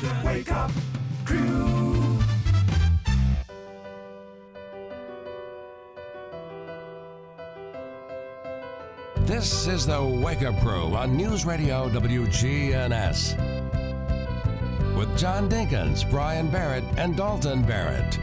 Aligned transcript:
The 0.00 0.14
Wake 0.26 0.52
Up 0.52 0.70
Crew. 1.24 2.18
This 9.20 9.66
is 9.66 9.86
the 9.86 10.04
Wake 10.04 10.42
Up 10.42 10.60
Crew 10.60 10.94
on 10.94 11.16
News 11.16 11.46
Radio 11.46 11.88
WGNS. 11.88 13.38
With 14.98 15.16
John 15.16 15.48
Dinkins, 15.48 16.08
Brian 16.10 16.50
Barrett, 16.50 16.84
and 16.98 17.16
Dalton 17.16 17.62
Barrett. 17.62 18.18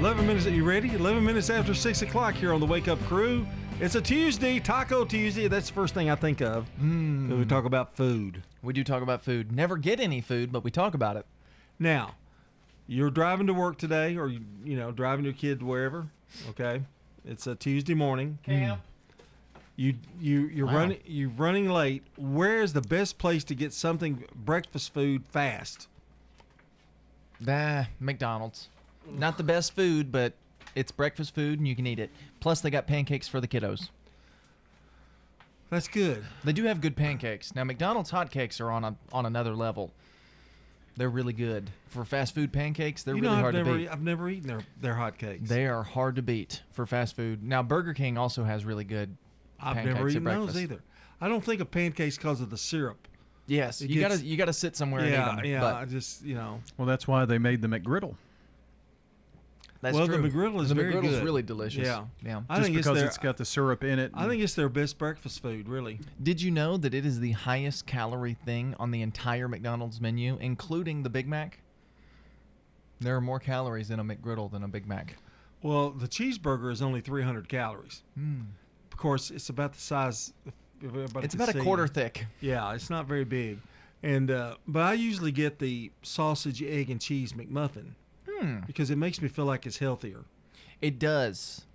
Eleven 0.00 0.26
minutes. 0.26 0.46
Are 0.46 0.50
you 0.50 0.64
ready? 0.64 0.92
Eleven 0.94 1.24
minutes 1.24 1.48
after 1.48 1.74
six 1.74 2.02
o'clock 2.02 2.34
here 2.34 2.52
on 2.52 2.58
the 2.58 2.66
Wake 2.66 2.88
Up 2.88 2.98
Crew. 3.04 3.46
It's 3.80 3.94
a 3.94 4.00
Tuesday, 4.00 4.60
Taco 4.60 5.06
Tuesday. 5.06 5.48
That's 5.48 5.68
the 5.68 5.72
first 5.74 5.94
thing 5.94 6.10
I 6.10 6.14
think 6.14 6.42
of 6.42 6.66
when 6.78 7.38
we 7.38 7.44
talk 7.46 7.64
about 7.64 7.96
food. 7.96 8.42
We 8.62 8.74
do 8.74 8.84
talk 8.84 9.02
about 9.02 9.22
food. 9.22 9.52
Never 9.52 9.78
get 9.78 10.00
any 10.00 10.20
food, 10.20 10.52
but 10.52 10.62
we 10.62 10.70
talk 10.70 10.92
about 10.92 11.16
it. 11.16 11.24
Now, 11.78 12.14
you're 12.86 13.10
driving 13.10 13.46
to 13.46 13.54
work 13.54 13.78
today, 13.78 14.16
or 14.18 14.28
you, 14.28 14.40
you 14.64 14.76
know, 14.76 14.92
driving 14.92 15.24
your 15.24 15.32
kid 15.32 15.62
wherever. 15.62 16.08
Okay, 16.50 16.82
it's 17.24 17.46
a 17.46 17.54
Tuesday 17.54 17.94
morning. 17.94 18.38
Camp. 18.44 18.80
Hmm. 18.80 18.86
You 19.76 19.94
you 20.20 20.40
you're 20.48 20.66
Wow. 20.66 20.74
running 20.76 20.98
you're 21.06 21.30
running 21.30 21.70
late. 21.70 22.02
Where 22.18 22.60
is 22.60 22.74
the 22.74 22.82
best 22.82 23.16
place 23.16 23.44
to 23.44 23.54
get 23.54 23.72
something 23.72 24.24
breakfast 24.34 24.92
food 24.92 25.24
fast? 25.30 25.88
Nah, 27.40 27.84
McDonald's. 27.98 28.68
Not 29.10 29.38
the 29.38 29.42
best 29.42 29.74
food, 29.74 30.12
but 30.12 30.34
it's 30.74 30.92
breakfast 30.92 31.34
food 31.34 31.58
and 31.58 31.66
you 31.66 31.74
can 31.74 31.86
eat 31.86 31.98
it. 31.98 32.10
Plus, 32.40 32.60
they 32.60 32.70
got 32.70 32.86
pancakes 32.86 33.28
for 33.28 33.40
the 33.40 33.48
kiddos. 33.48 33.90
That's 35.68 35.86
good. 35.88 36.24
They 36.42 36.52
do 36.52 36.64
have 36.64 36.80
good 36.80 36.96
pancakes. 36.96 37.54
Now, 37.54 37.64
McDonald's 37.64 38.10
hotcakes 38.10 38.60
are 38.60 38.70
on 38.70 38.82
a, 38.84 38.96
on 39.12 39.24
another 39.26 39.54
level. 39.54 39.92
They're 40.96 41.08
really 41.10 41.32
good 41.32 41.70
for 41.88 42.04
fast 42.04 42.34
food 42.34 42.52
pancakes. 42.52 43.04
They're 43.04 43.14
you 43.14 43.22
really 43.22 43.36
I've 43.36 43.40
hard 43.42 43.54
never 43.54 43.72
to 43.72 43.78
beat. 43.78 43.88
I've 43.88 44.02
never 44.02 44.28
eaten 44.28 44.48
their 44.48 44.60
their 44.80 44.94
hotcakes. 44.94 45.46
They 45.46 45.66
are 45.66 45.82
hard 45.84 46.16
to 46.16 46.22
beat 46.22 46.62
for 46.72 46.84
fast 46.86 47.14
food. 47.14 47.42
Now, 47.42 47.62
Burger 47.62 47.94
King 47.94 48.18
also 48.18 48.42
has 48.42 48.64
really 48.64 48.84
good. 48.84 49.16
I've 49.60 49.76
pancakes 49.76 49.94
never 49.94 50.06
at 50.08 50.10
eaten 50.12 50.24
those 50.24 50.34
breakfast. 50.36 50.58
either. 50.58 50.80
I 51.20 51.28
don't 51.28 51.44
think 51.44 51.60
of 51.60 51.70
pancakes 51.70 52.16
because 52.16 52.40
of 52.40 52.50
the 52.50 52.58
syrup. 52.58 53.06
Yes, 53.46 53.80
It 53.80 53.90
you 53.90 54.00
gets- 54.00 54.16
gotta 54.16 54.26
you 54.26 54.36
gotta 54.36 54.52
sit 54.52 54.76
somewhere 54.76 55.06
yeah, 55.06 55.30
and 55.30 55.38
eat 55.38 55.42
them. 55.42 55.50
yeah. 55.52 55.60
but 55.60 55.74
I 55.76 55.84
just 55.84 56.24
you 56.24 56.34
know. 56.34 56.60
Well, 56.76 56.86
that's 56.86 57.06
why 57.06 57.24
they 57.24 57.38
made 57.38 57.62
the 57.62 57.68
McGriddle. 57.68 58.14
That's 59.82 59.96
well, 59.96 60.06
true. 60.06 60.20
the 60.20 60.28
McGriddle 60.28 60.60
is 60.62 60.68
the 60.68 60.74
very 60.74 60.92
McGriddle's 60.92 61.10
good. 61.16 61.24
really 61.24 61.42
delicious. 61.42 61.86
Yeah. 61.86 62.04
yeah. 62.24 62.42
I 62.50 62.56
Just 62.56 62.66
think 62.66 62.78
it's 62.78 62.86
because 62.86 62.98
their, 62.98 63.06
it's 63.06 63.18
got 63.18 63.36
the 63.38 63.46
syrup 63.46 63.82
in 63.82 63.98
it. 63.98 64.10
I 64.12 64.28
think 64.28 64.42
it's 64.42 64.54
their 64.54 64.68
best 64.68 64.98
breakfast 64.98 65.40
food, 65.40 65.68
really. 65.68 66.00
Did 66.22 66.42
you 66.42 66.50
know 66.50 66.76
that 66.76 66.92
it 66.92 67.06
is 67.06 67.20
the 67.20 67.32
highest 67.32 67.86
calorie 67.86 68.36
thing 68.44 68.74
on 68.78 68.90
the 68.90 69.00
entire 69.00 69.48
McDonald's 69.48 70.00
menu, 70.00 70.36
including 70.40 71.02
the 71.02 71.08
Big 71.08 71.26
Mac? 71.26 71.60
There 73.00 73.16
are 73.16 73.22
more 73.22 73.40
calories 73.40 73.90
in 73.90 73.98
a 73.98 74.04
McGriddle 74.04 74.50
than 74.50 74.62
a 74.64 74.68
Big 74.68 74.86
Mac. 74.86 75.16
Well, 75.62 75.90
the 75.90 76.08
cheeseburger 76.08 76.70
is 76.70 76.82
only 76.82 77.00
300 77.00 77.48
calories. 77.48 78.02
Of 78.92 78.98
course, 78.98 79.30
it's 79.30 79.48
about 79.48 79.72
the 79.72 79.80
size. 79.80 80.34
if 80.46 80.52
everybody 80.88 81.24
It's 81.24 81.34
can 81.34 81.42
about 81.42 81.54
a 81.54 81.60
quarter 81.62 81.86
thick. 81.88 82.26
Yeah, 82.40 82.74
it's 82.74 82.90
not 82.90 83.06
very 83.06 83.24
big. 83.24 83.58
And 84.02 84.30
uh, 84.30 84.56
but 84.66 84.82
I 84.82 84.92
usually 84.94 85.32
get 85.32 85.58
the 85.58 85.90
sausage, 86.02 86.62
egg, 86.62 86.90
and 86.90 87.00
cheese 87.00 87.34
McMuffin 87.34 87.92
Hmm. 88.40 88.60
because 88.66 88.90
it 88.90 88.96
makes 88.96 89.20
me 89.20 89.28
feel 89.28 89.44
like 89.44 89.66
it's 89.66 89.78
healthier. 89.78 90.24
It 90.80 90.98
does. 90.98 91.66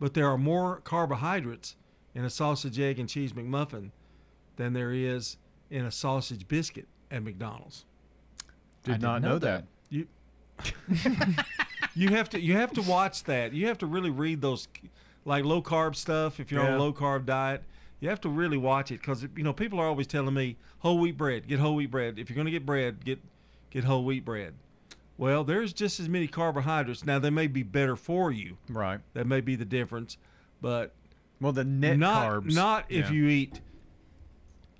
But 0.00 0.14
there 0.14 0.28
are 0.28 0.38
more 0.38 0.80
carbohydrates 0.84 1.76
in 2.14 2.24
a 2.24 2.30
sausage, 2.30 2.78
egg, 2.80 2.98
and 2.98 3.08
cheese 3.08 3.32
McMuffin 3.32 3.90
than 4.56 4.72
there 4.72 4.92
is 4.92 5.36
in 5.70 5.84
a 5.84 5.90
sausage 5.90 6.46
biscuit 6.48 6.86
at 7.10 7.22
McDonald's. 7.22 7.84
Did 8.82 8.92
I 8.92 8.94
didn't 8.96 9.22
know 9.22 9.28
know 9.28 9.38
that. 9.38 9.64
that. 9.64 9.64
You 9.90 10.06
you 11.94 12.08
have 12.10 12.30
to 12.30 12.40
you 12.40 12.54
have 12.54 12.72
to 12.72 12.82
watch 12.82 13.24
that. 13.24 13.52
You 13.52 13.66
have 13.66 13.78
to 13.78 13.86
really 13.86 14.10
read 14.10 14.40
those 14.40 14.68
like 15.24 15.44
low 15.44 15.62
carb 15.62 15.96
stuff 15.96 16.38
if 16.40 16.52
you're 16.52 16.62
on 16.62 16.74
a 16.74 16.78
low 16.78 16.92
carb 16.92 17.26
diet. 17.26 17.62
You 18.00 18.08
have 18.08 18.20
to 18.22 18.28
really 18.28 18.58
watch 18.58 18.92
it 18.92 19.00
because 19.00 19.22
you 19.36 19.42
know 19.42 19.52
people 19.52 19.80
are 19.80 19.86
always 19.86 20.06
telling 20.06 20.34
me 20.34 20.56
whole 20.78 20.98
wheat 20.98 21.16
bread, 21.16 21.48
get 21.48 21.58
whole 21.58 21.74
wheat 21.74 21.90
bread. 21.90 22.18
If 22.18 22.28
you're 22.28 22.34
going 22.34 22.46
to 22.46 22.50
get 22.52 22.66
bread, 22.66 23.04
get 23.04 23.18
get 23.70 23.84
whole 23.84 24.04
wheat 24.04 24.24
bread. 24.24 24.54
Well, 25.16 25.44
there's 25.44 25.72
just 25.72 26.00
as 26.00 26.08
many 26.08 26.26
carbohydrates. 26.26 27.04
Now 27.04 27.18
they 27.18 27.30
may 27.30 27.46
be 27.46 27.62
better 27.62 27.96
for 27.96 28.32
you. 28.32 28.56
Right. 28.68 29.00
That 29.14 29.26
may 29.26 29.40
be 29.40 29.54
the 29.56 29.64
difference, 29.64 30.16
but 30.60 30.92
Well, 31.40 31.52
the 31.52 31.64
net 31.64 31.98
not 31.98 32.28
carbs. 32.28 32.54
not 32.54 32.86
if 32.88 33.06
yeah. 33.06 33.12
you 33.12 33.28
eat 33.28 33.60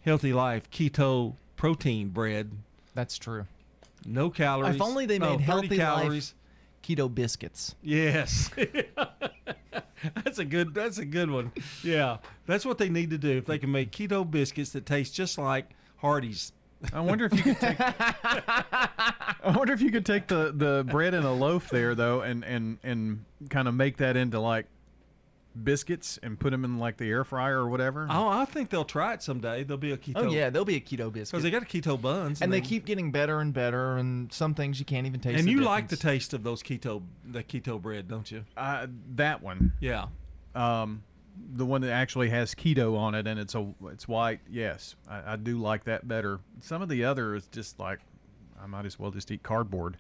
healthy 0.03 0.33
life 0.33 0.71
keto 0.71 1.35
protein 1.57 2.09
bread. 2.09 2.51
That's 2.95 3.17
true. 3.17 3.47
No 4.07 4.29
calories. 4.29 4.75
If 4.77 4.83
only 4.83 5.07
they 5.07 5.19
made 5.19 5.39
30 5.39 5.43
healthy 5.45 5.77
calories. 5.77 6.35
life 6.35 6.97
keto 6.99 7.13
biscuits. 7.15 7.75
Yes. 7.83 8.51
that's 10.25 10.39
a 10.39 10.45
good 10.45 10.75
that's 10.75 10.99
a 10.99 11.05
good 11.05 11.31
one. 11.31 11.53
Yeah. 11.83 12.19
That's 12.47 12.67
what 12.67 12.79
they 12.79 12.89
need 12.89 13.11
to 13.11 13.19
do. 13.19 13.39
If 13.39 13.47
they 13.47 13.59
can 13.59 13.71
make 13.73 13.91
keto 13.93 14.29
biscuits 14.29 14.71
that 14.71 14.85
taste 14.85 15.15
just 15.15 15.39
like 15.39 15.71
Hardee's. 15.97 16.53
I 16.93 17.01
wonder 17.01 17.25
if 17.27 17.33
you 17.35 17.43
could 17.43 17.61
take. 17.61 17.77
I 17.81 19.53
wonder 19.57 19.73
if 19.73 19.81
you 19.81 19.91
could 19.91 20.07
take 20.07 20.27
the, 20.27 20.53
the 20.55 20.85
bread 20.91 21.15
in 21.15 21.25
a 21.25 21.33
loaf 21.33 21.69
there 21.71 21.95
though, 21.95 22.23
and 22.23 22.45
and 22.45 22.79
and 22.83 23.25
kind 23.51 23.69
of 23.69 23.75
make 23.75 23.99
that 23.99 24.17
into 24.17 24.41
like 24.41 24.67
biscuits 25.63 26.19
and 26.23 26.39
put 26.39 26.51
them 26.51 26.65
in 26.65 26.79
like 26.79 26.97
the 26.97 27.09
air 27.09 27.23
fryer 27.25 27.59
or 27.59 27.69
whatever. 27.69 28.07
Oh, 28.11 28.29
I 28.29 28.45
think 28.45 28.71
they'll 28.71 28.85
try 28.85 29.15
it 29.15 29.23
someday. 29.23 29.63
There'll 29.63 29.79
be 29.79 29.93
a 29.93 29.97
keto 29.97 30.13
Oh 30.17 30.31
yeah, 30.33 30.51
there'll 30.51 30.65
be 30.65 30.75
a 30.77 30.81
keto 30.81 31.13
biscuit 31.13 31.31
Because 31.31 31.43
they 31.45 31.51
got 31.51 31.63
a 31.63 31.67
keto 31.67 32.01
buns. 32.01 32.43
and 32.43 32.53
they 32.53 32.61
keep 32.61 32.85
getting 32.85 33.13
better 33.13 33.41
and 33.41 33.53
better, 33.55 33.97
and 33.97 34.33
some 34.33 34.55
things 34.55 34.79
you 34.81 34.85
can't 34.85 35.07
even 35.07 35.21
taste. 35.21 35.39
And 35.39 35.47
the 35.47 35.53
you 35.53 35.61
like 35.61 35.89
the 35.89 35.97
taste 35.97 36.35
of 36.35 36.43
those 36.43 36.63
keto 36.63 37.03
the 37.25 37.43
keto 37.45 37.81
bread, 37.81 38.09
don't 38.09 38.29
you? 38.31 38.45
Uh, 38.57 38.87
that 39.15 39.43
one, 39.43 39.73
Yeah. 39.81 40.07
um, 40.57 41.03
the 41.57 41.67
one 41.67 41.81
that 41.83 41.91
actually 41.91 42.31
has 42.31 42.55
keto 42.55 42.97
on 42.97 43.15
it 43.15 43.27
and 43.27 43.39
it's 43.41 43.55
a 43.55 43.67
it's 43.87 44.07
white. 44.09 44.41
Yes, 44.49 44.95
I, 45.09 45.33
I 45.33 45.37
do 45.37 45.59
like 45.59 45.85
that 45.85 46.07
better. 46.07 46.41
Some 46.61 46.83
of 46.83 46.89
the 46.89 47.05
other 47.05 47.35
is 47.35 47.47
just 47.49 47.79
like 47.79 48.01
I 48.63 48.67
might 48.67 48.87
as 48.87 48.99
well 48.99 49.11
just 49.11 49.31
eat 49.31 49.43
cardboard. 49.43 49.97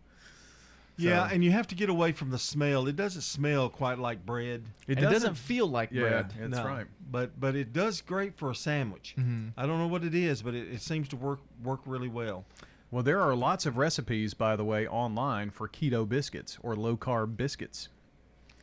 Yeah, 0.97 1.28
and 1.33 1.43
you 1.43 1.50
have 1.50 1.67
to 1.69 1.75
get 1.75 1.89
away 1.89 2.12
from 2.12 2.31
the 2.31 2.39
smell. 2.39 2.87
It 2.87 2.94
doesn't 2.94 3.23
smell 3.23 3.69
quite 3.69 3.99
like 3.99 4.25
bread. 4.25 4.62
And 4.87 4.97
it 4.99 5.03
doesn't 5.03 5.34
feel 5.34 5.67
like 5.67 5.89
Yeah, 5.91 6.00
bread. 6.03 6.34
that's 6.39 6.56
No, 6.56 6.65
right. 6.65 6.87
But 7.11 7.39
but 7.41 7.56
it 7.56 7.73
does 7.73 8.00
great 8.00 8.37
for 8.37 8.50
a 8.50 8.55
sandwich. 8.55 9.15
Mhm. 9.19 9.53
I 9.56 9.67
don't 9.67 9.78
know 9.78 9.89
what 9.89 10.05
it 10.05 10.15
is, 10.15 10.41
but 10.43 10.55
it, 10.55 10.69
it 10.73 10.81
seems 10.83 11.09
to 11.09 11.17
work 11.17 11.41
work 11.65 11.81
really 11.84 12.06
well. 12.09 12.44
Well, 12.93 13.03
there 13.03 13.21
are 13.21 13.34
lots 13.34 13.67
of 13.67 13.77
recipes, 13.77 14.34
by 14.34 14.55
the 14.55 14.65
way, 14.65 14.87
online 14.87 15.50
for 15.50 15.69
keto 15.69 16.09
biscuits 16.09 16.59
or 16.62 16.77
low 16.77 16.97
carb 16.97 17.37
biscuits, 17.37 17.89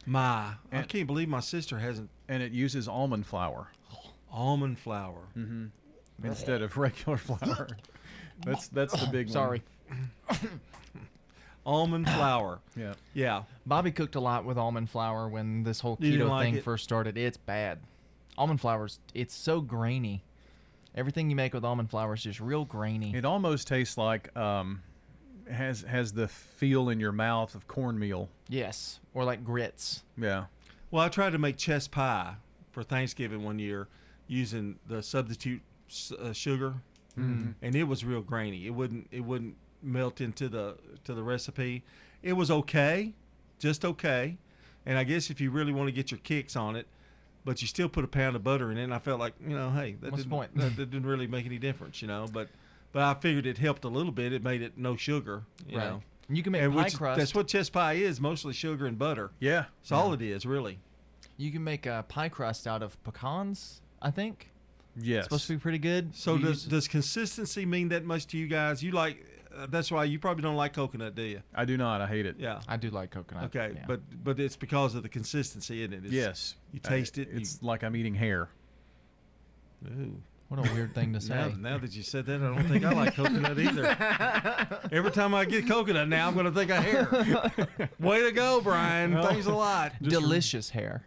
My, 0.05 0.53
I 0.71 0.81
can't 0.83 1.07
believe 1.07 1.29
my 1.29 1.39
sister 1.41 1.77
hasn't 1.79 2.09
and 2.27 2.41
it 2.41 2.51
uses 2.51 2.87
almond 2.87 3.25
flour 3.25 3.67
almond 4.31 4.79
flour. 4.79 5.27
instead 6.23 6.61
of 6.61 6.77
regular 6.77 7.17
flour. 7.19 7.67
That's 8.45 8.67
that's 8.69 8.99
the 8.99 9.07
big 9.11 9.27
one. 9.27 9.33
Sorry, 9.33 9.61
Almond 11.65 12.09
flour. 12.09 12.59
Yeah. 12.75 12.93
Yeah. 13.13 13.43
Bobby 13.65 13.91
cooked 13.91 14.15
a 14.15 14.19
lot 14.19 14.45
with 14.45 14.57
almond 14.57 14.89
flour 14.89 15.27
when 15.27 15.63
this 15.63 15.79
whole 15.79 15.97
keto 15.97 16.27
like 16.27 16.45
thing 16.45 16.55
it? 16.55 16.63
first 16.63 16.83
started. 16.83 17.17
It's 17.17 17.37
bad. 17.37 17.79
Almond 18.37 18.59
flour's 18.61 18.99
it's 19.13 19.35
so 19.35 19.61
grainy. 19.61 20.23
Everything 20.95 21.29
you 21.29 21.35
make 21.35 21.53
with 21.53 21.63
almond 21.63 21.89
flour 21.89 22.15
is 22.15 22.23
just 22.23 22.39
real 22.39 22.65
grainy. 22.65 23.15
It 23.15 23.25
almost 23.25 23.67
tastes 23.67 23.97
like 23.97 24.35
um, 24.35 24.81
has 25.51 25.81
has 25.81 26.13
the 26.13 26.27
feel 26.27 26.89
in 26.89 26.99
your 26.99 27.11
mouth 27.11 27.55
of 27.55 27.67
cornmeal. 27.67 28.29
yes, 28.49 28.99
or 29.13 29.23
like 29.23 29.43
grits. 29.43 30.03
Yeah. 30.17 30.45
Well, 30.89 31.03
I 31.03 31.09
tried 31.09 31.31
to 31.31 31.37
make 31.37 31.57
chess 31.57 31.87
pie 31.87 32.35
for 32.71 32.83
Thanksgiving 32.83 33.43
one 33.43 33.59
year 33.59 33.87
using 34.27 34.77
the 34.87 35.01
substitute 35.01 35.61
uh, 36.19 36.33
sugar, 36.33 36.75
and 37.15 37.75
it 37.75 37.83
was 37.83 38.03
real 38.03 38.21
grainy. 38.21 38.65
It 38.67 38.71
wouldn't 38.71 39.07
it 39.11 39.21
wouldn't 39.21 39.55
melt 39.83 40.21
into 40.21 40.49
the 40.49 40.75
to 41.03 41.13
the 41.13 41.23
recipe. 41.23 41.83
It 42.23 42.33
was 42.33 42.51
okay, 42.51 43.13
just 43.59 43.83
okay. 43.85 44.37
And 44.85 44.97
I 44.97 45.03
guess 45.03 45.29
if 45.29 45.39
you 45.39 45.51
really 45.51 45.71
want 45.73 45.87
to 45.87 45.91
get 45.91 46.09
your 46.11 46.19
kicks 46.19 46.55
on 46.55 46.75
it, 46.75 46.87
but 47.45 47.61
you 47.61 47.67
still 47.67 47.87
put 47.89 48.03
a 48.03 48.07
pound 48.07 48.35
of 48.35 48.43
butter 48.43 48.71
in 48.71 48.77
it, 48.77 48.83
and 48.83 48.93
I 48.93 48.99
felt 48.99 49.19
like 49.19 49.33
you 49.45 49.55
know, 49.55 49.69
hey, 49.71 49.95
that 50.01 50.11
What's 50.11 50.23
the 50.23 50.29
didn't 50.29 50.31
point? 50.31 50.55
that, 50.57 50.75
that 50.75 50.91
didn't 50.91 51.07
really 51.07 51.27
make 51.27 51.45
any 51.45 51.57
difference, 51.59 52.01
you 52.01 52.07
know. 52.07 52.25
But 52.31 52.49
but 52.91 53.03
I 53.03 53.13
figured 53.19 53.45
it 53.45 53.57
helped 53.57 53.83
a 53.85 53.89
little 53.89 54.11
bit. 54.11 54.33
It 54.33 54.43
made 54.43 54.61
it 54.61 54.77
no 54.77 54.95
sugar, 54.95 55.43
you 55.67 55.77
right. 55.77 55.87
know. 55.89 56.01
And 56.27 56.37
you 56.37 56.43
can 56.43 56.51
make 56.53 56.61
And 56.61 56.73
pie 56.73 56.83
which, 56.83 56.95
crust. 56.95 57.19
that's 57.19 57.35
what 57.35 57.47
chess 57.47 57.69
pie 57.69 57.93
is, 57.93 58.21
mostly 58.21 58.53
sugar 58.53 58.85
and 58.85 58.97
butter. 58.97 59.31
Yeah. 59.39 59.65
That's 59.81 59.91
all 59.91 60.13
it 60.13 60.21
is, 60.21 60.45
really. 60.45 60.79
you 61.37 61.51
can 61.51 61.63
make 61.63 61.85
a 61.87 62.05
pie 62.07 62.29
crust 62.29 62.67
out 62.67 62.81
of 62.83 63.01
pecans. 63.03 63.81
I 64.01 64.11
think 64.11 64.49
Yes. 64.99 65.19
it's 65.19 65.25
supposed 65.25 65.47
to 65.47 65.53
be 65.53 65.59
pretty 65.59 65.77
good. 65.79 66.15
So 66.15 66.35
You 66.35 66.39
does 66.43 66.49
use- 66.49 66.65
does 66.65 66.87
consistency 66.87 67.65
mean 67.65 67.89
that 67.89 68.03
much 68.05 68.27
to 68.27 68.37
you 68.37 68.47
guys? 68.47 68.83
You 68.83 68.91
like 68.91 69.25
uh, 69.55 69.67
that's 69.69 69.91
why 69.91 70.05
you 70.05 70.17
probably 70.17 70.41
don't 70.43 70.55
like 70.55 70.71
coconut, 70.73 71.13
do 71.15 71.23
you? 71.23 71.41
I 71.53 71.65
do 71.65 71.75
not. 71.77 71.99
I 71.99 72.07
hate 72.07 72.25
it. 72.25 72.37
Yeah. 72.39 72.61
I 72.69 72.77
do 72.77 72.89
like 72.89 73.11
coconut. 73.11 73.45
Okay, 73.45 73.73
yeah. 73.75 73.83
but 73.87 73.99
but 74.23 74.39
it's 74.39 74.55
because 74.55 74.95
of 74.95 75.03
the 75.03 75.09
consistency 75.09 75.83
in 75.83 75.91
it. 75.93 76.03
It's, 76.05 76.13
yes. 76.13 76.55
You 76.71 76.79
I- 76.85 76.87
taste 76.87 77.17
it. 77.17 77.27
It's 77.31 77.59
you, 77.61 77.67
like 77.67 77.83
I'm 77.83 77.95
eating 77.95 78.15
hair. 78.15 78.47
ooh. 79.87 80.21
What 80.51 80.67
a 80.69 80.73
weird 80.73 80.93
thing 80.93 81.13
to 81.13 81.21
say. 81.21 81.53
now 81.57 81.77
that 81.77 81.95
you 81.95 82.03
said 82.03 82.25
that, 82.25 82.41
I 82.41 82.53
don't 82.53 82.67
think 82.67 82.83
I 82.83 82.91
like 82.91 83.15
coconut 83.15 83.57
either. 83.57 83.85
Every 84.91 85.11
time 85.11 85.33
I 85.33 85.45
get 85.45 85.65
coconut 85.65 86.09
now, 86.09 86.27
I'm 86.27 86.33
going 86.33 86.45
to 86.45 86.51
think 86.51 86.69
of 86.71 86.83
hair. 86.83 87.89
Way 88.01 88.23
to 88.23 88.33
go, 88.33 88.59
Brian. 88.59 89.13
Thanks 89.13 89.45
a 89.45 89.53
lot. 89.53 89.93
Delicious 90.01 90.69
hair. 90.69 91.05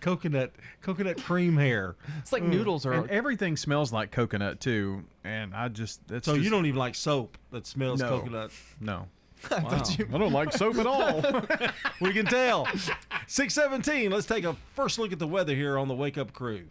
coconut, 0.00 0.50
coconut 0.82 1.22
cream 1.22 1.56
hair. 1.56 1.94
It's 2.18 2.32
like 2.32 2.42
mm. 2.42 2.48
noodles 2.48 2.86
are. 2.86 2.92
And 2.94 3.08
everything 3.08 3.56
smells 3.56 3.92
like 3.92 4.10
coconut 4.10 4.58
too, 4.58 5.04
and 5.22 5.54
I 5.54 5.68
just 5.68 6.04
that's 6.08 6.26
So 6.26 6.32
just, 6.32 6.44
you 6.44 6.50
don't 6.50 6.66
even 6.66 6.76
like 6.76 6.96
soap 6.96 7.38
that 7.52 7.68
smells 7.68 8.00
No. 8.00 8.08
coconut. 8.08 8.50
no. 8.80 9.06
Wow. 9.48 9.82
I 10.12 10.18
don't 10.18 10.32
like 10.32 10.52
soap 10.52 10.74
at 10.74 10.88
all. 10.88 11.22
we 12.00 12.12
can 12.12 12.26
tell. 12.26 12.66
617. 13.28 14.10
Let's 14.10 14.26
take 14.26 14.42
a 14.42 14.56
first 14.74 14.98
look 14.98 15.12
at 15.12 15.20
the 15.20 15.28
weather 15.28 15.54
here 15.54 15.78
on 15.78 15.86
the 15.86 15.94
Wake 15.94 16.18
Up 16.18 16.32
Crew. 16.32 16.64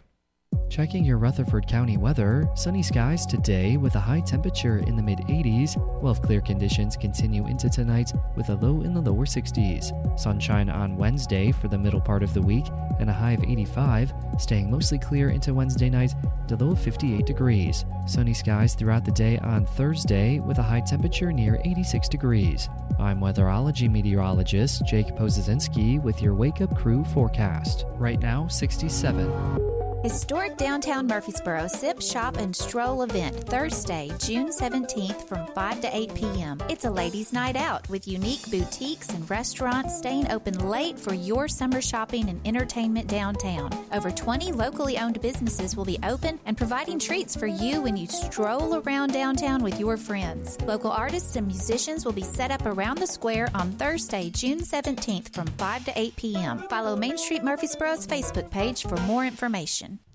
Checking 0.70 1.04
your 1.04 1.18
Rutherford 1.18 1.66
County 1.66 1.96
weather, 1.96 2.48
sunny 2.54 2.80
skies 2.80 3.26
today 3.26 3.76
with 3.76 3.96
a 3.96 4.00
high 4.00 4.20
temperature 4.20 4.78
in 4.78 4.94
the 4.94 5.02
mid 5.02 5.18
80s, 5.18 5.76
while 6.00 6.14
clear 6.14 6.40
conditions 6.40 6.96
continue 6.96 7.44
into 7.48 7.68
tonight 7.68 8.12
with 8.36 8.50
a 8.50 8.54
low 8.54 8.82
in 8.82 8.94
the 8.94 9.00
lower 9.00 9.26
60s. 9.26 9.90
Sunshine 10.18 10.70
on 10.70 10.96
Wednesday 10.96 11.50
for 11.50 11.66
the 11.66 11.76
middle 11.76 12.00
part 12.00 12.22
of 12.22 12.32
the 12.34 12.40
week 12.40 12.66
and 13.00 13.10
a 13.10 13.12
high 13.12 13.32
of 13.32 13.42
85, 13.42 14.14
staying 14.38 14.70
mostly 14.70 14.96
clear 14.96 15.30
into 15.30 15.54
Wednesday 15.54 15.90
night, 15.90 16.14
to 16.46 16.54
low 16.54 16.70
of 16.70 16.80
58 16.80 17.26
degrees. 17.26 17.84
Sunny 18.06 18.32
skies 18.32 18.76
throughout 18.76 19.04
the 19.04 19.10
day 19.10 19.38
on 19.38 19.66
Thursday 19.66 20.38
with 20.38 20.58
a 20.58 20.62
high 20.62 20.82
temperature 20.82 21.32
near 21.32 21.60
86 21.64 22.08
degrees. 22.08 22.68
I'm 23.00 23.18
weatherology 23.18 23.90
meteorologist 23.90 24.86
Jake 24.86 25.16
Pozesinski 25.16 26.00
with 26.00 26.22
your 26.22 26.36
Wake 26.36 26.60
Up 26.60 26.76
Crew 26.76 27.04
forecast. 27.06 27.86
Right 27.96 28.20
now, 28.20 28.46
67. 28.46 29.79
Historic 30.02 30.56
downtown 30.56 31.06
Murfreesboro 31.06 31.66
Sip, 31.66 32.00
Shop, 32.00 32.38
and 32.38 32.56
Stroll 32.56 33.02
event 33.02 33.36
Thursday, 33.36 34.10
June 34.18 34.48
17th 34.48 35.28
from 35.28 35.46
5 35.48 35.80
to 35.82 35.94
8 35.94 36.14
p.m. 36.14 36.58
It's 36.70 36.86
a 36.86 36.90
ladies' 36.90 37.34
night 37.34 37.54
out 37.54 37.86
with 37.90 38.08
unique 38.08 38.50
boutiques 38.50 39.10
and 39.10 39.28
restaurants 39.28 39.98
staying 39.98 40.32
open 40.32 40.70
late 40.70 40.98
for 40.98 41.12
your 41.12 41.48
summer 41.48 41.82
shopping 41.82 42.30
and 42.30 42.40
entertainment 42.46 43.08
downtown. 43.08 43.70
Over 43.92 44.10
20 44.10 44.52
locally 44.52 44.96
owned 44.96 45.20
businesses 45.20 45.76
will 45.76 45.84
be 45.84 45.98
open 46.02 46.40
and 46.46 46.56
providing 46.56 46.98
treats 46.98 47.36
for 47.36 47.46
you 47.46 47.82
when 47.82 47.98
you 47.98 48.06
stroll 48.06 48.76
around 48.76 49.12
downtown 49.12 49.62
with 49.62 49.78
your 49.78 49.98
friends. 49.98 50.58
Local 50.62 50.90
artists 50.90 51.36
and 51.36 51.46
musicians 51.46 52.06
will 52.06 52.12
be 52.12 52.22
set 52.22 52.50
up 52.50 52.64
around 52.64 52.96
the 52.96 53.06
square 53.06 53.50
on 53.54 53.72
Thursday, 53.72 54.30
June 54.30 54.60
17th 54.60 55.34
from 55.34 55.46
5 55.58 55.84
to 55.84 55.92
8 55.94 56.16
p.m. 56.16 56.58
Follow 56.70 56.96
Main 56.96 57.18
Street 57.18 57.44
Murfreesboro's 57.44 58.06
Facebook 58.06 58.50
page 58.50 58.84
for 58.84 58.96
more 59.00 59.26
information. 59.26 59.89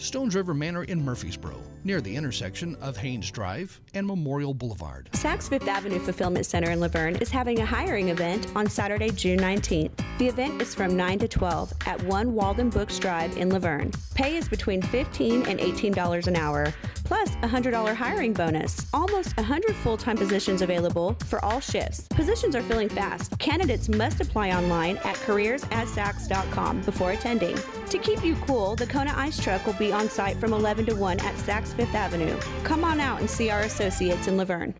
Stones 0.00 0.34
River 0.34 0.54
Manor 0.54 0.84
in 0.84 1.04
Murfreesboro, 1.04 1.62
near 1.84 2.00
the 2.00 2.16
intersection 2.16 2.74
of 2.76 2.96
Haynes 2.96 3.30
Drive 3.30 3.78
and 3.92 4.06
Memorial 4.06 4.54
Boulevard. 4.54 5.10
Saks 5.12 5.50
Fifth 5.50 5.68
Avenue 5.68 5.98
Fulfillment 5.98 6.46
Center 6.46 6.70
in 6.70 6.80
La 6.80 6.88
Vergne 6.88 7.16
is 7.16 7.28
having 7.28 7.60
a 7.60 7.66
hiring 7.66 8.08
event 8.08 8.46
on 8.56 8.66
Saturday, 8.66 9.10
June 9.10 9.38
19th. 9.38 9.90
The 10.18 10.26
event 10.26 10.62
is 10.62 10.74
from 10.74 10.96
9 10.96 11.18
to 11.18 11.28
12 11.28 11.72
at 11.86 12.02
1 12.04 12.34
Walden 12.34 12.70
Books 12.70 12.98
Drive 12.98 13.36
in 13.36 13.50
La 13.50 13.58
Vergne. 13.58 13.92
Pay 14.14 14.36
is 14.36 14.48
between 14.48 14.80
15 14.80 15.46
and 15.46 15.60
$18 15.60 16.26
an 16.26 16.36
hour, 16.36 16.72
plus 17.04 17.30
a 17.42 17.48
$100 17.48 17.94
hiring 17.94 18.32
bonus. 18.32 18.86
Almost 18.94 19.36
100 19.36 19.74
full 19.76 19.98
time 19.98 20.16
positions 20.16 20.62
available 20.62 21.14
for 21.26 21.44
all 21.44 21.60
shifts. 21.60 22.06
Positions 22.08 22.56
are 22.56 22.62
filling 22.62 22.88
fast. 22.88 23.38
Candidates 23.38 23.90
must 23.90 24.20
apply 24.20 24.52
online 24.52 24.96
at 24.98 25.16
careers@saks.com 25.16 26.80
before 26.82 27.10
attending. 27.10 27.56
To 27.90 27.98
keep 27.98 28.24
you 28.24 28.36
cool, 28.46 28.76
the 28.76 28.86
Kona 28.86 29.12
Ice 29.16 29.42
Truck 29.42 29.66
will 29.66 29.74
be 29.74 29.89
on 29.92 30.08
site 30.08 30.36
from 30.36 30.52
11 30.52 30.86
to 30.86 30.94
1 30.94 31.20
at 31.20 31.34
Saks 31.34 31.74
Fifth 31.74 31.94
Avenue. 31.94 32.38
Come 32.64 32.84
on 32.84 33.00
out 33.00 33.20
and 33.20 33.28
see 33.28 33.50
our 33.50 33.60
associates 33.60 34.26
in 34.26 34.36
La 34.36 34.44
Vergne. 34.44 34.74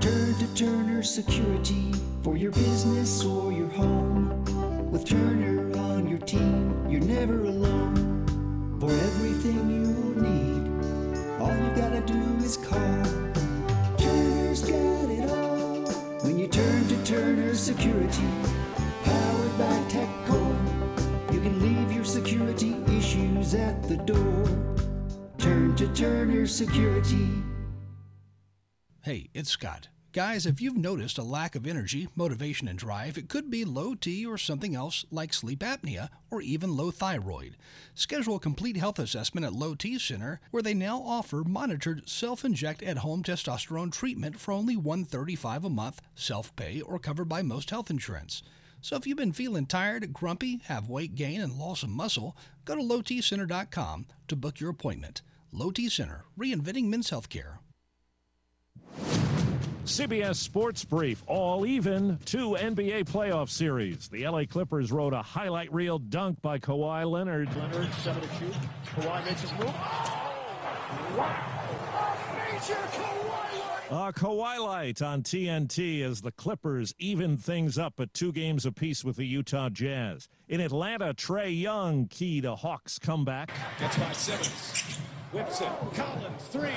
Turn 0.00 0.34
to 0.34 0.54
Turner 0.54 1.02
Security 1.02 1.92
for 2.22 2.36
your 2.36 2.52
business 2.52 3.24
or 3.24 3.52
your 3.52 3.68
home. 3.68 4.44
With 4.90 5.04
Turner 5.06 5.76
on 5.78 6.08
your 6.08 6.18
team, 6.18 6.86
you're 6.90 7.00
never 7.00 7.40
alone. 7.44 8.76
For 8.80 8.90
everything 8.90 9.70
you 9.70 10.20
need, 10.20 11.40
all 11.40 11.54
you 11.54 11.74
gotta 11.74 12.00
do 12.02 12.44
is 12.44 12.56
call. 12.56 13.04
Turner's 13.98 14.62
got 14.62 15.10
it 15.10 15.30
all. 15.30 15.86
When 16.22 16.38
you 16.38 16.48
turn 16.48 16.86
to 16.88 17.04
Turner 17.04 17.54
Security, 17.54 18.28
powered 19.04 19.58
by 19.58 19.84
issues 23.44 23.54
at 23.54 23.82
the 23.84 23.96
door. 23.96 24.44
Turn 25.38 25.76
to 25.76 25.86
Turner 25.88 26.46
Security. 26.46 27.28
Hey, 29.02 29.28
it's 29.34 29.50
Scott. 29.50 29.88
Guys, 30.12 30.46
if 30.46 30.62
you've 30.62 30.76
noticed 30.76 31.18
a 31.18 31.24
lack 31.24 31.56
of 31.56 31.66
energy, 31.66 32.08
motivation, 32.14 32.68
and 32.68 32.78
drive, 32.78 33.18
it 33.18 33.28
could 33.28 33.50
be 33.50 33.64
low 33.64 33.94
T 33.96 34.24
or 34.24 34.38
something 34.38 34.76
else 34.76 35.04
like 35.10 35.34
sleep 35.34 35.58
apnea 35.58 36.08
or 36.30 36.40
even 36.40 36.76
low 36.76 36.92
thyroid. 36.92 37.56
Schedule 37.94 38.36
a 38.36 38.40
complete 38.40 38.76
health 38.76 39.00
assessment 39.00 39.44
at 39.44 39.52
Low 39.52 39.74
T 39.74 39.98
Center, 39.98 40.40
where 40.52 40.62
they 40.62 40.72
now 40.72 41.02
offer 41.02 41.42
monitored 41.44 42.08
self-inject 42.08 42.82
at-home 42.82 43.24
testosterone 43.24 43.92
treatment 43.92 44.38
for 44.38 44.52
only 44.52 44.76
135 44.76 45.64
a 45.64 45.70
month, 45.70 46.00
self-pay 46.14 46.80
or 46.80 47.00
covered 47.00 47.28
by 47.28 47.42
most 47.42 47.70
health 47.70 47.90
insurance. 47.90 48.42
So 48.84 48.96
if 48.96 49.06
you've 49.06 49.16
been 49.16 49.32
feeling 49.32 49.64
tired, 49.64 50.12
grumpy, 50.12 50.60
have 50.66 50.90
weight 50.90 51.14
gain, 51.14 51.40
and 51.40 51.54
loss 51.54 51.82
of 51.82 51.88
muscle, 51.88 52.36
go 52.66 52.74
to 52.76 52.82
lowtcenter.com 52.82 54.04
to 54.28 54.36
book 54.36 54.60
your 54.60 54.68
appointment. 54.68 55.22
Low 55.52 55.70
T 55.70 55.88
Center, 55.88 56.26
reinventing 56.38 56.90
men's 56.90 57.08
healthcare. 57.10 57.60
CBS 59.86 60.36
Sports 60.36 60.84
Brief, 60.84 61.24
all 61.26 61.64
even, 61.64 62.18
two 62.26 62.58
NBA 62.60 63.04
playoff 63.04 63.48
series. 63.48 64.08
The 64.08 64.28
LA 64.28 64.44
Clippers 64.44 64.92
rode 64.92 65.14
a 65.14 65.22
highlight 65.22 65.72
reel 65.72 65.98
dunk 65.98 66.42
by 66.42 66.58
Kawhi 66.58 67.10
Leonard. 67.10 67.56
Leonard, 67.56 67.90
seven 68.02 68.20
to 68.20 68.28
shoot. 68.34 68.54
Kawhi 68.96 69.24
makes 69.24 69.40
his 69.40 69.52
move. 69.52 69.62
Oh, 69.70 71.14
wow. 71.16 71.54
Major 72.52 72.74
Kawhi 72.74 73.53
A 73.90 74.12
Kawhi 74.14 74.58
light 74.58 75.02
on 75.02 75.22
TNT 75.22 76.02
as 76.02 76.22
the 76.22 76.32
Clippers 76.32 76.94
even 76.98 77.36
things 77.36 77.76
up 77.76 78.00
at 78.00 78.14
two 78.14 78.32
games 78.32 78.64
apiece 78.64 79.04
with 79.04 79.16
the 79.16 79.26
Utah 79.26 79.68
Jazz. 79.68 80.26
In 80.48 80.62
Atlanta, 80.62 81.12
Trae 81.12 81.60
Young 81.60 82.06
key 82.08 82.40
to 82.40 82.56
Hawks 82.56 82.98
comeback. 82.98 83.50
Gets 83.78 83.98
by 83.98 84.12
Simmons. 84.12 84.98
Whips 85.32 85.60
it. 85.60 85.68
Collins, 85.92 86.42
three. 86.44 86.70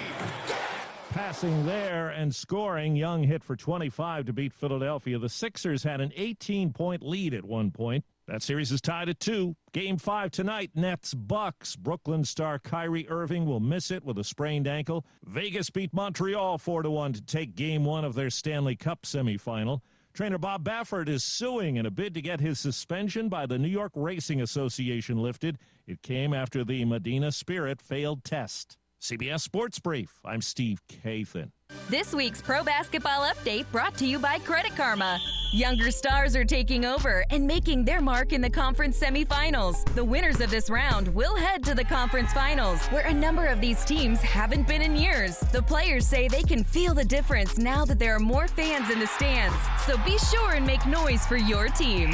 Passing 1.12 1.66
there 1.66 2.10
and 2.10 2.36
scoring, 2.36 2.98
Young 2.98 3.24
hit 3.24 3.42
for 3.42 3.56
25 3.56 4.26
to 4.26 4.34
beat 4.34 4.52
Philadelphia. 4.52 5.18
The 5.18 5.30
Sixers 5.30 5.84
had 5.84 6.02
an 6.02 6.12
18 6.14 6.74
point 6.74 7.04
lead 7.04 7.34
at 7.34 7.46
one 7.46 7.72
point. 7.72 8.04
That 8.28 8.44
series 8.44 8.74
is 8.74 8.82
tied 8.82 9.08
at 9.08 9.22
two. 9.22 9.56
Game 9.72 9.98
five 9.98 10.32
tonight, 10.32 10.72
Nets 10.76 11.14
Bucks. 11.14 11.78
Brooklyn 11.78 12.26
star 12.26 12.60
Kyrie 12.60 13.08
Irving 13.08 13.46
will 13.46 13.62
miss 13.62 13.90
it 13.90 14.04
with 14.04 14.18
a 14.18 14.24
sprained 14.24 14.68
ankle. 14.68 15.06
Vegas 15.24 15.70
beat 15.70 15.94
Montreal 15.94 16.58
4 16.58 16.84
to 16.84 16.90
1 16.90 17.14
to 17.14 17.22
take 17.22 17.56
game 17.56 17.86
one 17.86 18.04
of 18.04 18.16
their 18.16 18.30
Stanley 18.30 18.76
Cup 18.76 19.04
semifinal. 19.04 19.80
Trainer 20.14 20.38
Bob 20.38 20.66
Baffert 20.66 21.08
is 21.08 21.24
suing 21.24 21.78
in 21.78 21.86
a 21.86 21.92
bid 21.92 22.14
to 22.16 22.22
get 22.22 22.42
his 22.42 22.60
suspension 22.60 23.30
by 23.30 23.46
the 23.46 23.58
New 23.58 23.70
York 23.70 23.94
Racing 23.96 24.42
Association 24.42 25.18
lifted. 25.20 25.58
It 25.86 26.02
came 26.02 26.34
after 26.34 26.66
the 26.66 26.84
Medina 26.84 27.32
Spirit 27.32 27.82
failed 27.82 28.26
test. 28.26 28.78
CBS 29.00 29.42
Sports 29.42 29.80
Brief. 29.80 30.20
I'm 30.26 30.42
Steve 30.42 30.82
Kathan. 30.90 31.52
This 31.90 32.14
week's 32.14 32.42
Pro 32.42 32.66
Basketball 32.66 33.22
Update 33.22 33.66
brought 33.72 33.96
to 34.00 34.06
you 34.06 34.20
by 34.20 34.40
Credit 34.40 34.76
Karma. 34.76 35.22
Younger 35.54 35.90
stars 35.92 36.36
are 36.36 36.44
taking 36.44 36.84
over 36.84 37.24
and 37.30 37.48
making 37.48 37.86
their 37.86 38.02
mark 38.02 38.34
in 38.34 38.42
the 38.42 38.50
conference 38.50 39.00
semifinals. 39.00 39.86
The 39.96 40.04
winners 40.04 40.42
of 40.42 40.52
this 40.52 40.70
round 40.70 41.08
will 41.16 41.38
head 41.38 41.64
to 41.64 41.74
the 41.74 41.86
conference 41.86 42.34
finals, 42.34 42.86
where 42.88 43.08
a 43.08 43.14
number 43.14 43.46
of 43.46 43.62
these 43.62 43.86
teams 43.86 44.20
haven't 44.20 44.68
been 44.68 44.82
in 44.82 44.98
years. 44.98 45.40
The 45.54 45.62
players 45.62 46.06
say 46.06 46.28
they 46.28 46.44
can 46.44 46.66
feel 46.66 46.94
the 46.94 47.06
difference 47.06 47.58
now 47.58 47.86
that 47.86 48.00
there 48.00 48.14
are 48.14 48.20
more 48.20 48.50
fans 48.50 48.90
in 48.90 49.00
the 49.00 49.08
stands. 49.08 49.56
So 49.86 49.98
be 50.04 50.18
sure 50.18 50.54
and 50.54 50.68
make 50.68 50.86
noise 50.86 51.26
for 51.26 51.38
your 51.38 51.70
team. 51.70 52.12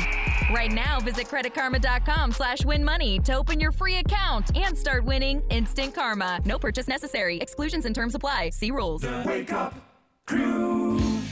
Right 0.53 0.72
now, 0.72 1.00
visit 1.00 1.27
creditkarma.com 1.27 2.33
slash 2.33 2.63
win 2.63 2.83
money 2.83 3.17
to 3.22 3.33
open 3.36 3.60
your 3.60 3.72
free 3.72 3.95
account 3.95 4.55
and 4.55 4.77
start 4.77 5.03
winning 5.05 5.41
instant 5.50 5.95
karma. 5.95 6.39
No 6.45 6.60
purchase 6.60 6.88
necessary. 6.88 7.38
Exclusions 7.38 7.86
and 7.86 7.95
terms 7.95 8.13
apply. 8.13 8.51
See 8.51 8.69
rules. 8.69 9.03
Wake 9.43 9.51
up 9.51 9.73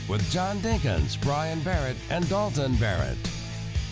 With 0.06 0.30
John 0.30 0.58
Dinkins, 0.58 1.18
Brian 1.22 1.60
Barrett, 1.62 1.96
and 2.10 2.28
Dalton 2.28 2.76
Barrett. 2.76 3.16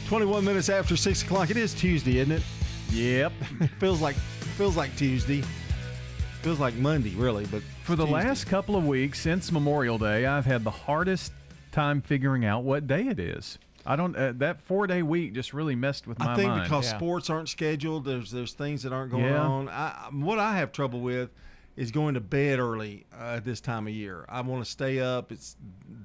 21 0.08 0.44
minutes 0.44 0.68
after 0.68 0.94
6 0.94 1.22
o'clock. 1.22 1.48
It 1.48 1.56
is 1.56 1.72
Tuesday, 1.72 2.18
isn't 2.18 2.32
it? 2.32 2.42
Yep. 2.90 3.32
feels 3.78 4.02
like 4.02 4.16
feels 4.58 4.76
like 4.76 4.94
Tuesday. 4.94 5.42
Feels 6.42 6.60
like 6.60 6.74
Monday, 6.74 7.14
really, 7.14 7.46
but 7.46 7.62
For 7.84 7.96
the 7.96 8.04
Tuesday. 8.04 8.12
last 8.28 8.44
couple 8.44 8.76
of 8.76 8.86
weeks 8.86 9.18
since 9.22 9.50
Memorial 9.50 9.96
Day, 9.96 10.26
I've 10.26 10.44
had 10.44 10.64
the 10.64 10.70
hardest 10.70 11.32
time 11.72 12.02
figuring 12.02 12.44
out 12.44 12.62
what 12.62 12.86
day 12.86 13.06
it 13.06 13.18
is. 13.18 13.58
I 13.86 13.96
don't. 13.96 14.14
Uh, 14.14 14.34
that 14.36 14.60
four 14.60 14.86
day 14.86 15.02
week 15.02 15.32
just 15.32 15.54
really 15.54 15.74
messed 15.76 16.06
with 16.06 16.18
my 16.18 16.34
I 16.34 16.36
think 16.36 16.50
mind. 16.50 16.64
because 16.64 16.86
sports 16.90 17.30
aren't 17.30 17.48
scheduled, 17.48 18.04
there's 18.04 18.30
there's 18.30 18.52
things 18.52 18.82
that 18.82 18.92
aren't 18.92 19.12
going 19.12 19.24
Yeah. 19.24 19.40
on. 19.40 19.70
I, 19.70 20.10
what 20.12 20.38
I 20.38 20.56
have 20.58 20.72
trouble 20.72 21.00
with 21.00 21.30
is 21.80 21.90
going 21.90 22.12
to 22.12 22.20
bed 22.20 22.58
early 22.58 23.06
uh, 23.18 23.36
at 23.36 23.44
this 23.44 23.58
time 23.58 23.86
of 23.86 23.94
year. 23.94 24.26
I 24.28 24.42
want 24.42 24.62
to 24.62 24.70
stay 24.70 25.00
up. 25.00 25.32
It's 25.32 25.56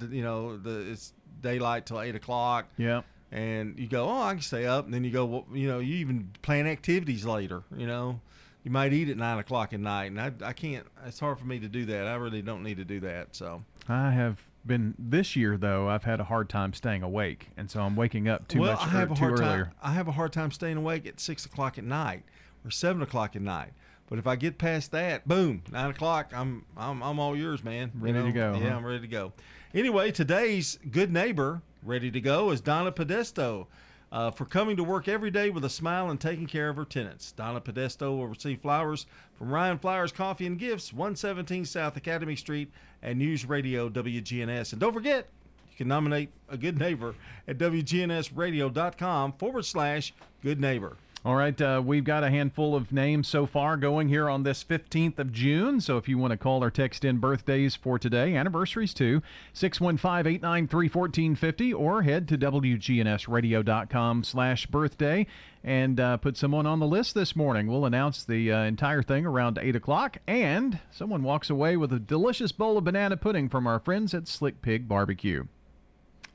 you 0.10 0.24
know 0.24 0.56
the 0.56 0.90
it's 0.90 1.12
daylight 1.42 1.86
till 1.86 2.00
eight 2.00 2.16
o'clock. 2.16 2.68
Yeah. 2.78 3.02
And 3.30 3.78
you 3.78 3.88
go, 3.88 4.08
oh, 4.08 4.22
I 4.22 4.32
can 4.32 4.42
stay 4.42 4.66
up, 4.66 4.86
and 4.86 4.94
then 4.94 5.04
you 5.04 5.12
go, 5.12 5.26
well, 5.26 5.46
you 5.52 5.68
know, 5.68 5.80
you 5.80 5.96
even 5.96 6.30
plan 6.42 6.68
activities 6.68 7.26
later. 7.26 7.64
You 7.76 7.88
know, 7.88 8.22
you 8.64 8.72
might 8.72 8.94
eat 8.94 9.10
at 9.10 9.18
nine 9.18 9.38
o'clock 9.40 9.74
at 9.74 9.82
night, 9.82 10.06
and 10.06 10.22
I, 10.22 10.32
I 10.42 10.54
can't. 10.54 10.88
It's 11.06 11.20
hard 11.20 11.40
for 11.40 11.46
me 11.46 11.60
to 11.60 11.68
do 11.68 11.84
that. 11.86 12.08
I 12.08 12.16
really 12.16 12.42
don't 12.42 12.64
need 12.64 12.78
to 12.78 12.86
do 12.86 13.02
that. 13.02 13.36
So 13.36 13.62
I 13.90 14.12
have 14.12 14.42
been 14.66 14.96
this 14.98 15.36
year 15.36 15.58
though. 15.58 15.90
I've 15.90 16.06
had 16.06 16.22
a 16.22 16.24
hard 16.24 16.48
time 16.48 16.72
staying 16.72 17.04
awake, 17.04 17.50
and 17.58 17.70
so 17.70 17.82
I'm 17.82 17.98
waking 17.98 18.30
up 18.30 18.48
too 18.48 18.62
well, 18.62 18.74
much 18.74 18.82
I 18.82 18.90
have 18.92 19.10
or 19.10 19.14
a 19.14 19.18
too 19.18 19.26
hard 19.26 19.40
earlier. 19.42 19.74
I 19.84 19.92
have 19.92 20.08
a 20.08 20.14
hard 20.14 20.32
time 20.32 20.52
staying 20.52 20.78
awake 20.78 21.06
at 21.06 21.20
six 21.20 21.46
o'clock 21.46 21.78
at 21.78 21.84
night 21.84 22.24
or 22.64 22.72
seven 22.72 23.02
o'clock 23.02 23.36
at 23.36 23.42
night. 23.42 23.74
But 24.10 24.20
if 24.20 24.28
I 24.28 24.36
get 24.36 24.58
past 24.58 24.92
that, 24.92 25.28
boom, 25.28 25.64
nine 25.72 25.90
o'clock, 25.90 26.32
I'm 26.36 26.64
I'm 26.78 27.02
I'm 27.02 27.20
all 27.20 27.36
yours, 27.36 27.64
man. 27.64 27.92
You 27.98 28.14
Ready 28.14 28.24
to 28.24 28.32
go, 28.32 28.54
Yeah, 28.62 28.70
huh? 28.70 28.76
I'm 28.78 28.86
ready 28.86 29.02
to 29.02 29.08
go. 29.08 29.34
Anyway, 29.74 30.12
today's 30.12 30.78
good 30.92 31.12
neighbor 31.12 31.62
ready 31.84 32.12
to 32.12 32.22
go 32.22 32.52
is 32.52 32.62
Donna 32.62 32.92
Podesto. 32.92 33.68
Uh, 34.12 34.32
for 34.32 34.46
coming 34.46 34.78
to 34.78 34.84
work 34.84 35.10
every 35.10 35.32
day 35.32 35.50
with 35.50 35.66
a 35.66 35.70
smile 35.70 36.10
and 36.10 36.22
taking 36.22 36.46
care 36.46 36.70
of 36.70 36.78
her 36.78 36.86
tenants. 36.86 37.34
Donna 37.34 37.60
Podesto 37.60 38.16
will 38.16 38.28
receive 38.28 38.62
flowers 38.62 39.08
from 39.38 39.50
Ryan 39.50 39.78
Flowers 39.78 40.14
Coffee 40.14 40.46
and 40.46 40.58
Gifts, 40.58 40.94
117 40.94 41.66
South 41.66 41.98
Academy 41.98 42.36
Street, 42.38 42.72
and 43.02 43.20
News 43.20 43.46
Radio 43.46 43.90
WGNS. 43.90 44.72
And 44.72 44.80
don't 44.80 44.94
forget, 44.94 45.28
you 45.70 45.76
can 45.76 45.90
nominate 45.90 46.30
a 46.48 46.56
good 46.56 46.78
neighbor 46.80 47.16
at 47.48 47.58
WGNSradio.com 47.58 49.34
forward 49.34 49.66
slash 49.66 50.14
good 50.42 50.62
neighbor. 50.62 50.96
All 51.26 51.36
right, 51.36 51.60
uh, 51.60 51.82
we've 51.84 52.04
got 52.04 52.24
a 52.24 52.30
handful 52.30 52.76
of 52.76 52.92
names 52.92 53.28
so 53.28 53.48
far 53.48 53.78
going 53.78 54.10
here 54.10 54.30
on 54.30 54.44
this 54.44 54.64
15th 54.64 55.18
of 55.18 55.34
June. 55.34 55.82
So 55.82 55.98
if 55.98 56.08
you 56.08 56.20
want 56.20 56.30
to 56.34 56.38
call 56.38 56.64
or 56.64 56.70
text 56.70 57.04
in 57.04 57.18
birthdays 57.18 57.76
for 57.76 57.98
today, 57.98 58.36
anniversaries 58.36 58.94
too, 58.94 59.24
615 59.52 60.32
893 60.32 60.88
1450, 60.88 61.74
or 61.74 62.04
head 62.04 62.28
to 62.28 62.38
WGNSradio.com 62.38 64.24
slash 64.24 64.68
birthday 64.68 65.26
and 65.64 66.00
uh, 66.00 66.18
put 66.18 66.38
someone 66.38 66.68
on 66.68 66.80
the 66.80 66.86
list 66.86 67.16
this 67.16 67.36
morning. 67.36 67.66
We'll 67.66 67.88
announce 67.88 68.24
the 68.24 68.52
uh, 68.52 68.60
entire 68.60 69.02
thing 69.02 69.26
around 69.26 69.58
8 69.60 69.76
o'clock, 69.76 70.18
and 70.28 70.78
someone 70.92 71.24
walks 71.24 71.50
away 71.50 71.76
with 71.76 71.92
a 71.92 71.98
delicious 71.98 72.52
bowl 72.52 72.78
of 72.78 72.84
banana 72.84 73.18
pudding 73.18 73.50
from 73.50 73.66
our 73.66 73.80
friends 73.80 74.14
at 74.14 74.28
Slick 74.28 74.62
Pig 74.62 74.88
Barbecue. 74.88 75.46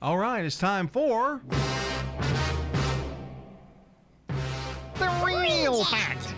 All 0.03 0.19
right, 0.19 0.45
it's 0.45 0.59
time 0.59 0.89
for. 0.89 1.43
The 5.01 5.23
real 5.25 5.83
fact. 5.83 6.35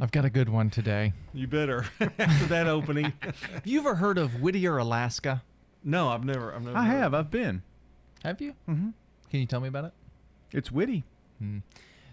I've 0.00 0.12
got 0.12 0.24
a 0.24 0.30
good 0.30 0.48
one 0.48 0.70
today. 0.70 1.12
You 1.34 1.48
better 1.48 1.84
after 2.00 2.46
that 2.46 2.68
opening. 2.68 3.12
Have 3.20 3.66
you 3.66 3.80
ever 3.80 3.96
heard 3.96 4.18
of 4.18 4.40
Whittier, 4.40 4.78
Alaska? 4.78 5.42
No, 5.82 6.10
I've 6.10 6.24
never. 6.24 6.54
I've 6.54 6.62
never. 6.62 6.78
I 6.78 6.84
heard 6.84 6.96
have, 6.96 7.14
I've 7.14 7.30
been. 7.32 7.62
Have 8.22 8.40
you? 8.40 8.54
Mm-hmm. 8.68 8.90
Can 9.30 9.40
you 9.40 9.46
tell 9.46 9.58
me 9.60 9.66
about 9.66 9.86
it? 9.86 9.92
It's 10.52 10.70
witty. 10.70 11.02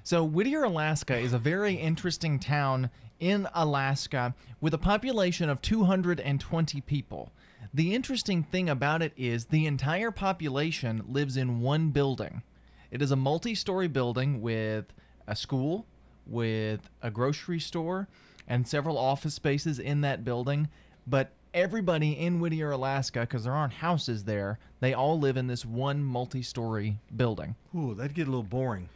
So, 0.02 0.24
Whittier, 0.24 0.64
Alaska 0.64 1.16
is 1.16 1.34
a 1.34 1.38
very 1.38 1.76
interesting 1.76 2.40
town 2.40 2.90
in 3.20 3.48
Alaska 3.54 4.34
with 4.60 4.74
a 4.74 4.80
population 4.80 5.52
of 5.52 5.62
220 5.62 6.82
people. 6.82 7.32
The 7.72 7.94
interesting 7.94 8.42
thing 8.42 8.70
about 8.70 9.04
it 9.04 9.14
is 9.16 9.46
the 9.46 9.68
entire 9.68 10.10
population 10.10 11.04
lives 11.08 11.38
in 11.38 11.62
one 11.62 11.92
building. 11.92 12.42
It 12.92 13.02
is 13.02 13.12
a 13.12 13.16
multi 13.16 13.56
story 13.56 13.88
building 13.88 14.42
with 14.42 14.86
a 15.28 15.36
school, 15.36 15.86
with 16.26 16.90
a 17.02 17.12
grocery 17.12 17.60
store, 17.60 18.08
and 18.48 18.68
several 18.68 18.98
office 18.98 19.34
spaces 19.36 19.80
in 19.80 20.02
that 20.02 20.24
building. 20.26 20.68
But 21.08 21.32
everybody 21.54 22.12
in 22.18 22.40
Whittier, 22.40 22.72
Alaska, 22.72 23.22
because 23.22 23.44
there 23.44 23.54
aren't 23.54 23.74
houses 23.74 24.24
there, 24.24 24.60
they 24.80 24.94
all 24.94 25.20
live 25.20 25.38
in 25.38 25.48
this 25.48 25.66
one 25.66 26.04
multi 26.04 26.42
story 26.42 26.98
building. 27.16 27.56
Ooh, 27.76 27.94
that'd 27.94 28.16
get 28.16 28.28
a 28.28 28.32
little 28.32 28.44
boring. 28.44 28.90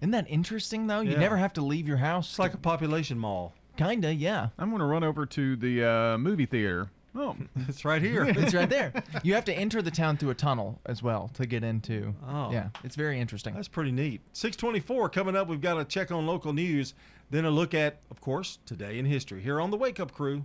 Isn't 0.00 0.10
that 0.12 0.26
interesting 0.28 0.86
though? 0.88 1.00
You 1.00 1.12
Yeah. 1.12 1.18
never 1.20 1.36
have 1.36 1.52
to 1.54 1.62
leave 1.62 1.86
your 1.88 1.96
house. 1.98 2.30
It's 2.30 2.38
like 2.38 2.54
a 2.54 2.58
population 2.58 3.18
mall. 3.18 3.54
Kinda, 3.76 4.12
yeah. 4.14 4.48
I'm 4.58 4.68
going 4.70 4.80
to 4.80 4.84
run 4.86 5.02
over 5.04 5.24
to 5.26 5.56
the 5.56 5.84
uh, 5.84 6.18
movie 6.18 6.44
theater. 6.46 6.90
Oh, 7.14 7.36
It's 7.68 7.84
right 7.84 8.02
here. 8.02 8.24
it's 8.28 8.54
right 8.54 8.68
there. 8.68 8.92
You 9.22 9.34
have 9.34 9.44
to 9.44 9.54
enter 9.54 9.82
the 9.82 9.90
town 9.90 10.16
through 10.16 10.30
a 10.30 10.34
tunnel 10.34 10.80
as 10.86 11.02
well 11.02 11.30
to 11.34 11.46
get 11.46 11.62
into. 11.62 12.14
Oh. 12.26 12.50
Yeah, 12.50 12.68
it's 12.82 12.96
very 12.96 13.20
interesting. 13.20 13.54
That's 13.54 13.68
pretty 13.68 13.92
neat. 13.92 14.20
624 14.32 15.08
coming 15.10 15.36
up. 15.36 15.48
We've 15.48 15.60
got 15.60 15.78
a 15.78 15.84
check 15.84 16.10
on 16.10 16.26
local 16.26 16.52
news, 16.52 16.94
then 17.30 17.44
a 17.44 17.50
look 17.50 17.74
at, 17.74 18.00
of 18.10 18.20
course, 18.20 18.58
today 18.66 18.98
in 18.98 19.04
history 19.04 19.42
here 19.42 19.60
on 19.60 19.70
the 19.70 19.76
Wake 19.76 20.00
Up 20.00 20.12
Crew. 20.12 20.44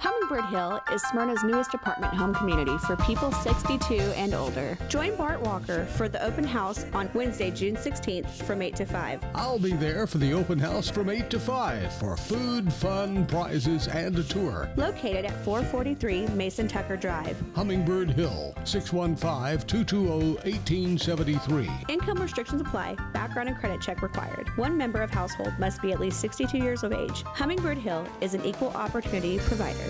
Hummingbird 0.00 0.44
Hill 0.50 0.80
is 0.92 1.02
Smyrna's 1.04 1.42
newest 1.42 1.74
apartment 1.74 2.14
home 2.14 2.32
community 2.32 2.78
for 2.78 2.94
people 2.96 3.32
62 3.32 3.94
and 3.94 4.32
older. 4.32 4.78
Join 4.88 5.16
Bart 5.16 5.40
Walker 5.40 5.86
for 5.86 6.08
the 6.08 6.22
open 6.24 6.44
house 6.44 6.84
on 6.92 7.10
Wednesday, 7.14 7.50
June 7.50 7.74
16th 7.74 8.30
from 8.44 8.62
8 8.62 8.76
to 8.76 8.86
5. 8.86 9.24
I'll 9.34 9.58
be 9.58 9.72
there 9.72 10.06
for 10.06 10.18
the 10.18 10.32
open 10.32 10.58
house 10.58 10.88
from 10.88 11.08
8 11.10 11.28
to 11.30 11.40
5 11.40 11.92
for 11.94 12.16
food, 12.16 12.72
fun, 12.72 13.26
prizes, 13.26 13.88
and 13.88 14.16
a 14.16 14.22
tour. 14.22 14.70
Located 14.76 15.24
at 15.24 15.44
443 15.44 16.28
Mason 16.28 16.68
Tucker 16.68 16.96
Drive. 16.96 17.42
Hummingbird 17.56 18.10
Hill, 18.10 18.54
615 18.64 19.66
220 19.66 20.34
1873. 20.48 21.70
Income 21.88 22.20
restrictions 22.20 22.60
apply. 22.60 22.94
Background 23.12 23.48
and 23.48 23.58
credit 23.58 23.80
check 23.80 24.02
required. 24.02 24.48
One 24.56 24.76
member 24.76 25.02
of 25.02 25.10
household 25.10 25.54
must 25.58 25.82
be 25.82 25.90
at 25.90 25.98
least 25.98 26.20
62 26.20 26.56
years 26.58 26.84
of 26.84 26.92
age. 26.92 27.24
Hummingbird 27.24 27.78
Hill 27.78 28.06
is 28.20 28.34
an 28.34 28.44
equal 28.44 28.70
opportunity 28.70 29.38
provider. 29.38 29.87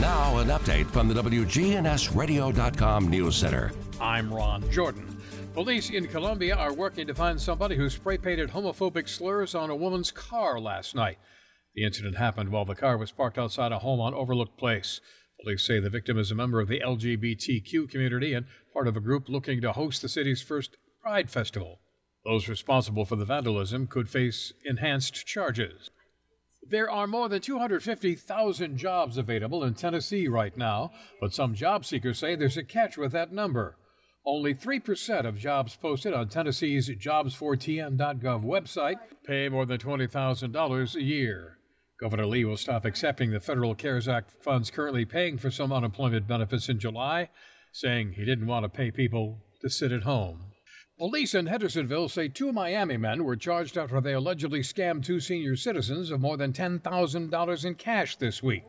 Now, 0.00 0.38
an 0.38 0.48
update 0.48 0.86
from 0.90 1.08
the 1.08 1.14
WGNSradio.com 1.14 3.08
News 3.08 3.36
Center. 3.36 3.72
I'm 4.00 4.32
Ron 4.32 4.70
Jordan. 4.70 5.16
Police 5.54 5.90
in 5.90 6.06
Columbia 6.06 6.54
are 6.54 6.72
working 6.72 7.06
to 7.08 7.14
find 7.14 7.40
somebody 7.40 7.76
who 7.76 7.90
spray 7.90 8.16
painted 8.16 8.50
homophobic 8.50 9.08
slurs 9.08 9.54
on 9.54 9.70
a 9.70 9.76
woman's 9.76 10.10
car 10.10 10.60
last 10.60 10.94
night. 10.94 11.18
The 11.74 11.84
incident 11.84 12.16
happened 12.16 12.50
while 12.50 12.64
the 12.64 12.74
car 12.74 12.96
was 12.96 13.10
parked 13.10 13.38
outside 13.38 13.72
a 13.72 13.80
home 13.80 14.00
on 14.00 14.14
Overlook 14.14 14.56
Place. 14.56 15.00
Police 15.42 15.66
say 15.66 15.80
the 15.80 15.90
victim 15.90 16.18
is 16.18 16.30
a 16.30 16.34
member 16.34 16.60
of 16.60 16.68
the 16.68 16.80
LGBTQ 16.80 17.90
community 17.90 18.34
and 18.34 18.46
part 18.72 18.88
of 18.88 18.96
a 18.96 19.00
group 19.00 19.28
looking 19.28 19.60
to 19.60 19.72
host 19.72 20.02
the 20.02 20.08
city's 20.08 20.42
first 20.42 20.76
Pride 21.02 21.30
Festival. 21.30 21.80
Those 22.24 22.48
responsible 22.48 23.04
for 23.04 23.16
the 23.16 23.24
vandalism 23.24 23.86
could 23.86 24.08
face 24.08 24.52
enhanced 24.64 25.26
charges. 25.26 25.90
There 26.70 26.90
are 26.90 27.06
more 27.06 27.30
than 27.30 27.40
250,000 27.40 28.76
jobs 28.76 29.16
available 29.16 29.64
in 29.64 29.72
Tennessee 29.72 30.28
right 30.28 30.54
now, 30.54 30.92
but 31.18 31.32
some 31.32 31.54
job 31.54 31.86
seekers 31.86 32.18
say 32.18 32.34
there's 32.36 32.58
a 32.58 32.62
catch 32.62 32.98
with 32.98 33.12
that 33.12 33.32
number. 33.32 33.76
Only 34.26 34.54
3% 34.54 35.24
of 35.24 35.38
jobs 35.38 35.76
posted 35.76 36.12
on 36.12 36.28
Tennessee's 36.28 36.90
jobs4tn.gov 36.90 38.44
website 38.44 38.96
pay 39.26 39.48
more 39.48 39.64
than 39.64 39.78
$20,000 39.78 40.94
a 40.94 41.02
year. 41.02 41.58
Governor 41.98 42.26
Lee 42.26 42.44
will 42.44 42.58
stop 42.58 42.84
accepting 42.84 43.30
the 43.30 43.40
federal 43.40 43.74
CARES 43.74 44.06
Act 44.06 44.30
funds 44.42 44.70
currently 44.70 45.06
paying 45.06 45.38
for 45.38 45.50
some 45.50 45.72
unemployment 45.72 46.28
benefits 46.28 46.68
in 46.68 46.78
July, 46.78 47.30
saying 47.72 48.12
he 48.12 48.26
didn't 48.26 48.46
want 48.46 48.64
to 48.64 48.68
pay 48.68 48.90
people 48.90 49.38
to 49.62 49.70
sit 49.70 49.90
at 49.90 50.02
home. 50.02 50.47
Police 50.98 51.32
in 51.32 51.46
Hendersonville 51.46 52.08
say 52.08 52.26
two 52.26 52.50
Miami 52.50 52.96
men 52.96 53.22
were 53.22 53.36
charged 53.36 53.78
after 53.78 54.00
they 54.00 54.14
allegedly 54.14 54.62
scammed 54.62 55.04
two 55.04 55.20
senior 55.20 55.54
citizens 55.54 56.10
of 56.10 56.20
more 56.20 56.36
than 56.36 56.52
$10,000 56.52 57.64
in 57.64 57.74
cash 57.76 58.16
this 58.16 58.42
week. 58.42 58.64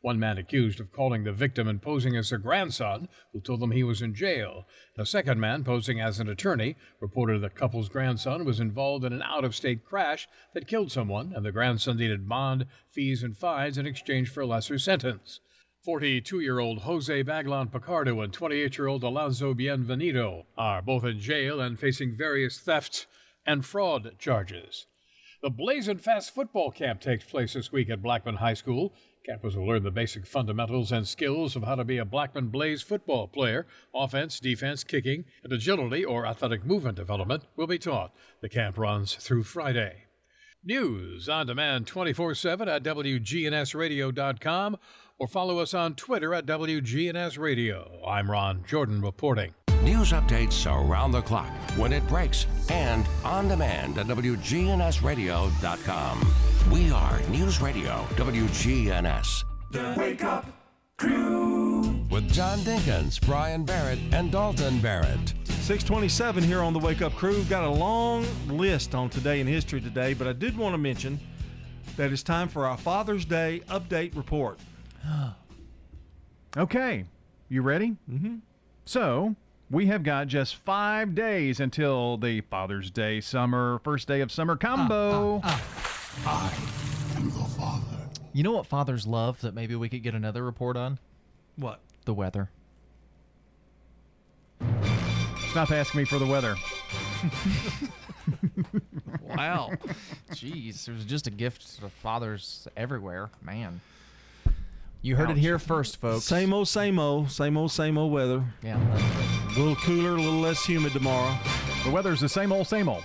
One 0.00 0.16
man 0.16 0.38
accused 0.38 0.78
of 0.78 0.92
calling 0.92 1.24
the 1.24 1.32
victim 1.32 1.66
and 1.66 1.82
posing 1.82 2.16
as 2.16 2.30
her 2.30 2.38
grandson, 2.38 3.08
who 3.32 3.40
told 3.40 3.58
them 3.58 3.72
he 3.72 3.82
was 3.82 4.00
in 4.00 4.14
jail. 4.14 4.64
The 4.96 5.04
second 5.04 5.40
man, 5.40 5.64
posing 5.64 6.00
as 6.00 6.20
an 6.20 6.28
attorney, 6.28 6.76
reported 7.00 7.40
the 7.40 7.50
couple's 7.50 7.88
grandson 7.88 8.44
was 8.44 8.60
involved 8.60 9.04
in 9.04 9.12
an 9.12 9.22
out 9.22 9.44
of 9.44 9.56
state 9.56 9.84
crash 9.84 10.28
that 10.54 10.68
killed 10.68 10.92
someone, 10.92 11.32
and 11.34 11.44
the 11.44 11.50
grandson 11.50 11.96
needed 11.96 12.28
bond, 12.28 12.66
fees, 12.92 13.24
and 13.24 13.36
fines 13.36 13.76
in 13.76 13.86
exchange 13.86 14.28
for 14.28 14.42
a 14.42 14.46
lesser 14.46 14.78
sentence. 14.78 15.40
42 15.82 16.38
year 16.38 16.60
old 16.60 16.82
Jose 16.82 17.24
Baglan 17.24 17.72
Picardo 17.72 18.20
and 18.20 18.32
28 18.32 18.78
year 18.78 18.86
old 18.86 19.02
Alonso 19.02 19.52
Bienvenido 19.52 20.44
are 20.56 20.80
both 20.80 21.04
in 21.04 21.18
jail 21.18 21.60
and 21.60 21.76
facing 21.76 22.16
various 22.16 22.60
theft 22.60 23.08
and 23.44 23.66
fraud 23.66 24.12
charges. 24.16 24.86
The 25.42 25.50
Blazing 25.50 25.98
Fast 25.98 26.32
football 26.32 26.70
camp 26.70 27.00
takes 27.00 27.24
place 27.24 27.54
this 27.54 27.72
week 27.72 27.90
at 27.90 28.00
Blackman 28.00 28.36
High 28.36 28.54
School. 28.54 28.94
Campers 29.26 29.56
will 29.56 29.66
learn 29.66 29.82
the 29.82 29.90
basic 29.90 30.24
fundamentals 30.24 30.92
and 30.92 31.06
skills 31.06 31.56
of 31.56 31.64
how 31.64 31.74
to 31.74 31.82
be 31.82 31.98
a 31.98 32.04
Blackman 32.04 32.46
Blaze 32.48 32.82
football 32.82 33.26
player. 33.26 33.66
Offense, 33.92 34.38
defense, 34.38 34.84
kicking, 34.84 35.24
and 35.42 35.52
agility 35.52 36.04
or 36.04 36.26
athletic 36.26 36.64
movement 36.64 36.94
development 36.94 37.42
will 37.56 37.66
be 37.66 37.78
taught. 37.78 38.14
The 38.40 38.48
camp 38.48 38.78
runs 38.78 39.16
through 39.16 39.42
Friday. 39.42 40.04
News 40.64 41.28
on 41.28 41.48
demand 41.48 41.88
24 41.88 42.36
7 42.36 42.68
at 42.68 42.84
WGNSradio.com 42.84 44.76
or 45.22 45.28
follow 45.28 45.60
us 45.60 45.72
on 45.72 45.94
Twitter 45.94 46.34
at 46.34 46.44
WGNS 46.46 47.38
Radio. 47.38 47.92
I'm 48.04 48.28
Ron 48.28 48.64
Jordan 48.66 49.00
reporting. 49.00 49.54
News 49.84 50.10
updates 50.10 50.66
around 50.66 51.12
the 51.12 51.22
clock, 51.22 51.48
when 51.76 51.92
it 51.92 52.04
breaks, 52.08 52.48
and 52.68 53.06
on 53.24 53.46
demand 53.46 53.98
at 53.98 54.06
WGNSradio.com. 54.06 56.34
We 56.72 56.90
are 56.90 57.20
News 57.28 57.60
Radio 57.60 58.04
WGNS. 58.16 59.44
The 59.70 59.94
Wake 59.96 60.24
Up 60.24 60.44
Crew. 60.98 61.82
With 62.10 62.28
John 62.32 62.58
Dinkins, 62.58 63.24
Brian 63.24 63.64
Barrett, 63.64 64.00
and 64.10 64.32
Dalton 64.32 64.80
Barrett. 64.80 65.34
627 65.44 66.42
here 66.42 66.62
on 66.62 66.72
the 66.72 66.80
Wake 66.80 67.00
Up 67.00 67.14
Crew. 67.14 67.36
We've 67.36 67.48
got 67.48 67.62
a 67.62 67.70
long 67.70 68.26
list 68.48 68.96
on 68.96 69.08
today 69.08 69.38
in 69.38 69.46
history 69.46 69.80
today, 69.80 70.14
but 70.14 70.26
I 70.26 70.32
did 70.32 70.58
want 70.58 70.74
to 70.74 70.78
mention 70.78 71.20
that 71.96 72.10
it's 72.10 72.24
time 72.24 72.48
for 72.48 72.66
our 72.66 72.76
Father's 72.76 73.24
Day 73.24 73.62
update 73.68 74.16
report. 74.16 74.58
Okay, 76.54 77.06
you 77.48 77.62
ready? 77.62 77.96
Mm-hmm. 78.10 78.36
So, 78.84 79.36
we 79.70 79.86
have 79.86 80.02
got 80.02 80.26
just 80.26 80.56
five 80.56 81.14
days 81.14 81.60
until 81.60 82.18
the 82.18 82.42
Father's 82.42 82.90
Day 82.90 83.22
summer, 83.22 83.80
first 83.82 84.06
day 84.06 84.20
of 84.20 84.30
summer 84.30 84.54
combo. 84.54 85.40
Ah, 85.42 85.62
ah, 86.26 86.26
ah. 86.26 86.54
I 87.14 87.16
am 87.16 87.30
the 87.30 87.44
father. 87.56 88.08
You 88.34 88.42
know 88.42 88.52
what 88.52 88.66
fathers 88.66 89.06
love 89.06 89.40
that 89.40 89.54
maybe 89.54 89.74
we 89.76 89.88
could 89.88 90.02
get 90.02 90.14
another 90.14 90.44
report 90.44 90.76
on? 90.76 90.98
What? 91.56 91.80
The 92.04 92.12
weather. 92.12 92.50
Stop 95.52 95.70
asking 95.70 96.00
me 96.00 96.04
for 96.04 96.18
the 96.18 96.26
weather. 96.26 96.54
wow. 99.22 99.70
Jeez, 100.32 100.84
there's 100.84 101.06
just 101.06 101.26
a 101.26 101.30
gift 101.30 101.80
to 101.80 101.88
fathers 101.88 102.68
everywhere. 102.76 103.30
Man. 103.42 103.80
You 105.04 105.16
heard 105.16 105.30
it 105.30 105.36
here 105.36 105.58
first, 105.58 105.96
folks. 105.96 106.24
Same 106.24 106.52
old, 106.52 106.68
same 106.68 106.96
old, 106.96 107.30
same 107.32 107.56
old, 107.56 107.72
same 107.72 107.98
old 107.98 108.12
weather. 108.12 108.44
Yeah. 108.62 108.78
A 109.56 109.58
little 109.58 109.74
cooler, 109.74 110.10
a 110.10 110.20
little 110.20 110.38
less 110.38 110.64
humid 110.64 110.92
tomorrow. 110.92 111.36
The 111.84 111.90
weather's 111.90 112.20
the 112.20 112.28
same 112.28 112.52
old, 112.52 112.68
same 112.68 112.88
old. 112.88 113.02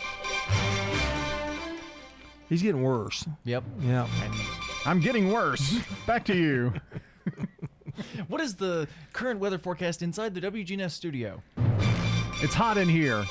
He's 2.50 2.62
getting 2.62 2.84
worse. 2.84 3.26
Yep. 3.46 3.64
Yeah. 3.82 4.08
I'm 4.86 5.00
getting 5.00 5.32
worse. 5.32 5.80
Back 6.08 6.24
to 6.26 6.36
you. 6.36 6.74
What 8.28 8.42
is 8.42 8.54
the 8.56 8.88
current 9.12 9.40
weather 9.40 9.58
forecast 9.58 10.04
inside 10.04 10.36
the 10.36 10.42
WGNS 10.42 10.92
studio? 10.92 11.42
It's 12.44 12.54
hot 12.54 12.78
in 12.78 12.88
here. 12.88 13.24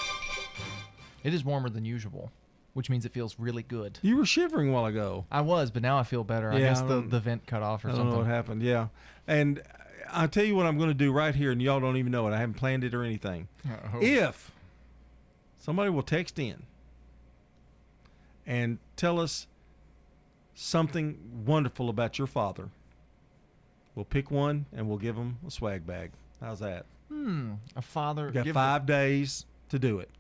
It 1.23 1.33
is 1.33 1.45
warmer 1.45 1.69
than 1.69 1.85
usual, 1.85 2.33
which 2.77 2.91
means 2.91 3.07
it 3.07 3.13
feels 3.13 3.37
really 3.39 3.63
good. 3.63 3.99
You 4.03 4.19
were 4.19 4.27
shivering 4.27 4.69
a 4.69 4.73
while 4.73 4.85
ago. 4.85 5.25
I 5.33 5.41
was, 5.41 5.71
but 5.71 5.81
now 5.81 5.97
I 5.97 6.03
feel 6.03 6.25
better. 6.25 6.53
I 6.53 6.59
guess 6.59 6.83
I 6.83 6.87
the, 6.87 7.01
the 7.01 7.21
vent 7.21 7.47
cut 7.47 7.63
off 7.63 7.87
or 7.87 7.89
I 7.89 7.93
don't 7.93 8.01
something. 8.01 8.13
know 8.13 8.19
what 8.19 8.27
happened. 8.27 8.63
Yeah. 8.63 8.89
And 9.27 9.63
I'll 10.11 10.29
tell 10.29 10.45
you 10.45 10.55
what 10.55 10.67
I'm 10.67 10.77
going 10.77 10.91
to 10.91 10.95
do 10.95 11.11
right 11.11 11.35
here, 11.35 11.51
and 11.51 11.63
y'all 11.63 11.81
don't 11.81 11.97
even 11.97 12.13
know 12.13 12.29
it. 12.29 12.35
I 12.35 12.37
haven't 12.39 12.57
planned 12.57 12.85
it 12.85 12.93
or 12.93 13.03
anything. 13.03 13.49
If 14.03 14.53
somebody 15.59 15.89
will 15.89 16.03
text 16.03 16.39
in 16.39 16.65
and 18.47 18.77
tell 18.95 19.19
us 19.19 19.47
something 20.55 21.19
wonderful 21.47 21.89
about 21.89 22.19
your 22.19 22.27
father, 22.27 22.69
we'll 23.95 24.05
pick 24.05 24.31
one 24.31 24.67
and 24.71 24.87
we'll 24.87 24.99
give 24.99 25.17
them 25.17 25.39
a 25.47 25.51
swag 25.51 25.87
bag. 25.87 26.11
How's 26.43 26.61
that? 26.61 26.85
Hmm. 27.09 27.55
A 27.75 27.81
father. 27.81 28.27
We 28.27 28.33
got 28.33 28.49
five 28.49 28.85
days 28.85 29.47
to 29.71 29.79
do 29.79 29.99
it. 29.99 30.11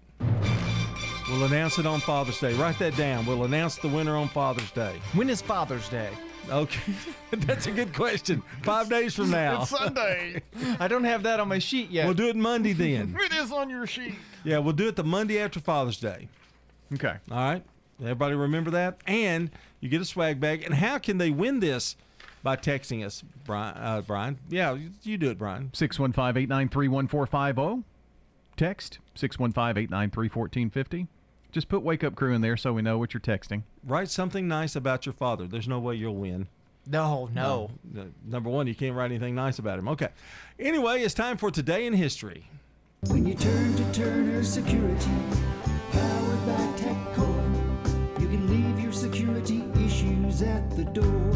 We'll 1.29 1.45
announce 1.45 1.79
it 1.79 1.87
on 1.87 1.99
Father's 2.01 2.39
Day. 2.39 2.55
Write 2.55 2.79
that 2.79 2.97
down. 2.97 3.27
We'll 3.27 3.45
announce 3.45 3.77
the 3.77 3.89
winner 3.89 4.17
on 4.17 4.29
Father's 4.29 4.71
Day. 4.71 5.01
When 5.12 5.29
is 5.29 5.43
Father's 5.43 5.89
Day? 5.89 6.11
Okay, 6.49 6.95
that's 7.31 7.67
a 7.67 7.73
good 7.73 7.93
question. 7.93 8.45
Five 8.62 8.89
days 8.89 9.17
from 9.17 9.31
now. 9.31 9.62
It's 9.62 9.71
Sunday. 9.71 10.41
I 10.79 10.87
don't 10.87 11.03
have 11.03 11.25
that 11.25 11.41
on 11.41 11.49
my 11.49 11.59
sheet 11.59 11.91
yet. 11.91 12.05
We'll 12.05 12.15
do 12.15 12.29
it 12.29 12.37
Monday 12.37 12.73
then. 12.75 13.17
It 13.19 13.35
is 13.35 13.51
on 13.51 13.69
your 13.69 13.89
sheet. 13.89 14.15
Yeah, 14.45 14.59
we'll 14.59 14.73
do 14.75 14.87
it 14.87 14.95
the 14.95 15.03
Monday 15.03 15.41
after 15.41 15.59
Father's 15.59 15.99
Day. 15.99 16.29
Okay. 16.95 17.17
All 17.31 17.37
right. 17.37 17.65
Everybody 18.01 18.37
remember 18.37 18.71
that? 18.73 19.01
And 19.09 19.51
you 19.81 19.89
get 19.89 20.01
a 20.01 20.05
swag 20.05 20.39
bag. 20.39 20.62
And 20.62 20.75
how 20.75 20.99
can 20.99 21.19
they 21.19 21.31
win 21.31 21.59
this? 21.59 21.97
By 22.45 22.55
texting 22.55 23.05
us, 23.05 23.25
Brian. 23.45 23.77
Uh, 23.77 24.03
Brian. 24.07 24.39
Yeah, 24.49 24.75
you, 24.75 24.91
you 25.03 25.19
do 25.19 25.31
it, 25.31 25.39
Brian. 25.39 25.71
615 25.73 26.41
893 26.43 26.87
1450. 26.87 27.85
Text 28.57 29.01
615 29.17 29.83
893 29.83 30.29
1450. 30.29 31.09
Just 31.57 31.71
put 31.71 31.81
Wake 31.81 32.05
Up 32.05 32.14
Crew 32.14 32.35
in 32.35 32.42
there 32.42 32.59
so 32.59 32.75
we 32.75 32.83
know 32.83 32.99
what 32.99 33.14
you're 33.14 33.21
texting. 33.23 33.62
Write 33.83 34.11
something 34.11 34.47
nice 34.47 34.77
about 34.77 35.07
your 35.07 35.14
father. 35.14 35.47
There's 35.47 35.66
no 35.66 35.79
way 35.79 35.95
you'll 35.95 36.14
win. 36.14 36.49
No, 36.87 37.31
no. 37.33 37.71
No, 37.90 38.09
Number 38.27 38.51
one, 38.51 38.66
you 38.66 38.75
can't 38.75 38.95
write 38.95 39.11
anything 39.11 39.35
nice 39.35 39.59
about 39.59 39.79
him. 39.79 39.88
Okay. 39.88 40.09
Anyway, 40.59 41.01
it's 41.01 41.14
time 41.14 41.38
for 41.38 41.51
Today 41.51 41.87
in 41.87 41.95
History. 41.95 42.51
When 43.07 43.25
you 43.25 43.33
turn 43.33 43.75
to 43.75 43.92
Turner 43.95 44.45
Security, 44.45 45.11
powered 45.92 46.47
by 46.47 46.61
TechCore, 46.77 48.21
you 48.21 48.29
can 48.29 48.51
leave 48.51 48.79
your 48.79 48.92
security 48.92 49.64
issues 49.83 50.42
at 50.42 50.71
the 50.77 50.85
door. 50.85 51.33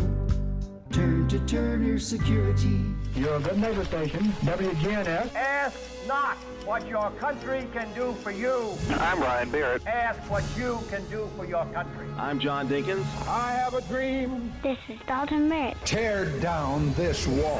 Turn 0.92 1.28
to 1.28 1.38
Turner 1.46 1.98
Security. 1.98 2.84
You're 3.16 3.36
a 3.36 3.40
good 3.40 3.58
neighbor 3.58 3.86
station, 3.86 4.24
WGNS. 4.42 5.34
Ask 5.34 5.78
not 6.06 6.36
what 6.70 6.86
your 6.86 7.10
country 7.18 7.66
can 7.72 7.92
do 7.94 8.12
for 8.22 8.30
you. 8.30 8.78
I'm 8.90 9.18
Brian 9.18 9.50
Barrett. 9.50 9.84
Ask 9.88 10.20
what 10.30 10.44
you 10.56 10.78
can 10.88 11.04
do 11.10 11.28
for 11.36 11.44
your 11.44 11.64
country. 11.72 12.06
I'm 12.16 12.38
John 12.38 12.68
Dinkins. 12.68 13.04
I 13.26 13.50
have 13.54 13.74
a 13.74 13.80
dream. 13.82 14.52
This 14.62 14.78
is 14.88 15.00
Dalton 15.04 15.48
Barrett. 15.48 15.76
Tear 15.84 16.26
down 16.38 16.94
this 16.94 17.26
wall. 17.26 17.58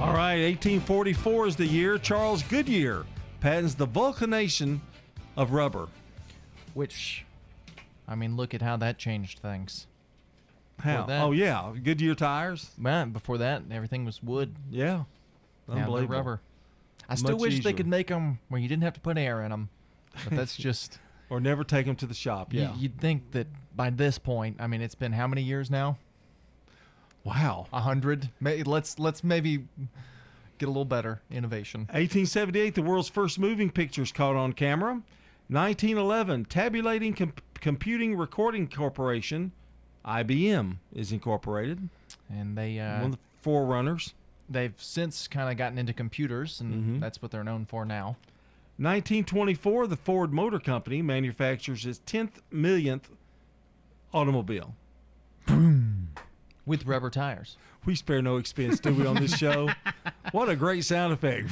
All 0.00 0.12
right, 0.12 0.42
1844 0.42 1.46
is 1.46 1.54
the 1.54 1.64
year 1.64 1.96
Charles 1.96 2.42
Goodyear 2.42 3.06
patents 3.38 3.74
the 3.74 3.86
vulcanation 3.86 4.80
of 5.36 5.52
rubber. 5.52 5.86
Which, 6.74 7.24
I 8.08 8.16
mean, 8.16 8.36
look 8.36 8.52
at 8.52 8.62
how 8.62 8.76
that 8.78 8.98
changed 8.98 9.38
things. 9.38 9.86
How? 10.80 11.04
That- 11.06 11.22
oh, 11.22 11.30
yeah. 11.30 11.72
Goodyear 11.80 12.16
tires. 12.16 12.72
Man, 12.76 13.10
before 13.10 13.38
that, 13.38 13.62
everything 13.70 14.04
was 14.04 14.20
wood. 14.20 14.56
Yeah. 14.72 15.04
Now 15.70 15.76
they're 15.76 15.84
Unbelievable. 15.84 16.16
rubber. 16.16 16.40
I 17.08 17.14
still 17.14 17.32
Much 17.32 17.40
wish 17.40 17.64
they 17.64 17.72
could 17.72 17.86
make 17.86 18.08
them 18.08 18.38
where 18.48 18.60
you 18.60 18.68
didn't 18.68 18.82
have 18.82 18.94
to 18.94 19.00
put 19.00 19.16
air 19.18 19.42
in 19.42 19.50
them. 19.50 19.68
But 20.24 20.36
that's 20.36 20.56
just. 20.68 20.98
Or 21.28 21.40
never 21.40 21.62
take 21.64 21.86
them 21.86 21.94
to 21.96 22.06
the 22.06 22.14
shop. 22.14 22.52
you- 22.52 22.60
Yeah. 22.62 22.74
You'd 22.76 22.98
think 23.00 23.30
that 23.32 23.46
by 23.76 23.90
this 23.90 24.18
point, 24.18 24.56
I 24.60 24.66
mean, 24.66 24.80
it's 24.82 24.94
been 24.96 25.12
how 25.12 25.26
many 25.28 25.42
years 25.42 25.70
now? 25.70 25.96
Wow. 27.24 27.66
A 27.72 27.80
hundred. 27.80 28.30
May- 28.40 28.62
Let's 28.62 28.98
let's 28.98 29.22
maybe 29.22 29.66
get 30.58 30.66
a 30.66 30.72
little 30.72 30.84
better 30.84 31.20
innovation. 31.30 31.82
1878, 31.92 32.74
the 32.74 32.82
world's 32.82 33.08
first 33.08 33.38
moving 33.38 33.70
pictures 33.70 34.10
caught 34.12 34.36
on 34.36 34.52
camera. 34.52 35.02
1911, 35.48 36.44
Tabulating 36.46 37.12
Com- 37.14 37.32
Computing 37.54 38.16
Recording 38.16 38.68
Corporation, 38.68 39.52
IBM, 40.04 40.76
is 40.94 41.12
incorporated. 41.12 41.88
And 42.30 42.56
they 42.56 42.78
uh, 42.78 42.96
One 43.02 43.04
of 43.06 43.12
the 43.12 43.18
forerunners. 43.42 44.14
They've 44.50 44.74
since 44.76 45.28
kind 45.28 45.48
of 45.50 45.56
gotten 45.56 45.78
into 45.78 45.92
computers, 45.94 46.60
and 46.60 46.74
Mm-hmm. 46.74 46.98
that's 47.00 47.22
what 47.22 47.30
they're 47.30 47.44
known 47.44 47.64
for 47.64 47.84
now. 47.86 48.16
1924, 48.76 49.86
the 49.86 49.96
Ford 49.96 50.32
Motor 50.32 50.58
Company 50.58 51.00
manufactures 51.02 51.86
its 51.86 52.00
10th 52.06 52.40
millionth 52.50 53.08
automobile. 54.12 54.74
Boom. 55.46 56.08
With 56.66 56.86
rubber 56.86 57.10
tires. 57.10 57.56
We 57.84 57.94
spare 57.94 58.22
no 58.22 58.36
expense, 58.36 58.80
do 58.80 58.92
we, 58.94 59.06
on 59.06 59.16
this 59.16 59.36
show? 59.38 59.68
what 60.32 60.48
a 60.48 60.56
great 60.56 60.84
sound 60.84 61.12
effect. 61.12 61.50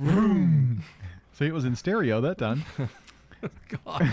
See, 0.00 1.46
it 1.46 1.52
was 1.54 1.64
in 1.64 1.76
stereo 1.76 2.20
that 2.20 2.38
time. 2.38 2.64
God. 3.84 4.12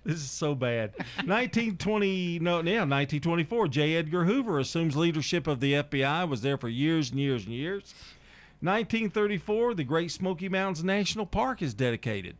This 0.04 0.16
is 0.16 0.30
so 0.30 0.54
bad. 0.54 0.94
1920, 1.26 2.38
no, 2.38 2.54
yeah, 2.62 2.86
1924. 2.86 3.68
J. 3.68 3.96
Edgar 3.96 4.24
Hoover 4.24 4.58
assumes 4.58 4.96
leadership 4.96 5.46
of 5.46 5.60
the 5.60 5.74
FBI. 5.74 6.26
Was 6.26 6.40
there 6.40 6.56
for 6.56 6.70
years 6.70 7.10
and 7.10 7.20
years 7.20 7.44
and 7.44 7.54
years. 7.54 7.94
1934, 8.60 9.74
the 9.74 9.84
Great 9.84 10.10
Smoky 10.10 10.48
Mountains 10.48 10.82
National 10.82 11.26
Park 11.26 11.60
is 11.60 11.74
dedicated. 11.74 12.36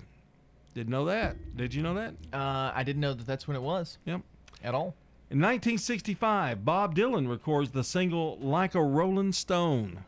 Didn't 0.75 0.90
know 0.90 1.05
that. 1.07 1.57
Did 1.57 1.75
you 1.75 1.83
know 1.83 1.94
that? 1.94 2.14
Uh, 2.33 2.73
I 2.75 2.83
didn't 2.83 3.01
know 3.01 3.12
that 3.12 3.27
that's 3.27 3.46
when 3.46 3.57
it 3.57 3.62
was. 3.62 3.99
Yep. 4.07 4.23
At 4.64 4.75
all. 4.75 4.94
In 5.31 5.38
1965, 5.38 6.64
Bob 6.64 6.94
Dylan 6.94 7.29
records 7.29 7.70
the 7.70 7.85
single 7.85 8.38
"Like 8.38 8.75
a 8.75 8.83
Rolling 8.83 9.33
Stone." 9.33 10.05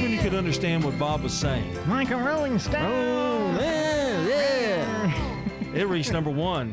That's 0.00 0.08
when 0.08 0.16
you 0.16 0.30
could 0.30 0.34
understand 0.38 0.82
what 0.82 0.98
Bob 0.98 1.22
was 1.22 1.34
saying. 1.34 1.76
Like 1.86 2.10
a 2.10 2.16
Rolling 2.16 2.58
Stone. 2.58 2.86
Oh, 2.86 3.58
yeah, 3.60 4.26
yeah. 4.26 5.74
it 5.74 5.86
reached 5.88 6.10
number 6.10 6.30
one. 6.30 6.72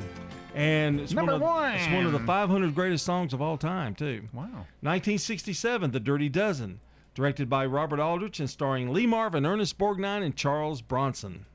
And 0.56 1.02
it's 1.02 1.12
Number 1.12 1.34
one, 1.34 1.42
of, 1.42 1.42
one. 1.42 1.74
it's 1.74 1.94
one 1.94 2.06
of 2.06 2.14
the 2.14 2.20
500 2.20 2.74
greatest 2.74 3.04
songs 3.04 3.34
of 3.34 3.42
all 3.42 3.58
time, 3.58 3.96
too. 3.96 4.22
Wow. 4.32 4.44
1967, 4.80 5.92
The 5.92 6.00
Dirty 6.00 6.30
Dozen, 6.30 6.80
directed 7.16 7.50
by 7.50 7.66
Robert 7.66 8.00
Aldrich 8.00 8.40
and 8.40 8.50
starring 8.50 8.94
Lee 8.94 9.06
Marvin, 9.06 9.46
Ernest 9.46 9.78
Borgnine, 9.78 10.24
and 10.24 10.34
Charles 10.34 10.82
Bronson. 10.82 11.46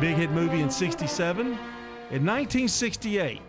Big 0.00 0.16
hit 0.16 0.30
movie 0.30 0.60
in 0.60 0.70
67. 0.70 1.58
In 2.08 2.24
1968, 2.24 3.40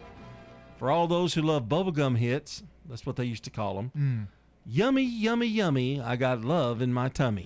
for 0.77 0.89
all 0.89 1.07
those 1.07 1.35
who 1.35 1.43
love 1.43 1.65
bubblegum 1.69 2.17
hits, 2.17 2.63
that's 2.89 3.05
what 3.05 3.15
they 3.15 3.23
used 3.23 3.43
to 3.43 3.51
call 3.51 3.75
them. 3.75 3.91
Mm. 3.95 4.27
Yummy, 4.65 5.03
yummy, 5.03 5.45
yummy, 5.45 6.01
I 6.01 6.15
got 6.15 6.41
love 6.41 6.81
in 6.81 6.91
my 6.91 7.07
tummy. 7.07 7.45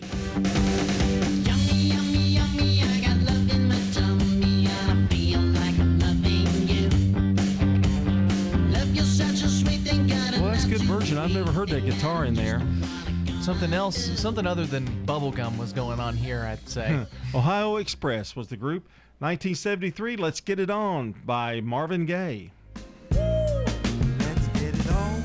Well, 10.39 10.51
that's 10.51 10.63
a 10.63 10.69
good 10.69 10.81
version. 10.83 11.17
I've 11.17 11.33
never 11.33 11.51
heard 11.51 11.67
that 11.69 11.85
guitar 11.85 12.23
in 12.23 12.33
there. 12.35 12.61
Something 13.41 13.73
else, 13.73 13.97
something 14.17 14.47
other 14.47 14.65
than 14.65 14.87
bubblegum 15.05 15.57
was 15.57 15.73
going 15.73 15.99
on 15.99 16.15
here, 16.15 16.43
I'd 16.43 16.69
say. 16.69 17.05
Ohio 17.35 17.77
Express 17.77 18.33
was 18.35 18.47
the 18.47 18.55
group. 18.57 18.87
1973, 19.21 20.17
Let's 20.17 20.41
Get 20.41 20.59
It 20.59 20.71
On 20.71 21.13
by 21.25 21.61
Marvin 21.61 22.07
Gaye. 22.07 22.49
Let's 23.11 24.47
get 24.47 24.73
it 24.73 24.91
on. 24.91 25.21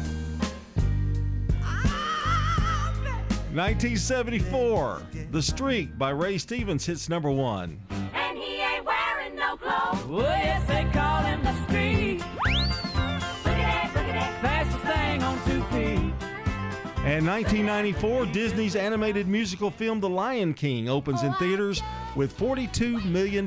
1974, 3.54 5.02
The 5.30 5.40
Streak 5.40 5.96
by 5.96 6.11
Ray 6.11 6.37
Stevens 6.37 6.85
hits 6.85 7.09
number 7.09 7.30
one. 7.30 7.80
And 8.12 8.37
he 8.37 8.61
ain't 8.61 8.85
wearing 8.85 9.35
no 9.35 9.56
clothes. 9.56 10.04
And 17.07 17.25
1994, 17.25 18.27
Disney's 18.27 18.75
animated 18.75 19.29
musical 19.29 19.71
film 19.71 20.01
The 20.01 20.09
Lion 20.09 20.53
King 20.53 20.88
opens 20.88 21.23
in 21.23 21.33
theaters 21.35 21.81
with 22.16 22.37
$42 22.37 23.05
million. 23.05 23.47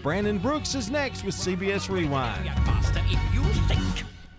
Brandon 0.00 0.38
Brooks 0.38 0.76
is 0.76 0.90
next 0.90 1.24
with 1.24 1.34
CBS 1.34 1.90
Rewind. 1.90 2.44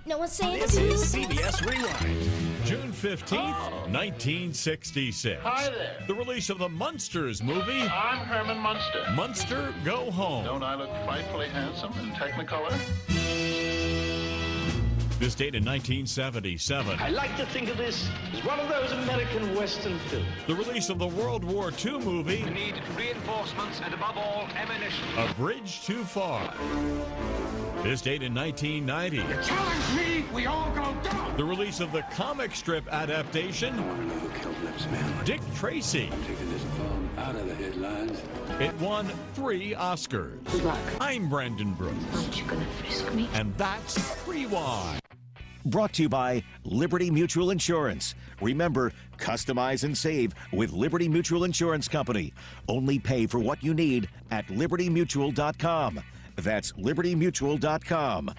No 0.05 0.19
one's 0.19 0.31
saying 0.31 0.61
This 0.61 0.77
is 0.77 1.13
CBS 1.13 1.69
Rewind. 1.69 2.65
June 2.65 2.93
15th, 2.93 3.59
1966. 3.89 5.41
Hi 5.43 5.69
there. 5.69 5.97
The 6.07 6.13
release 6.13 6.49
of 6.49 6.57
the 6.57 6.69
Munsters 6.69 7.43
movie. 7.43 7.81
I'm 7.81 8.25
Herman 8.25 8.57
Munster. 8.57 9.05
Munster 9.13 9.73
Go 9.83 10.09
Home. 10.11 10.45
Don't 10.45 10.63
I 10.63 10.75
look 10.75 10.91
frightfully 11.03 11.49
handsome 11.49 11.91
in 11.99 12.11
Technicolor? 12.11 12.71
This 15.21 15.35
date 15.35 15.53
in 15.53 15.63
1977. 15.63 16.97
I 16.99 17.09
like 17.09 17.37
to 17.37 17.45
think 17.45 17.69
of 17.69 17.77
this 17.77 18.09
as 18.33 18.43
one 18.43 18.59
of 18.59 18.67
those 18.69 18.91
American 18.91 19.55
Western 19.55 19.99
films. 19.99 20.25
The 20.47 20.55
release 20.55 20.89
of 20.89 20.97
the 20.97 21.05
World 21.05 21.43
War 21.43 21.71
II 21.85 21.99
movie. 21.99 22.43
We 22.43 22.49
need 22.49 22.81
reinforcements 22.97 23.81
and, 23.85 23.93
above 23.93 24.17
all, 24.17 24.47
ammunition. 24.55 25.05
A 25.19 25.31
Bridge 25.35 25.83
Too 25.83 26.03
Far. 26.03 26.51
This 27.83 28.01
date 28.01 28.23
in 28.23 28.33
1990. 28.33 29.17
You 29.17 29.43
Challenge 29.43 29.95
me, 29.95 30.25
we 30.33 30.47
all 30.47 30.71
go 30.71 30.91
down. 31.03 31.37
The 31.37 31.45
release 31.45 31.81
of 31.81 31.91
the 31.91 32.01
comic 32.13 32.55
strip 32.55 32.91
adaptation. 32.91 33.75
Dick 35.23 35.41
Tracy. 35.53 36.09
I'm 36.11 36.23
taking 36.23 36.51
this 36.51 36.63
film 36.63 37.09
Out 37.19 37.35
of 37.35 37.45
the 37.45 37.53
headlines. 37.53 38.19
It 38.59 38.73
won 38.79 39.05
three 39.35 39.75
Oscars. 39.75 40.43
Good 40.51 40.63
luck. 40.63 40.79
I'm 40.99 41.29
Brandon 41.29 41.75
Brooks. 41.75 41.95
Aren't 42.15 42.41
you 42.41 42.47
gonna 42.47 42.65
frisk 42.65 43.13
me? 43.13 43.29
And 43.35 43.55
that's 43.55 44.17
Rewind. 44.27 45.00
Brought 45.65 45.93
to 45.93 46.03
you 46.03 46.09
by 46.09 46.43
Liberty 46.63 47.11
Mutual 47.11 47.51
Insurance. 47.51 48.15
Remember, 48.41 48.91
customize 49.17 49.83
and 49.83 49.97
save 49.97 50.33
with 50.51 50.71
Liberty 50.73 51.07
Mutual 51.07 51.43
Insurance 51.43 51.87
Company. 51.87 52.33
Only 52.67 52.97
pay 52.99 53.27
for 53.27 53.39
what 53.39 53.63
you 53.63 53.73
need 53.73 54.09
at 54.31 54.47
libertymutual.com. 54.47 56.01
That's 56.37 56.71
libertymutual.com. 56.73 58.31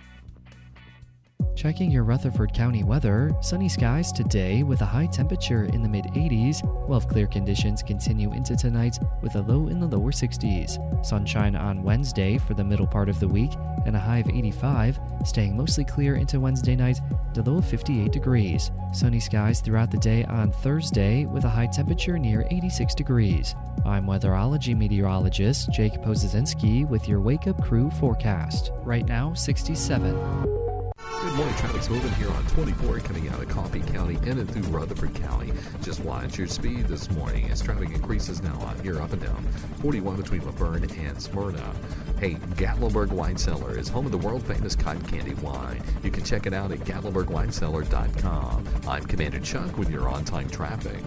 Checking 1.54 1.90
your 1.90 2.04
Rutherford 2.04 2.54
County 2.54 2.82
weather, 2.82 3.30
sunny 3.40 3.68
skies 3.68 4.10
today 4.10 4.62
with 4.62 4.80
a 4.80 4.86
high 4.86 5.06
temperature 5.06 5.66
in 5.66 5.82
the 5.82 5.88
mid 5.88 6.06
80s, 6.06 6.64
while 6.88 7.00
clear 7.00 7.26
conditions 7.26 7.82
continue 7.82 8.32
into 8.32 8.56
tonight 8.56 8.98
with 9.20 9.36
a 9.36 9.42
low 9.42 9.68
in 9.68 9.78
the 9.78 9.86
lower 9.86 10.12
60s. 10.12 11.04
Sunshine 11.04 11.54
on 11.54 11.82
Wednesday 11.82 12.38
for 12.38 12.54
the 12.54 12.64
middle 12.64 12.86
part 12.86 13.08
of 13.08 13.20
the 13.20 13.28
week 13.28 13.52
and 13.84 13.94
a 13.94 14.00
high 14.00 14.18
of 14.18 14.28
85, 14.28 14.98
staying 15.24 15.56
mostly 15.56 15.84
clear 15.84 16.16
into 16.16 16.40
Wednesday 16.40 16.74
night, 16.74 17.00
the 17.34 17.42
low 17.42 17.58
of 17.58 17.66
58 17.66 18.10
degrees. 18.10 18.70
Sunny 18.92 19.20
skies 19.20 19.60
throughout 19.60 19.90
the 19.90 19.98
day 19.98 20.24
on 20.24 20.52
Thursday 20.52 21.26
with 21.26 21.44
a 21.44 21.50
high 21.50 21.66
temperature 21.66 22.18
near 22.18 22.46
86 22.50 22.94
degrees. 22.94 23.54
I'm 23.84 24.06
weatherology 24.06 24.76
meteorologist 24.76 25.70
Jake 25.70 25.94
Pozesinski 26.00 26.88
with 26.88 27.08
your 27.08 27.20
Wake 27.20 27.46
Up 27.46 27.62
Crew 27.62 27.90
forecast. 27.90 28.72
Right 28.84 29.06
now, 29.06 29.34
67. 29.34 30.71
Good 31.10 31.34
morning. 31.34 31.54
Traffic's 31.56 31.88
moving 31.88 32.12
here 32.12 32.30
on 32.30 32.44
24 32.48 33.00
coming 33.00 33.28
out 33.28 33.40
of 33.40 33.48
Coffee 33.48 33.80
County 33.80 34.18
in 34.28 34.38
and 34.38 34.50
through 34.50 34.62
Rutherford 34.76 35.14
County. 35.14 35.52
Just 35.80 36.00
watch 36.00 36.38
your 36.38 36.46
speed 36.46 36.86
this 36.86 37.10
morning 37.10 37.50
as 37.50 37.60
traffic 37.60 37.90
increases 37.90 38.42
now 38.42 38.54
out 38.62 38.80
here 38.80 39.00
up 39.00 39.12
and 39.12 39.22
down 39.22 39.42
41 39.80 40.16
between 40.16 40.44
La 40.44 40.50
Vergne 40.52 40.90
and 41.06 41.20
Smyrna. 41.20 41.74
Hey, 42.18 42.34
Gatlinburg 42.56 43.10
Wine 43.10 43.36
Cellar 43.36 43.78
is 43.78 43.88
home 43.88 44.06
of 44.06 44.12
the 44.12 44.18
world 44.18 44.42
famous 44.42 44.74
cotton 44.74 45.02
candy 45.02 45.34
wine. 45.34 45.82
You 46.02 46.10
can 46.10 46.24
check 46.24 46.46
it 46.46 46.52
out 46.52 46.72
at 46.72 46.80
gatlinburgwinecellar.com. 46.80 48.64
I'm 48.88 49.04
Commander 49.04 49.40
Chuck 49.40 49.78
with 49.78 49.90
your 49.90 50.08
on 50.08 50.24
time 50.24 50.50
traffic. 50.50 51.02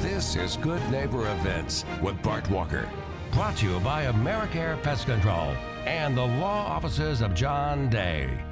This 0.00 0.36
is 0.36 0.56
Good 0.58 0.82
Neighbor 0.90 1.30
Events 1.32 1.84
with 2.02 2.20
Bart 2.22 2.48
Walker. 2.50 2.88
Brought 3.32 3.56
to 3.58 3.66
you 3.66 3.80
by 3.80 4.04
Americare 4.06 4.82
Pest 4.82 5.06
Control 5.06 5.54
and 5.86 6.16
the 6.16 6.26
law 6.26 6.66
offices 6.66 7.20
of 7.20 7.34
John 7.34 7.88
Day. 7.88 8.42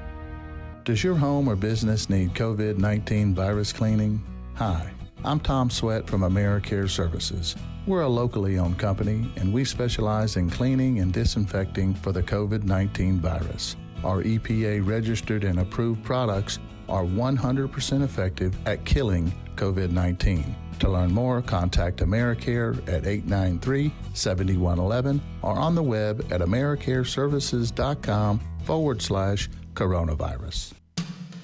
Does 0.84 1.02
your 1.02 1.14
home 1.14 1.48
or 1.48 1.56
business 1.56 2.10
need 2.10 2.34
COVID 2.34 2.76
19 2.76 3.34
virus 3.34 3.72
cleaning? 3.72 4.22
Hi, 4.56 4.92
I'm 5.24 5.40
Tom 5.40 5.70
Sweat 5.70 6.06
from 6.06 6.20
AmeriCare 6.20 6.90
Services. 6.90 7.56
We're 7.86 8.02
a 8.02 8.08
locally 8.08 8.58
owned 8.58 8.78
company 8.78 9.32
and 9.36 9.50
we 9.50 9.64
specialize 9.64 10.36
in 10.36 10.50
cleaning 10.50 10.98
and 10.98 11.10
disinfecting 11.10 11.94
for 11.94 12.12
the 12.12 12.22
COVID 12.22 12.64
19 12.64 13.18
virus. 13.20 13.76
Our 14.04 14.22
EPA 14.24 14.86
registered 14.86 15.44
and 15.44 15.60
approved 15.60 16.04
products 16.04 16.58
are 16.90 17.04
100% 17.04 18.04
effective 18.04 18.54
at 18.66 18.84
killing 18.84 19.32
COVID 19.56 19.90
19. 19.90 20.54
To 20.80 20.90
learn 20.90 21.12
more, 21.12 21.40
contact 21.40 22.00
AmeriCare 22.00 22.76
at 22.88 23.06
893 23.06 23.90
7111 24.12 25.22
or 25.40 25.56
on 25.58 25.74
the 25.74 25.82
web 25.82 26.26
at 26.30 26.42
AmeriCareServices.com 26.42 28.40
forward 28.66 29.00
slash 29.00 29.48
coronavirus. 29.74 30.72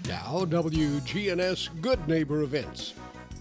Now, 0.08 0.44
WGNS 0.46 1.80
Good 1.80 2.06
Neighbor 2.08 2.42
events. 2.42 2.94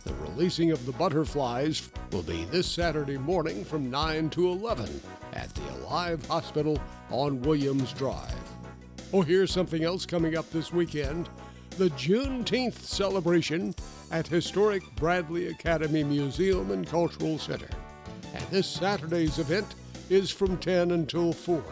The 0.03 0.13
releasing 0.15 0.71
of 0.71 0.85
the 0.85 0.91
butterflies 0.91 1.89
will 2.11 2.23
be 2.23 2.45
this 2.45 2.67
Saturday 2.67 3.17
morning 3.17 3.63
from 3.63 3.89
9 3.89 4.29
to 4.31 4.49
11 4.49 5.01
at 5.33 5.53
the 5.53 5.69
Alive 5.75 6.25
Hospital 6.27 6.79
on 7.09 7.41
Williams 7.41 7.93
Drive. 7.93 8.33
Oh, 9.13 9.21
here's 9.21 9.51
something 9.51 9.83
else 9.83 10.05
coming 10.05 10.37
up 10.37 10.49
this 10.51 10.71
weekend 10.71 11.29
the 11.77 11.89
Juneteenth 11.91 12.79
celebration 12.79 13.73
at 14.11 14.27
historic 14.27 14.83
Bradley 14.95 15.47
Academy 15.47 16.03
Museum 16.03 16.71
and 16.71 16.85
Cultural 16.85 17.37
Center. 17.37 17.69
And 18.33 18.43
this 18.49 18.67
Saturday's 18.67 19.39
event, 19.39 19.75
is 20.09 20.31
from 20.31 20.57
10 20.57 20.91
until 20.91 21.31
4. 21.31 21.63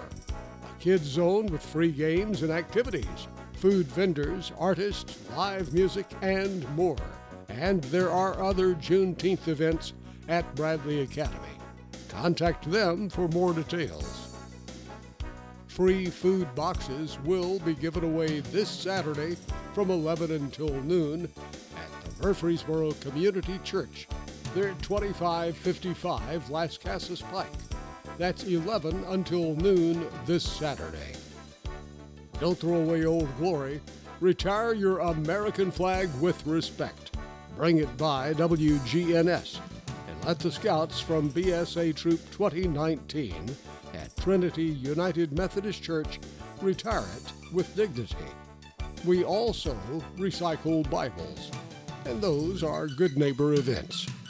Kids 0.79 1.05
zone 1.05 1.47
with 1.47 1.61
free 1.61 1.91
games 1.91 2.43
and 2.43 2.51
activities, 2.51 3.27
food 3.53 3.87
vendors, 3.87 4.51
artists, 4.59 5.17
live 5.35 5.73
music, 5.73 6.05
and 6.21 6.67
more. 6.75 6.97
And 7.49 7.83
there 7.85 8.11
are 8.11 8.41
other 8.41 8.75
Juneteenth 8.75 9.47
events 9.47 9.93
at 10.27 10.55
Bradley 10.55 11.01
Academy. 11.01 11.39
Contact 12.09 12.69
them 12.69 13.09
for 13.09 13.27
more 13.29 13.53
details. 13.53 14.35
Free 15.67 16.07
food 16.07 16.53
boxes 16.55 17.19
will 17.23 17.59
be 17.59 17.75
given 17.75 18.03
away 18.03 18.39
this 18.39 18.69
Saturday 18.69 19.37
from 19.73 19.91
11 19.91 20.31
until 20.31 20.69
noon 20.81 21.25
at 21.75 22.17
the 22.17 22.27
Murfreesboro 22.27 22.93
Community 22.93 23.59
Church. 23.63 24.07
They're 24.55 24.69
at 24.69 24.81
2555 24.81 26.45
Lascassas 26.45 27.21
Pike. 27.31 27.47
That's 28.17 28.43
11 28.43 29.03
until 29.10 29.56
noon 29.56 30.08
this 30.25 30.43
Saturday. 30.43 31.13
Don't 32.39 32.58
throw 32.58 32.82
away 32.82 33.06
old 33.06 33.36
glory. 33.38 33.80
Retire 34.19 34.73
your 34.73 34.99
American 34.99 35.69
flag 35.69 36.10
with 36.19 36.45
respect. 36.47 37.15
Bring 37.56 37.77
it 37.77 37.97
by 37.97 38.34
WGNS 38.34 39.60
and 40.08 40.25
let 40.25 40.39
the 40.39 40.51
Scouts 40.51 40.99
from 40.99 41.32
BSA 41.32 41.95
Troop 41.95 42.19
2019 42.32 43.56
at 43.93 44.15
Trinity 44.17 44.65
United 44.65 45.38
Methodist 45.38 45.84
Church 45.84 46.19
retire 46.62 47.06
it 47.17 47.53
with 47.53 47.75
dignity. 47.75 48.15
We 49.06 49.23
also 49.23 49.77
recycle 50.17 50.89
Bibles, 50.89 51.51
and 52.06 52.19
those 52.19 52.63
are 52.63 52.88
good 52.88 53.15
neighbor 53.15 53.53
events. 53.53 54.08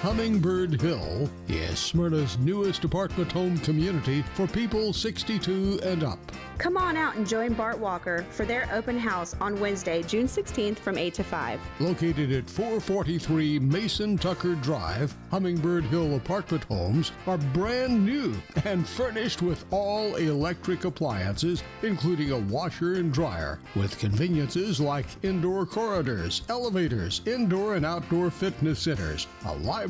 Hummingbird 0.00 0.80
Hill 0.80 1.28
is 1.46 1.78
Smyrna's 1.78 2.38
newest 2.38 2.84
apartment 2.84 3.30
home 3.30 3.58
community 3.58 4.22
for 4.32 4.46
people 4.46 4.94
62 4.94 5.78
and 5.82 6.02
up. 6.02 6.18
Come 6.56 6.78
on 6.78 6.96
out 6.96 7.16
and 7.16 7.28
join 7.28 7.52
Bart 7.52 7.78
Walker 7.78 8.24
for 8.30 8.46
their 8.46 8.66
open 8.72 8.98
house 8.98 9.36
on 9.42 9.60
Wednesday, 9.60 10.02
June 10.02 10.26
16th 10.26 10.78
from 10.78 10.96
8 10.96 11.12
to 11.14 11.24
5. 11.24 11.60
Located 11.80 12.32
at 12.32 12.48
443 12.48 13.58
Mason 13.58 14.16
Tucker 14.16 14.54
Drive, 14.56 15.14
Hummingbird 15.30 15.84
Hill 15.84 16.16
apartment 16.16 16.64
homes 16.64 17.12
are 17.26 17.36
brand 17.36 18.04
new 18.04 18.34
and 18.64 18.88
furnished 18.88 19.42
with 19.42 19.66
all 19.70 20.16
electric 20.16 20.86
appliances, 20.86 21.62
including 21.82 22.30
a 22.32 22.38
washer 22.38 22.94
and 22.94 23.12
dryer, 23.12 23.58
with 23.76 23.98
conveniences 23.98 24.80
like 24.80 25.06
indoor 25.22 25.66
corridors, 25.66 26.40
elevators, 26.48 27.20
indoor 27.26 27.74
and 27.74 27.84
outdoor 27.84 28.30
fitness 28.30 28.78
centers, 28.78 29.26
a 29.44 29.54
library, 29.56 29.89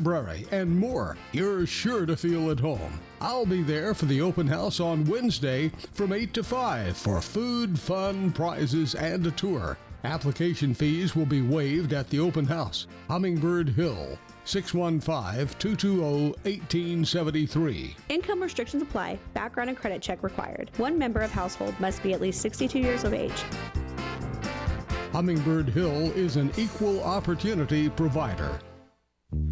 and 0.51 0.69
more. 0.77 1.17
You're 1.31 1.65
sure 1.65 2.05
to 2.05 2.17
feel 2.17 2.51
at 2.51 2.59
home. 2.59 2.99
I'll 3.19 3.45
be 3.45 3.63
there 3.63 3.93
for 3.93 4.05
the 4.05 4.21
open 4.21 4.47
house 4.47 4.79
on 4.79 5.05
Wednesday 5.05 5.71
from 5.93 6.11
8 6.11 6.33
to 6.33 6.43
5 6.43 6.97
for 6.97 7.21
food, 7.21 7.79
fun, 7.79 8.31
prizes, 8.31 8.95
and 8.95 9.25
a 9.27 9.31
tour. 9.31 9.77
Application 10.03 10.73
fees 10.73 11.15
will 11.15 11.27
be 11.27 11.43
waived 11.43 11.93
at 11.93 12.09
the 12.09 12.19
open 12.19 12.45
house. 12.45 12.87
Hummingbird 13.07 13.69
Hill, 13.69 14.17
615 14.45 15.55
220 15.59 16.31
1873. 16.43 17.95
Income 18.09 18.41
restrictions 18.41 18.81
apply. 18.81 19.19
Background 19.33 19.69
and 19.69 19.77
credit 19.77 20.01
check 20.01 20.23
required. 20.23 20.71
One 20.77 20.97
member 20.97 21.21
of 21.21 21.31
household 21.31 21.79
must 21.79 22.01
be 22.01 22.13
at 22.13 22.21
least 22.21 22.41
62 22.41 22.79
years 22.79 23.03
of 23.03 23.13
age. 23.13 23.43
Hummingbird 25.11 25.69
Hill 25.69 26.11
is 26.13 26.37
an 26.37 26.51
equal 26.57 27.03
opportunity 27.03 27.89
provider. 27.89 28.59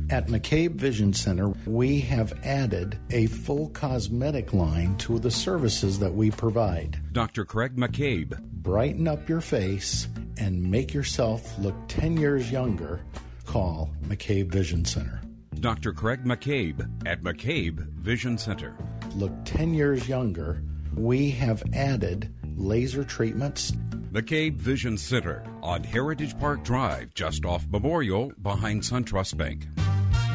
At 0.10 0.28
McCabe 0.28 0.76
Vision 0.76 1.14
Center, 1.14 1.50
we 1.68 2.00
have 2.02 2.34
added 2.44 2.98
a 3.12 3.28
full 3.28 3.70
cosmetic 3.70 4.54
line 4.54 4.98
to 4.98 5.20
the 5.20 5.30
services 5.30 6.00
that 6.00 6.14
we 6.14 6.32
provide. 6.32 7.00
Dr. 7.14 7.46
Craig 7.46 7.76
McCabe. 7.76 8.40
Brighten 8.42 9.08
up 9.08 9.30
your 9.30 9.42
face 9.42 10.08
and 10.38 10.64
make 10.64 10.94
yourself 10.94 11.58
look 11.60 11.76
10 11.88 12.18
years 12.18 12.52
younger. 12.52 13.02
Call 13.46 13.92
McCabe 14.08 14.52
Vision 14.52 14.84
Center. 14.84 15.22
Dr. 15.60 15.94
Craig 15.94 16.24
McCabe 16.24 16.90
at 17.06 17.22
McCabe 17.22 17.80
Vision 18.00 18.38
Center. 18.38 18.76
Look 19.16 19.32
10 19.46 19.74
years 19.74 20.10
younger. 20.10 20.64
We 20.96 21.30
have 21.32 21.64
added 21.74 22.34
laser 22.60 23.04
treatments. 23.04 23.72
McCabe 24.12 24.56
Vision 24.56 24.98
Center 24.98 25.44
on 25.64 25.84
Heritage 25.84 26.38
Park 26.38 26.64
Drive, 26.64 27.14
just 27.14 27.46
off 27.46 27.66
Memorial, 27.70 28.32
behind 28.42 28.82
SunTrust 28.82 29.38
Bank. 29.38 29.68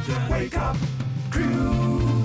The 0.07 0.29
Wake 0.31 0.57
Up 0.57 0.77
Crew. 1.31 2.25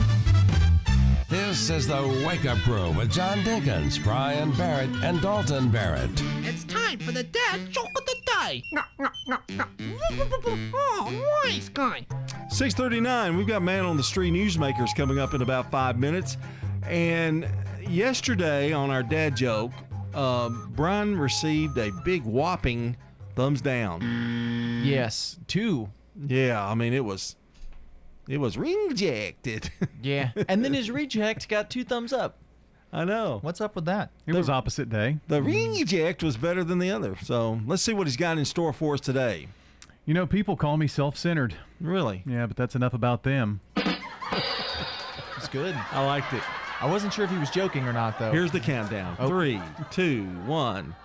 This 1.27 1.69
is 1.69 1.87
the 1.87 2.23
Wake 2.27 2.45
Up 2.45 2.57
Crew 2.59 2.91
with 2.91 3.11
John 3.11 3.39
Dinkins, 3.39 4.01
Brian 4.03 4.51
Barrett, 4.53 4.89
and 5.03 5.21
Dalton 5.21 5.69
Barrett. 5.69 6.09
It's 6.43 6.63
time 6.63 6.99
for 6.99 7.11
the 7.11 7.23
dad 7.23 7.69
joke 7.69 7.89
of 7.95 8.05
the 8.05 8.15
day. 8.25 8.63
No, 8.71 8.81
no, 8.99 9.09
no, 9.27 9.37
no. 9.49 9.65
Oh, 10.73 11.41
nice 11.43 11.69
guy. 11.69 12.05
639, 12.49 13.37
we've 13.37 13.47
got 13.47 13.61
Man 13.61 13.85
on 13.85 13.97
the 13.97 14.03
Street 14.03 14.33
Newsmakers 14.33 14.89
coming 14.95 15.19
up 15.19 15.33
in 15.33 15.41
about 15.41 15.69
five 15.71 15.99
minutes. 15.99 16.37
And 16.83 17.47
yesterday 17.87 18.71
on 18.73 18.89
our 18.89 19.03
dad 19.03 19.35
joke, 19.35 19.71
um, 20.15 20.71
Brian 20.75 21.17
received 21.17 21.77
a 21.77 21.91
big 22.03 22.23
whopping 22.23 22.95
thumbs 23.35 23.61
down. 23.61 24.81
Yes, 24.83 25.37
two. 25.47 25.89
Yeah, 26.27 26.63
I 26.65 26.75
mean, 26.75 26.93
it 26.93 27.03
was. 27.03 27.35
It 28.27 28.37
was 28.39 28.57
rejected. 28.57 29.71
Yeah. 30.01 30.31
And 30.47 30.63
then 30.63 30.73
his 30.73 30.89
reject 30.89 31.49
got 31.49 31.69
two 31.69 31.83
thumbs 31.83 32.13
up. 32.13 32.37
I 32.93 33.03
know. 33.03 33.39
What's 33.41 33.59
up 33.59 33.75
with 33.75 33.83
that? 33.85 34.11
It 34.25 34.33
was 34.33 34.49
opposite 34.49 34.89
day. 34.89 35.17
The 35.27 35.43
reject 35.43 36.23
was 36.23 36.37
better 36.37 36.63
than 36.63 36.79
the 36.79 36.89
other. 36.89 37.17
So 37.21 37.59
let's 37.67 37.81
see 37.83 37.91
what 37.93 38.07
he's 38.07 38.15
got 38.15 38.37
in 38.37 38.45
store 38.45 38.71
for 38.71 38.93
us 38.93 39.01
today. 39.01 39.47
You 40.05 40.13
know, 40.13 40.25
people 40.25 40.55
call 40.55 40.77
me 40.77 40.87
self-centered. 40.87 41.53
Really? 41.81 42.23
Yeah, 42.25 42.45
but 42.45 42.55
that's 42.55 42.75
enough 42.75 42.93
about 42.93 43.23
them. 43.23 43.59
It's 43.75 45.47
good. 45.51 45.75
I 45.91 46.05
liked 46.05 46.31
it. 46.33 46.43
I 46.81 46.89
wasn't 46.89 47.13
sure 47.13 47.25
if 47.25 47.31
he 47.31 47.37
was 47.37 47.49
joking 47.49 47.87
or 47.87 47.93
not, 47.93 48.17
though. 48.19 48.31
Here's 48.31 48.51
the 48.51 48.59
countdown: 48.59 49.15
Oh. 49.19 49.27
three, 49.27 49.61
two, 49.91 50.23
one. 50.45 50.95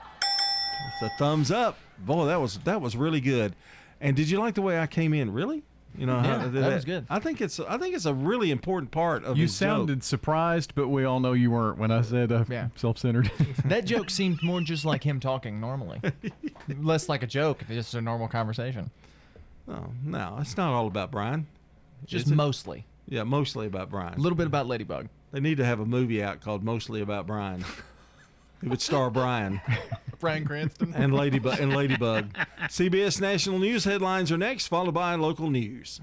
It's 0.92 1.02
a 1.02 1.16
thumbs 1.18 1.50
up. 1.50 1.78
Boy, 1.98 2.26
that 2.26 2.40
was 2.40 2.58
that 2.58 2.80
was 2.80 2.96
really 2.96 3.20
good. 3.20 3.54
And 4.00 4.16
did 4.16 4.28
you 4.30 4.38
like 4.38 4.54
the 4.54 4.62
way 4.62 4.78
I 4.78 4.86
came 4.86 5.14
in? 5.14 5.32
Really? 5.32 5.62
You 5.96 6.06
know, 6.06 6.16
Yeah, 6.16 6.40
how- 6.40 6.48
that 6.48 6.74
was 6.74 6.84
good. 6.84 7.06
I 7.08 7.20
think 7.20 7.40
it's 7.40 7.58
I 7.60 7.78
think 7.78 7.94
it's 7.94 8.04
a 8.04 8.14
really 8.14 8.50
important 8.50 8.90
part 8.90 9.24
of 9.24 9.36
You 9.36 9.42
his 9.44 9.52
joke. 9.52 9.58
sounded 9.58 10.02
surprised, 10.04 10.74
but 10.74 10.88
we 10.88 11.04
all 11.04 11.20
know 11.20 11.32
you 11.32 11.50
weren't 11.52 11.78
when 11.78 11.90
I 11.92 12.02
said 12.02 12.32
uh, 12.32 12.44
Yeah. 12.48 12.68
self-centered. 12.76 13.30
that 13.64 13.84
joke 13.84 14.10
seemed 14.10 14.42
more 14.42 14.60
just 14.60 14.84
like 14.84 15.04
him 15.04 15.20
talking 15.20 15.60
normally, 15.60 16.00
less 16.80 17.08
like 17.08 17.22
a 17.22 17.28
joke, 17.28 17.64
just 17.68 17.94
a 17.94 18.00
normal 18.00 18.26
conversation. 18.28 18.90
Oh, 19.68 19.86
no, 20.04 20.36
it's 20.40 20.56
not 20.56 20.72
all 20.72 20.86
about 20.88 21.10
Brian. 21.12 21.46
Just 22.06 22.28
mostly. 22.28 22.84
Yeah, 23.08 23.22
mostly 23.22 23.66
about 23.66 23.88
Brian. 23.90 24.14
A 24.14 24.18
little 24.20 24.36
bit 24.36 24.46
about 24.46 24.66
Ladybug. 24.66 25.08
They 25.34 25.40
need 25.40 25.56
to 25.56 25.64
have 25.64 25.80
a 25.80 25.84
movie 25.84 26.22
out 26.22 26.40
called 26.40 26.62
Mostly 26.62 27.00
About 27.00 27.26
Brian. 27.26 27.64
it 28.62 28.68
would 28.68 28.80
star 28.80 29.10
Brian 29.10 29.60
Bryan 30.20 30.44
Cranston. 30.44 30.94
and 30.94 31.12
Ladybug 31.12 31.58
and 31.58 31.74
Ladybug. 31.74 32.32
CBS 32.68 33.20
National 33.20 33.58
News 33.58 33.84
headlines 33.84 34.30
are 34.30 34.38
next, 34.38 34.68
followed 34.68 34.94
by 34.94 35.16
local 35.16 35.50
news. 35.50 36.00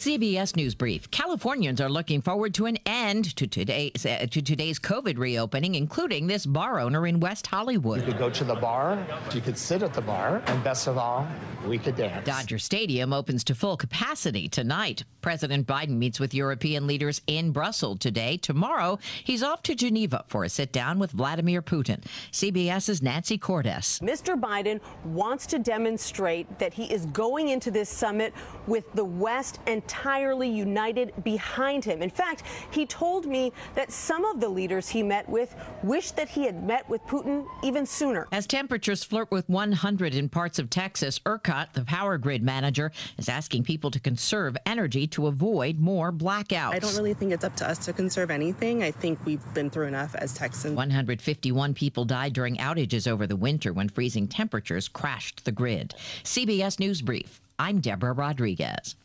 CBS 0.00 0.56
News 0.56 0.74
Brief. 0.74 1.10
Californians 1.10 1.78
are 1.78 1.90
looking 1.90 2.22
forward 2.22 2.54
to 2.54 2.64
an 2.64 2.78
end 2.86 3.36
to 3.36 3.46
today's 3.46 4.06
uh, 4.06 4.26
to 4.30 4.40
today's 4.40 4.78
COVID 4.78 5.18
reopening, 5.18 5.74
including 5.74 6.26
this 6.26 6.46
bar 6.46 6.80
owner 6.80 7.06
in 7.06 7.20
West 7.20 7.46
Hollywood. 7.46 8.00
You 8.00 8.06
could 8.06 8.18
go 8.18 8.30
to 8.30 8.44
the 8.44 8.54
bar, 8.54 8.98
you 9.34 9.42
could 9.42 9.58
sit 9.58 9.82
at 9.82 9.92
the 9.92 10.00
bar, 10.00 10.42
and 10.46 10.64
best 10.64 10.86
of 10.86 10.96
all, 10.96 11.28
we 11.66 11.76
could 11.76 11.96
dance. 11.96 12.24
Dodger 12.24 12.58
Stadium 12.58 13.12
opens 13.12 13.44
to 13.44 13.54
full 13.54 13.76
capacity 13.76 14.48
tonight. 14.48 15.04
President 15.20 15.66
Biden 15.66 15.98
meets 15.98 16.18
with 16.18 16.32
European 16.32 16.86
leaders 16.86 17.20
in 17.26 17.50
Brussels 17.50 17.98
today. 17.98 18.38
Tomorrow, 18.38 18.98
he's 19.22 19.42
off 19.42 19.62
to 19.64 19.74
Geneva 19.74 20.24
for 20.28 20.44
a 20.44 20.48
sit 20.48 20.72
down 20.72 20.98
with 20.98 21.10
Vladimir 21.10 21.60
Putin. 21.60 22.02
CBS's 22.32 23.02
Nancy 23.02 23.36
Cordes. 23.36 24.00
Mr. 24.00 24.40
Biden 24.40 24.80
wants 25.04 25.46
to 25.48 25.58
demonstrate 25.58 26.58
that 26.58 26.72
he 26.72 26.84
is 26.84 27.04
going 27.06 27.48
into 27.48 27.70
this 27.70 27.90
summit 27.90 28.32
with 28.66 28.90
the 28.94 29.04
West 29.04 29.60
entirely 29.90 30.48
united 30.48 31.12
behind 31.24 31.84
him. 31.84 32.00
In 32.00 32.10
fact, 32.10 32.44
he 32.70 32.86
told 32.86 33.26
me 33.26 33.52
that 33.74 33.90
some 33.90 34.24
of 34.24 34.40
the 34.40 34.48
leaders 34.48 34.88
he 34.88 35.02
met 35.02 35.28
with 35.28 35.54
wished 35.82 36.14
that 36.14 36.28
he 36.28 36.44
had 36.44 36.62
met 36.62 36.88
with 36.88 37.02
Putin 37.06 37.44
even 37.64 37.84
sooner. 37.84 38.28
As 38.30 38.46
temperatures 38.46 39.02
flirt 39.02 39.32
with 39.32 39.48
100 39.48 40.14
in 40.14 40.28
parts 40.28 40.60
of 40.60 40.70
Texas, 40.70 41.18
ERCOT, 41.26 41.72
the 41.72 41.84
power 41.84 42.18
grid 42.18 42.42
manager, 42.42 42.92
is 43.18 43.28
asking 43.28 43.64
people 43.64 43.90
to 43.90 43.98
conserve 43.98 44.56
energy 44.64 45.08
to 45.08 45.26
avoid 45.26 45.80
more 45.80 46.12
blackouts. 46.12 46.72
I 46.72 46.78
don't 46.78 46.94
really 46.94 47.14
think 47.14 47.32
it's 47.32 47.44
up 47.44 47.56
to 47.56 47.68
us 47.68 47.78
to 47.86 47.92
conserve 47.92 48.30
anything. 48.30 48.84
I 48.84 48.92
think 48.92 49.18
we've 49.26 49.42
been 49.54 49.70
through 49.70 49.88
enough 49.88 50.14
as 50.14 50.32
Texans. 50.32 50.76
151 50.76 51.74
people 51.74 52.04
died 52.04 52.32
during 52.32 52.56
outages 52.58 53.08
over 53.08 53.26
the 53.26 53.36
winter 53.36 53.72
when 53.72 53.88
freezing 53.88 54.28
temperatures 54.28 54.86
crashed 54.86 55.44
the 55.44 55.52
grid. 55.52 55.94
CBS 56.22 56.78
News 56.78 57.02
Brief. 57.02 57.40
I'm 57.58 57.80
Deborah 57.80 58.14
Rodriguez. 58.14 58.96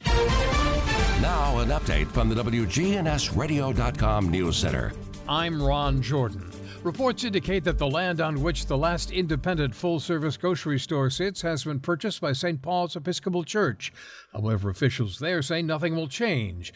Now, 1.21 1.59
an 1.59 1.69
update 1.69 2.07
from 2.07 2.27
the 2.27 2.35
WGNSradio.com 2.35 4.29
News 4.29 4.57
Center. 4.57 4.91
I'm 5.29 5.63
Ron 5.63 6.01
Jordan. 6.01 6.51
Reports 6.83 7.23
indicate 7.23 7.63
that 7.63 7.77
the 7.77 7.87
land 7.87 8.19
on 8.19 8.43
which 8.43 8.65
the 8.65 8.77
last 8.77 9.11
independent 9.11 9.73
full 9.73 10.01
service 10.01 10.35
grocery 10.35 10.77
store 10.77 11.09
sits 11.09 11.41
has 11.41 11.63
been 11.63 11.79
purchased 11.79 12.19
by 12.19 12.33
St. 12.33 12.61
Paul's 12.61 12.97
Episcopal 12.97 13.45
Church. 13.45 13.93
However, 14.33 14.69
officials 14.69 15.17
there 15.19 15.41
say 15.41 15.61
nothing 15.61 15.95
will 15.95 16.09
change. 16.09 16.73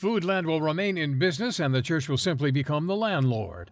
Foodland 0.00 0.46
will 0.46 0.62
remain 0.62 0.96
in 0.96 1.18
business 1.18 1.60
and 1.60 1.74
the 1.74 1.82
church 1.82 2.08
will 2.08 2.16
simply 2.16 2.50
become 2.50 2.86
the 2.86 2.96
landlord. 2.96 3.70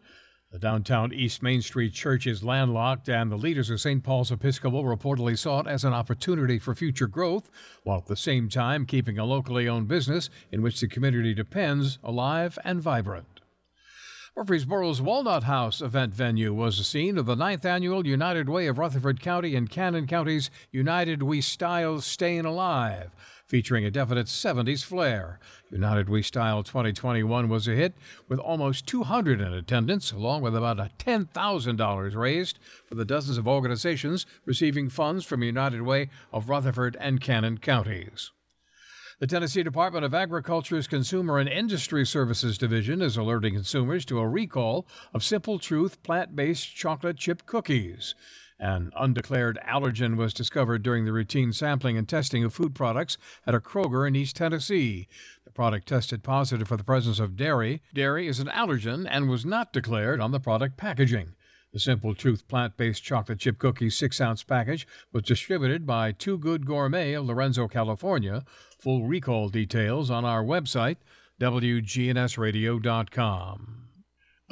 The 0.53 0.59
downtown 0.59 1.15
East 1.15 1.43
Main 1.43 1.62
Street 1.62 1.95
church 1.95 2.27
is 2.27 2.45
landlocked, 2.45 3.09
and 3.09 3.33
the 3.33 3.38
leaders 3.38 3.71
of 3.71 3.81
St. 3.81 4.05
Paul's 4.05 4.31
Episcopal 4.31 4.85
reportedly 4.85 5.38
saw 5.38 5.61
it 5.61 5.67
as 5.67 5.83
an 5.83 5.95
opportunity 5.95 6.59
for 6.59 6.75
future 6.75 7.07
growth, 7.07 7.49
while 7.85 7.97
at 7.97 8.07
the 8.07 8.17
same 8.17 8.51
time 8.51 8.85
keeping 8.85 9.19
a 9.19 9.25
locally 9.25 9.67
owned 9.67 9.88
business 9.88 10.29
in 10.51 10.61
which 10.61 10.79
the 10.79 10.88
community 10.88 11.33
depends 11.33 11.99
alive 12.05 12.59
and 12.67 12.83
vibrant. 12.83 13.41
Murfreesboro's 14.37 15.01
Walnut 15.01 15.45
House 15.45 15.81
event 15.81 16.15
venue 16.15 16.53
was 16.53 16.77
the 16.77 16.85
scene 16.85 17.17
of 17.17 17.25
the 17.25 17.35
ninth 17.35 17.65
annual 17.65 18.07
United 18.07 18.51
Way 18.51 18.67
of 18.67 18.77
Rutherford 18.77 19.23
County 19.23 19.57
and 19.57 19.71
Cannon 19.71 20.07
County's 20.07 20.51
United 20.71 21.23
We 21.23 21.41
Style 21.41 22.03
Staying 22.03 22.45
Alive, 22.45 23.11
featuring 23.53 23.85
a 23.85 23.91
definite 23.91 24.29
70s 24.29 24.83
flair. 24.83 25.38
United 25.71 26.09
We 26.09 26.23
Style 26.23 26.62
2021 26.62 27.51
was 27.51 27.69
a 27.69 27.73
hit 27.73 27.93
with 28.27 28.38
almost 28.38 28.87
200 28.87 29.43
in 29.43 29.53
attendance, 29.53 30.11
along 30.11 30.41
with 30.41 30.57
about 30.57 30.79
$10,000 30.99 32.17
raised 32.17 32.59
for 32.87 32.95
the 32.95 33.05
dozens 33.05 33.37
of 33.37 33.47
organizations 33.47 34.25
receiving 34.47 34.88
funds 34.88 35.27
from 35.27 35.43
United 35.43 35.83
Way 35.83 36.09
of 36.33 36.49
Rutherford 36.49 36.97
and 36.99 37.21
Cannon 37.21 37.59
counties. 37.59 38.31
The 39.21 39.27
Tennessee 39.27 39.62
Department 39.62 40.07
of 40.07 40.15
Agriculture's 40.15 40.87
Consumer 40.87 41.38
and 41.38 41.47
Industry 41.47 42.07
Services 42.07 42.57
Division 42.57 43.03
is 43.03 43.19
alerting 43.19 43.53
consumers 43.53 44.07
to 44.07 44.19
a 44.19 44.27
recall 44.27 44.87
of 45.12 45.23
Simple 45.23 45.59
Truth 45.59 46.03
plant 46.03 46.35
based 46.35 46.75
chocolate 46.75 47.19
chip 47.19 47.45
cookies. 47.45 48.15
An 48.62 48.92
undeclared 48.96 49.59
allergen 49.66 50.16
was 50.16 50.33
discovered 50.33 50.85
during 50.85 51.05
the 51.05 51.12
routine 51.12 51.53
sampling 51.53 51.98
and 51.98 52.09
testing 52.09 52.44
of 52.44 52.55
food 52.55 52.77
products 52.77 53.18
at 53.44 53.57
a 53.57 53.61
Kroger 53.61 54.07
in 54.07 54.14
East 54.14 54.37
Tennessee. 54.37 55.09
The 55.44 55.51
product 55.51 55.88
tested 55.88 56.22
positive 56.22 56.68
for 56.68 56.77
the 56.77 56.85
presence 56.85 57.18
of 57.18 57.37
dairy. 57.37 57.83
Dairy 57.92 58.29
is 58.29 58.38
an 58.38 58.46
allergen 58.46 59.05
and 59.11 59.29
was 59.29 59.44
not 59.44 59.72
declared 59.72 60.20
on 60.20 60.31
the 60.31 60.38
product 60.38 60.77
packaging. 60.77 61.35
The 61.72 61.81
Simple 61.81 62.14
Truth 62.14 62.46
plant 62.46 62.77
based 62.77 63.03
chocolate 63.03 63.40
chip 63.40 63.59
cookie 63.59 63.90
6 63.90 64.20
ounce 64.20 64.44
package 64.44 64.87
was 65.12 65.25
distributed 65.25 65.85
by 65.85 66.12
Too 66.12 66.38
Good 66.38 66.64
Gourmet 66.64 67.14
of 67.14 67.27
Lorenzo, 67.27 67.66
California. 67.66 68.44
Full 68.79 69.09
recall 69.09 69.48
details 69.48 70.09
on 70.09 70.25
our 70.25 70.44
website, 70.44 70.98
WGNSradio.com. 71.40 73.82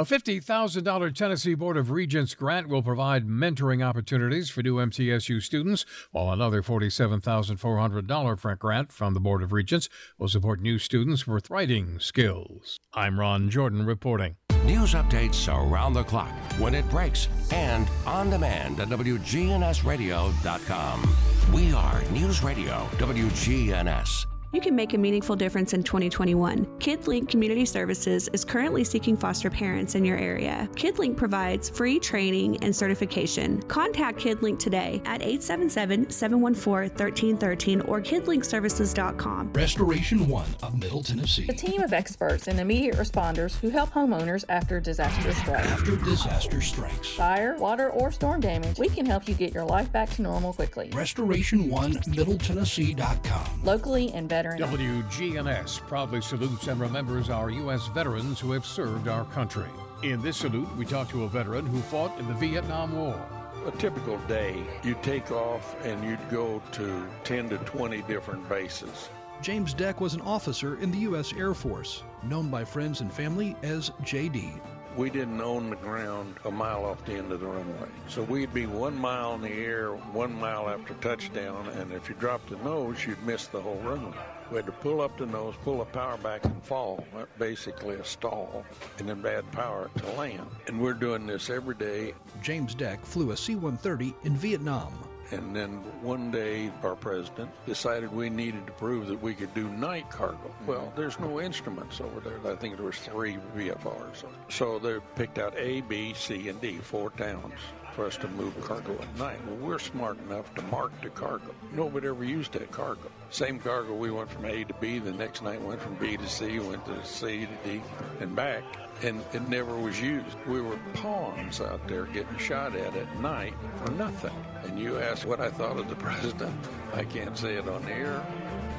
A 0.00 0.04
$50,000 0.04 1.14
Tennessee 1.14 1.54
Board 1.54 1.76
of 1.76 1.90
Regents 1.90 2.34
grant 2.34 2.70
will 2.70 2.82
provide 2.82 3.28
mentoring 3.28 3.84
opportunities 3.84 4.48
for 4.48 4.62
new 4.62 4.76
MTSU 4.76 5.42
students, 5.42 5.84
while 6.10 6.32
another 6.32 6.62
$47,400 6.62 8.58
grant 8.58 8.92
from 8.92 9.12
the 9.12 9.20
Board 9.20 9.42
of 9.42 9.52
Regents 9.52 9.90
will 10.16 10.28
support 10.28 10.62
new 10.62 10.78
students 10.78 11.26
with 11.26 11.50
writing 11.50 11.98
skills. 11.98 12.78
I'm 12.94 13.20
Ron 13.20 13.50
Jordan 13.50 13.84
reporting. 13.84 14.36
News 14.64 14.94
updates 14.94 15.54
around 15.54 15.92
the 15.92 16.04
clock, 16.04 16.32
when 16.58 16.74
it 16.74 16.88
breaks, 16.88 17.28
and 17.52 17.86
on 18.06 18.30
demand 18.30 18.80
at 18.80 18.88
WGNSradio.com. 18.88 21.14
We 21.52 21.74
are 21.74 22.02
News 22.12 22.42
Radio 22.42 22.88
WGNS. 22.96 24.29
You 24.52 24.60
can 24.60 24.74
make 24.74 24.94
a 24.94 24.98
meaningful 24.98 25.36
difference 25.36 25.74
in 25.74 25.84
2021. 25.84 26.66
KidLink 26.80 27.28
Community 27.28 27.64
Services 27.64 28.28
is 28.32 28.44
currently 28.44 28.82
seeking 28.82 29.16
foster 29.16 29.48
parents 29.48 29.94
in 29.94 30.04
your 30.04 30.18
area. 30.18 30.68
KidLink 30.72 31.16
provides 31.16 31.70
free 31.70 32.00
training 32.00 32.56
and 32.64 32.74
certification. 32.74 33.62
Contact 33.62 34.18
KidLink 34.18 34.58
today 34.58 35.00
at 35.04 35.20
877-714-1313 35.20 37.88
or 37.88 38.00
kidlinkservices.com. 38.00 39.52
Restoration 39.52 40.26
One 40.26 40.48
of 40.64 40.76
Middle 40.76 41.04
Tennessee. 41.04 41.46
A 41.48 41.54
team 41.54 41.80
of 41.80 41.92
experts 41.92 42.48
and 42.48 42.58
immediate 42.58 42.96
responders 42.96 43.56
who 43.60 43.68
help 43.68 43.90
homeowners 43.90 44.44
after 44.48 44.80
disaster 44.80 45.32
strikes. 45.32 45.68
After 45.68 45.94
disaster 45.94 46.60
strikes. 46.60 47.10
Fire, 47.10 47.56
water, 47.58 47.90
or 47.90 48.10
storm 48.10 48.40
damage, 48.40 48.80
we 48.80 48.88
can 48.88 49.06
help 49.06 49.28
you 49.28 49.34
get 49.34 49.54
your 49.54 49.64
life 49.64 49.92
back 49.92 50.10
to 50.10 50.22
normal 50.22 50.54
quickly. 50.54 50.90
Restoration 50.92 51.70
One 51.70 51.92
MiddleTennessee.com. 51.92 53.60
Locally 53.62 54.10
and 54.12 54.28
veteran. 54.42 54.60
WGNS 54.60 55.80
proudly 55.86 56.20
salutes 56.20 56.66
and 56.68 56.80
remembers 56.80 57.30
our 57.30 57.50
U.S. 57.50 57.86
veterans 57.88 58.40
who 58.40 58.52
have 58.52 58.64
served 58.64 59.08
our 59.08 59.24
country. 59.26 59.68
In 60.02 60.22
this 60.22 60.38
salute, 60.38 60.68
we 60.76 60.86
talk 60.86 61.08
to 61.10 61.24
a 61.24 61.28
veteran 61.28 61.66
who 61.66 61.80
fought 61.80 62.18
in 62.18 62.26
the 62.26 62.34
Vietnam 62.34 62.96
War. 62.96 63.20
A 63.66 63.70
typical 63.72 64.16
day, 64.20 64.64
you'd 64.82 65.02
take 65.02 65.30
off 65.30 65.76
and 65.84 66.02
you'd 66.02 66.30
go 66.30 66.62
to 66.72 67.06
10 67.24 67.50
to 67.50 67.58
20 67.58 68.02
different 68.02 68.48
bases. 68.48 69.10
James 69.42 69.74
Deck 69.74 70.00
was 70.00 70.14
an 70.14 70.20
officer 70.22 70.78
in 70.80 70.90
the 70.90 70.98
U.S. 70.98 71.32
Air 71.34 71.54
Force, 71.54 72.02
known 72.22 72.48
by 72.48 72.64
friends 72.64 73.00
and 73.00 73.12
family 73.12 73.56
as 73.62 73.90
JD. 74.02 74.58
We 74.96 75.08
didn't 75.08 75.40
own 75.40 75.70
the 75.70 75.76
ground 75.76 76.36
a 76.44 76.50
mile 76.50 76.84
off 76.84 77.04
the 77.04 77.14
end 77.14 77.30
of 77.32 77.40
the 77.40 77.46
runway. 77.46 77.88
So 78.08 78.22
we'd 78.22 78.52
be 78.52 78.66
one 78.66 78.98
mile 78.98 79.34
in 79.34 79.42
the 79.42 79.52
air, 79.52 79.92
one 79.92 80.34
mile 80.34 80.68
after 80.68 80.94
touchdown, 80.94 81.68
and 81.68 81.92
if 81.92 82.08
you 82.08 82.14
dropped 82.16 82.50
the 82.50 82.56
nose, 82.56 83.06
you'd 83.06 83.22
miss 83.24 83.46
the 83.46 83.60
whole 83.60 83.80
runway. 83.84 84.16
We 84.50 84.56
had 84.56 84.66
to 84.66 84.72
pull 84.72 85.00
up 85.00 85.16
the 85.16 85.26
nose, 85.26 85.54
pull 85.62 85.78
the 85.78 85.84
power 85.84 86.16
back, 86.16 86.44
and 86.44 86.62
fall. 86.64 87.04
Basically 87.38 87.94
a 87.96 88.04
stall, 88.04 88.64
and 88.98 89.08
then 89.08 89.22
bad 89.22 89.50
power 89.52 89.90
to 89.96 90.10
land. 90.12 90.46
And 90.66 90.80
we're 90.80 90.94
doing 90.94 91.26
this 91.26 91.50
every 91.50 91.76
day. 91.76 92.14
James 92.42 92.74
Deck 92.74 93.04
flew 93.04 93.30
a 93.30 93.36
C 93.36 93.54
130 93.54 94.14
in 94.24 94.36
Vietnam. 94.36 94.92
And 95.32 95.54
then 95.54 95.70
one 96.02 96.32
day, 96.32 96.72
our 96.82 96.96
president 96.96 97.50
decided 97.64 98.12
we 98.12 98.28
needed 98.28 98.66
to 98.66 98.72
prove 98.72 99.06
that 99.06 99.22
we 99.22 99.32
could 99.32 99.54
do 99.54 99.68
night 99.68 100.10
cargo. 100.10 100.52
Well, 100.66 100.92
there's 100.96 101.20
no 101.20 101.40
instruments 101.40 102.00
over 102.00 102.18
there. 102.18 102.52
I 102.52 102.56
think 102.56 102.76
there 102.76 102.86
was 102.86 102.98
three 102.98 103.38
VFRs. 103.56 104.24
So 104.48 104.80
they 104.80 104.98
picked 105.14 105.38
out 105.38 105.56
A, 105.56 105.82
B, 105.82 106.14
C, 106.14 106.48
and 106.48 106.60
D, 106.60 106.78
four 106.78 107.10
towns 107.10 107.54
for 107.94 108.06
us 108.06 108.16
to 108.16 108.28
move 108.28 108.60
cargo 108.64 108.94
at 109.00 109.18
night. 109.18 109.38
Well, 109.46 109.56
we're 109.56 109.78
smart 109.78 110.18
enough 110.22 110.52
to 110.56 110.62
mark 110.62 110.90
the 111.00 111.10
cargo. 111.10 111.54
Nobody 111.72 112.08
ever 112.08 112.24
used 112.24 112.52
that 112.54 112.70
cargo. 112.72 113.10
Same 113.30 113.60
cargo, 113.60 113.94
we 113.94 114.10
went 114.10 114.28
from 114.28 114.44
A 114.44 114.64
to 114.64 114.74
B. 114.74 114.98
The 114.98 115.12
next 115.12 115.42
night 115.42 115.62
went 115.62 115.80
from 115.80 115.94
B 115.94 116.16
to 116.16 116.28
C, 116.28 116.58
went 116.58 116.84
to 116.86 117.04
C 117.04 117.46
to 117.46 117.68
D, 117.68 117.80
and 118.20 118.34
back. 118.34 118.64
And 119.02 119.22
it 119.32 119.48
never 119.48 119.76
was 119.76 120.00
used. 120.00 120.36
We 120.46 120.60
were 120.60 120.78
pawns 120.94 121.60
out 121.60 121.86
there 121.86 122.06
getting 122.06 122.36
shot 122.38 122.74
at 122.74 122.94
at 122.96 123.20
night 123.20 123.54
for 123.82 123.92
nothing. 123.92 124.34
And 124.64 124.78
you 124.78 124.98
asked 124.98 125.24
what 125.24 125.40
I 125.40 125.48
thought 125.48 125.78
of 125.78 125.88
the 125.88 125.94
president. 126.06 126.54
I 126.92 127.04
can't 127.04 127.38
say 127.38 127.54
it 127.54 127.68
on 127.68 127.82
the 127.84 127.92
air. 127.92 128.26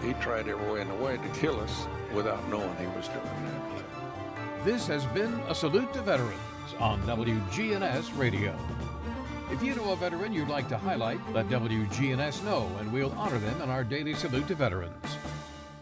He 0.04 0.14
tried 0.14 0.50
every 0.50 0.70
way 0.72 0.82
in 0.82 0.90
the 0.90 0.96
way 0.96 1.16
to 1.16 1.40
kill 1.40 1.60
us 1.62 1.88
without 2.14 2.48
knowing 2.50 2.76
he 2.76 2.88
was 2.88 3.08
doing 3.08 3.24
that. 3.24 4.66
This 4.66 4.86
has 4.88 5.06
been 5.08 5.34
a 5.48 5.56
salute 5.56 5.92
to 5.94 6.02
veterans 6.02 6.36
on 6.78 7.02
WGNS 7.04 8.16
Radio. 8.18 8.56
If 9.52 9.62
you 9.62 9.76
know 9.76 9.92
a 9.92 9.98
veteran 9.98 10.32
you'd 10.32 10.48
like 10.48 10.70
to 10.70 10.78
highlight, 10.78 11.20
let 11.34 11.50
WGNS 11.50 12.44
know, 12.46 12.70
and 12.80 12.92
we'll 12.92 13.12
honor 13.12 13.38
them 13.38 13.62
in 13.62 13.70
our 13.70 13.84
daily 13.84 14.14
salute 14.14 14.48
to 14.48 14.56
veterans. 14.56 14.96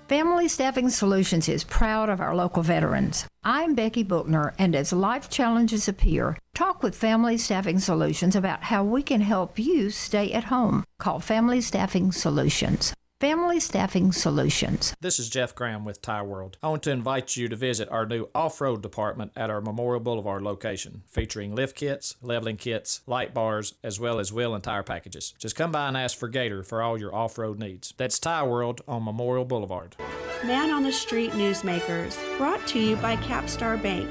Family 0.08 0.48
Staffing 0.48 0.90
Solutions 0.90 1.48
is 1.48 1.64
proud 1.64 2.10
of 2.10 2.20
our 2.20 2.36
local 2.36 2.64
veterans. 2.64 3.28
I'm 3.44 3.76
Becky 3.76 4.04
Bookner, 4.04 4.56
and 4.58 4.76
as 4.76 4.92
life 4.92 5.30
challenges 5.30 5.88
appear, 5.88 6.36
talk 6.56 6.82
with 6.82 6.96
Family 6.96 7.38
Staffing 7.38 7.78
Solutions 7.78 8.36
about 8.36 8.64
how 8.64 8.84
we 8.84 9.04
can 9.04 9.22
help 9.22 9.60
you 9.60 9.92
stay 9.92 10.32
at 10.34 10.46
home. 10.46 10.84
Call 10.98 11.20
Family 11.20 11.62
Staffing 11.62 12.12
Solutions. 12.12 12.92
Family 13.20 13.60
Staffing 13.60 14.14
Solutions. 14.14 14.96
This 15.02 15.20
is 15.20 15.28
Jeff 15.28 15.54
Graham 15.54 15.84
with 15.84 16.02
Tire 16.02 16.24
World. 16.24 16.58
I 16.64 16.70
want 16.70 16.84
to 16.84 16.92
invite 16.92 17.36
you 17.36 17.50
to 17.50 17.56
visit 17.58 17.90
our 17.90 18.06
new 18.06 18.30
off 18.34 18.62
road 18.62 18.82
department 18.82 19.34
at 19.36 19.50
our 19.50 19.60
Memorial 19.60 20.00
Boulevard 20.00 20.42
location, 20.42 21.04
featuring 21.06 21.54
lift 21.54 21.76
kits, 21.76 22.16
leveling 22.22 22.56
kits, 22.56 23.02
light 23.08 23.34
bars, 23.34 23.74
as 23.84 24.00
well 24.00 24.20
as 24.20 24.32
wheel 24.32 24.56
and 24.56 24.64
tire 24.64 24.84
packages. 24.84 25.34
Just 25.38 25.58
come 25.58 25.70
by 25.70 25.90
and 25.90 25.98
ask 25.98 26.18
for 26.18 26.30
Gator 26.30 26.64
for 26.64 26.82
all 26.82 26.98
your 26.98 27.14
off 27.14 27.38
road 27.38 27.60
needs. 27.60 27.94
That's 27.98 28.20
Tire 28.20 28.48
World 28.48 28.80
on 28.88 29.04
Memorial 29.04 29.44
Boulevard. 29.44 29.98
Man 30.46 30.72
on 30.72 30.84
the 30.84 30.94
Street 30.94 31.32
Newsmakers, 31.32 32.18
brought 32.38 32.66
to 32.68 32.80
you 32.80 32.96
by 32.96 33.18
Capstar 33.18 33.84
Bank. 33.84 34.10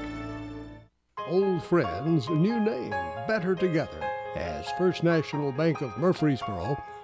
Old 1.27 1.63
friends, 1.63 2.29
new 2.29 2.59
name, 2.59 2.91
better 3.27 3.55
together. 3.55 4.07
As 4.35 4.69
First 4.77 5.03
National 5.03 5.51
Bank 5.51 5.81
of 5.81 5.97
Murfreesboro 5.97 6.77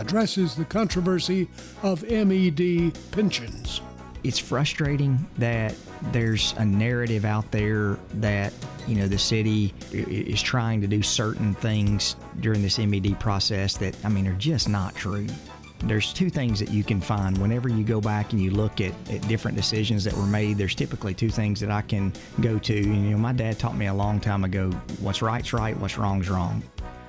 addresses 0.00 0.54
the 0.54 0.64
controversy 0.64 1.48
of 1.82 2.02
MED 2.08 2.92
pensions. 3.10 3.80
It's 4.24 4.38
frustrating 4.38 5.26
that 5.38 5.74
there's 6.12 6.54
a 6.58 6.64
narrative 6.64 7.24
out 7.24 7.50
there 7.50 7.98
that 8.14 8.52
you 8.86 8.96
know 8.96 9.06
the 9.06 9.18
city 9.18 9.74
is 9.92 10.40
trying 10.42 10.80
to 10.80 10.86
do 10.86 11.02
certain 11.02 11.54
things 11.54 12.16
during 12.40 12.62
this 12.62 12.78
MED 12.78 13.18
process 13.20 13.76
that 13.76 13.96
I 14.04 14.08
mean 14.08 14.26
are 14.26 14.34
just 14.34 14.68
not 14.68 14.94
true. 14.94 15.26
There's 15.84 16.12
two 16.12 16.28
things 16.28 16.58
that 16.58 16.70
you 16.70 16.82
can 16.82 17.00
find 17.00 17.38
whenever 17.38 17.68
you 17.68 17.84
go 17.84 18.00
back 18.00 18.32
and 18.32 18.42
you 18.42 18.50
look 18.50 18.80
at, 18.80 18.92
at 19.10 19.26
different 19.28 19.56
decisions 19.56 20.02
that 20.02 20.12
were 20.14 20.26
made. 20.26 20.58
There's 20.58 20.74
typically 20.74 21.14
two 21.14 21.30
things 21.30 21.60
that 21.60 21.70
I 21.70 21.82
can 21.82 22.12
go 22.40 22.58
to. 22.58 22.74
You 22.74 23.10
know, 23.10 23.16
my 23.16 23.32
dad 23.32 23.60
taught 23.60 23.76
me 23.76 23.86
a 23.86 23.94
long 23.94 24.18
time 24.18 24.42
ago: 24.42 24.70
what's 25.00 25.22
right's 25.22 25.52
right, 25.52 25.76
what's 25.78 25.96
wrong's 25.96 26.28
wrong 26.28 26.64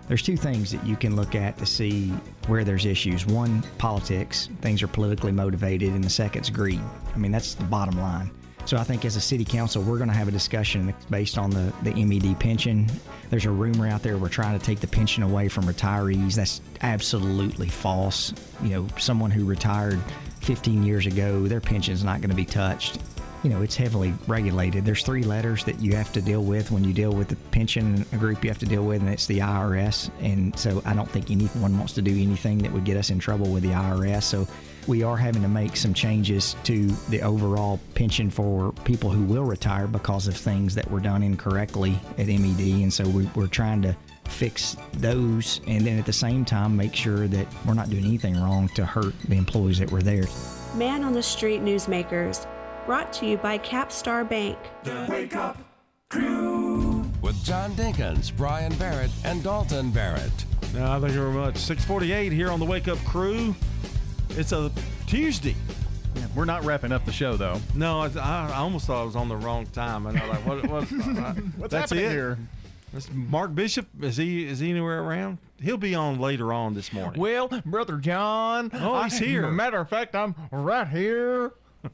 there's 0.10 0.24
two 0.24 0.36
things 0.36 0.72
that 0.72 0.86
you 0.86 0.98
can 0.98 1.16
look 1.16 1.36
at 1.36 1.56
to 1.60 1.68
see 1.68 2.10
where 2.48 2.64
there's 2.64 2.86
issues. 2.86 3.28
One, 3.28 3.62
politics, 3.78 4.50
things 4.60 4.82
are 4.82 4.88
politically 4.88 5.32
motivated, 5.32 5.94
and 5.94 6.04
the 6.04 6.10
second's 6.10 6.50
greed. 6.50 6.82
I 7.14 7.18
mean, 7.18 7.32
that's 7.32 7.54
the 7.54 7.64
bottom 7.66 7.98
line. 8.02 8.32
So 8.66 8.76
I 8.78 8.84
think 8.84 9.06
as 9.06 9.16
a 9.16 9.22
city 9.22 9.46
council, 9.46 9.84
we're 9.84 9.98
going 9.98 10.10
to 10.10 10.16
have 10.16 10.28
a 10.28 10.32
discussion 10.32 10.94
based 11.12 11.38
on 11.38 11.52
the, 11.52 11.72
the 11.84 11.94
MED 12.04 12.40
pension. 12.40 12.88
There's 13.30 13.46
a 13.46 13.52
rumor 13.52 13.88
out 13.88 14.02
there 14.02 14.18
we're 14.18 14.30
trying 14.30 14.58
to 14.58 14.66
take 14.66 14.80
the 14.80 14.88
pension 14.88 15.22
away 15.22 15.48
from 15.48 15.66
retirees. 15.66 16.36
That's 16.36 16.62
absolutely 16.82 17.70
false. 17.70 18.34
You 18.64 18.70
know, 18.70 18.88
someone 18.98 19.30
who 19.30 19.46
retired 19.46 20.00
15 20.42 20.84
years 20.84 21.06
ago, 21.06 21.48
their 21.48 21.62
pension 21.62 21.94
is 21.94 22.04
not 22.04 22.20
going 22.20 22.32
to 22.32 22.36
be 22.36 22.46
touched 22.46 23.00
you 23.44 23.50
know, 23.50 23.62
it's 23.62 23.76
heavily 23.76 24.14
regulated. 24.28 24.86
There's 24.86 25.04
three 25.04 25.24
letters 25.24 25.64
that 25.64 25.80
you 25.80 25.96
have 25.96 26.12
to 26.14 26.22
deal 26.22 26.44
with 26.44 26.72
when 26.72 26.84
you 26.84 26.94
deal 26.94 27.12
with 27.12 27.30
the 27.30 27.36
pension 27.52 28.04
group 28.18 28.44
you 28.44 28.50
have 28.50 28.60
to 28.60 28.66
deal 28.66 28.84
with, 28.84 29.02
and 29.02 29.10
it's 29.10 29.28
the 29.28 29.40
IRS. 29.40 30.10
And 30.22 30.58
so 30.58 30.82
I 30.86 30.94
don't 30.94 31.10
think 31.10 31.32
anyone 31.32 31.78
wants 31.78 31.94
to 31.94 32.02
do 32.02 32.12
anything 32.12 32.58
that 32.60 32.72
would 32.72 32.84
get 32.84 32.98
us 32.98 33.10
in 33.10 33.20
trouble 33.20 33.50
with 33.52 33.64
the 33.64 33.70
IRS. 33.70 34.24
So 34.24 34.48
we 34.88 35.04
are 35.04 35.16
having 35.16 35.42
to 35.44 35.48
make 35.48 35.78
some 35.78 35.94
changes 35.94 36.56
to 36.64 36.88
the 37.10 37.22
overall 37.22 37.80
pension 37.96 38.30
for 38.30 38.74
people 38.84 39.10
who 39.10 39.24
will 39.24 39.46
retire 39.46 39.88
because 39.88 40.28
of 40.28 40.36
things 40.36 40.76
that 40.76 40.90
were 40.90 41.00
done 41.00 41.24
incorrectly 41.24 41.98
at 42.18 42.28
MED. 42.28 42.60
And 42.60 42.94
so 42.94 43.08
we, 43.08 43.30
we're 43.36 43.48
trying 43.48 43.82
to 43.84 43.96
fix 44.26 44.76
those 44.94 45.60
and 45.66 45.86
then 45.86 45.98
at 45.98 46.06
the 46.06 46.14
same 46.14 46.46
time 46.46 46.78
make 46.78 46.94
sure 46.94 47.28
that 47.28 47.48
we're 47.66 47.74
not 47.74 47.90
doing 47.90 48.06
anything 48.06 48.40
wrong 48.40 48.70
to 48.70 48.86
hurt 48.86 49.20
the 49.28 49.36
employees 49.36 49.80
that 49.80 49.90
were 49.92 50.04
there. 50.04 50.26
Man 50.76 51.04
on 51.04 51.14
the 51.14 51.24
Street 51.24 51.62
Newsmakers 51.62 52.46
brought 52.90 53.14
to 53.14 53.28
you 53.28 53.38
by 53.38 53.56
Capstar 53.60 54.28
Bank. 54.28 54.58
The 54.84 55.06
Wake 55.08 55.36
Up 55.36 55.60
Crew. 56.10 57.06
With 57.22 57.36
John 57.44 57.74
Dinkins, 57.74 58.36
Brian 58.36 58.74
Barrett, 58.78 59.12
and 59.24 59.44
Dalton 59.44 59.92
Barrett. 59.92 60.32
No, 60.74 61.00
thank 61.00 61.14
you 61.14 61.20
very 61.20 61.32
much. 61.32 61.58
648 61.58 62.32
here 62.32 62.50
on 62.50 62.60
the 62.60 62.66
Wake 62.66 62.88
Up 62.88 62.98
Crew. 63.06 63.54
It's 64.30 64.54
a 64.54 64.72
Tuesday. 65.06 65.56
Yeah, 66.16 66.26
we're 66.36 66.46
not 66.46 66.66
wrapping 66.66 66.92
up 66.92 67.06
the 67.06 67.12
show, 67.12 67.38
though. 67.38 67.62
No, 67.76 68.00
I, 68.00 68.08
I 68.18 68.56
almost 68.56 68.88
thought 68.88 69.04
I 69.04 69.06
was 69.06 69.16
on 69.16 69.30
the 69.30 69.38
wrong 69.38 69.68
time. 69.68 70.08
And 70.08 70.18
I 70.18 70.28
was 70.28 70.38
like, 70.48 70.48
what, 70.48 70.68
what, 70.72 70.90
What's 70.90 71.72
that's 71.72 71.92
happening 71.92 72.06
it? 72.06 72.12
here? 72.12 72.40
That's 72.92 73.08
Mark 73.14 73.54
Bishop. 73.54 73.86
Is 74.02 74.18
he 74.18 74.48
is 74.48 74.58
he 74.58 74.72
anywhere 74.72 75.04
around? 75.04 75.38
He'll 75.62 75.78
be 75.78 75.94
on 75.94 76.20
later 76.20 76.52
on 76.52 76.74
this 76.74 76.92
morning. 76.92 77.22
Well, 77.22 77.50
brother 77.68 77.98
John. 77.98 78.72
Oh, 78.74 79.04
he's 79.04 79.22
I- 79.22 79.26
here. 79.26 79.52
Matter 79.52 79.78
of 79.78 79.90
fact, 79.90 80.16
I'm 80.16 80.34
right 80.52 80.88
here. 80.88 81.52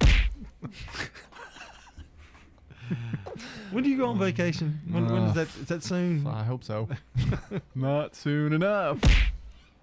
When 3.72 3.84
do 3.84 3.90
you 3.90 3.98
go 3.98 4.06
on 4.08 4.20
vacation? 4.20 4.80
When, 4.90 5.08
when 5.12 5.24
is 5.24 5.32
uh, 5.32 5.34
that? 5.34 5.48
Is 5.48 5.68
that 5.68 5.84
soon? 5.84 6.26
I 6.28 6.44
hope 6.44 6.64
so. 6.64 6.88
Not 7.76 8.16
soon 8.16 8.54
enough. 8.54 9.00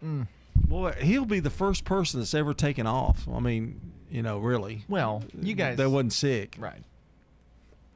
Hmm. 0.00 0.22
Boy, 0.56 0.92
he'll 1.00 1.24
be 1.24 1.40
the 1.40 1.50
first 1.50 1.84
person 1.84 2.20
that's 2.20 2.34
ever 2.34 2.54
taken 2.54 2.86
off. 2.86 3.28
I 3.32 3.40
mean, 3.40 3.80
you 4.10 4.22
know, 4.22 4.38
really. 4.38 4.84
Well, 4.88 5.22
you 5.40 5.54
guys- 5.54 5.76
That 5.76 5.90
wasn't 5.90 6.12
sick. 6.12 6.56
Right. 6.58 6.82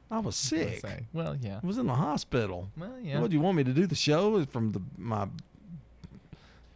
I 0.09 0.19
was 0.19 0.35
sick. 0.35 0.79
say, 0.79 1.05
well, 1.11 1.35
yeah. 1.35 1.59
I 1.61 1.67
was 1.67 1.77
in 1.77 1.85
the 1.87 1.95
hospital. 1.95 2.69
Well, 2.77 2.93
yeah. 3.01 3.19
What 3.19 3.29
do 3.29 3.35
you 3.35 3.41
want 3.41 3.57
me 3.57 3.63
to 3.65 3.73
do? 3.73 3.85
The 3.87 3.95
show 3.95 4.45
from 4.45 4.71
the 4.71 4.81
my 4.97 5.27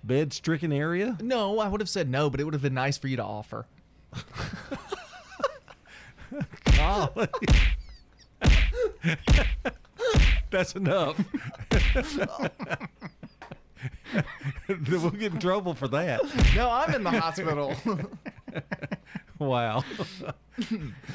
bed-stricken 0.03 0.73
area? 0.73 1.17
No, 1.21 1.59
I 1.59 1.67
would 1.69 1.79
have 1.79 1.89
said 1.89 2.09
no, 2.09 2.29
but 2.29 2.41
it 2.41 2.43
would 2.43 2.53
have 2.53 2.63
been 2.63 2.73
nice 2.73 2.97
for 2.97 3.07
you 3.07 3.15
to 3.17 3.23
offer. 3.23 3.65
Golly. 6.77 7.27
That's 10.51 10.75
enough. 10.75 11.17
we'll 14.89 15.09
get 15.11 15.33
in 15.33 15.39
trouble 15.39 15.73
for 15.73 15.87
that. 15.89 16.21
No, 16.55 16.69
I'm 16.69 16.93
in 16.93 17.03
the 17.03 17.11
hospital. 17.11 17.75
Wow. 19.39 19.83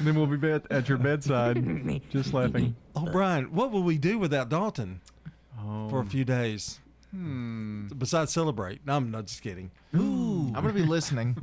then 0.01 0.15
we'll 0.15 0.25
be 0.25 0.51
at, 0.51 0.69
at 0.69 0.89
your 0.89 0.97
bedside, 0.97 2.01
just 2.09 2.33
laughing. 2.33 2.75
Oh, 2.93 3.05
Brian, 3.05 3.45
what 3.53 3.71
will 3.71 3.83
we 3.83 3.97
do 3.97 4.19
without 4.19 4.49
Dalton 4.49 4.99
for 5.89 5.97
a 5.97 6.01
Um, 6.01 6.09
few 6.09 6.25
days? 6.25 6.81
Hmm. 7.11 7.87
Besides 7.97 8.33
celebrate. 8.33 8.85
No, 8.85 8.97
I'm 8.97 9.11
not 9.11 9.27
just 9.27 9.41
kidding. 9.41 9.71
Ooh. 9.95 10.47
I'm 10.47 10.55
gonna 10.61 10.73
be 10.73 10.81
listening. 10.83 11.37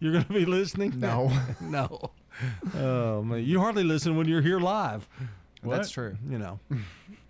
You're 0.00 0.12
going 0.12 0.24
to 0.24 0.32
be 0.32 0.44
listening? 0.46 0.98
No. 0.98 1.30
no. 1.60 2.12
Oh, 2.76 3.22
man. 3.22 3.44
You 3.44 3.60
hardly 3.60 3.84
listen 3.84 4.16
when 4.16 4.28
you're 4.28 4.42
here 4.42 4.60
live. 4.60 5.08
That's 5.64 5.90
true. 5.90 6.16
You 6.28 6.38
know. 6.38 6.60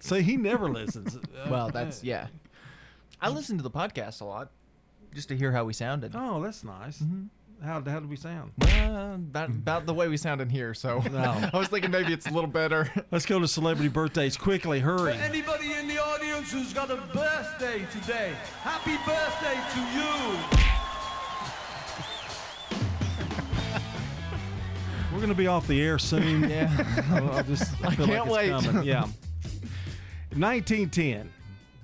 See, 0.01 0.23
he 0.23 0.37
never 0.37 0.69
listens. 0.69 1.19
Well, 1.51 1.71
that's 1.71 2.05
yeah. 2.05 2.27
I 3.21 3.31
listen 3.31 3.57
to 3.57 3.63
the 3.63 3.71
podcast 3.71 4.21
a 4.21 4.25
lot, 4.25 4.51
just 5.15 5.29
to 5.29 5.37
hear 5.37 5.51
how 5.51 5.65
we 5.65 5.73
sounded. 5.73 6.13
Oh, 6.15 6.41
that's 6.43 6.63
nice. 6.63 7.03
How, 7.65 7.83
how 7.83 7.99
did 7.99 8.09
we 8.09 8.15
sound? 8.15 8.53
Uh, 8.63 9.15
about, 9.17 9.49
about 9.49 9.87
the 9.87 9.95
way 9.95 10.07
we 10.07 10.17
sound 10.17 10.41
in 10.41 10.49
here. 10.49 10.75
So 10.75 11.01
No. 11.11 11.51
I 11.53 11.57
was 11.59 11.67
thinking 11.67 11.91
maybe 11.91 12.13
it's 12.13 12.29
a 12.29 12.33
little 12.33 12.51
better. 12.51 12.89
Let's 13.11 13.27
go 13.27 13.41
to 13.41 13.49
celebrity 13.49 13.89
birthdays 13.89 14.37
quickly. 14.37 14.79
Hurry. 14.79 15.15
Anybody 15.15 15.73
in 15.73 15.89
the 15.89 15.99
audience 15.99 16.53
who's 16.53 16.73
got 16.73 16.91
a 16.91 16.97
birthday 17.13 17.85
today, 17.91 18.33
happy 18.63 18.97
birthday 19.05 19.59
to 19.75 20.61
you. 20.61 20.78
We're 25.19 25.23
going 25.23 25.35
to 25.35 25.43
be 25.43 25.49
off 25.49 25.67
the 25.67 25.83
air 25.83 25.99
soon. 25.99 26.43
Yeah. 26.49 26.71
I'll, 27.11 27.33
I'll 27.33 27.43
just 27.43 27.75
I 27.85 27.89
I 27.89 27.95
feel 27.97 28.07
can't 28.07 28.29
like 28.29 28.51
it's 28.53 28.63
wait. 28.63 28.71
coming. 28.71 28.83
Yeah. 28.87 29.01
1910, 30.37 31.29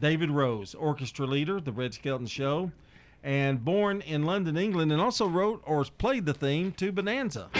David 0.00 0.30
Rose, 0.30 0.72
orchestra 0.76 1.26
leader, 1.26 1.60
The 1.60 1.72
Red 1.72 1.94
Skelton 1.94 2.28
Show, 2.28 2.70
and 3.24 3.64
born 3.64 4.02
in 4.02 4.22
London, 4.22 4.56
England, 4.56 4.92
and 4.92 5.00
also 5.00 5.26
wrote 5.26 5.64
or 5.66 5.84
played 5.84 6.26
the 6.26 6.34
theme 6.34 6.70
to 6.74 6.92
Bonanza. 6.92 7.50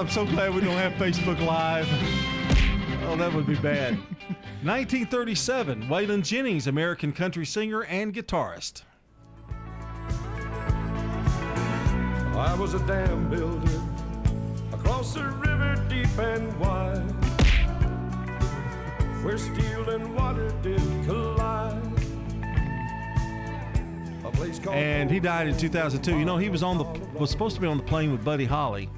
I'm 0.00 0.08
so 0.08 0.24
glad 0.24 0.54
we 0.54 0.62
don't 0.62 0.78
have 0.78 0.94
Facebook 0.94 1.38
Live. 1.44 1.86
oh, 3.06 3.16
that 3.18 3.30
would 3.34 3.46
be 3.46 3.56
bad. 3.56 3.92
1937, 4.62 5.82
Waylon 5.88 6.24
Jennings, 6.24 6.68
American 6.68 7.12
country 7.12 7.44
singer 7.44 7.84
and 7.84 8.14
guitarist. 8.14 8.84
I 12.34 12.56
was 12.58 12.72
a 12.72 12.78
dam 12.86 13.28
builder 13.28 13.82
across 14.72 15.16
a 15.16 15.24
river 15.32 15.84
deep 15.90 16.18
and 16.18 16.58
wide, 16.58 17.02
where 19.22 19.36
steel 19.36 19.90
and 19.90 20.16
water 20.16 20.50
did 20.62 20.80
collide. 21.04 21.76
A 24.24 24.30
place 24.32 24.58
called 24.58 24.76
And 24.76 25.10
he 25.10 25.20
died 25.20 25.46
in 25.48 25.58
2002. 25.58 26.18
You 26.18 26.24
know, 26.24 26.38
he 26.38 26.48
was 26.48 26.62
on 26.62 26.78
the 26.78 26.84
was 27.18 27.30
supposed 27.30 27.54
to 27.56 27.60
be 27.60 27.66
on 27.66 27.76
the 27.76 27.82
plane 27.82 28.12
with 28.12 28.24
Buddy 28.24 28.46
Holly, 28.46 28.88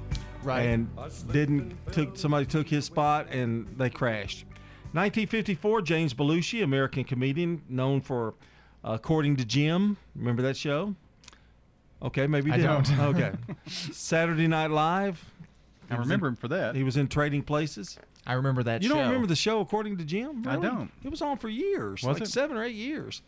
Right. 0.43 0.61
And 0.61 0.89
didn't 1.31 1.75
took 1.91 2.17
somebody 2.17 2.45
took 2.45 2.67
his 2.67 2.85
spot 2.85 3.27
and 3.31 3.67
they 3.77 3.89
crashed. 3.89 4.45
1954, 4.93 5.81
James 5.81 6.13
Belushi, 6.13 6.63
American 6.63 7.03
comedian 7.03 7.61
known 7.67 7.99
for 8.01 8.35
uh, 8.83 8.91
According 8.93 9.37
to 9.37 9.45
Jim. 9.45 9.97
Remember 10.15 10.41
that 10.43 10.55
show? 10.57 10.93
Okay, 12.01 12.27
maybe 12.27 12.49
you 12.49 12.55
I 12.55 12.57
don't. 12.57 12.85
don't. 12.85 13.15
okay. 13.15 13.31
Saturday 13.67 14.47
Night 14.47 14.69
Live. 14.71 15.23
I 15.89 15.95
remember 15.95 16.27
him 16.27 16.35
for 16.35 16.47
that. 16.49 16.75
He 16.75 16.83
was 16.83 16.97
in 16.97 17.07
Trading 17.07 17.41
Places. 17.43 17.97
I 18.25 18.33
remember 18.33 18.63
that 18.63 18.81
You 18.83 18.89
show. 18.89 18.95
don't 18.95 19.05
remember 19.07 19.27
the 19.27 19.35
show 19.35 19.59
According 19.61 19.97
to 19.97 20.05
Jim? 20.05 20.47
I 20.47 20.55
don't. 20.57 20.91
It 21.03 21.09
was 21.09 21.21
on 21.21 21.37
for 21.37 21.49
years, 21.49 22.03
Was 22.03 22.15
like 22.19 22.23
it? 22.23 22.31
seven 22.31 22.55
or 22.57 22.63
eight 22.63 22.75
years. 22.75 23.21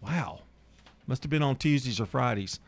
Wow. 0.00 0.40
Must 1.06 1.22
have 1.22 1.30
been 1.30 1.42
on 1.42 1.56
Tuesdays 1.56 2.00
or 2.00 2.06
Fridays. 2.06 2.58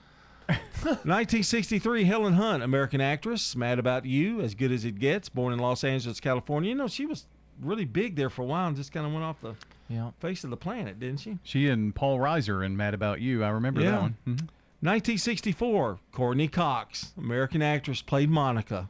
1963, 0.85 2.05
Helen 2.05 2.35
Hunt, 2.35 2.63
American 2.63 3.01
actress, 3.01 3.57
Mad 3.57 3.79
About 3.79 4.05
You, 4.05 4.41
As 4.41 4.55
Good 4.55 4.71
as 4.73 4.85
It 4.85 4.99
Gets, 4.99 5.29
born 5.29 5.53
in 5.53 5.59
Los 5.59 5.83
Angeles, 5.85 6.21
California. 6.21 6.69
You 6.71 6.77
know, 6.77 6.89
she 6.89 7.07
was 7.07 7.27
really 7.63 7.85
big 7.85 8.17
there 8.17 8.29
for 8.31 8.43
a 8.43 8.45
while 8.45 8.67
and 8.69 8.77
just 8.77 8.93
kind 8.93 9.07
of 9.07 9.13
went 9.13 9.25
off 9.25 9.41
the 9.41 9.55
Yeah. 9.89 10.11
face 10.21 10.45
of 10.45 10.51
the 10.51 10.57
planet, 10.57 10.99
didn't 11.01 11.21
she? 11.21 11.39
She 11.43 11.69
and 11.69 11.95
Paul 11.95 12.19
Reiser 12.19 12.65
in 12.65 12.77
Mad 12.77 12.95
About 12.95 13.21
You. 13.21 13.43
I 13.45 13.49
remember 13.49 13.81
Yeah. 13.81 13.91
that 13.93 14.01
one. 14.03 14.17
Mhm. 14.27 14.49
1964, 14.83 15.99
Courteney 16.13 16.49
Cox, 16.49 17.13
American 17.17 17.63
actress, 17.63 18.03
played 18.03 18.29
Monica. 18.29 18.89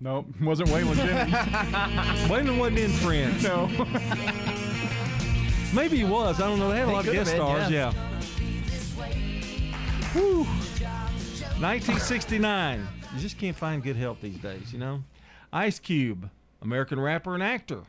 Nope, 0.00 0.26
wasn't 0.42 0.68
Waylon 0.70 0.96
Jennings. 0.96 1.32
Waylon 2.28 2.58
wasn't 2.58 2.78
in 2.80 2.90
Friends. 2.90 3.42
No. 3.44 3.68
Maybe 5.74 5.96
he 5.96 6.04
was. 6.04 6.38
I 6.40 6.48
don't 6.48 6.58
know. 6.58 6.68
They 6.68 6.78
had 6.78 6.88
a 6.88 6.90
He 6.90 6.96
lot 6.96 7.06
of 7.06 7.12
guest 7.14 7.30
been, 7.30 7.36
stars. 7.40 7.70
yeah. 7.70 7.92
Yeah. 7.94 8.08
Whew. 10.12 10.44
1969. 11.60 12.86
You 13.14 13.20
just 13.20 13.38
can't 13.38 13.56
find 13.56 13.82
good 13.82 13.96
help 13.96 14.20
these 14.20 14.36
days, 14.38 14.72
you 14.72 14.78
know? 14.78 15.02
Ice 15.52 15.78
Cube, 15.78 16.28
American 16.60 17.00
rapper 17.00 17.34
and 17.34 17.42
actor. 17.42 17.80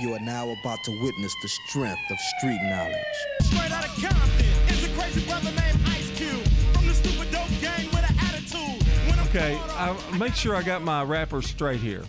You 0.00 0.12
are 0.12 0.20
now 0.20 0.50
about 0.60 0.78
to 0.84 1.02
witness 1.02 1.34
the 1.42 1.48
strength 1.48 2.10
of 2.10 2.18
street 2.38 2.60
knowledge. 2.64 2.96
Straight 3.42 3.72
out 3.72 3.84
of 3.86 3.90
Compton 3.92 4.46
is 4.68 4.84
a 4.84 4.88
crazy 5.00 5.26
brother 5.26 5.50
named 5.52 5.78
Ice 5.86 6.10
Cube. 6.18 6.46
From 6.74 6.86
the 6.86 6.94
stupid 6.94 7.30
dope 7.30 7.48
gang 7.62 7.86
with 7.86 8.10
an 8.10 8.16
attitude. 8.18 8.82
When 9.08 9.18
I'm 9.18 9.26
Okay, 9.28 9.58
I, 9.58 10.16
make 10.18 10.34
sure 10.34 10.54
I 10.54 10.62
got 10.62 10.82
my 10.82 11.02
rappers 11.02 11.46
straight 11.46 11.80
here. 11.80 12.02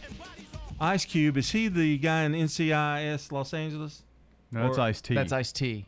Ice 0.81 1.05
Cube, 1.05 1.37
is 1.37 1.49
he 1.51 1.69
the 1.69 1.97
guy 1.97 2.23
in 2.23 2.33
NCIS 2.33 3.31
Los 3.31 3.53
Angeles? 3.53 4.03
No, 4.51 4.63
that's 4.63 4.77
Ice-T. 4.77 5.13
That's 5.13 5.31
Ice 5.31 5.53
T. 5.53 5.85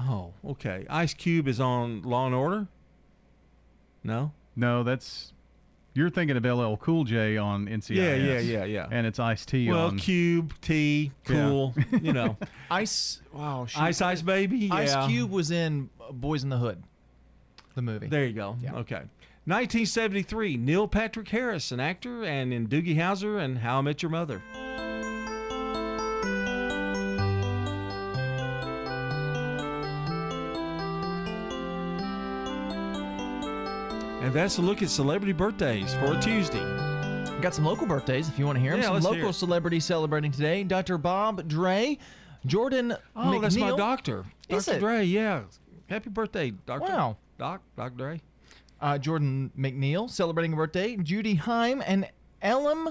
Oh, 0.00 0.32
okay. 0.44 0.86
Ice 0.88 1.14
Cube 1.14 1.48
is 1.48 1.60
on 1.60 2.02
Law 2.02 2.26
and 2.26 2.34
Order? 2.34 2.68
No? 4.04 4.32
No, 4.54 4.82
that's 4.82 5.32
you're 5.94 6.10
thinking 6.10 6.36
of 6.36 6.44
LL 6.44 6.76
Cool 6.76 7.04
J 7.04 7.36
on 7.36 7.66
NCIS. 7.66 7.96
Yeah, 7.96 8.14
yeah, 8.14 8.38
yeah, 8.38 8.64
yeah. 8.64 8.86
And 8.90 9.06
it's 9.06 9.18
Ice 9.18 9.44
T 9.44 9.68
Well, 9.68 9.86
on. 9.88 9.98
Cube, 9.98 10.54
T, 10.60 11.10
cool, 11.24 11.74
you 12.02 12.12
know. 12.12 12.36
Ice. 12.70 13.20
Wow. 13.32 13.66
shoot. 13.66 13.80
Ice 13.82 14.00
Ice 14.00 14.22
Baby? 14.22 14.68
Ice 14.70 14.92
Yeah. 14.92 15.06
Cube 15.08 15.30
was 15.30 15.50
in 15.50 15.90
Boyz 16.12 16.44
n 16.44 16.50
the 16.50 16.58
Hood, 16.58 16.82
the 17.74 17.82
movie. 17.82 18.06
There 18.06 18.24
you 18.24 18.32
go. 18.32 18.56
Okay. 18.74 19.02
1973, 19.46 20.58
Neil 20.58 20.86
Patrick 20.86 21.28
Harris, 21.28 21.72
an 21.72 21.80
actor, 21.80 22.22
and 22.22 22.52
in 22.52 22.68
Doogie 22.68 22.96
Howser 22.96 23.40
and 23.42 23.58
How 23.58 23.78
I 23.78 23.80
Met 23.80 24.02
Your 24.02 24.10
Mother. 24.10 24.42
And 34.28 34.36
that's 34.36 34.58
a 34.58 34.60
look 34.60 34.82
at 34.82 34.90
celebrity 34.90 35.32
birthdays 35.32 35.94
for 35.94 36.12
a 36.12 36.20
Tuesday. 36.20 36.60
Got 37.40 37.54
some 37.54 37.64
local 37.64 37.86
birthdays 37.86 38.28
if 38.28 38.38
you 38.38 38.44
want 38.44 38.56
to 38.56 38.60
hear 38.60 38.72
them. 38.72 38.82
Yeah, 38.82 38.88
some 39.00 39.00
local 39.10 39.32
celebrities 39.32 39.86
celebrating 39.86 40.30
today. 40.30 40.64
Dr. 40.64 40.98
Bob 40.98 41.48
Dre, 41.48 41.96
Jordan 42.44 42.92
Oh, 43.16 43.20
McNeil. 43.22 43.40
that's 43.40 43.56
my 43.56 43.74
doctor. 43.74 44.26
Is 44.50 44.66
Dr. 44.66 44.76
it? 44.76 44.80
Dre, 44.80 45.04
yeah. 45.04 45.44
Happy 45.88 46.10
birthday, 46.10 46.50
Doctor. 46.50 46.92
Wow. 46.92 47.16
Doc, 47.38 47.62
Doc 47.74 47.96
Dre. 47.96 48.20
Uh, 48.82 48.98
Jordan 48.98 49.50
McNeil 49.58 50.10
celebrating 50.10 50.52
a 50.52 50.56
birthday. 50.56 50.96
Judy 50.98 51.36
Heim 51.36 51.82
and 51.86 52.06
Ellen 52.42 52.88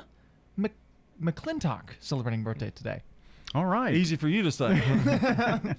Mc- 0.58 0.74
McClintock 1.22 1.90
celebrating 2.00 2.42
birthday 2.44 2.72
today. 2.72 3.04
All 3.56 3.66
right. 3.66 3.95
Easy 3.95 4.18
for 4.18 4.28
you 4.28 4.43
to 4.43 4.52
say. 4.52 4.66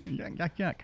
yuck, 0.07 0.39
yuck, 0.39 0.51
yuck. 0.59 0.75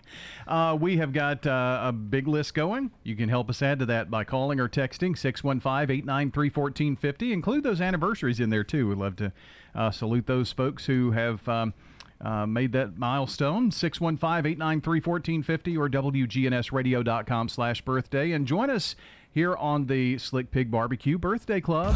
Uh, 0.47 0.75
we 0.75 0.97
have 0.97 1.13
got 1.13 1.47
uh, 1.47 1.79
a 1.83 1.91
big 1.91 2.27
list 2.27 2.53
going. 2.53 2.91
You 3.03 3.15
can 3.15 3.27
help 3.27 3.49
us 3.49 3.59
add 3.61 3.79
to 3.79 3.85
that 3.87 4.11
by 4.11 4.23
calling 4.23 4.59
or 4.59 4.69
texting 4.69 5.17
615 5.17 5.95
893 5.95 6.49
1450. 6.49 7.33
Include 7.33 7.63
those 7.63 7.81
anniversaries 7.81 8.39
in 8.39 8.51
there, 8.51 8.63
too. 8.63 8.89
We'd 8.89 8.99
love 8.99 9.15
to 9.17 9.33
uh, 9.73 9.89
salute 9.91 10.27
those 10.27 10.51
folks 10.51 10.85
who 10.85 11.11
have. 11.11 11.47
Um, 11.47 11.73
uh, 12.21 12.45
made 12.45 12.71
that 12.71 12.97
milestone 12.97 13.71
615-893-1450 13.71 15.77
or 15.77 15.89
wgnsradio.com 15.89 17.49
slash 17.49 17.81
birthday 17.81 18.31
and 18.31 18.47
join 18.47 18.69
us 18.69 18.95
here 19.29 19.53
on 19.57 19.87
the 19.87 20.17
slick 20.17 20.49
pig 20.49 20.71
barbecue 20.71 21.17
birthday 21.17 21.59
club 21.59 21.93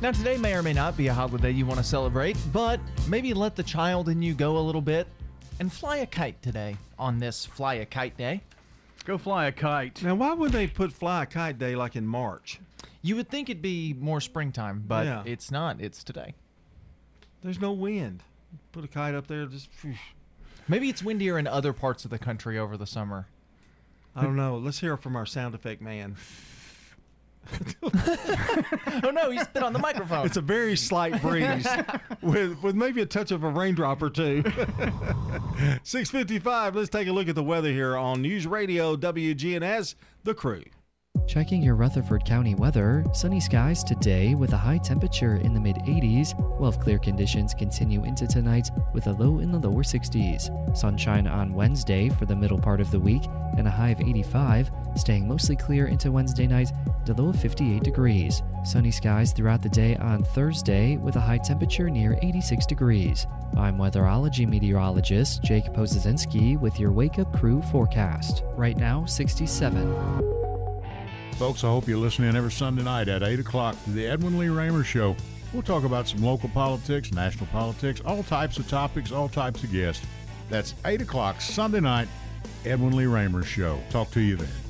Now, 0.00 0.12
today 0.12 0.38
may 0.38 0.54
or 0.54 0.62
may 0.62 0.72
not 0.72 0.96
be 0.96 1.08
a 1.08 1.14
holiday 1.14 1.50
you 1.50 1.66
want 1.66 1.78
to 1.78 1.84
celebrate, 1.84 2.36
but 2.52 2.80
maybe 3.06 3.34
let 3.34 3.54
the 3.54 3.62
child 3.62 4.08
in 4.08 4.22
you 4.22 4.32
go 4.32 4.56
a 4.56 4.60
little 4.60 4.80
bit 4.80 5.06
and 5.58 5.70
fly 5.70 5.98
a 5.98 6.06
kite 6.06 6.40
today 6.42 6.78
on 6.98 7.18
this 7.18 7.44
Fly 7.44 7.74
a 7.74 7.84
Kite 7.86 8.16
Day. 8.16 8.40
Go 9.04 9.18
fly 9.18 9.46
a 9.46 9.52
kite. 9.52 10.02
Now, 10.02 10.14
why 10.14 10.32
would 10.32 10.52
they 10.52 10.66
put 10.66 10.92
Fly 10.92 11.24
a 11.24 11.26
Kite 11.26 11.58
Day 11.58 11.74
like 11.76 11.96
in 11.96 12.06
March? 12.06 12.60
You 13.02 13.16
would 13.16 13.28
think 13.28 13.50
it'd 13.50 13.62
be 13.62 13.94
more 13.98 14.20
springtime, 14.22 14.84
but 14.86 15.04
Yeah. 15.06 15.22
it's 15.26 15.50
not. 15.50 15.80
It's 15.80 16.02
today. 16.02 16.34
There's 17.42 17.60
no 17.60 17.72
wind. 17.72 18.22
Put 18.72 18.84
a 18.84 18.88
kite 18.88 19.14
up 19.14 19.26
there, 19.26 19.46
just. 19.46 19.70
phew. 19.72 19.94
Maybe 20.68 20.88
it's 20.88 21.02
windier 21.02 21.38
in 21.38 21.46
other 21.46 21.72
parts 21.74 22.04
of 22.04 22.10
the 22.10 22.18
country 22.18 22.58
over 22.58 22.76
the 22.76 22.86
summer. 22.86 23.26
I 24.16 24.22
don't 24.22 24.36
know. 24.36 24.56
Let's 24.56 24.80
hear 24.80 24.96
from 24.96 25.14
our 25.16 25.26
sound 25.26 25.54
effect 25.54 25.80
man. 25.82 26.16
oh 27.82 29.10
no, 29.12 29.30
he 29.30 29.38
spit 29.38 29.62
on 29.62 29.72
the 29.72 29.78
microphone. 29.78 30.26
It's 30.26 30.36
a 30.36 30.40
very 30.40 30.76
slight 30.76 31.20
breeze 31.20 31.66
with 32.22 32.62
with 32.62 32.74
maybe 32.74 33.02
a 33.02 33.06
touch 33.06 33.30
of 33.30 33.44
a 33.44 33.48
raindrop 33.48 34.02
or 34.02 34.10
two. 34.10 34.42
655. 35.82 36.76
Let's 36.76 36.88
take 36.88 37.08
a 37.08 37.12
look 37.12 37.28
at 37.28 37.34
the 37.34 37.42
weather 37.42 37.70
here 37.72 37.96
on 37.96 38.22
News 38.22 38.46
Radio 38.46 38.96
WGNS, 38.96 39.94
The 40.24 40.34
Crew. 40.34 40.62
Checking 41.30 41.62
your 41.62 41.76
Rutherford 41.76 42.24
County 42.24 42.56
weather, 42.56 43.04
sunny 43.12 43.38
skies 43.38 43.84
today 43.84 44.34
with 44.34 44.52
a 44.52 44.56
high 44.56 44.78
temperature 44.78 45.36
in 45.36 45.54
the 45.54 45.60
mid 45.60 45.76
80s, 45.76 46.36
while 46.58 46.72
clear 46.72 46.98
conditions 46.98 47.54
continue 47.54 48.02
into 48.02 48.26
tonight 48.26 48.68
with 48.92 49.06
a 49.06 49.12
low 49.12 49.38
in 49.38 49.52
the 49.52 49.58
lower 49.60 49.84
60s. 49.84 50.76
Sunshine 50.76 51.28
on 51.28 51.54
Wednesday 51.54 52.08
for 52.08 52.26
the 52.26 52.34
middle 52.34 52.58
part 52.58 52.80
of 52.80 52.90
the 52.90 52.98
week 52.98 53.22
and 53.56 53.68
a 53.68 53.70
high 53.70 53.90
of 53.90 54.00
85, 54.00 54.72
staying 54.96 55.28
mostly 55.28 55.54
clear 55.54 55.86
into 55.86 56.10
Wednesday 56.10 56.48
night 56.48 56.72
to 57.06 57.14
low 57.14 57.28
of 57.28 57.40
58 57.40 57.84
degrees. 57.84 58.42
Sunny 58.64 58.90
skies 58.90 59.32
throughout 59.32 59.62
the 59.62 59.68
day 59.68 59.94
on 59.98 60.24
Thursday 60.24 60.96
with 60.96 61.14
a 61.14 61.20
high 61.20 61.38
temperature 61.38 61.88
near 61.88 62.18
86 62.22 62.66
degrees. 62.66 63.28
I'm 63.56 63.78
weatherology 63.78 64.48
meteorologist 64.48 65.44
Jake 65.44 65.66
Pozazinski 65.66 66.58
with 66.58 66.80
your 66.80 66.90
Wake 66.90 67.20
Up 67.20 67.32
Crew 67.38 67.62
forecast. 67.62 68.42
Right 68.56 68.76
now, 68.76 69.04
67. 69.04 70.39
Folks, 71.40 71.64
I 71.64 71.68
hope 71.68 71.88
you 71.88 71.98
listen 71.98 72.26
in 72.26 72.36
every 72.36 72.52
Sunday 72.52 72.82
night 72.82 73.08
at 73.08 73.22
8 73.22 73.40
o'clock 73.40 73.74
to 73.84 73.90
the 73.92 74.06
Edwin 74.06 74.38
Lee 74.38 74.50
Raymer 74.50 74.84
Show. 74.84 75.16
We'll 75.54 75.62
talk 75.62 75.84
about 75.84 76.06
some 76.06 76.22
local 76.22 76.50
politics, 76.50 77.12
national 77.12 77.46
politics, 77.46 78.02
all 78.04 78.22
types 78.22 78.58
of 78.58 78.68
topics, 78.68 79.10
all 79.10 79.26
types 79.26 79.64
of 79.64 79.72
guests. 79.72 80.04
That's 80.50 80.74
8 80.84 81.00
o'clock 81.00 81.40
Sunday 81.40 81.80
night, 81.80 82.08
Edwin 82.66 82.94
Lee 82.94 83.06
Raymer 83.06 83.42
Show. 83.42 83.80
Talk 83.88 84.10
to 84.10 84.20
you 84.20 84.36
then. 84.36 84.69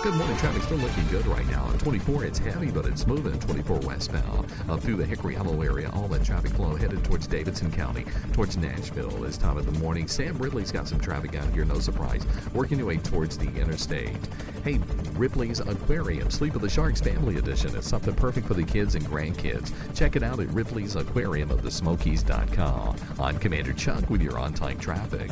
Good 0.00 0.14
morning. 0.14 0.36
Traffic 0.38 0.62
still 0.64 0.78
looking 0.78 1.06
good 1.08 1.24
right 1.28 1.46
now. 1.48 1.62
On 1.64 1.78
24, 1.78 2.24
it's 2.24 2.38
heavy, 2.40 2.72
but 2.72 2.86
it's 2.86 3.06
moving. 3.06 3.38
24 3.38 3.78
westbound 3.80 4.52
up 4.68 4.80
through 4.80 4.96
the 4.96 5.06
Hickory 5.06 5.34
Hollow 5.34 5.62
area. 5.62 5.90
All 5.94 6.08
that 6.08 6.24
traffic 6.24 6.50
flow 6.52 6.74
headed 6.74 7.04
towards 7.04 7.28
Davidson 7.28 7.70
County, 7.70 8.04
towards 8.32 8.56
Nashville 8.56 9.10
this 9.10 9.36
time 9.38 9.56
of 9.56 9.64
the 9.64 9.78
morning. 9.78 10.08
Sam 10.08 10.36
Ridley's 10.38 10.72
got 10.72 10.88
some 10.88 10.98
traffic 10.98 11.36
out 11.36 11.48
here, 11.52 11.64
no 11.64 11.78
surprise. 11.78 12.26
Working 12.52 12.78
your 12.78 12.88
way 12.88 12.96
towards 12.96 13.38
the 13.38 13.46
interstate. 13.60 14.16
Hey, 14.64 14.80
Ripley's 15.12 15.60
Aquarium, 15.60 16.30
Sleep 16.30 16.56
of 16.56 16.62
the 16.62 16.68
Sharks 16.68 17.00
Family 17.00 17.36
Edition. 17.36 17.76
is 17.76 17.86
something 17.86 18.14
perfect 18.14 18.48
for 18.48 18.54
the 18.54 18.64
kids 18.64 18.96
and 18.96 19.04
grandkids. 19.04 19.72
Check 19.94 20.16
it 20.16 20.24
out 20.24 20.40
at 20.40 20.48
Ripley's 20.48 20.96
Aquarium 20.96 21.52
of 21.52 21.62
the 21.62 21.70
Smokies.com. 21.70 22.96
I'm 23.20 23.38
Commander 23.38 23.72
Chuck 23.72 24.10
with 24.10 24.20
your 24.20 24.36
on 24.36 24.52
time 24.52 24.80
traffic. 24.80 25.30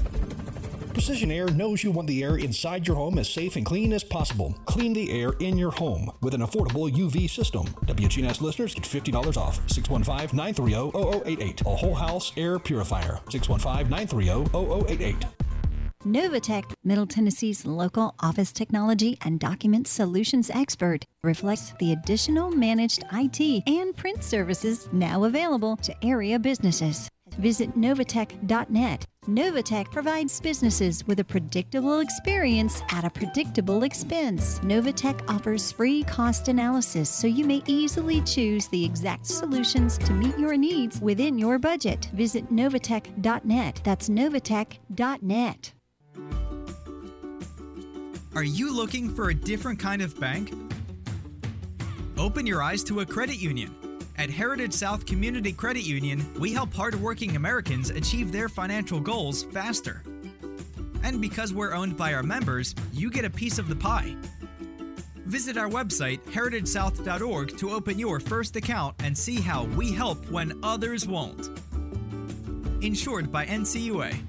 Precision 0.92 1.30
Air 1.30 1.48
knows 1.50 1.84
you 1.84 1.90
want 1.90 2.08
the 2.08 2.22
air 2.22 2.36
inside 2.36 2.86
your 2.86 2.96
home 2.96 3.18
as 3.18 3.28
safe 3.28 3.56
and 3.56 3.64
clean 3.64 3.92
as 3.92 4.02
possible. 4.02 4.54
Clean 4.66 4.92
the 4.92 5.10
air 5.10 5.32
in 5.38 5.56
your 5.56 5.70
home 5.70 6.10
with 6.20 6.34
an 6.34 6.40
affordable 6.40 6.90
UV 6.90 7.30
system. 7.30 7.64
WGNS 7.86 8.40
listeners 8.40 8.74
get 8.74 8.84
$50 8.84 9.36
off. 9.36 9.60
615 9.70 10.36
930 10.36 11.24
0088. 11.24 11.60
A 11.62 11.64
whole 11.64 11.94
house 11.94 12.32
air 12.36 12.58
purifier. 12.58 13.20
615 13.30 13.88
930 13.88 14.94
0088. 14.94 15.16
Novatech, 16.06 16.64
Middle 16.82 17.06
Tennessee's 17.06 17.66
local 17.66 18.14
office 18.20 18.52
technology 18.52 19.18
and 19.22 19.38
document 19.38 19.86
solutions 19.86 20.48
expert, 20.48 21.04
reflects 21.22 21.74
the 21.78 21.92
additional 21.92 22.50
managed 22.50 23.04
IT 23.12 23.62
and 23.66 23.94
print 23.94 24.24
services 24.24 24.88
now 24.92 25.24
available 25.24 25.76
to 25.76 25.94
area 26.02 26.38
businesses. 26.38 27.10
Visit 27.34 27.76
Novatech.net. 27.76 29.06
Novatech 29.26 29.90
provides 29.92 30.40
businesses 30.40 31.06
with 31.06 31.20
a 31.20 31.24
predictable 31.24 32.00
experience 32.00 32.82
at 32.90 33.04
a 33.04 33.10
predictable 33.10 33.82
expense. 33.82 34.58
Novatech 34.60 35.22
offers 35.28 35.70
free 35.70 36.02
cost 36.04 36.48
analysis 36.48 37.10
so 37.10 37.26
you 37.26 37.44
may 37.44 37.62
easily 37.66 38.22
choose 38.22 38.66
the 38.68 38.84
exact 38.84 39.26
solutions 39.26 39.98
to 39.98 40.12
meet 40.12 40.38
your 40.38 40.56
needs 40.56 41.00
within 41.00 41.38
your 41.38 41.58
budget. 41.58 42.08
Visit 42.14 42.50
Novatech.net. 42.50 43.80
That's 43.84 44.08
Novatech.net. 44.08 45.72
Are 48.34 48.44
you 48.44 48.74
looking 48.74 49.14
for 49.14 49.30
a 49.30 49.34
different 49.34 49.78
kind 49.78 50.00
of 50.00 50.18
bank? 50.18 50.54
Open 52.16 52.46
your 52.46 52.62
eyes 52.62 52.84
to 52.84 53.00
a 53.00 53.06
credit 53.06 53.36
union. 53.36 53.89
At 54.20 54.28
Heritage 54.28 54.74
South 54.74 55.06
Community 55.06 55.50
Credit 55.50 55.82
Union, 55.82 56.22
we 56.38 56.52
help 56.52 56.74
hardworking 56.74 57.36
Americans 57.36 57.88
achieve 57.88 58.30
their 58.30 58.50
financial 58.50 59.00
goals 59.00 59.44
faster. 59.44 60.02
And 61.02 61.22
because 61.22 61.54
we're 61.54 61.72
owned 61.72 61.96
by 61.96 62.12
our 62.12 62.22
members, 62.22 62.74
you 62.92 63.10
get 63.10 63.24
a 63.24 63.30
piece 63.30 63.58
of 63.58 63.66
the 63.66 63.76
pie. 63.76 64.14
Visit 65.24 65.56
our 65.56 65.70
website, 65.70 66.20
heritagesouth.org, 66.24 67.56
to 67.56 67.70
open 67.70 67.98
your 67.98 68.20
first 68.20 68.56
account 68.56 68.94
and 69.02 69.16
see 69.16 69.40
how 69.40 69.64
we 69.64 69.90
help 69.90 70.30
when 70.30 70.52
others 70.62 71.08
won't. 71.08 71.48
Insured 72.82 73.32
by 73.32 73.46
NCUA. 73.46 74.20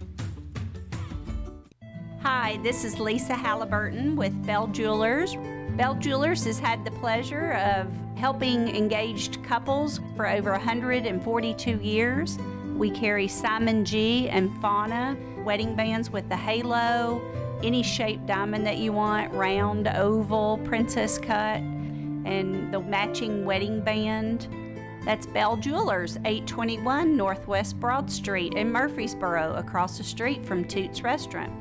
Hi, 2.22 2.58
this 2.64 2.86
is 2.86 2.98
Lisa 2.98 3.36
Halliburton 3.36 4.16
with 4.16 4.46
Bell 4.46 4.68
Jewelers. 4.68 5.36
Bell 5.76 5.96
Jewelers 5.96 6.46
has 6.46 6.60
had 6.60 6.86
the 6.86 6.92
pleasure 6.92 7.52
of 7.56 7.92
helping 8.16 8.68
engaged 8.76 9.44
couples 9.44 10.00
for 10.16 10.28
over 10.28 10.52
142 10.52 11.78
years. 11.78 12.38
We 12.76 12.90
carry 12.90 13.28
Simon 13.28 13.86
G 13.86 14.30
and 14.30 14.50
Fana 14.62 15.18
wedding 15.44 15.76
bands 15.76 16.10
with 16.10 16.28
the 16.30 16.36
halo, 16.36 17.22
any 17.64 17.84
shape 17.84 18.26
diamond 18.26 18.66
that 18.66 18.78
you 18.78 18.94
want, 18.94 19.32
round, 19.34 19.88
oval, 19.88 20.60
princess 20.64 21.18
cut, 21.18 21.58
and 21.58 22.74
the 22.74 22.80
matching 22.80 23.46
wedding 23.46 23.82
band. 23.82 24.48
That's 25.04 25.26
Bell 25.26 25.58
Jewelers, 25.58 26.18
821 26.18 27.18
Northwest 27.18 27.80
Broad 27.80 28.10
Street 28.10 28.54
in 28.54 28.72
Murfreesboro, 28.72 29.56
across 29.56 29.98
the 29.98 30.04
street 30.04 30.46
from 30.46 30.64
Toots 30.66 31.02
Restaurant. 31.02 31.61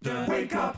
The 0.00 0.26
Wake 0.28 0.54
Up 0.54 0.76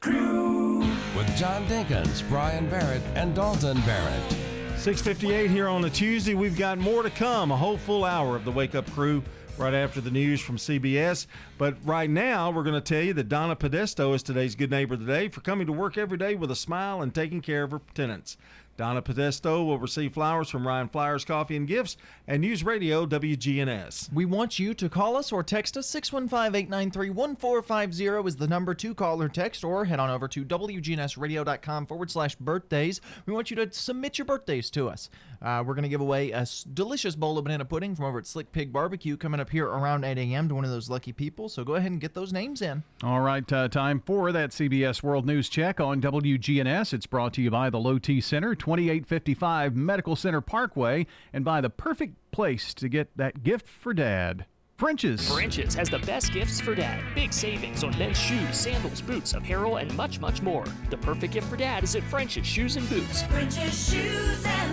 Crew. 0.00 0.78
With 1.16 1.36
John 1.36 1.66
Dinkins, 1.66 2.26
Brian 2.28 2.68
Barrett, 2.68 3.02
and 3.14 3.34
Dalton 3.34 3.80
Barrett. 3.82 4.32
658 4.76 5.50
here 5.50 5.68
on 5.68 5.84
a 5.84 5.90
Tuesday. 5.90 6.34
We've 6.34 6.56
got 6.56 6.78
more 6.78 7.02
to 7.02 7.10
come, 7.10 7.50
a 7.50 7.56
whole 7.56 7.76
full 7.76 8.04
hour 8.04 8.36
of 8.36 8.44
the 8.44 8.50
Wake 8.50 8.74
Up 8.74 8.90
Crew 8.92 9.22
right 9.56 9.74
after 9.74 10.00
the 10.00 10.10
news 10.10 10.40
from 10.40 10.56
CBS. 10.56 11.26
But 11.58 11.76
right 11.84 12.10
now, 12.10 12.50
we're 12.50 12.64
going 12.64 12.74
to 12.74 12.80
tell 12.80 13.02
you 13.02 13.12
that 13.14 13.28
Donna 13.28 13.56
Podesto 13.56 14.14
is 14.14 14.22
today's 14.22 14.54
good 14.54 14.70
neighbor 14.70 14.94
of 14.94 15.00
the 15.00 15.06
day 15.06 15.28
for 15.28 15.40
coming 15.40 15.66
to 15.66 15.72
work 15.72 15.96
every 15.96 16.18
day 16.18 16.34
with 16.34 16.50
a 16.50 16.56
smile 16.56 17.02
and 17.02 17.14
taking 17.14 17.40
care 17.40 17.62
of 17.62 17.70
her 17.70 17.80
tenants. 17.94 18.36
Donna 18.76 19.00
Podesto 19.00 19.64
will 19.64 19.78
receive 19.78 20.14
flowers 20.14 20.50
from 20.50 20.66
Ryan 20.66 20.88
Flowers 20.88 21.24
Coffee 21.24 21.56
and 21.56 21.68
Gifts 21.68 21.96
and 22.26 22.40
News 22.40 22.64
Radio 22.64 23.06
WGNS. 23.06 24.12
We 24.12 24.24
want 24.24 24.58
you 24.58 24.74
to 24.74 24.88
call 24.88 25.16
us 25.16 25.30
or 25.30 25.44
text 25.44 25.76
us. 25.76 25.88
615-893-1450 25.94 28.26
is 28.26 28.36
the 28.36 28.48
number 28.48 28.74
to 28.74 28.94
call 28.94 29.22
or 29.22 29.28
text, 29.28 29.62
or 29.62 29.84
head 29.84 30.00
on 30.00 30.10
over 30.10 30.26
to 30.28 30.44
WGNSradio.com 30.44 31.86
forward 31.86 32.10
slash 32.10 32.34
birthdays. 32.34 33.00
We 33.26 33.32
want 33.32 33.50
you 33.50 33.56
to 33.56 33.72
submit 33.72 34.18
your 34.18 34.24
birthdays 34.24 34.70
to 34.70 34.88
us. 34.88 35.08
Uh, 35.42 35.62
we're 35.66 35.74
going 35.74 35.84
to 35.84 35.88
give 35.88 36.00
away 36.00 36.30
a 36.30 36.46
delicious 36.72 37.14
bowl 37.14 37.38
of 37.38 37.44
banana 37.44 37.64
pudding 37.64 37.94
from 37.94 38.04
over 38.06 38.18
at 38.18 38.26
Slick 38.26 38.52
Pig 38.52 38.72
Barbecue 38.72 39.16
coming 39.16 39.40
up 39.40 39.50
here 39.50 39.66
around 39.66 40.04
8 40.04 40.18
a.m. 40.18 40.48
to 40.48 40.54
one 40.54 40.64
of 40.64 40.70
those 40.70 40.90
lucky 40.90 41.12
people. 41.12 41.48
So 41.48 41.64
go 41.64 41.74
ahead 41.74 41.90
and 41.90 42.00
get 42.00 42.14
those 42.14 42.32
names 42.32 42.62
in. 42.62 42.82
All 43.02 43.20
right, 43.20 43.50
uh, 43.52 43.68
time 43.68 44.00
for 44.00 44.32
that 44.32 44.50
CBS 44.50 45.02
World 45.02 45.26
News 45.26 45.48
check 45.48 45.80
on 45.80 46.00
WGNS. 46.00 46.92
It's 46.92 47.06
brought 47.06 47.34
to 47.34 47.42
you 47.42 47.50
by 47.50 47.70
the 47.70 47.78
Low 47.78 47.98
T 47.98 48.20
Center, 48.20 48.54
2855 48.54 49.76
Medical 49.76 50.16
Center 50.16 50.40
Parkway, 50.40 51.06
and 51.32 51.44
by 51.44 51.60
the 51.60 51.70
perfect 51.70 52.14
place 52.32 52.74
to 52.74 52.88
get 52.88 53.16
that 53.16 53.42
gift 53.42 53.68
for 53.68 53.94
dad. 53.94 54.46
French's. 54.76 55.30
French's 55.30 55.72
has 55.74 55.88
the 55.88 56.00
best 56.00 56.32
gifts 56.32 56.60
for 56.60 56.74
dad. 56.74 57.00
Big 57.14 57.32
savings 57.32 57.84
on 57.84 57.96
men's 57.96 58.18
shoes, 58.18 58.58
sandals, 58.58 59.00
boots, 59.00 59.32
apparel, 59.32 59.76
and 59.76 59.94
much, 59.96 60.20
much 60.20 60.42
more. 60.42 60.64
The 60.90 60.96
perfect 60.96 61.32
gift 61.32 61.48
for 61.48 61.56
dad 61.56 61.84
is 61.84 61.94
at 61.94 62.02
French's 62.04 62.44
Shoes 62.44 62.76
and 62.76 62.88
Boots. 62.88 63.22
French's 63.22 63.90
Shoes 63.90 64.44
and 64.44 64.44
Boots. 64.44 64.63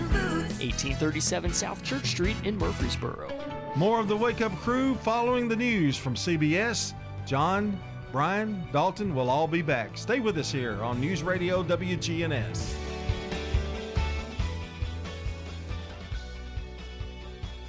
1837 0.62 1.54
South 1.54 1.84
Church 1.84 2.06
Street 2.06 2.38
in 2.44 2.58
Murfreesboro. 2.58 3.30
More 3.76 4.00
of 4.00 4.08
the 4.08 4.16
Wake 4.16 4.42
Up 4.42 4.56
Crew 4.58 4.96
following 4.96 5.48
the 5.48 5.56
news 5.56 5.98
from 5.98 6.16
CBS. 6.16 6.94
John, 7.26 7.80
Brian, 8.12 8.64
Dalton 8.72 9.16
will 9.16 9.30
all 9.30 9.48
be 9.48 9.62
back. 9.62 9.98
Stay 9.98 10.20
with 10.20 10.38
us 10.38 10.52
here 10.52 10.82
on 10.84 11.00
News 11.00 11.24
Radio 11.24 11.64
WGNS. 11.64 12.76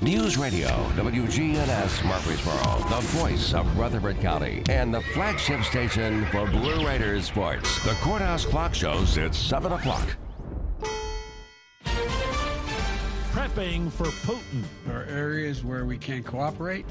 News 0.03 0.36
Radio, 0.36 0.66
WGNS 0.97 2.05
Murfreesboro, 2.05 2.88
the 2.88 3.07
voice 3.20 3.55
of 3.55 3.78
Rutherford 3.78 4.18
County, 4.18 4.61
and 4.68 4.93
the 4.93 5.01
flagship 5.01 5.62
station 5.62 6.26
for 6.26 6.45
Blue 6.47 6.84
Raiders 6.84 7.26
sports. 7.26 7.80
The 7.84 7.95
Courthouse 8.01 8.45
Clock 8.45 8.74
shows 8.74 9.16
it's 9.16 9.38
7 9.38 9.70
o'clock. 9.70 10.16
Prepping 13.53 13.92
for 13.92 14.07
Putin. 14.26 14.62
There 14.86 15.03
are 15.03 15.05
areas 15.05 15.62
where 15.62 15.84
we 15.84 15.98
can't 15.98 16.24
cooperate. 16.24 16.86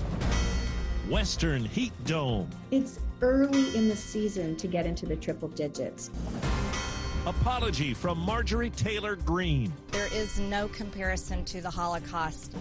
Western 1.10 1.66
Heat 1.66 1.92
Dome. 2.06 2.50
It's 2.70 3.00
early 3.22 3.76
in 3.76 3.90
the 3.90 3.96
season 3.96 4.56
to 4.58 4.68
get 4.68 4.86
into 4.86 5.08
the 5.08 5.16
triple 5.16 5.48
digits. 5.48 6.12
Apology 7.26 7.96
from 7.96 8.20
Marjorie 8.20 8.70
Taylor 8.70 9.16
Greene. 9.16 9.74
There 9.92 10.14
is 10.14 10.40
no 10.40 10.68
comparison 10.68 11.44
to 11.46 11.62
the 11.62 11.70
Holocaust. 11.70 12.54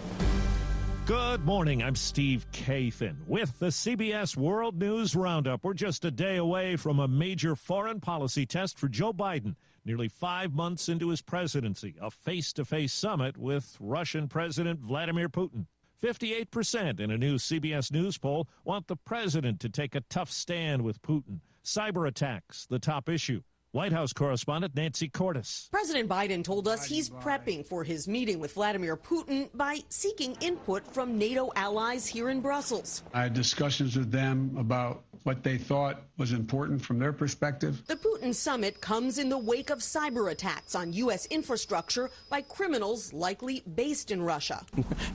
Good 1.04 1.44
morning. 1.44 1.82
I'm 1.82 1.96
Steve 1.96 2.46
Kathan 2.52 3.16
with 3.26 3.58
the 3.58 3.66
CBS 3.66 4.34
World 4.34 4.78
News 4.78 5.14
Roundup. 5.14 5.62
We're 5.62 5.74
just 5.74 6.06
a 6.06 6.10
day 6.10 6.36
away 6.36 6.76
from 6.76 7.00
a 7.00 7.08
major 7.08 7.54
foreign 7.54 8.00
policy 8.00 8.46
test 8.46 8.78
for 8.78 8.88
Joe 8.88 9.12
Biden. 9.12 9.56
Nearly 9.84 10.08
five 10.08 10.52
months 10.52 10.88
into 10.88 11.08
his 11.08 11.22
presidency, 11.22 11.94
a 12.00 12.10
face 12.10 12.52
to 12.54 12.64
face 12.64 12.92
summit 12.92 13.36
with 13.36 13.76
Russian 13.80 14.28
President 14.28 14.80
Vladimir 14.80 15.28
Putin. 15.28 15.66
58% 16.02 17.00
in 17.00 17.10
a 17.10 17.18
new 17.18 17.36
CBS 17.36 17.92
News 17.92 18.18
poll 18.18 18.48
want 18.64 18.86
the 18.86 18.96
president 18.96 19.60
to 19.60 19.68
take 19.68 19.94
a 19.94 20.00
tough 20.02 20.30
stand 20.30 20.82
with 20.82 21.02
Putin. 21.02 21.40
Cyber 21.64 22.08
attacks, 22.08 22.66
the 22.66 22.78
top 22.78 23.08
issue. 23.08 23.42
White 23.72 23.92
House 23.92 24.12
correspondent 24.12 24.74
Nancy 24.74 25.08
Cordes. 25.08 25.68
President 25.70 26.08
Biden 26.08 26.42
told 26.42 26.66
us 26.66 26.84
he's 26.84 27.08
prepping 27.08 27.64
for 27.64 27.84
his 27.84 28.08
meeting 28.08 28.40
with 28.40 28.54
Vladimir 28.54 28.96
Putin 28.96 29.48
by 29.54 29.78
seeking 29.88 30.36
input 30.40 30.84
from 30.92 31.16
NATO 31.16 31.52
allies 31.54 32.04
here 32.04 32.30
in 32.30 32.40
Brussels. 32.40 33.04
I 33.14 33.22
had 33.22 33.34
discussions 33.34 33.96
with 33.96 34.10
them 34.10 34.56
about 34.58 35.04
what 35.22 35.44
they 35.44 35.56
thought 35.56 36.02
was 36.16 36.32
important 36.32 36.82
from 36.82 36.98
their 36.98 37.12
perspective. 37.12 37.82
The 37.86 37.94
Putin 37.94 38.34
summit 38.34 38.80
comes 38.80 39.18
in 39.18 39.28
the 39.28 39.38
wake 39.38 39.70
of 39.70 39.78
cyber 39.78 40.32
attacks 40.32 40.74
on 40.74 40.92
U.S. 40.94 41.26
infrastructure 41.26 42.10
by 42.28 42.40
criminals 42.40 43.12
likely 43.12 43.62
based 43.76 44.10
in 44.10 44.20
Russia. 44.22 44.64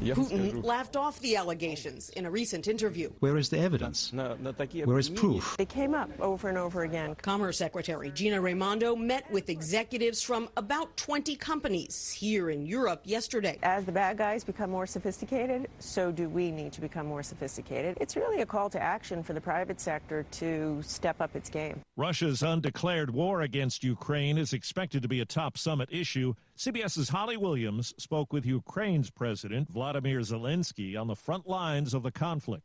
Putin 0.02 0.64
laughed 0.64 0.96
off 0.96 1.20
the 1.20 1.36
allegations 1.36 2.10
in 2.10 2.26
a 2.26 2.32
recent 2.32 2.68
interview. 2.68 3.12
Where 3.20 3.36
is 3.36 3.50
the 3.50 3.60
evidence? 3.60 4.14
Where 4.14 5.00
is 5.00 5.10
proof? 5.10 5.58
They 5.58 5.66
came 5.66 5.94
up 5.94 6.10
over 6.22 6.48
and 6.48 6.58
over 6.58 6.84
again. 6.84 7.16
Commerce 7.16 7.58
Secretary 7.58 8.12
Gina 8.12 8.40
Raimondo 8.46 8.96
met 8.96 9.30
with 9.32 9.50
executives 9.50 10.22
from 10.22 10.50
about 10.56 10.96
20 10.98 11.36
companies 11.36 12.12
here 12.12 12.52
in 12.52 12.64
Europe 12.64 13.02
yesterday. 13.04 13.58
As 13.64 13.86
the 13.86 13.92
bad 13.92 14.20
guys 14.20 14.44
become 14.44 14.70
more 14.70 14.86
sophisticated, 14.86 15.68
so 15.80 16.12
do 16.12 16.30
we 16.30 16.52
need 16.52 16.72
to 16.74 16.82
become 16.82 17.08
more 17.08 17.24
sophisticated. 17.24 17.98
It's 18.00 18.16
really 18.16 18.42
a 18.42 18.46
call 18.46 18.70
to 18.70 18.80
action 18.80 19.24
for 19.24 19.34
the 19.34 19.42
private 19.42 19.82
sector 19.82 20.28
to 20.34 20.80
step 20.84 21.22
up 21.22 21.36
its 21.36 21.50
game. 21.50 21.82
Russia's 21.98 22.44
undeclared 22.44 23.10
war 23.10 23.42
against 23.42 23.84
Ukraine 23.84 24.38
is 24.38 24.54
expected 24.54 25.02
to 25.02 25.08
be 25.08 25.22
a 25.22 25.26
top 25.26 25.58
summit 25.58 25.90
issue. 25.92 26.36
CBS's 26.56 27.10
Holly 27.10 27.38
Williams 27.38 27.96
spoke 27.98 28.32
with 28.32 28.46
Ukraine's 28.46 29.10
President 29.10 29.72
Vladimir 29.72 30.20
Zelensky 30.20 30.96
on 30.96 31.08
the 31.08 31.16
front 31.16 31.48
lines 31.48 31.96
of 31.96 32.04
the 32.04 32.12
conflict. 32.12 32.64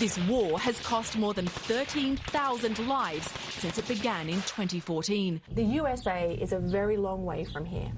This 0.00 0.16
war 0.20 0.58
has 0.58 0.80
cost 0.80 1.18
more 1.18 1.34
than 1.34 1.46
13,000 1.46 2.88
lives 2.88 3.30
since 3.50 3.76
it 3.76 3.86
began 3.86 4.30
in 4.30 4.36
2014. 4.36 5.42
The 5.52 5.62
USA 5.62 6.38
is 6.40 6.54
a 6.54 6.58
very 6.58 6.96
long 6.96 7.26
way 7.26 7.44
from 7.44 7.66
here. 7.66 7.92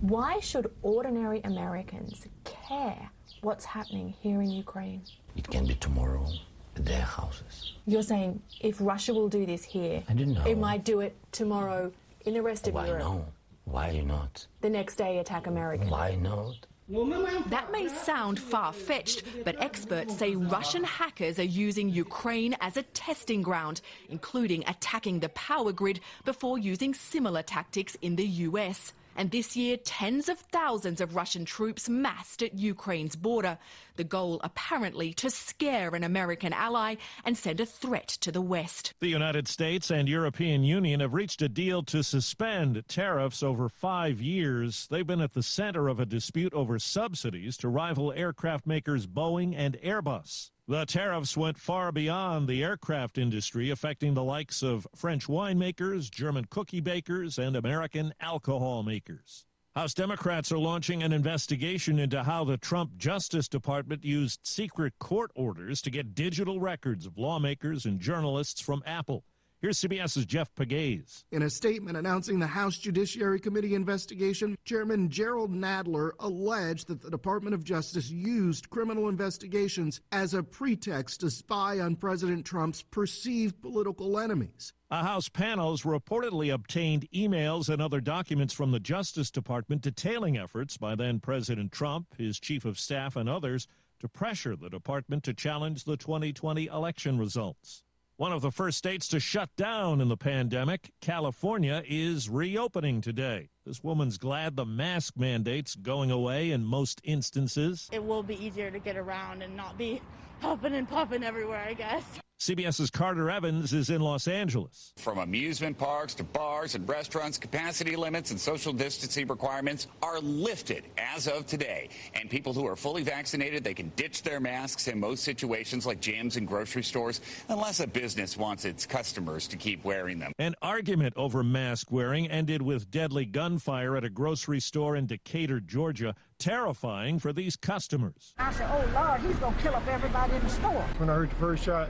Why 0.00 0.38
should 0.38 0.70
ordinary 0.82 1.40
Americans 1.42 2.28
care 2.44 3.10
what's 3.40 3.64
happening 3.64 4.14
here 4.20 4.40
in 4.40 4.52
Ukraine? 4.52 5.02
It 5.34 5.50
can 5.50 5.66
be 5.66 5.74
tomorrow 5.74 6.28
their 6.76 7.02
houses. 7.02 7.72
You're 7.86 8.04
saying 8.04 8.40
if 8.60 8.76
Russia 8.78 9.12
will 9.12 9.28
do 9.28 9.44
this 9.44 9.64
here, 9.64 10.04
I 10.08 10.12
don't 10.14 10.34
know. 10.34 10.44
it 10.46 10.58
might 10.58 10.84
do 10.84 11.00
it 11.00 11.16
tomorrow 11.32 11.90
in 12.24 12.34
the 12.34 12.42
rest 12.42 12.68
of 12.68 12.74
Why 12.74 12.86
Europe. 12.86 13.02
not? 13.02 13.24
Why 13.64 14.00
not? 14.06 14.46
The 14.60 14.70
next 14.70 14.94
day, 14.94 15.18
attack 15.18 15.48
America. 15.48 15.86
Why 15.86 16.14
not? 16.14 16.67
That 16.90 17.68
may 17.70 17.86
sound 17.88 18.40
far 18.40 18.72
fetched, 18.72 19.22
but 19.44 19.62
experts 19.62 20.16
say 20.16 20.34
Russian 20.36 20.84
hackers 20.84 21.38
are 21.38 21.42
using 21.42 21.90
Ukraine 21.90 22.56
as 22.62 22.78
a 22.78 22.82
testing 22.82 23.42
ground, 23.42 23.82
including 24.08 24.64
attacking 24.66 25.20
the 25.20 25.28
power 25.30 25.70
grid 25.70 26.00
before 26.24 26.56
using 26.56 26.94
similar 26.94 27.42
tactics 27.42 27.94
in 28.00 28.16
the 28.16 28.26
US. 28.48 28.94
And 29.18 29.32
this 29.32 29.56
year, 29.56 29.76
tens 29.76 30.28
of 30.28 30.38
thousands 30.38 31.00
of 31.00 31.16
Russian 31.16 31.44
troops 31.44 31.88
massed 31.88 32.40
at 32.40 32.54
Ukraine's 32.54 33.16
border. 33.16 33.58
The 33.96 34.04
goal, 34.04 34.40
apparently, 34.44 35.12
to 35.14 35.28
scare 35.28 35.92
an 35.96 36.04
American 36.04 36.52
ally 36.52 36.94
and 37.24 37.36
send 37.36 37.58
a 37.58 37.66
threat 37.66 38.06
to 38.20 38.30
the 38.30 38.40
West. 38.40 38.94
The 39.00 39.08
United 39.08 39.48
States 39.48 39.90
and 39.90 40.08
European 40.08 40.62
Union 40.62 41.00
have 41.00 41.14
reached 41.14 41.42
a 41.42 41.48
deal 41.48 41.82
to 41.82 42.04
suspend 42.04 42.84
tariffs 42.86 43.42
over 43.42 43.68
five 43.68 44.20
years. 44.20 44.86
They've 44.88 45.04
been 45.04 45.20
at 45.20 45.34
the 45.34 45.42
center 45.42 45.88
of 45.88 45.98
a 45.98 46.06
dispute 46.06 46.54
over 46.54 46.78
subsidies 46.78 47.56
to 47.56 47.68
rival 47.68 48.12
aircraft 48.12 48.68
makers 48.68 49.08
Boeing 49.08 49.52
and 49.56 49.76
Airbus. 49.82 50.52
The 50.70 50.84
tariffs 50.84 51.34
went 51.34 51.56
far 51.56 51.92
beyond 51.92 52.46
the 52.46 52.62
aircraft 52.62 53.16
industry, 53.16 53.70
affecting 53.70 54.12
the 54.12 54.22
likes 54.22 54.62
of 54.62 54.86
French 54.94 55.26
winemakers, 55.26 56.10
German 56.10 56.44
cookie 56.50 56.82
bakers, 56.82 57.38
and 57.38 57.56
American 57.56 58.12
alcohol 58.20 58.82
makers. 58.82 59.46
House 59.74 59.94
Democrats 59.94 60.52
are 60.52 60.58
launching 60.58 61.02
an 61.02 61.10
investigation 61.10 61.98
into 61.98 62.22
how 62.22 62.44
the 62.44 62.58
Trump 62.58 62.98
Justice 62.98 63.48
Department 63.48 64.04
used 64.04 64.40
secret 64.42 64.92
court 64.98 65.30
orders 65.34 65.80
to 65.80 65.90
get 65.90 66.14
digital 66.14 66.60
records 66.60 67.06
of 67.06 67.16
lawmakers 67.16 67.86
and 67.86 67.98
journalists 67.98 68.60
from 68.60 68.82
Apple. 68.84 69.24
Here's 69.60 69.80
CBS's 69.80 70.24
Jeff 70.24 70.54
Pegues. 70.54 71.24
In 71.32 71.42
a 71.42 71.50
statement 71.50 71.96
announcing 71.96 72.38
the 72.38 72.46
House 72.46 72.78
Judiciary 72.78 73.40
Committee 73.40 73.74
investigation, 73.74 74.56
Chairman 74.64 75.10
Jerrold 75.10 75.52
Nadler 75.52 76.12
alleged 76.20 76.86
that 76.86 77.02
the 77.02 77.10
Department 77.10 77.54
of 77.54 77.64
Justice 77.64 78.08
used 78.08 78.70
criminal 78.70 79.08
investigations 79.08 80.00
as 80.12 80.32
a 80.32 80.44
pretext 80.44 81.18
to 81.20 81.30
spy 81.30 81.80
on 81.80 81.96
President 81.96 82.46
Trump's 82.46 82.82
perceived 82.82 83.60
political 83.60 84.20
enemies. 84.20 84.74
A 84.92 85.02
House 85.02 85.28
panel 85.28 85.72
has 85.72 85.82
reportedly 85.82 86.54
obtained 86.54 87.10
emails 87.12 87.68
and 87.68 87.82
other 87.82 88.00
documents 88.00 88.54
from 88.54 88.70
the 88.70 88.78
Justice 88.78 89.32
Department 89.32 89.82
detailing 89.82 90.38
efforts 90.38 90.76
by 90.76 90.94
then 90.94 91.18
President 91.18 91.72
Trump, 91.72 92.14
his 92.16 92.38
chief 92.38 92.64
of 92.64 92.78
staff, 92.78 93.16
and 93.16 93.28
others 93.28 93.66
to 93.98 94.08
pressure 94.08 94.54
the 94.54 94.70
department 94.70 95.24
to 95.24 95.34
challenge 95.34 95.82
the 95.82 95.96
2020 95.96 96.66
election 96.66 97.18
results. 97.18 97.82
One 98.18 98.32
of 98.32 98.42
the 98.42 98.50
first 98.50 98.78
states 98.78 99.06
to 99.10 99.20
shut 99.20 99.54
down 99.54 100.00
in 100.00 100.08
the 100.08 100.16
pandemic, 100.16 100.90
California, 101.00 101.84
is 101.86 102.28
reopening 102.28 103.00
today. 103.00 103.50
This 103.64 103.84
woman's 103.84 104.18
glad 104.18 104.56
the 104.56 104.66
mask 104.66 105.16
mandate's 105.16 105.76
going 105.76 106.10
away 106.10 106.50
in 106.50 106.64
most 106.64 107.00
instances. 107.04 107.88
It 107.92 108.02
will 108.02 108.24
be 108.24 108.34
easier 108.44 108.72
to 108.72 108.80
get 108.80 108.96
around 108.96 109.42
and 109.42 109.56
not 109.56 109.78
be 109.78 110.02
huffing 110.40 110.74
and 110.74 110.88
puffing 110.88 111.22
everywhere, 111.22 111.64
I 111.64 111.74
guess. 111.74 112.02
CBS's 112.38 112.88
Carter 112.88 113.28
Evans 113.30 113.72
is 113.72 113.90
in 113.90 114.00
Los 114.00 114.28
Angeles. 114.28 114.92
From 114.96 115.18
amusement 115.18 115.76
parks 115.76 116.14
to 116.14 116.22
bars 116.22 116.76
and 116.76 116.88
restaurants, 116.88 117.36
capacity 117.36 117.96
limits 117.96 118.30
and 118.30 118.38
social 118.38 118.72
distancing 118.72 119.26
requirements 119.26 119.88
are 120.04 120.20
lifted 120.20 120.84
as 120.98 121.26
of 121.26 121.46
today. 121.46 121.88
And 122.14 122.30
people 122.30 122.52
who 122.52 122.64
are 122.64 122.76
fully 122.76 123.02
vaccinated, 123.02 123.64
they 123.64 123.74
can 123.74 123.90
ditch 123.96 124.22
their 124.22 124.38
masks 124.38 124.86
in 124.86 125.00
most 125.00 125.24
situations 125.24 125.84
like 125.84 126.00
gyms 126.00 126.36
and 126.36 126.46
grocery 126.46 126.84
stores, 126.84 127.20
unless 127.48 127.80
a 127.80 127.88
business 127.88 128.36
wants 128.36 128.64
its 128.64 128.86
customers 128.86 129.48
to 129.48 129.56
keep 129.56 129.84
wearing 129.84 130.20
them. 130.20 130.30
An 130.38 130.54
argument 130.62 131.14
over 131.16 131.42
mask 131.42 131.90
wearing 131.90 132.30
ended 132.30 132.62
with 132.62 132.88
deadly 132.88 133.26
gunfire 133.26 133.96
at 133.96 134.04
a 134.04 134.10
grocery 134.10 134.60
store 134.60 134.94
in 134.94 135.06
Decatur, 135.06 135.58
Georgia, 135.58 136.14
terrifying 136.38 137.18
for 137.18 137.32
these 137.32 137.56
customers. 137.56 138.32
I 138.38 138.52
said, 138.52 138.70
oh 138.70 138.88
Lord, 138.94 139.20
he's 139.22 139.36
gonna 139.36 139.60
kill 139.60 139.74
up 139.74 139.86
everybody 139.88 140.36
in 140.36 140.42
the 140.44 140.50
store. 140.50 140.82
When 140.98 141.10
I 141.10 141.14
heard 141.14 141.30
the 141.30 141.34
first 141.34 141.64
shot, 141.64 141.88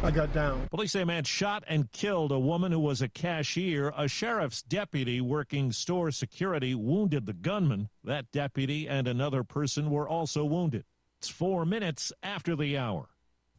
I 0.00 0.12
got 0.12 0.32
down. 0.32 0.68
Police 0.68 0.92
say 0.92 1.02
a 1.02 1.06
man 1.06 1.24
shot 1.24 1.64
and 1.66 1.90
killed 1.90 2.30
a 2.30 2.38
woman 2.38 2.70
who 2.70 2.78
was 2.78 3.02
a 3.02 3.08
cashier. 3.08 3.92
A 3.96 4.06
sheriff's 4.06 4.62
deputy 4.62 5.20
working 5.20 5.72
store 5.72 6.12
security 6.12 6.74
wounded 6.74 7.26
the 7.26 7.32
gunman. 7.32 7.88
That 8.04 8.30
deputy 8.30 8.88
and 8.88 9.08
another 9.08 9.42
person 9.42 9.90
were 9.90 10.08
also 10.08 10.44
wounded. 10.44 10.84
It's 11.18 11.28
four 11.28 11.66
minutes 11.66 12.12
after 12.22 12.54
the 12.54 12.78
hour. 12.78 13.08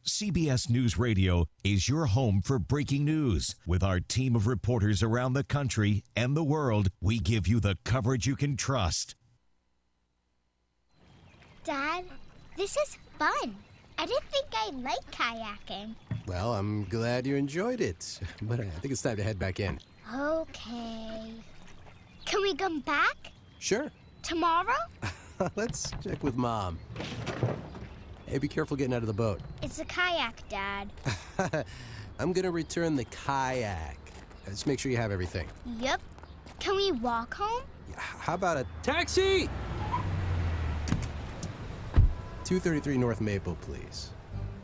CBS 0.06 0.70
News 0.70 0.98
Radio 0.98 1.46
is 1.62 1.90
your 1.90 2.06
home 2.06 2.40
for 2.42 2.58
breaking 2.58 3.04
news. 3.04 3.54
With 3.66 3.82
our 3.82 4.00
team 4.00 4.34
of 4.34 4.46
reporters 4.46 5.02
around 5.02 5.34
the 5.34 5.44
country 5.44 6.04
and 6.16 6.34
the 6.34 6.42
world, 6.42 6.88
we 7.02 7.18
give 7.18 7.46
you 7.46 7.60
the 7.60 7.76
coverage 7.84 8.26
you 8.26 8.34
can 8.34 8.56
trust. 8.56 9.14
Dad, 11.64 12.06
this 12.56 12.78
is 12.78 12.96
fun. 13.18 13.54
I 13.98 14.06
didn't 14.06 14.24
think 14.30 14.46
I'd 14.56 14.82
like 14.82 15.10
kayaking. 15.12 15.94
Well, 16.30 16.54
I'm 16.54 16.84
glad 16.84 17.26
you 17.26 17.34
enjoyed 17.34 17.80
it, 17.80 18.20
but 18.42 18.60
uh, 18.60 18.62
I 18.62 18.78
think 18.78 18.92
it's 18.92 19.02
time 19.02 19.16
to 19.16 19.22
head 19.24 19.36
back 19.36 19.58
in. 19.58 19.80
Okay. 20.14 21.32
Can 22.24 22.42
we 22.42 22.54
come 22.54 22.78
back 22.80 23.32
Sure. 23.58 23.90
tomorrow? 24.22 24.76
Let's 25.56 25.90
check 26.04 26.22
with 26.22 26.36
Mom. 26.36 26.78
Hey, 28.26 28.38
be 28.38 28.46
careful 28.46 28.76
getting 28.76 28.94
out 28.94 29.02
of 29.02 29.08
the 29.08 29.12
boat. 29.12 29.40
It's 29.60 29.80
a 29.80 29.84
kayak, 29.84 30.48
Dad. 30.48 30.92
I'm 32.20 32.32
gonna 32.32 32.52
return 32.52 32.94
the 32.94 33.06
kayak. 33.06 33.96
Uh, 33.98 34.20
Let's 34.46 34.66
make 34.66 34.78
sure 34.78 34.92
you 34.92 34.98
have 34.98 35.10
everything. 35.10 35.48
Yep. 35.80 36.00
Can 36.60 36.76
we 36.76 36.92
walk 36.92 37.34
home? 37.34 37.62
How 37.96 38.34
about 38.34 38.56
a 38.56 38.64
taxi? 38.84 39.48
233 42.44 42.98
North 42.98 43.20
Maple, 43.20 43.56
please. 43.62 44.10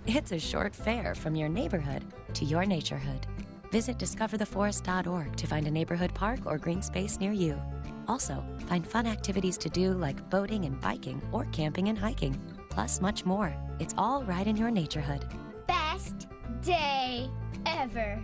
It's 0.09 0.31
a 0.31 0.39
short 0.39 0.73
fare 0.73 1.17
from 1.17 1.35
your 1.35 1.49
neighborhood 1.49 2.05
to 2.35 2.45
your 2.45 2.65
naturehood. 2.65 3.25
Visit 3.73 3.99
discovertheforest.org 3.99 5.37
to 5.37 5.47
find 5.49 5.67
a 5.67 5.71
neighborhood 5.71 6.15
park 6.15 6.47
or 6.47 6.59
green 6.59 6.81
space 6.81 7.19
near 7.19 7.33
you. 7.33 7.61
Also, 8.07 8.45
find 8.67 8.87
fun 8.87 9.07
activities 9.07 9.59
to 9.59 9.69
do 9.69 9.93
like 9.95 10.31
boating 10.31 10.65
and 10.65 10.81
biking 10.81 11.21
or 11.33 11.45
camping 11.47 11.89
and 11.89 11.99
hiking, 11.99 12.41
plus 12.71 13.01
much 13.01 13.25
more. 13.25 13.53
It's 13.81 13.95
all 13.99 14.23
right 14.23 14.47
in 14.47 14.57
your 14.57 14.71
naturehood. 14.71 15.29
Best 15.67 16.29
day 16.63 17.29
ever. 17.67 18.23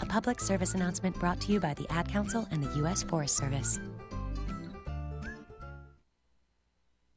A 0.00 0.06
public 0.06 0.40
service 0.40 0.72
announcement 0.72 1.14
brought 1.20 1.42
to 1.42 1.52
you 1.52 1.60
by 1.60 1.74
the 1.74 1.86
Ad 1.92 2.08
Council 2.08 2.48
and 2.50 2.64
the 2.64 2.74
U.S. 2.78 3.02
Forest 3.02 3.36
Service. 3.36 3.78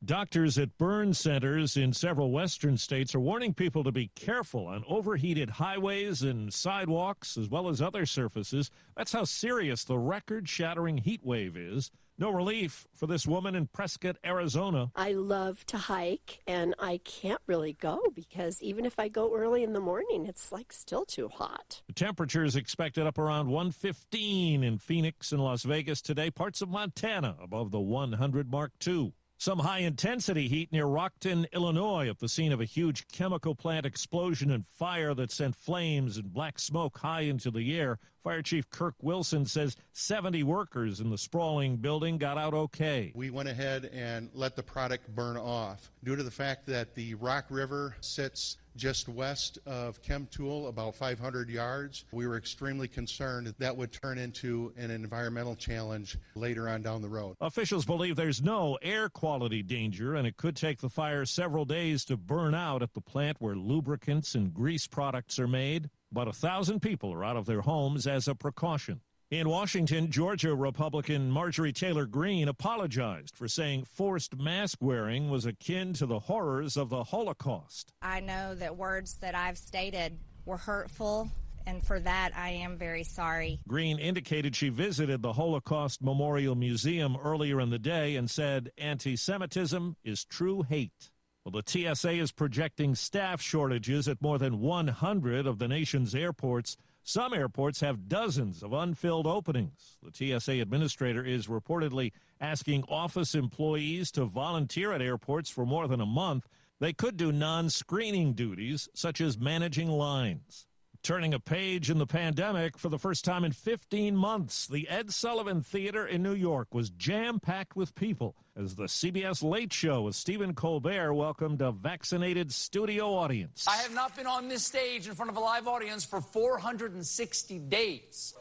Doctors 0.05 0.59
at 0.59 0.77
burn 0.77 1.15
centers 1.15 1.75
in 1.75 1.91
several 1.91 2.29
western 2.29 2.77
states 2.77 3.15
are 3.15 3.19
warning 3.19 3.55
people 3.55 3.83
to 3.83 3.91
be 3.91 4.11
careful 4.13 4.67
on 4.67 4.83
overheated 4.87 5.49
highways 5.49 6.21
and 6.21 6.53
sidewalks, 6.53 7.37
as 7.37 7.49
well 7.49 7.69
as 7.69 7.81
other 7.81 8.05
surfaces. 8.05 8.69
That's 8.95 9.13
how 9.13 9.23
serious 9.23 9.83
the 9.83 9.97
record 9.97 10.47
shattering 10.47 10.99
heat 10.99 11.21
wave 11.23 11.57
is. 11.57 11.89
No 12.19 12.29
relief 12.29 12.87
for 12.93 13.07
this 13.07 13.25
woman 13.25 13.55
in 13.55 13.65
Prescott, 13.65 14.17
Arizona. 14.23 14.91
I 14.95 15.13
love 15.13 15.65
to 15.67 15.77
hike, 15.77 16.39
and 16.45 16.75
I 16.77 16.99
can't 17.03 17.41
really 17.47 17.73
go 17.73 17.99
because 18.13 18.61
even 18.61 18.85
if 18.85 18.99
I 18.99 19.07
go 19.07 19.35
early 19.35 19.63
in 19.63 19.73
the 19.73 19.79
morning, 19.79 20.27
it's 20.27 20.51
like 20.51 20.71
still 20.71 21.05
too 21.05 21.29
hot. 21.29 21.81
The 21.87 21.93
temperature 21.93 22.43
is 22.43 22.55
expected 22.55 23.07
up 23.07 23.17
around 23.17 23.47
115 23.47 24.63
in 24.63 24.77
Phoenix 24.77 25.31
and 25.31 25.43
Las 25.43 25.63
Vegas 25.63 26.03
today. 26.03 26.29
Parts 26.29 26.61
of 26.61 26.69
Montana 26.69 27.37
above 27.41 27.71
the 27.71 27.81
100 27.81 28.51
mark, 28.51 28.77
too. 28.77 29.13
Some 29.37 29.59
high 29.59 29.79
intensity 29.79 30.47
heat 30.47 30.71
near 30.71 30.85
Rockton, 30.85 31.45
Illinois, 31.51 32.09
at 32.09 32.19
the 32.19 32.29
scene 32.29 32.53
of 32.53 32.61
a 32.61 32.65
huge 32.65 33.05
chemical 33.09 33.53
plant 33.53 33.85
explosion 33.85 34.49
and 34.49 34.65
fire 34.65 35.13
that 35.13 35.29
sent 35.29 35.55
flames 35.55 36.17
and 36.17 36.33
black 36.33 36.57
smoke 36.57 36.97
high 36.97 37.21
into 37.21 37.51
the 37.51 37.77
air. 37.77 37.99
Fire 38.23 38.41
Chief 38.41 38.67
Kirk 38.69 38.95
Wilson 39.01 39.45
says 39.45 39.75
70 39.91 40.41
workers 40.43 40.99
in 40.99 41.09
the 41.09 41.17
sprawling 41.17 41.75
building 41.77 42.17
got 42.17 42.37
out 42.37 42.53
okay. 42.53 43.11
We 43.13 43.29
went 43.29 43.49
ahead 43.49 43.91
and 43.93 44.29
let 44.33 44.55
the 44.55 44.63
product 44.63 45.13
burn 45.13 45.37
off. 45.37 45.91
Due 46.03 46.15
to 46.15 46.23
the 46.23 46.31
fact 46.31 46.65
that 46.67 46.95
the 46.95 47.13
Rock 47.15 47.45
River 47.49 47.95
sits 47.99 48.57
just 48.75 49.07
west 49.07 49.59
of 49.65 50.01
Chemtool, 50.01 50.69
about 50.69 50.95
500 50.95 51.49
yards. 51.49 52.05
We 52.11 52.27
were 52.27 52.37
extremely 52.37 52.87
concerned 52.87 53.47
that, 53.47 53.59
that 53.59 53.75
would 53.75 53.91
turn 53.91 54.17
into 54.17 54.73
an 54.77 54.91
environmental 54.91 55.55
challenge 55.55 56.17
later 56.35 56.69
on 56.69 56.81
down 56.81 57.01
the 57.01 57.09
road. 57.09 57.35
Officials 57.41 57.85
believe 57.85 58.15
there's 58.15 58.41
no 58.41 58.77
air 58.81 59.09
quality 59.09 59.63
danger, 59.63 60.15
and 60.15 60.27
it 60.27 60.37
could 60.37 60.55
take 60.55 60.79
the 60.79 60.89
fire 60.89 61.25
several 61.25 61.65
days 61.65 62.05
to 62.05 62.17
burn 62.17 62.53
out 62.53 62.81
at 62.81 62.93
the 62.93 63.01
plant 63.01 63.37
where 63.39 63.55
lubricants 63.55 64.35
and 64.35 64.53
grease 64.53 64.87
products 64.87 65.39
are 65.39 65.47
made. 65.47 65.89
But 66.11 66.27
a 66.27 66.33
thousand 66.33 66.81
people 66.81 67.13
are 67.13 67.25
out 67.25 67.35
of 67.35 67.45
their 67.45 67.61
homes 67.61 68.07
as 68.07 68.27
a 68.27 68.35
precaution. 68.35 69.01
In 69.31 69.49
Washington, 69.49 70.11
Georgia 70.11 70.53
Republican 70.53 71.31
Marjorie 71.31 71.73
Taylor 71.73 72.05
Greene 72.05 72.47
apologized 72.47 73.35
for 73.35 73.47
saying 73.47 73.85
forced 73.85 74.37
mask 74.37 74.77
wearing 74.81 75.31
was 75.31 75.47
akin 75.47 75.93
to 75.93 76.05
the 76.05 76.19
horrors 76.19 76.77
of 76.77 76.89
the 76.89 77.05
Holocaust. 77.05 77.91
I 78.03 78.19
know 78.19 78.53
that 78.53 78.77
words 78.77 79.15
that 79.21 79.33
I've 79.33 79.57
stated 79.57 80.19
were 80.45 80.57
hurtful, 80.57 81.27
and 81.65 81.83
for 81.83 81.99
that 82.01 82.33
I 82.35 82.49
am 82.49 82.77
very 82.77 83.03
sorry. 83.03 83.59
Greene 83.67 83.97
indicated 83.97 84.55
she 84.55 84.69
visited 84.69 85.23
the 85.23 85.33
Holocaust 85.33 86.03
Memorial 86.03 86.53
Museum 86.53 87.17
earlier 87.17 87.59
in 87.59 87.71
the 87.71 87.79
day 87.79 88.17
and 88.17 88.29
said 88.29 88.69
anti 88.77 89.15
Semitism 89.15 89.95
is 90.03 90.23
true 90.23 90.61
hate. 90.61 91.09
Well, 91.43 91.63
the 91.63 91.95
TSA 91.95 92.11
is 92.11 92.31
projecting 92.31 92.93
staff 92.93 93.41
shortages 93.41 94.07
at 94.07 94.21
more 94.21 94.37
than 94.37 94.59
100 94.59 95.47
of 95.47 95.57
the 95.57 95.67
nation's 95.67 96.13
airports. 96.13 96.77
Some 97.07 97.35
airports 97.35 97.81
have 97.81 98.09
dozens 98.09 98.63
of 98.63 98.73
unfilled 98.73 99.27
openings. 99.27 99.99
The 100.01 100.39
TSA 100.39 100.53
administrator 100.53 101.23
is 101.23 101.45
reportedly 101.45 102.13
asking 102.41 102.83
office 102.89 103.35
employees 103.35 104.09
to 104.13 104.25
volunteer 104.25 104.91
at 104.91 105.03
airports 105.03 105.51
for 105.51 105.67
more 105.67 105.87
than 105.87 106.01
a 106.01 106.05
month. 106.07 106.47
They 106.79 106.93
could 106.93 107.15
do 107.15 107.31
non 107.31 107.69
screening 107.69 108.33
duties, 108.33 108.89
such 108.95 109.21
as 109.21 109.37
managing 109.37 109.87
lines. 109.87 110.65
Turning 111.05 111.35
a 111.35 111.39
page 111.39 111.91
in 111.91 111.99
the 111.99 112.07
pandemic 112.07 112.79
for 112.79 112.89
the 112.89 112.97
first 112.97 113.23
time 113.23 113.43
in 113.43 113.51
15 113.51 114.17
months, 114.17 114.65
the 114.65 114.89
Ed 114.89 115.11
Sullivan 115.11 115.61
Theater 115.61 116.07
in 116.07 116.23
New 116.23 116.33
York 116.33 116.73
was 116.73 116.89
jam 116.89 117.39
packed 117.39 117.75
with 117.75 117.93
people 117.93 118.35
as 118.57 118.73
the 118.73 118.85
CBS 118.85 119.43
Late 119.43 119.71
Show 119.71 120.01
with 120.01 120.15
Stephen 120.15 120.55
Colbert 120.55 121.13
welcomed 121.13 121.61
a 121.61 121.71
vaccinated 121.71 122.51
studio 122.51 123.13
audience. 123.13 123.67
I 123.67 123.75
have 123.75 123.93
not 123.93 124.15
been 124.15 124.25
on 124.25 124.47
this 124.47 124.63
stage 124.63 125.07
in 125.07 125.13
front 125.13 125.29
of 125.29 125.37
a 125.37 125.39
live 125.39 125.67
audience 125.67 126.03
for 126.03 126.21
460 126.21 127.59
days. 127.59 128.33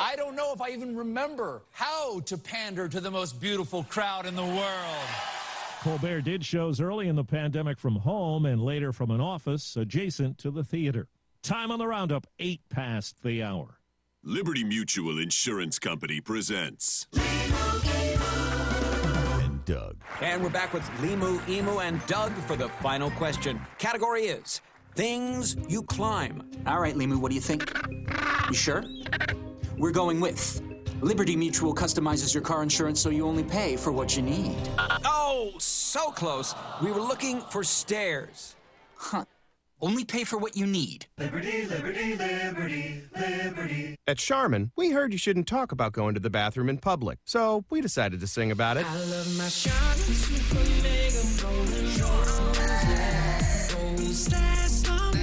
I 0.00 0.14
don't 0.16 0.34
know 0.34 0.54
if 0.54 0.62
I 0.62 0.70
even 0.70 0.96
remember 0.96 1.60
how 1.72 2.20
to 2.20 2.38
pander 2.38 2.88
to 2.88 3.00
the 3.00 3.10
most 3.10 3.38
beautiful 3.38 3.84
crowd 3.84 4.24
in 4.24 4.34
the 4.34 4.42
world. 4.42 5.06
Colbert 5.82 6.22
did 6.22 6.42
shows 6.42 6.80
early 6.80 7.06
in 7.06 7.16
the 7.16 7.24
pandemic 7.24 7.78
from 7.78 7.96
home 7.96 8.46
and 8.46 8.62
later 8.62 8.94
from 8.94 9.10
an 9.10 9.20
office 9.20 9.76
adjacent 9.76 10.38
to 10.38 10.50
the 10.50 10.64
theater. 10.64 11.06
Time 11.46 11.70
on 11.70 11.78
the 11.78 11.86
roundup, 11.86 12.26
eight 12.40 12.60
past 12.70 13.22
the 13.22 13.40
hour. 13.40 13.78
Liberty 14.24 14.64
Mutual 14.64 15.20
Insurance 15.20 15.78
Company 15.78 16.20
presents. 16.20 17.06
And 19.44 19.64
Doug. 19.64 20.02
And 20.20 20.42
we're 20.42 20.50
back 20.50 20.74
with 20.74 20.82
Limu, 21.00 21.48
Emu, 21.48 21.78
and 21.78 22.04
Doug 22.08 22.32
for 22.32 22.56
the 22.56 22.68
final 22.68 23.12
question. 23.12 23.60
Category 23.78 24.22
is 24.22 24.60
things 24.96 25.56
you 25.68 25.84
climb. 25.84 26.42
All 26.66 26.80
right, 26.80 26.96
Limu, 26.96 27.20
what 27.20 27.28
do 27.28 27.36
you 27.36 27.40
think? 27.40 27.72
You 28.48 28.54
sure? 28.54 28.84
We're 29.78 29.92
going 29.92 30.18
with 30.18 30.60
Liberty 31.00 31.36
Mutual 31.36 31.72
customizes 31.76 32.34
your 32.34 32.42
car 32.42 32.64
insurance 32.64 33.00
so 33.00 33.08
you 33.10 33.24
only 33.24 33.44
pay 33.44 33.76
for 33.76 33.92
what 33.92 34.16
you 34.16 34.22
need. 34.22 34.56
Oh, 35.04 35.52
so 35.58 36.10
close. 36.10 36.56
We 36.82 36.90
were 36.90 37.02
looking 37.02 37.40
for 37.40 37.62
stairs. 37.62 38.56
Huh. 38.96 39.26
Only 39.80 40.04
pay 40.06 40.24
for 40.24 40.38
what 40.38 40.56
you 40.56 40.66
need. 40.66 41.06
Liberty, 41.18 41.66
liberty, 41.66 42.16
liberty, 42.16 43.02
liberty. 43.14 43.96
At 44.06 44.16
Charmin, 44.16 44.72
we 44.74 44.90
heard 44.90 45.12
you 45.12 45.18
shouldn't 45.18 45.46
talk 45.46 45.70
about 45.70 45.92
going 45.92 46.14
to 46.14 46.20
the 46.20 46.30
bathroom 46.30 46.70
in 46.70 46.78
public, 46.78 47.18
so 47.26 47.64
we 47.68 47.82
decided 47.82 48.20
to 48.20 48.26
sing 48.26 48.50
about 48.50 48.78
it. 48.78 48.86
I 48.86 48.94
love 49.04 49.36
my 49.36 49.48
Charmin 49.48 50.14
Super 50.14 50.64
Mega 50.82 51.22
Golden 51.42 51.84
Goals. 52.00 52.40
Last 54.32 54.88
long, 54.88 55.14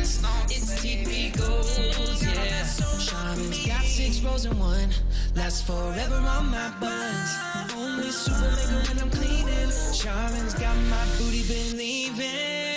it's 0.45 0.83
TP 0.83 1.35
goals, 1.35 1.79
yeah. 2.23 2.63
Charmin's 2.99 3.65
got 3.65 3.81
six 3.83 4.21
rows 4.21 4.45
in 4.45 4.57
one. 4.59 4.89
Last 5.35 5.65
forever 5.65 6.15
on 6.15 6.51
my 6.51 6.71
buns. 6.79 7.73
Only 7.75 8.11
Super 8.11 8.51
Mega 8.51 8.87
when 8.87 8.99
I'm 9.01 9.09
cleaning. 9.09 9.69
Charmin's 9.97 10.53
got 10.53 10.75
my 10.75 11.05
booty 11.17 11.41
believing. 11.47 12.72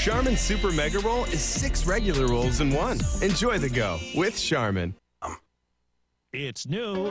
Charmin 0.00 0.34
Super 0.34 0.72
Mega 0.72 0.98
Roll 1.00 1.24
is 1.26 1.42
six 1.42 1.84
regular 1.84 2.26
rolls 2.26 2.62
in 2.62 2.70
one. 2.70 2.98
Enjoy 3.20 3.58
the 3.58 3.68
go 3.68 3.98
with 4.14 4.34
Charmin. 4.40 4.94
It's 6.32 6.66
new. 6.66 7.10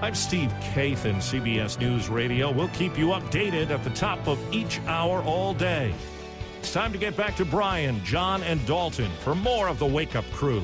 I'm 0.00 0.14
Steve 0.14 0.52
Kathan, 0.60 1.16
CBS 1.16 1.80
News 1.80 2.08
Radio. 2.08 2.52
We'll 2.52 2.68
keep 2.68 2.96
you 2.96 3.06
updated 3.08 3.70
at 3.70 3.82
the 3.82 3.90
top 3.90 4.28
of 4.28 4.38
each 4.54 4.78
hour 4.82 5.20
all 5.22 5.52
day. 5.52 5.92
It's 6.60 6.72
time 6.72 6.92
to 6.92 6.98
get 6.98 7.16
back 7.16 7.34
to 7.34 7.44
Brian, 7.44 8.04
John, 8.04 8.44
and 8.44 8.64
Dalton 8.66 9.10
for 9.24 9.34
more 9.34 9.66
of 9.66 9.80
the 9.80 9.86
Wake 9.86 10.14
Up 10.14 10.30
Crew. 10.30 10.62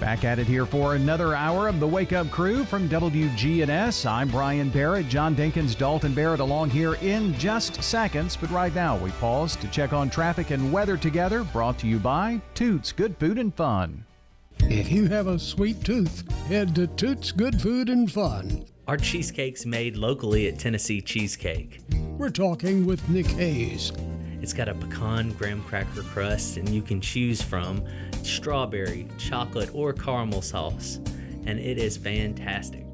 Back 0.00 0.24
at 0.24 0.38
it 0.38 0.46
here 0.46 0.66
for 0.66 0.94
another 0.94 1.34
hour 1.34 1.68
of 1.68 1.80
the 1.80 1.86
Wake 1.86 2.12
Up 2.12 2.30
Crew 2.30 2.64
from 2.64 2.86
WGNS. 2.86 4.04
I'm 4.04 4.28
Brian 4.28 4.68
Barrett, 4.68 5.08
John 5.08 5.34
Dinkins, 5.34 5.76
Dalton 5.76 6.12
Barrett 6.12 6.40
along 6.40 6.68
here 6.68 6.96
in 6.96 7.32
just 7.38 7.82
seconds. 7.82 8.36
But 8.36 8.50
right 8.50 8.74
now, 8.74 8.98
we 8.98 9.10
pause 9.12 9.56
to 9.56 9.68
check 9.68 9.94
on 9.94 10.10
traffic 10.10 10.50
and 10.50 10.70
weather 10.70 10.98
together. 10.98 11.44
Brought 11.44 11.78
to 11.78 11.86
you 11.86 11.98
by 11.98 12.42
Toots 12.54 12.92
Good 12.92 13.16
Food 13.16 13.38
and 13.38 13.54
Fun. 13.54 14.04
If 14.60 14.92
you 14.92 15.06
have 15.06 15.28
a 15.28 15.38
sweet 15.38 15.82
tooth, 15.82 16.30
head 16.48 16.74
to 16.74 16.86
Toots 16.88 17.32
Good 17.32 17.60
Food 17.62 17.88
and 17.88 18.12
Fun. 18.12 18.66
Our 18.86 18.98
cheesecake's 18.98 19.64
made 19.64 19.96
locally 19.96 20.46
at 20.46 20.58
Tennessee 20.58 21.00
Cheesecake. 21.00 21.80
We're 22.18 22.28
talking 22.28 22.84
with 22.84 23.08
Nick 23.08 23.26
Hayes. 23.28 23.92
It's 24.42 24.52
got 24.52 24.68
a 24.68 24.74
pecan 24.74 25.32
graham 25.32 25.62
cracker 25.62 26.02
crust, 26.02 26.58
and 26.58 26.68
you 26.68 26.82
can 26.82 27.00
choose 27.00 27.40
from 27.40 27.82
strawberry, 28.26 29.08
chocolate, 29.18 29.70
or 29.74 29.92
caramel 29.92 30.42
sauce, 30.42 31.00
and 31.46 31.58
it 31.58 31.78
is 31.78 31.96
fantastic. 31.96 32.84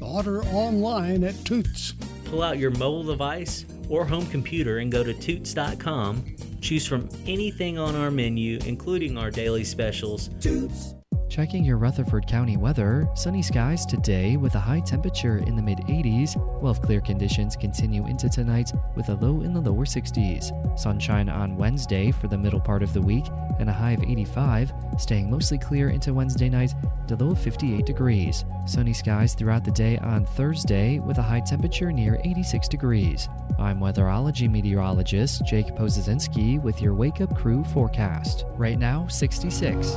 Order 0.00 0.42
online 0.44 1.24
at 1.24 1.34
Toots. 1.44 1.94
Pull 2.24 2.42
out 2.42 2.58
your 2.58 2.70
mobile 2.72 3.04
device 3.04 3.64
or 3.88 4.04
home 4.04 4.26
computer 4.26 4.78
and 4.78 4.90
go 4.90 5.04
to 5.04 5.14
Toots.com. 5.14 6.24
Choose 6.60 6.86
from 6.86 7.08
anything 7.26 7.78
on 7.78 7.94
our 7.94 8.10
menu, 8.10 8.58
including 8.64 9.18
our 9.18 9.30
daily 9.30 9.64
specials. 9.64 10.30
Toots. 10.40 10.94
Checking 11.32 11.64
your 11.64 11.78
Rutherford 11.78 12.26
County 12.26 12.58
weather, 12.58 13.08
sunny 13.14 13.40
skies 13.40 13.86
today 13.86 14.36
with 14.36 14.54
a 14.54 14.60
high 14.60 14.80
temperature 14.80 15.38
in 15.38 15.56
the 15.56 15.62
mid 15.62 15.78
80s, 15.78 16.36
while 16.60 16.74
clear 16.74 17.00
conditions 17.00 17.56
continue 17.56 18.06
into 18.06 18.28
tonight 18.28 18.70
with 18.96 19.08
a 19.08 19.14
low 19.14 19.40
in 19.40 19.54
the 19.54 19.60
lower 19.62 19.86
60s. 19.86 20.78
Sunshine 20.78 21.30
on 21.30 21.56
Wednesday 21.56 22.10
for 22.10 22.28
the 22.28 22.36
middle 22.36 22.60
part 22.60 22.82
of 22.82 22.92
the 22.92 23.00
week 23.00 23.24
and 23.58 23.70
a 23.70 23.72
high 23.72 23.92
of 23.92 24.02
85, 24.02 24.74
staying 24.98 25.30
mostly 25.30 25.56
clear 25.56 25.88
into 25.88 26.12
Wednesday 26.12 26.50
night 26.50 26.74
to 27.08 27.16
low 27.16 27.30
of 27.30 27.38
58 27.38 27.86
degrees. 27.86 28.44
Sunny 28.66 28.92
skies 28.92 29.32
throughout 29.32 29.64
the 29.64 29.70
day 29.70 29.96
on 29.96 30.26
Thursday 30.26 30.98
with 30.98 31.16
a 31.16 31.22
high 31.22 31.40
temperature 31.40 31.90
near 31.92 32.20
86 32.24 32.68
degrees. 32.68 33.30
I'm 33.58 33.80
weatherology 33.80 34.50
meteorologist 34.50 35.46
Jake 35.46 35.68
Pozesinski 35.68 36.60
with 36.60 36.82
your 36.82 36.92
Wake 36.92 37.22
Up 37.22 37.34
Crew 37.34 37.64
forecast. 37.64 38.44
Right 38.58 38.78
now, 38.78 39.06
66. 39.06 39.96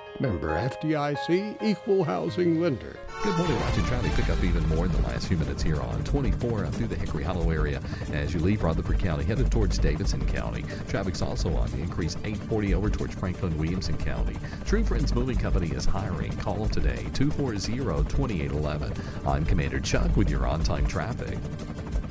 Member 0.21 0.49
FDIC, 0.49 1.63
equal 1.63 2.03
housing 2.03 2.61
lender. 2.61 2.95
Good 3.23 3.35
morning. 3.37 3.59
Watching 3.61 3.85
traffic 3.85 4.11
pick 4.13 4.29
up 4.29 4.43
even 4.43 4.67
more 4.69 4.85
in 4.85 4.91
the 4.91 4.99
last 4.99 5.27
few 5.27 5.35
minutes 5.35 5.63
here 5.63 5.81
on 5.81 6.03
24 6.03 6.67
through 6.67 6.87
the 6.87 6.95
Hickory 6.95 7.23
Hollow 7.23 7.49
area 7.49 7.81
as 8.13 8.31
you 8.31 8.39
leave 8.39 8.61
Rutherford 8.61 8.99
County 8.99 9.23
headed 9.23 9.51
towards 9.51 9.79
Davidson 9.79 10.23
County. 10.27 10.63
Traffic's 10.87 11.23
also 11.23 11.51
on 11.55 11.71
the 11.71 11.79
increase 11.79 12.17
840 12.17 12.75
over 12.75 12.91
towards 12.91 13.15
Franklin 13.15 13.57
Williamson 13.57 13.97
County. 13.97 14.37
True 14.63 14.83
Friends 14.83 15.15
Moving 15.15 15.37
Company 15.37 15.69
is 15.69 15.85
hiring. 15.85 16.31
Call 16.37 16.67
today 16.67 17.03
240-2811. 17.13 19.25
I'm 19.25 19.43
Commander 19.43 19.79
Chuck 19.79 20.15
with 20.15 20.29
your 20.29 20.45
on-time 20.45 20.85
traffic. 20.85 21.39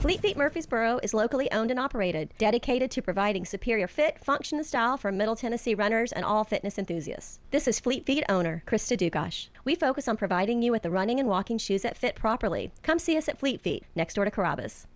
Fleet 0.00 0.20
Feet 0.22 0.36
Murfreesboro 0.38 0.98
is 1.02 1.12
locally 1.12 1.52
owned 1.52 1.70
and 1.70 1.78
operated, 1.78 2.32
dedicated 2.38 2.90
to 2.90 3.02
providing 3.02 3.44
superior 3.44 3.86
fit, 3.86 4.18
function, 4.24 4.56
and 4.56 4.66
style 4.66 4.96
for 4.96 5.12
Middle 5.12 5.36
Tennessee 5.36 5.74
runners 5.74 6.10
and 6.10 6.24
all 6.24 6.42
fitness 6.42 6.78
enthusiasts. 6.78 7.38
This 7.50 7.68
is 7.68 7.78
Fleet 7.78 8.06
Feet 8.06 8.24
owner 8.26 8.62
Krista 8.66 8.96
Dugash. 8.96 9.48
We 9.62 9.74
focus 9.74 10.08
on 10.08 10.16
providing 10.16 10.62
you 10.62 10.72
with 10.72 10.84
the 10.84 10.90
running 10.90 11.20
and 11.20 11.28
walking 11.28 11.58
shoes 11.58 11.82
that 11.82 11.98
fit 11.98 12.14
properly. 12.14 12.72
Come 12.82 12.98
see 12.98 13.18
us 13.18 13.28
at 13.28 13.38
Fleet 13.38 13.60
Feet, 13.60 13.84
next 13.94 14.14
door 14.14 14.24
to 14.24 14.30
Carrabba's. 14.30 14.86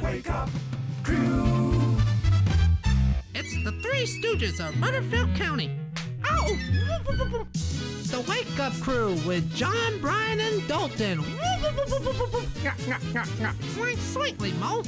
Wake 0.00 0.30
up, 0.30 0.48
crew. 1.02 1.96
It's 3.34 3.64
the 3.64 3.72
Three 3.82 4.06
Stooges 4.06 4.60
of 4.60 4.80
Rutherford 4.80 5.34
County. 5.34 5.83
Ow! 6.44 6.58
The 7.04 8.24
Wake 8.28 8.60
Up 8.60 8.74
Crew 8.74 9.14
with 9.26 9.50
John, 9.54 9.98
Brian, 10.00 10.40
and 10.40 10.66
Dalton. 10.68 11.24
Slight, 13.74 13.96
slightly, 13.96 14.52
Mo. 14.52 14.82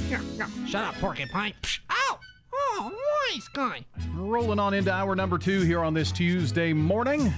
Shut 0.67 0.85
up, 0.85 0.95
porcupine. 0.97 1.55
Ow! 1.91 2.21
Oh, 2.53 2.93
nice 3.33 3.49
guy. 3.49 3.85
Rolling 4.15 4.59
on 4.59 4.75
into 4.75 4.93
hour 4.93 5.17
number 5.17 5.39
two 5.39 5.63
here 5.63 5.81
on 5.81 5.95
this 5.95 6.13
Tuesday 6.13 6.75
morning. 6.75 7.33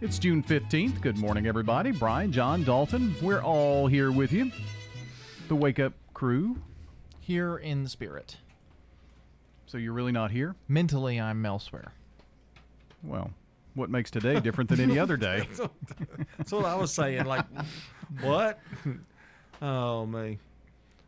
It's 0.00 0.18
June 0.18 0.42
15th. 0.42 1.00
Good 1.00 1.16
morning, 1.16 1.46
everybody. 1.46 1.92
Brian, 1.92 2.32
John, 2.32 2.64
Dalton, 2.64 3.14
we're 3.22 3.42
all 3.42 3.86
here 3.86 4.10
with 4.10 4.32
you. 4.32 4.50
The 5.46 5.54
Wake 5.54 5.78
Up 5.78 5.92
Crew. 6.12 6.56
Here 7.20 7.56
in 7.56 7.84
the 7.84 7.88
spirit. 7.88 8.36
So 9.66 9.78
you're 9.78 9.92
really 9.92 10.10
not 10.10 10.32
here? 10.32 10.56
Mentally, 10.66 11.20
I'm 11.20 11.46
elsewhere. 11.46 11.92
Well, 13.02 13.30
what 13.74 13.90
makes 13.90 14.10
today 14.10 14.38
different 14.40 14.70
than 14.70 14.80
any 14.80 14.98
other 14.98 15.16
day? 15.16 15.46
That's 16.38 16.52
what 16.52 16.64
I 16.64 16.74
was 16.76 16.92
saying. 16.92 17.24
Like, 17.24 17.44
what? 18.20 18.58
Oh, 19.60 20.06
man. 20.06 20.38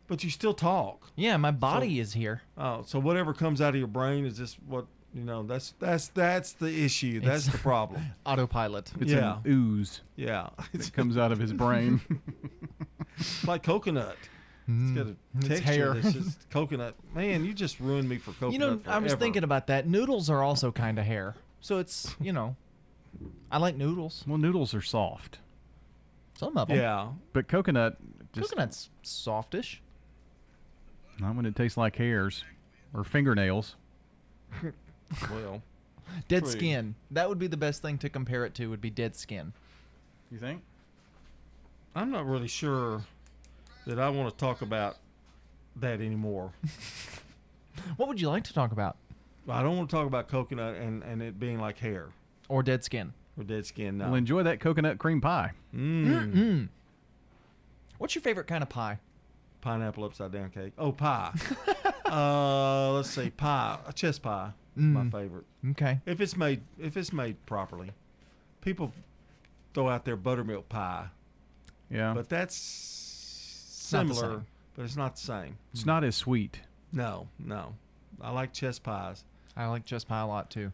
But 0.07 0.23
you 0.23 0.29
still 0.29 0.53
talk. 0.53 1.09
Yeah, 1.15 1.37
my 1.37 1.51
body 1.51 1.99
is 1.99 2.13
here. 2.13 2.41
Oh, 2.57 2.83
so 2.85 2.99
whatever 2.99 3.33
comes 3.33 3.59
out 3.59 3.69
of 3.69 3.75
your 3.77 3.87
brain 3.87 4.25
is 4.25 4.37
just 4.37 4.57
what 4.67 4.85
you 5.15 5.23
know. 5.23 5.41
That's 5.41 5.73
that's 5.79 6.09
that's 6.09 6.53
the 6.53 6.83
issue. 6.83 7.21
That's 7.21 7.45
It's 7.47 7.55
the 7.55 7.57
problem. 7.61 8.03
Autopilot. 8.25 8.91
It's 8.99 9.11
yeah. 9.11 9.37
an 9.37 9.51
ooze. 9.51 10.01
Yeah. 10.15 10.49
It 10.73 10.93
comes 10.93 11.17
out 11.17 11.31
of 11.31 11.39
his 11.39 11.53
brain. 11.53 12.01
like 13.47 13.63
coconut. 13.63 14.17
It's 14.67 14.91
got 14.91 15.07
a 15.07 15.09
Mm. 15.09 15.15
It's 15.37 15.47
texture 15.47 15.65
hair. 15.71 15.93
that's 15.93 16.13
just 16.15 16.49
coconut. 16.49 16.95
Man, 17.13 17.45
you 17.45 17.53
just 17.53 17.79
ruined 17.79 18.09
me 18.09 18.17
for 18.17 18.31
coconut. 18.31 18.53
You 18.53 18.59
know, 18.59 18.79
I 18.87 18.97
was 18.97 19.13
thinking 19.13 19.43
about 19.43 19.67
that. 19.67 19.87
Noodles 19.87 20.27
are 20.29 20.41
also 20.41 20.71
kind 20.71 20.97
of 20.97 21.05
hair. 21.05 21.35
So 21.61 21.79
it's, 21.79 22.15
you 22.19 22.31
know, 22.31 22.55
I 23.51 23.57
like 23.57 23.75
noodles. 23.75 24.23
well, 24.27 24.37
noodles 24.37 24.73
are 24.73 24.81
soft. 24.81 25.39
Some 26.37 26.57
of 26.57 26.67
them. 26.67 26.77
Yeah. 26.77 27.09
But 27.33 27.47
coconut, 27.47 27.97
just 28.33 28.49
Coconut's 28.51 28.89
softish. 29.03 29.81
not 31.19 31.35
when 31.35 31.45
it 31.45 31.55
tastes 31.55 31.77
like 31.77 31.95
hairs 31.95 32.43
or 32.93 33.03
fingernails. 33.03 33.75
Well, 35.29 35.61
Dead 36.27 36.43
True. 36.43 36.51
skin. 36.51 36.95
That 37.11 37.29
would 37.29 37.37
be 37.37 37.45
the 37.47 37.57
best 37.57 37.81
thing 37.83 37.99
to 37.99 38.09
compare 38.09 38.43
it 38.43 38.55
to. 38.55 38.67
Would 38.71 38.81
be 38.81 38.89
dead 38.89 39.15
skin. 39.15 39.53
You 40.31 40.39
think? 40.39 40.63
I'm 41.95 42.09
not 42.11 42.25
really 42.25 42.47
sure 42.47 43.03
that 43.85 43.99
I 43.99 44.09
want 44.09 44.31
to 44.31 44.35
talk 44.37 44.61
about 44.63 44.97
that 45.77 46.01
anymore. 46.01 46.51
What 47.97 48.07
would 48.07 48.19
you 48.21 48.29
like 48.29 48.45
to 48.45 48.53
talk 48.53 48.71
about? 48.71 48.95
I 49.49 49.61
don't 49.63 49.77
want 49.77 49.89
to 49.89 49.95
talk 49.95 50.07
about 50.07 50.27
coconut 50.27 50.75
and, 50.75 51.03
and 51.03 51.21
it 51.21 51.39
being 51.39 51.59
like 51.59 51.77
hair 51.77 52.09
Or 52.49 52.63
dead 52.63 52.83
skin? 52.83 53.13
or 53.37 53.43
dead 53.43 53.65
skin. 53.65 53.97
No. 53.97 54.05
Well, 54.05 54.15
enjoy 54.15 54.43
that 54.43 54.59
coconut 54.59 54.97
cream 54.97 55.21
pie. 55.21 55.51
Mm. 55.75 56.33
Mm. 56.33 56.67
What's 57.97 58.15
your 58.15 58.21
favorite 58.21 58.47
kind 58.47 58.63
of 58.63 58.69
pie? 58.69 58.99
Pineapple 59.61 60.03
upside 60.03 60.31
down 60.31 60.49
cake. 60.51 60.73
Oh, 60.77 60.91
pie. 60.91 61.31
uh, 62.05 62.91
let's 62.93 63.09
see, 63.09 63.29
pie. 63.29 63.77
A 63.87 63.93
chess 63.93 64.19
pie. 64.19 64.51
My 64.75 65.01
Mm. 65.03 65.11
favorite. 65.11 65.45
Okay. 65.71 66.01
If 66.05 66.19
it's 66.21 66.35
made, 66.35 66.61
if 66.79 66.97
it's 66.97 67.13
made 67.13 67.43
properly, 67.45 67.91
people 68.61 68.91
throw 69.73 69.87
out 69.89 70.03
their 70.05 70.17
buttermilk 70.17 70.67
pie, 70.69 71.07
Yeah. 71.89 72.13
but 72.13 72.27
that's 72.29 72.55
similar, 72.55 74.15
same. 74.33 74.45
but 74.75 74.83
it's 74.85 74.97
not 74.97 75.15
the 75.15 75.21
same. 75.21 75.57
it's 75.73 75.85
not 75.85 76.03
as 76.03 76.15
sweet. 76.15 76.61
No, 76.91 77.27
no. 77.39 77.75
I 78.21 78.31
like 78.31 78.53
chess 78.53 78.79
pies. 78.79 79.23
I 79.57 79.67
like 79.67 79.85
chest 79.85 80.07
pie 80.07 80.21
a 80.21 80.27
lot 80.27 80.49
too. 80.49 80.71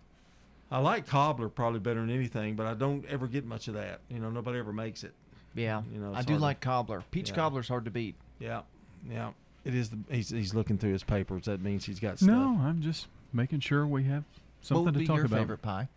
I 0.72 0.80
like 0.80 1.06
cobbler 1.06 1.50
probably 1.50 1.80
better 1.80 2.00
than 2.00 2.10
anything, 2.10 2.56
but 2.56 2.66
I 2.66 2.74
don't 2.74 3.06
ever 3.06 3.28
get 3.28 3.46
much 3.46 3.68
of 3.68 3.74
that. 3.74 4.00
You 4.10 4.20
know, 4.20 4.30
nobody 4.30 4.58
ever 4.60 4.72
makes 4.74 5.04
it. 5.04 5.14
Yeah. 5.54 5.82
You 5.94 6.00
know, 6.00 6.08
I 6.10 6.10
do 6.10 6.14
hard 6.14 6.28
to- 6.28 6.38
like 6.40 6.60
cobbler. 6.62 7.04
Peach 7.12 7.30
Yeah. 7.30 7.36
cobbler's 7.36 7.68
hard 7.68 7.86
to 7.86 7.92
beat. 7.92 8.16
Yeah, 8.40 8.62
yeah. 9.10 9.32
It 9.66 9.76
is. 9.76 9.90
The, 9.90 9.98
he's 10.10 10.30
he's 10.30 10.54
looking 10.56 10.78
through 10.78 10.94
his 10.94 11.04
papers. 11.04 11.46
That 11.46 11.62
means 11.62 11.86
he's 11.86 12.00
got 12.00 12.18
stuff. 12.18 12.30
No, 12.30 12.58
I'm 12.64 12.82
just 12.82 13.08
making 13.34 13.60
sure 13.60 13.86
we 13.86 14.04
have 14.06 14.24
something 14.24 14.34
what 14.34 14.64
something 14.64 14.86
would 14.86 14.94
to 14.94 15.00
be 15.00 15.06
talk 15.08 15.18
your 15.18 15.26
about. 15.26 15.40
favorite 15.40 15.62
pie? 15.62 15.88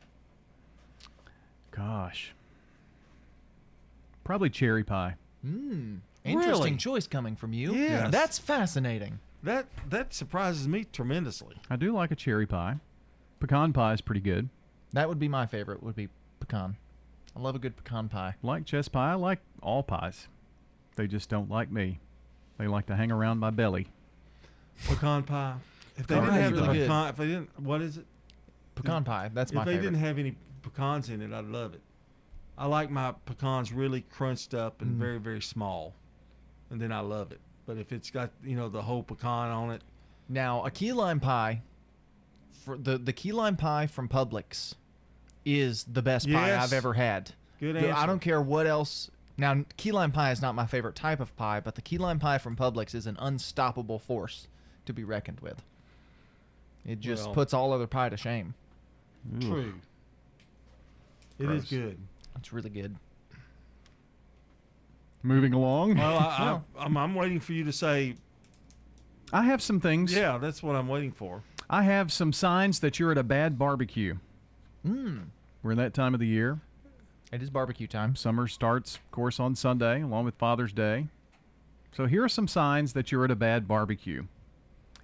Gosh. 1.70 2.32
Probably 4.22 4.50
cherry 4.50 4.84
pie. 4.84 5.14
Mm. 5.46 5.98
Interesting 6.24 6.62
Really? 6.62 6.76
choice 6.76 7.06
coming 7.06 7.36
from 7.36 7.52
you. 7.52 7.74
Yes. 7.74 8.10
That's 8.10 8.38
fascinating. 8.38 9.18
That 9.44 9.66
that 9.90 10.14
surprises 10.14 10.66
me 10.66 10.84
tremendously. 10.84 11.56
I 11.70 11.76
do 11.76 11.92
like 11.92 12.10
a 12.10 12.16
cherry 12.16 12.46
pie. 12.46 12.76
Pecan 13.40 13.72
pie 13.72 13.92
is 13.92 14.00
pretty 14.00 14.20
good. 14.22 14.48
That 14.92 15.08
would 15.08 15.18
be 15.18 15.28
my 15.28 15.44
favorite. 15.46 15.82
Would 15.82 15.96
be 15.96 16.08
pecan. 16.40 16.76
I 17.36 17.40
love 17.40 17.54
a 17.54 17.58
good 17.58 17.76
pecan 17.76 18.08
pie. 18.08 18.36
Like 18.42 18.64
chess 18.64 18.88
pie, 18.88 19.12
I 19.12 19.14
like 19.14 19.40
all 19.62 19.82
pies. 19.82 20.28
They 20.96 21.06
just 21.06 21.28
don't 21.28 21.50
like 21.50 21.70
me. 21.70 21.98
They 22.58 22.66
like 22.68 22.86
to 22.86 22.96
hang 22.96 23.10
around 23.10 23.38
my 23.38 23.50
belly. 23.50 23.88
Pecan 24.88 25.24
pie. 25.24 25.56
If 25.96 26.06
they 26.06 26.14
Pecan 26.14 26.24
didn't 26.24 26.30
pie 26.34 26.40
have 26.40 26.54
the 26.54 26.62
really 26.62 26.78
good. 26.78 26.88
pecan, 26.88 27.08
if 27.08 27.16
they 27.16 27.26
didn't, 27.26 27.60
what 27.60 27.82
is 27.82 27.96
it? 27.98 28.06
Pecan 28.76 29.04
pie. 29.04 29.30
That's 29.34 29.52
my 29.52 29.60
if 29.62 29.66
they 29.66 29.72
favorite. 29.74 29.90
didn't 29.90 30.00
have 30.04 30.18
any 30.18 30.36
pecans 30.62 31.10
in 31.10 31.20
it, 31.22 31.32
I'd 31.32 31.44
love 31.44 31.74
it. 31.74 31.80
I 32.56 32.66
like 32.66 32.90
my 32.90 33.12
pecans 33.26 33.72
really 33.72 34.02
crunched 34.02 34.54
up 34.54 34.80
and 34.80 34.92
Mm. 34.94 34.98
very 34.98 35.18
very 35.18 35.42
small, 35.42 35.92
and 36.70 36.80
then 36.80 36.92
I 36.92 37.00
love 37.00 37.30
it. 37.32 37.40
But 37.66 37.78
if 37.78 37.92
it's 37.92 38.10
got 38.10 38.30
you 38.44 38.56
know 38.56 38.68
the 38.68 38.82
whole 38.82 39.02
pecan 39.02 39.50
on 39.50 39.70
it, 39.70 39.82
Now, 40.28 40.64
a 40.64 40.70
key 40.70 40.92
lime 40.92 41.20
pie, 41.20 41.62
for 42.64 42.76
the 42.76 42.98
the 42.98 43.12
key 43.12 43.32
lime 43.32 43.56
pie 43.56 43.86
from 43.86 44.08
Publix, 44.08 44.74
is 45.44 45.84
the 45.84 46.02
best 46.02 46.26
pie 46.26 46.48
Yes. 46.48 46.64
I've 46.64 46.72
ever 46.72 46.94
had. 46.94 47.32
Good 47.60 47.76
The- 47.76 47.88
I 47.88 47.92
answer. 47.92 48.06
don't 48.06 48.20
care 48.20 48.40
what 48.40 48.66
else. 48.66 49.10
Now, 49.36 49.64
key 49.76 49.90
lime 49.92 50.12
pie 50.12 50.30
is 50.30 50.40
not 50.40 50.54
my 50.54 50.66
favorite 50.66 50.94
type 50.94 51.20
of 51.20 51.34
pie, 51.36 51.60
but 51.60 51.74
the 51.74 51.82
key 51.82 51.98
lime 51.98 52.18
pie 52.18 52.38
from 52.38 52.54
Publix 52.56 52.94
is 52.94 53.06
an 53.06 53.16
unstoppable 53.18 53.98
force 53.98 54.46
to 54.86 54.92
be 54.92 55.02
reckoned 55.04 55.40
with. 55.40 55.62
It 56.86 57.00
just 57.00 57.24
Well- 57.26 57.34
puts 57.34 57.54
all 57.54 57.72
other 57.72 57.86
pie 57.86 58.10
to 58.10 58.16
shame. 58.16 58.54
true. 59.40 59.80
It 61.38 61.44
is 61.50 61.64
Gross. 61.64 61.70
good. 61.70 61.98
It's 62.36 62.52
really 62.52 62.70
good. 62.70 62.94
Moving 65.24 65.54
along. 65.54 65.96
Well, 65.96 66.18
I, 66.18 66.22
I, 66.22 66.60
I'm, 66.84 66.96
I'm 66.96 67.14
waiting 67.14 67.40
for 67.40 67.54
you 67.54 67.64
to 67.64 67.72
say. 67.72 68.14
I 69.32 69.42
have 69.42 69.62
some 69.62 69.80
things. 69.80 70.14
Yeah, 70.14 70.38
that's 70.38 70.62
what 70.62 70.76
I'm 70.76 70.86
waiting 70.86 71.10
for. 71.10 71.42
I 71.68 71.82
have 71.82 72.12
some 72.12 72.32
signs 72.32 72.80
that 72.80 73.00
you're 73.00 73.10
at 73.10 73.18
a 73.18 73.22
bad 73.22 73.58
barbecue. 73.58 74.16
Mm. 74.86 75.24
We're 75.62 75.72
in 75.72 75.78
that 75.78 75.94
time 75.94 76.12
of 76.12 76.20
the 76.20 76.26
year. 76.26 76.60
It 77.32 77.42
is 77.42 77.48
barbecue 77.48 77.86
time. 77.86 78.14
Summer 78.14 78.46
starts, 78.46 78.96
of 78.96 79.10
course, 79.10 79.40
on 79.40 79.56
Sunday, 79.56 80.02
along 80.02 80.26
with 80.26 80.34
Father's 80.34 80.74
Day. 80.74 81.08
So 81.96 82.04
here 82.06 82.22
are 82.22 82.28
some 82.28 82.46
signs 82.46 82.92
that 82.92 83.10
you're 83.10 83.24
at 83.24 83.30
a 83.30 83.36
bad 83.36 83.66
barbecue. 83.66 84.24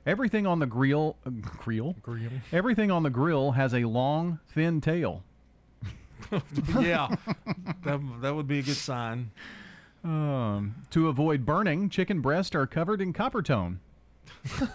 Everything 0.06 0.46
on 0.46 0.58
the 0.58 0.66
grill, 0.66 1.16
uh, 1.26 1.30
grill, 1.30 1.96
grill. 2.02 2.30
Everything 2.52 2.90
on 2.90 3.02
the 3.04 3.10
grill 3.10 3.52
has 3.52 3.74
a 3.74 3.84
long, 3.84 4.38
thin 4.48 4.80
tail. 4.80 5.22
yeah, 6.78 7.14
that 7.84 8.00
that 8.20 8.34
would 8.34 8.46
be 8.46 8.58
a 8.58 8.62
good 8.62 8.76
sign. 8.76 9.30
Um, 10.02 10.76
to 10.90 11.08
avoid 11.08 11.44
burning, 11.44 11.90
chicken 11.90 12.20
breasts 12.20 12.54
are 12.54 12.66
covered 12.66 13.00
in 13.00 13.12
Coppertone. 13.12 13.78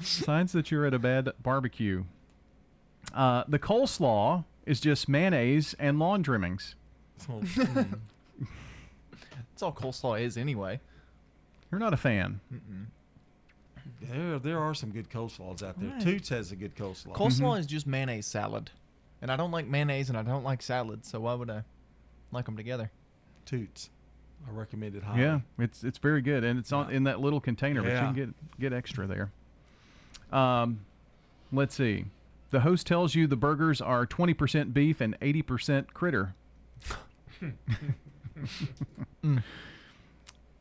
Signs 0.00 0.52
that 0.52 0.70
you're 0.70 0.84
at 0.84 0.92
a 0.92 0.98
bad 0.98 1.30
barbecue. 1.42 2.04
Uh, 3.14 3.44
the 3.48 3.58
coleslaw 3.58 4.44
is 4.66 4.80
just 4.80 5.08
mayonnaise 5.08 5.74
and 5.78 5.98
lawn 5.98 6.22
trimmings. 6.22 6.74
Oh, 7.30 7.40
mm. 7.40 7.98
That's 9.56 9.62
all 9.62 9.72
coleslaw 9.72 10.20
is 10.20 10.36
anyway. 10.36 10.80
You're 11.70 11.78
not 11.78 11.94
a 11.94 11.96
fan. 11.96 12.40
There, 14.02 14.38
there 14.38 14.58
are 14.58 14.74
some 14.74 14.90
good 14.90 15.08
coleslaws 15.08 15.62
out 15.62 15.80
there. 15.80 15.90
Right. 15.90 16.00
Toots 16.00 16.28
has 16.28 16.52
a 16.52 16.56
good 16.56 16.76
coleslaw. 16.76 17.14
Coleslaw 17.14 17.58
is 17.58 17.66
just 17.66 17.86
mayonnaise 17.86 18.26
salad, 18.26 18.70
and 19.22 19.32
I 19.32 19.36
don't 19.36 19.50
like 19.50 19.66
mayonnaise 19.66 20.10
and 20.10 20.18
I 20.18 20.22
don't 20.22 20.44
like 20.44 20.60
salad, 20.60 21.06
so 21.06 21.20
why 21.20 21.34
would 21.34 21.48
I 21.48 21.62
like 22.32 22.44
them 22.44 22.56
together? 22.56 22.90
Toots. 23.46 23.88
I 24.46 24.50
recommend 24.52 24.94
it 24.94 25.02
highly. 25.02 25.22
Yeah, 25.22 25.40
it's 25.58 25.82
it's 25.82 25.98
very 25.98 26.20
good, 26.20 26.44
and 26.44 26.58
it's 26.58 26.70
on 26.72 26.90
in 26.90 27.04
that 27.04 27.20
little 27.20 27.40
container, 27.40 27.80
but 27.82 27.88
you 27.88 27.94
Yeah. 27.94 28.04
can 28.06 28.14
get 28.14 28.60
get 28.60 28.72
extra 28.74 29.06
there. 29.06 29.30
Um, 30.38 30.80
let's 31.52 31.74
see. 31.74 32.04
The 32.50 32.60
host 32.60 32.86
tells 32.86 33.14
you 33.14 33.26
the 33.26 33.36
burgers 33.36 33.80
are 33.80 34.06
20% 34.06 34.72
beef 34.72 35.00
and 35.00 35.18
80% 35.20 35.92
critter. 35.94 36.34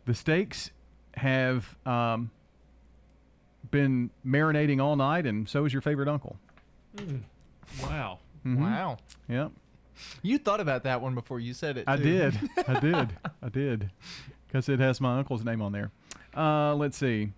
The 0.05 0.13
steaks 0.13 0.71
have 1.15 1.75
um, 1.85 2.29
been 3.71 4.09
marinating 4.25 4.81
all 4.81 4.95
night, 4.95 5.25
and 5.25 5.47
so 5.49 5.65
is 5.65 5.73
your 5.73 5.81
favorite 5.81 6.07
uncle. 6.07 6.37
Mm. 6.97 7.21
Wow. 7.81 8.19
Mhm. 8.45 8.59
Wow. 8.59 8.97
Yep. 9.27 9.51
You 10.21 10.37
thought 10.37 10.59
about 10.59 10.83
that 10.83 11.01
one 11.01 11.15
before 11.15 11.39
you 11.39 11.53
said 11.53 11.77
it. 11.77 11.85
I 11.87 11.95
too. 11.97 12.03
did. 12.03 12.39
I 12.67 12.79
did. 12.79 13.15
I 13.41 13.49
did. 13.49 13.91
Because 14.47 14.69
it 14.69 14.79
has 14.79 14.99
my 15.01 15.17
uncle's 15.17 15.43
name 15.43 15.61
on 15.61 15.71
there. 15.71 15.91
Uh, 16.35 16.75
let's 16.75 16.97
see. 16.97 17.31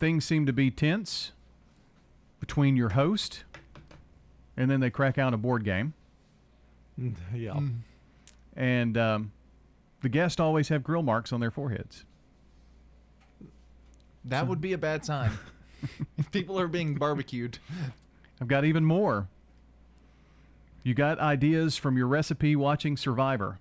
Things 0.00 0.24
seem 0.24 0.46
to 0.46 0.52
be 0.52 0.70
tense 0.70 1.32
between 2.40 2.76
your 2.76 2.90
host, 2.90 3.44
and 4.56 4.70
then 4.70 4.80
they 4.80 4.90
crack 4.90 5.18
out 5.18 5.34
a 5.34 5.36
board 5.36 5.64
game. 5.64 5.94
Mm, 6.98 7.14
Yeah. 7.34 7.60
And 8.56 8.96
um, 8.96 9.32
the 10.00 10.08
guests 10.08 10.40
always 10.40 10.70
have 10.70 10.82
grill 10.82 11.02
marks 11.02 11.30
on 11.30 11.40
their 11.40 11.50
foreheads. 11.50 12.06
That 14.24 14.46
would 14.48 14.62
be 14.62 14.72
a 14.72 14.78
bad 14.78 15.04
sign. 15.04 15.30
if 16.18 16.30
people 16.32 16.58
are 16.58 16.66
being 16.68 16.94
barbecued. 16.94 17.58
I've 18.40 18.48
got 18.48 18.64
even 18.64 18.82
more. 18.84 19.28
You 20.86 20.94
got 20.94 21.18
ideas 21.18 21.76
from 21.76 21.96
your 21.96 22.06
recipe 22.06 22.54
watching 22.54 22.96
Survivor. 22.96 23.58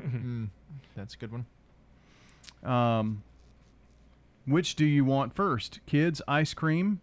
Mm, 0.00 0.50
that's 0.96 1.14
a 1.14 1.16
good 1.16 1.32
one. 1.32 1.46
Um, 2.62 3.24
which 4.46 4.76
do 4.76 4.84
you 4.84 5.04
want 5.04 5.34
first? 5.34 5.80
Kids, 5.86 6.22
ice 6.28 6.54
cream, 6.54 7.00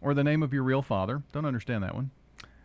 or 0.00 0.14
the 0.14 0.22
name 0.22 0.44
of 0.44 0.52
your 0.54 0.62
real 0.62 0.82
father? 0.82 1.24
Don't 1.32 1.44
understand 1.44 1.82
that 1.82 1.96
one. 1.96 2.12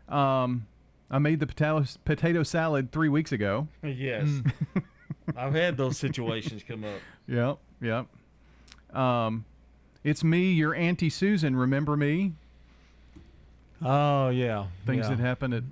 Um, 0.07 0.67
I 1.09 1.17
made 1.17 1.39
the 1.39 1.47
potato 1.47 1.83
potato 2.05 2.43
salad 2.43 2.91
three 2.91 3.09
weeks 3.09 3.31
ago. 3.31 3.67
Yes. 3.81 4.29
I've 5.35 5.55
had 5.55 5.77
those 5.77 5.97
situations 5.97 6.61
come 6.61 6.83
up. 6.83 6.99
Yep, 7.27 7.57
yep. 7.81 8.95
Um, 8.95 9.45
it's 10.03 10.23
me, 10.23 10.51
your 10.51 10.75
auntie 10.75 11.09
Susan. 11.09 11.55
Remember 11.55 11.97
me? 11.97 12.33
Oh 13.81 14.29
yeah, 14.29 14.67
Things 14.85 15.09
yeah. 15.09 15.15
that 15.15 15.19
happen 15.19 15.53
at 15.53 15.63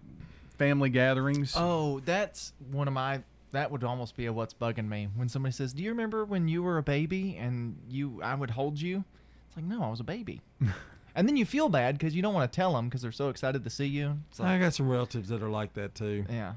family 0.65 0.89
gatherings. 0.89 1.53
Oh, 1.57 1.99
that's 2.01 2.53
one 2.71 2.87
of 2.87 2.93
my. 2.93 3.21
That 3.51 3.69
would 3.71 3.83
almost 3.83 4.15
be 4.15 4.27
a 4.27 4.33
what's 4.33 4.53
bugging 4.53 4.87
me 4.87 5.09
when 5.15 5.27
somebody 5.27 5.51
says, 5.53 5.73
"Do 5.73 5.83
you 5.83 5.89
remember 5.89 6.23
when 6.23 6.47
you 6.47 6.63
were 6.63 6.77
a 6.77 6.83
baby 6.83 7.35
and 7.37 7.75
you 7.89 8.21
I 8.23 8.33
would 8.35 8.49
hold 8.51 8.79
you?" 8.79 9.03
It's 9.47 9.57
like, 9.57 9.65
no, 9.65 9.83
I 9.83 9.89
was 9.89 9.99
a 9.99 10.05
baby. 10.05 10.39
and 11.15 11.27
then 11.27 11.35
you 11.35 11.43
feel 11.45 11.67
bad 11.67 11.97
because 11.97 12.15
you 12.15 12.21
don't 12.21 12.33
want 12.33 12.49
to 12.49 12.55
tell 12.55 12.73
them 12.73 12.87
because 12.87 13.01
they're 13.01 13.11
so 13.11 13.27
excited 13.27 13.63
to 13.65 13.69
see 13.69 13.87
you. 13.87 14.17
It's 14.29 14.39
I 14.39 14.57
got 14.57 14.73
some 14.73 14.87
relatives 14.87 15.27
that 15.29 15.43
are 15.43 15.49
like 15.49 15.73
that 15.73 15.93
too. 15.95 16.23
yeah. 16.29 16.53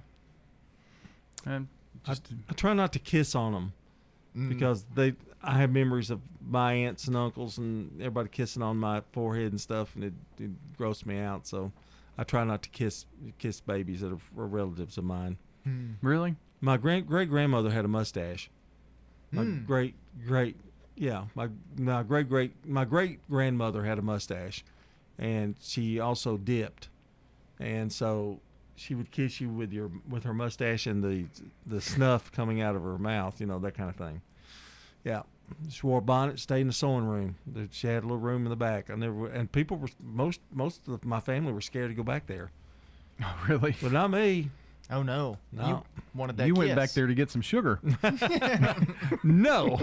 And 1.46 1.66
I, 2.06 2.12
I 2.48 2.52
try 2.54 2.72
not 2.74 2.92
to 2.92 2.98
kiss 2.98 3.34
on 3.34 3.52
them 3.52 3.72
Mm. 4.36 4.48
because 4.48 4.84
they. 4.94 5.14
I 5.44 5.58
have 5.58 5.70
memories 5.70 6.10
of 6.10 6.20
my 6.48 6.72
aunts 6.72 7.06
and 7.06 7.16
uncles 7.16 7.58
and 7.58 8.00
everybody 8.00 8.28
kissing 8.30 8.62
on 8.62 8.78
my 8.78 9.02
forehead 9.12 9.52
and 9.52 9.60
stuff, 9.60 9.94
and 9.94 10.04
it, 10.04 10.12
it 10.40 10.50
grossed 10.78 11.04
me 11.06 11.20
out. 11.20 11.46
So 11.46 11.70
I 12.16 12.24
try 12.24 12.44
not 12.44 12.62
to 12.62 12.68
kiss 12.70 13.06
kiss 13.38 13.60
babies 13.60 14.00
that 14.00 14.12
are, 14.12 14.40
are 14.42 14.46
relatives 14.46 14.98
of 14.98 15.04
mine. 15.04 15.36
Hmm. 15.64 15.92
Really? 16.02 16.36
My 16.60 16.76
great 16.76 17.06
great 17.06 17.28
grandmother 17.28 17.70
had 17.70 17.84
a 17.84 17.88
mustache. 17.88 18.50
My 19.30 19.42
Hmm. 19.42 19.64
great 19.64 19.94
great 20.26 20.56
yeah 20.96 21.24
my 21.34 21.48
my 21.76 22.02
great 22.02 22.28
great 22.28 22.52
my 22.66 22.84
great 22.84 23.18
grandmother 23.28 23.84
had 23.84 23.98
a 23.98 24.02
mustache, 24.02 24.64
and 25.18 25.56
she 25.60 25.98
also 25.98 26.36
dipped, 26.36 26.88
and 27.58 27.92
so 27.92 28.40
she 28.76 28.94
would 28.94 29.10
kiss 29.10 29.40
you 29.40 29.48
with 29.48 29.72
your 29.72 29.90
with 30.08 30.22
her 30.24 30.34
mustache 30.34 30.86
and 30.86 31.02
the 31.02 31.26
the 31.66 31.80
snuff 31.80 32.30
coming 32.32 32.60
out 32.60 32.76
of 32.76 32.82
her 32.82 32.98
mouth, 32.98 33.40
you 33.40 33.46
know 33.46 33.58
that 33.58 33.74
kind 33.74 33.90
of 33.90 33.96
thing. 33.96 34.22
Yeah, 35.04 35.22
she 35.70 35.86
wore 35.86 35.98
a 35.98 36.02
bonnet, 36.02 36.38
stayed 36.38 36.60
in 36.62 36.66
the 36.68 36.72
sewing 36.72 37.04
room. 37.06 37.36
She 37.70 37.86
had 37.86 38.02
a 38.02 38.06
little 38.06 38.18
room 38.18 38.44
in 38.44 38.50
the 38.50 38.56
back. 38.56 38.90
I 38.90 38.94
never 38.94 39.26
and 39.28 39.50
people 39.50 39.76
were 39.76 39.88
most 40.02 40.40
most 40.52 40.86
of 40.88 41.04
my 41.04 41.20
family 41.20 41.52
were 41.52 41.60
scared 41.60 41.90
to 41.90 41.94
go 41.94 42.02
back 42.02 42.26
there. 42.26 42.50
Oh, 43.22 43.44
really? 43.48 43.76
But 43.80 43.92
not 43.92 44.10
me. 44.10 44.50
Oh 44.90 45.02
no, 45.04 45.38
No. 45.52 45.66
you 45.68 45.82
wanted 46.14 46.36
that. 46.36 46.46
you 46.48 46.54
went 46.54 46.74
back 46.74 46.90
there 46.90 47.06
to 47.06 47.14
get 47.14 47.30
some 47.30 47.40
sugar. 47.42 47.78
no, 49.22 49.78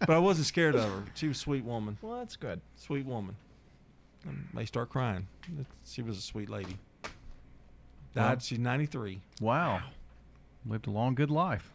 but 0.00 0.10
I 0.10 0.18
wasn't 0.18 0.46
scared 0.46 0.74
of 0.74 0.84
her. 0.84 1.02
She 1.14 1.28
was 1.28 1.38
a 1.38 1.40
sweet 1.40 1.64
woman. 1.64 1.96
Well, 2.02 2.18
that's 2.18 2.36
good. 2.36 2.60
Sweet 2.76 3.06
woman. 3.06 3.36
I 4.26 4.30
may 4.52 4.64
start 4.66 4.90
crying. 4.90 5.26
She 5.84 6.02
was 6.02 6.18
a 6.18 6.20
sweet 6.20 6.48
lady. 6.50 6.76
Died. 8.14 8.28
Well- 8.30 8.38
she's 8.40 8.58
ninety 8.58 8.86
three. 8.86 9.20
Wow. 9.40 9.80
Lived 10.66 10.86
a 10.86 10.90
long, 10.90 11.14
good 11.14 11.30
life. 11.30 11.72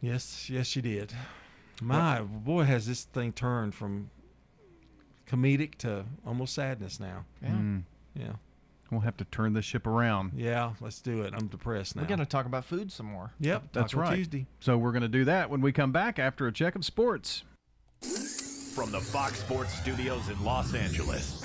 Yes, 0.00 0.50
yes, 0.50 0.66
she 0.66 0.80
did. 0.82 1.12
My 1.82 2.20
boy, 2.22 2.64
has 2.64 2.86
this 2.86 3.04
thing 3.04 3.32
turned 3.32 3.74
from 3.74 4.10
comedic 5.26 5.76
to 5.76 6.04
almost 6.26 6.54
sadness 6.54 7.00
now. 7.00 7.24
Yeah. 7.42 7.48
Mm. 7.50 7.82
Yeah, 8.14 8.32
We'll 8.90 9.00
have 9.00 9.16
to 9.16 9.24
turn 9.24 9.54
this 9.54 9.64
ship 9.64 9.86
around. 9.86 10.32
yeah. 10.36 10.72
Let's 10.80 11.00
do 11.00 11.22
it. 11.22 11.32
I'm 11.34 11.46
depressed 11.46 11.96
now. 11.96 12.02
We 12.02 12.08
got 12.08 12.16
to 12.18 12.26
talk 12.26 12.44
about 12.44 12.64
food 12.66 12.92
some 12.92 13.06
more. 13.06 13.32
Yep, 13.40 13.68
That's 13.72 13.94
right. 13.94 14.14
Tuesday. 14.16 14.46
So 14.60 14.76
we're 14.76 14.92
going 14.92 15.00
to 15.02 15.08
do 15.08 15.24
that 15.24 15.48
when 15.48 15.62
we 15.62 15.72
come 15.72 15.92
back 15.92 16.18
after 16.18 16.46
a 16.46 16.52
check 16.52 16.74
of 16.74 16.84
sports. 16.84 17.42
From 18.74 18.90
the 18.90 19.00
Fox 19.00 19.38
Sports 19.38 19.72
Studios 19.74 20.28
in 20.28 20.42
Los 20.44 20.74
Angeles, 20.74 21.42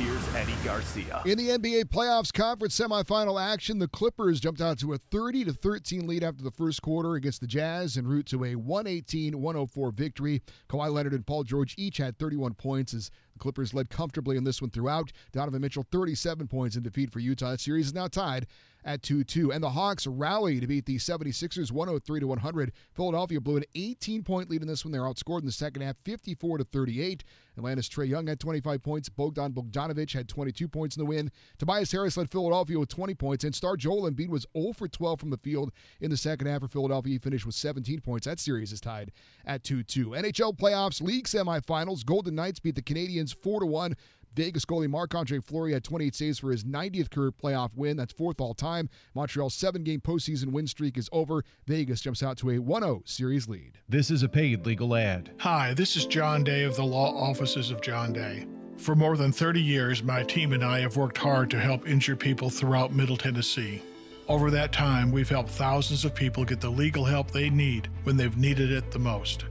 here's 0.00 0.34
Eddie 0.34 0.54
Garcia. 0.64 1.22
In 1.26 1.36
the 1.36 1.48
NBA 1.50 1.84
playoffs 1.84 2.32
conference 2.32 2.78
semifinal 2.78 3.40
action, 3.40 3.78
the 3.78 3.88
Clippers 3.88 4.40
jumped 4.40 4.60
out 4.60 4.78
to 4.78 4.94
a 4.94 4.98
30 4.98 5.44
to 5.44 5.52
13 5.52 6.06
lead 6.06 6.24
after 6.24 6.42
the 6.42 6.50
first 6.50 6.80
quarter 6.80 7.14
against 7.14 7.40
the 7.40 7.46
Jazz 7.46 7.96
en 7.96 8.06
route 8.06 8.26
to 8.26 8.44
a 8.44 8.54
118-104 8.54 9.92
victory. 9.92 10.42
Kawhi 10.68 10.90
Leonard 10.90 11.12
and 11.12 11.26
Paul 11.26 11.44
George 11.44 11.74
each 11.76 11.98
had 11.98 12.18
31 12.18 12.54
points 12.54 12.94
as 12.94 13.10
Clippers 13.40 13.74
led 13.74 13.90
comfortably 13.90 14.36
in 14.36 14.44
this 14.44 14.62
one 14.62 14.70
throughout. 14.70 15.10
Donovan 15.32 15.62
Mitchell 15.62 15.86
37 15.90 16.46
points 16.46 16.76
in 16.76 16.82
defeat 16.82 17.10
for 17.10 17.18
Utah. 17.18 17.50
That 17.50 17.60
series 17.60 17.86
is 17.86 17.94
now 17.94 18.06
tied 18.06 18.46
at 18.84 19.02
2-2. 19.02 19.54
And 19.54 19.62
the 19.62 19.70
Hawks 19.70 20.06
rally 20.06 20.60
to 20.60 20.66
beat 20.66 20.86
the 20.86 20.96
76ers 20.96 21.72
103 21.72 22.20
to 22.20 22.26
100. 22.26 22.72
Philadelphia 22.94 23.40
blew 23.40 23.56
an 23.56 23.64
18-point 23.74 24.50
lead 24.50 24.62
in 24.62 24.68
this 24.68 24.84
one. 24.84 24.92
They're 24.92 25.02
outscored 25.02 25.40
in 25.40 25.46
the 25.46 25.52
second 25.52 25.82
half 25.82 25.96
54 26.04 26.58
to 26.58 26.64
38. 26.64 27.24
Atlanta's 27.56 27.88
Trae 27.88 28.08
Young 28.08 28.26
had 28.26 28.40
25 28.40 28.82
points. 28.82 29.08
Bogdan 29.08 29.52
Bogdanovic 29.52 30.14
had 30.14 30.28
22 30.28 30.68
points 30.68 30.96
in 30.96 31.00
the 31.00 31.06
win. 31.06 31.30
Tobias 31.58 31.92
Harris 31.92 32.16
led 32.16 32.30
Philadelphia 32.30 32.78
with 32.78 32.88
20 32.88 33.14
points. 33.14 33.44
And 33.44 33.54
star 33.54 33.76
Joel 33.76 34.10
Embiid 34.10 34.28
was 34.28 34.46
0 34.56 34.72
for 34.72 34.88
12 34.88 35.20
from 35.20 35.30
the 35.30 35.36
field 35.36 35.72
in 36.00 36.10
the 36.10 36.16
second 36.16 36.46
half 36.46 36.60
for 36.60 36.68
Philadelphia. 36.68 37.12
He 37.12 37.18
finished 37.18 37.44
with 37.44 37.54
17 37.54 38.00
points. 38.00 38.26
That 38.26 38.40
series 38.40 38.72
is 38.72 38.80
tied 38.80 39.12
at 39.44 39.62
2-2. 39.62 40.18
NHL 40.18 40.56
playoffs, 40.56 41.02
league 41.02 41.26
semifinals. 41.26 42.04
Golden 42.04 42.34
Knights 42.34 42.60
beat 42.60 42.76
the 42.76 42.82
Canadiens 42.82 43.29
4-1. 43.34 43.94
Vegas 44.34 44.64
goalie 44.64 44.88
Marc 44.88 45.14
Andre 45.14 45.40
Fleury 45.40 45.72
had 45.72 45.82
28 45.82 46.14
saves 46.14 46.38
for 46.38 46.52
his 46.52 46.64
90th 46.64 47.10
career 47.10 47.32
playoff 47.32 47.74
win. 47.74 47.96
That's 47.96 48.12
fourth 48.12 48.40
all 48.40 48.54
time. 48.54 48.88
Montreal's 49.14 49.54
seven 49.54 49.82
game 49.82 50.00
postseason 50.00 50.52
win 50.52 50.66
streak 50.66 50.96
is 50.96 51.08
over. 51.12 51.44
Vegas 51.66 52.00
jumps 52.00 52.22
out 52.22 52.36
to 52.38 52.50
a 52.50 52.58
1 52.58 52.82
0 52.82 53.02
series 53.04 53.48
lead. 53.48 53.78
This 53.88 54.10
is 54.10 54.22
a 54.22 54.28
paid 54.28 54.64
legal 54.66 54.94
ad. 54.94 55.32
Hi, 55.38 55.74
this 55.74 55.96
is 55.96 56.06
John 56.06 56.44
Day 56.44 56.62
of 56.62 56.76
the 56.76 56.84
Law 56.84 57.12
Offices 57.12 57.70
of 57.70 57.80
John 57.80 58.12
Day. 58.12 58.46
For 58.76 58.94
more 58.94 59.16
than 59.16 59.32
30 59.32 59.60
years, 59.60 60.02
my 60.02 60.22
team 60.22 60.52
and 60.52 60.64
I 60.64 60.80
have 60.80 60.96
worked 60.96 61.18
hard 61.18 61.50
to 61.50 61.60
help 61.60 61.86
injured 61.86 62.20
people 62.20 62.48
throughout 62.48 62.92
Middle 62.92 63.16
Tennessee. 63.16 63.82
Over 64.26 64.50
that 64.52 64.72
time, 64.72 65.10
we've 65.10 65.28
helped 65.28 65.50
thousands 65.50 66.04
of 66.04 66.14
people 66.14 66.44
get 66.44 66.60
the 66.60 66.70
legal 66.70 67.04
help 67.04 67.32
they 67.32 67.50
need 67.50 67.88
when 68.04 68.16
they've 68.16 68.36
needed 68.36 68.70
it 68.70 68.92
the 68.92 68.98
most. 68.98 69.44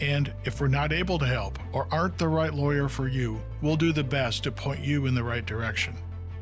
And 0.00 0.32
if 0.44 0.60
we're 0.60 0.68
not 0.68 0.92
able 0.92 1.18
to 1.18 1.26
help 1.26 1.58
or 1.72 1.86
aren't 1.90 2.18
the 2.18 2.28
right 2.28 2.54
lawyer 2.54 2.88
for 2.88 3.08
you, 3.08 3.40
we'll 3.60 3.76
do 3.76 3.92
the 3.92 4.04
best 4.04 4.44
to 4.44 4.52
point 4.52 4.80
you 4.80 5.06
in 5.06 5.14
the 5.14 5.22
right 5.22 5.44
direction. 5.44 5.94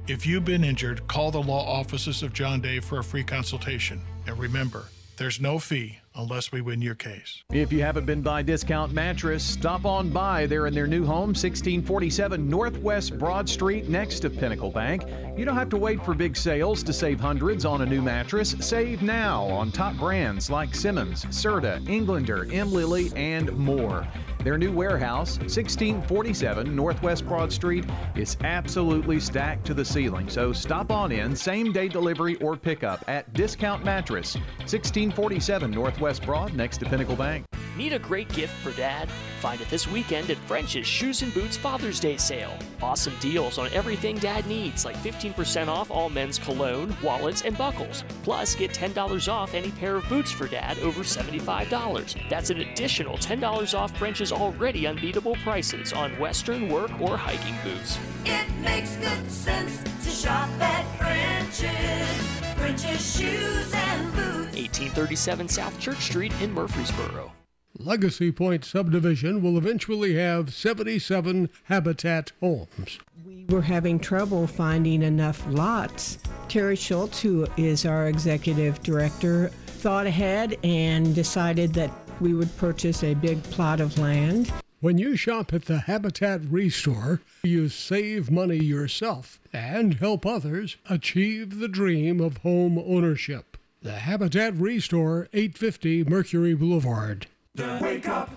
If 0.06 0.26
you've 0.26 0.44
been 0.44 0.64
injured, 0.64 1.06
call 1.09 1.30
the 1.30 1.43
law 1.43 1.66
offices 1.66 2.22
of 2.22 2.32
John 2.32 2.60
Day 2.60 2.80
for 2.80 3.01
a 3.01 3.05
free 3.05 3.24
consultation. 3.24 4.01
And 4.26 4.39
remember, 4.39 4.86
there's 5.16 5.40
no 5.40 5.59
fee 5.59 5.98
unless 6.18 6.52
we 6.52 6.60
win 6.60 6.82
your 6.82 6.94
case. 6.94 7.44
If 7.52 7.72
you 7.72 7.80
haven't 7.80 8.04
been 8.04 8.20
by 8.20 8.42
Discount 8.42 8.92
Mattress, 8.92 9.42
stop 9.42 9.86
on 9.86 10.10
by. 10.10 10.46
They're 10.46 10.66
in 10.66 10.74
their 10.74 10.86
new 10.86 11.06
home, 11.06 11.28
1647 11.28 12.48
Northwest 12.48 13.18
Broad 13.18 13.48
Street, 13.48 13.88
next 13.88 14.20
to 14.20 14.30
Pinnacle 14.30 14.70
Bank. 14.70 15.04
You 15.36 15.44
don't 15.44 15.56
have 15.56 15.70
to 15.70 15.76
wait 15.76 16.04
for 16.04 16.14
big 16.14 16.36
sales 16.36 16.82
to 16.82 16.92
save 16.92 17.20
hundreds 17.20 17.64
on 17.64 17.82
a 17.82 17.86
new 17.86 18.02
mattress. 18.02 18.56
Save 18.60 19.00
now 19.00 19.44
on 19.44 19.70
top 19.70 19.96
brands 19.96 20.50
like 20.50 20.74
Simmons, 20.74 21.24
Serta, 21.26 21.88
Englander, 21.88 22.48
M. 22.52 22.72
Lilly, 22.72 23.12
and 23.14 23.52
more. 23.56 24.06
Their 24.44 24.56
new 24.56 24.73
warehouse, 24.73 25.39
1647 25.39 26.74
Northwest 26.74 27.27
Broad 27.27 27.52
Street, 27.52 27.85
is 28.15 28.36
absolutely 28.44 29.19
stacked 29.20 29.66
to 29.66 29.74
the 29.74 29.85
ceiling. 29.85 30.28
So 30.28 30.52
stop 30.52 30.93
on 30.93 31.10
in, 31.12 31.35
same 31.35 31.73
day 31.73 31.89
delivery 31.89 32.36
or 32.36 32.56
pickup 32.56 33.05
at 33.09 33.32
Discount 33.35 33.85
Mattress, 33.85 34.35
1647 34.59 35.70
Northwest 35.70 36.24
Broad, 36.24 36.55
next 36.55 36.78
to 36.78 36.85
Pinnacle 36.86 37.16
Bank. 37.16 37.44
Need 37.78 37.93
a 37.93 37.98
great 38.01 38.28
gift 38.31 38.55
for 38.55 38.73
dad? 38.73 39.09
Find 39.39 39.60
it 39.60 39.70
this 39.70 39.86
weekend 39.86 40.31
at 40.31 40.36
French's 40.48 40.85
Shoes 40.85 41.23
and 41.23 41.32
Boots 41.32 41.56
Father's 41.56 42.01
Day 42.01 42.16
sale. 42.16 42.52
Awesome 42.82 43.15
deals 43.20 43.56
on 43.56 43.73
everything 43.73 44.19
dad 44.19 44.48
needs, 44.48 44.85
like 44.85 44.97
15% 44.97 45.69
off 45.69 45.89
all 45.89 46.10
men's 46.10 46.40
cologne, 46.40 46.97
wallets, 47.05 47.43
and 47.43 47.56
buckles. 47.56 48.02
Plus, 48.24 48.56
get 48.56 48.73
$10 48.73 49.32
off 49.32 49.55
any 49.55 49.70
pair 49.70 49.94
of 49.94 50.09
boots 50.09 50.32
for 50.32 50.48
dad 50.48 50.77
over 50.81 51.02
$75. 51.02 52.28
That's 52.28 52.51
an 52.51 52.62
additional 52.62 53.16
$10 53.16 53.78
off 53.78 53.97
French's 53.97 54.27
already 54.32 54.86
unbeatable 54.86 55.36
prices 55.36 55.92
on 55.92 56.10
Western 56.18 56.68
work 56.68 56.90
or 57.00 57.16
hiking 57.16 57.56
boots. 57.64 57.98
It 58.24 58.48
makes 58.62 58.96
good 58.96 59.30
sense 59.30 59.82
to 60.05 60.10
shop 60.10 60.48
at 60.60 60.84
French's. 60.98 62.38
French's 62.59 63.16
Shoes 63.16 63.72
and 63.74 64.12
Boots. 64.12 64.56
1837 64.56 65.48
South 65.48 65.78
Church 65.78 65.98
Street 65.98 66.32
in 66.40 66.52
Murfreesboro. 66.52 67.32
Legacy 67.78 68.32
Point 68.32 68.64
subdivision 68.64 69.40
will 69.40 69.56
eventually 69.56 70.16
have 70.16 70.52
77 70.52 71.48
habitat 71.64 72.32
homes. 72.40 72.98
We 73.24 73.44
were 73.48 73.62
having 73.62 74.00
trouble 74.00 74.48
finding 74.48 75.02
enough 75.02 75.46
lots. 75.48 76.18
Terry 76.48 76.74
Schultz, 76.74 77.20
who 77.20 77.46
is 77.56 77.86
our 77.86 78.09
executive 78.09 78.82
director, 78.82 79.48
thought 79.66 80.09
ahead 80.09 80.59
and 80.64 81.14
decided 81.14 81.72
that 81.74 81.92
we 82.20 82.34
would 82.34 82.56
purchase 82.56 83.02
a 83.02 83.14
big 83.14 83.42
plot 83.44 83.80
of 83.80 83.98
land. 83.98 84.52
When 84.80 84.96
you 84.96 85.16
shop 85.16 85.52
at 85.52 85.64
the 85.64 85.78
Habitat 85.80 86.40
Restore, 86.48 87.20
you 87.42 87.68
save 87.68 88.30
money 88.30 88.58
yourself 88.58 89.40
and 89.52 89.94
help 89.94 90.24
others 90.24 90.76
achieve 90.88 91.58
the 91.58 91.66
dream 91.66 92.20
of 92.20 92.38
home 92.38 92.78
ownership. 92.78 93.56
The 93.82 93.92
Habitat 93.92 94.54
Restore, 94.54 95.28
850 95.32 96.04
Mercury 96.04 96.54
Boulevard. 96.54 97.26
The 97.54 97.78
Wake 97.82 98.08
Up 98.08 98.30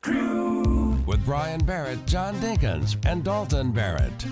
Crew. 0.00 1.02
With 1.06 1.24
Brian 1.24 1.64
Barrett, 1.64 2.06
John 2.06 2.36
Dinkins, 2.36 2.96
and 3.04 3.24
Dalton 3.24 3.72
Barrett. 3.72 4.26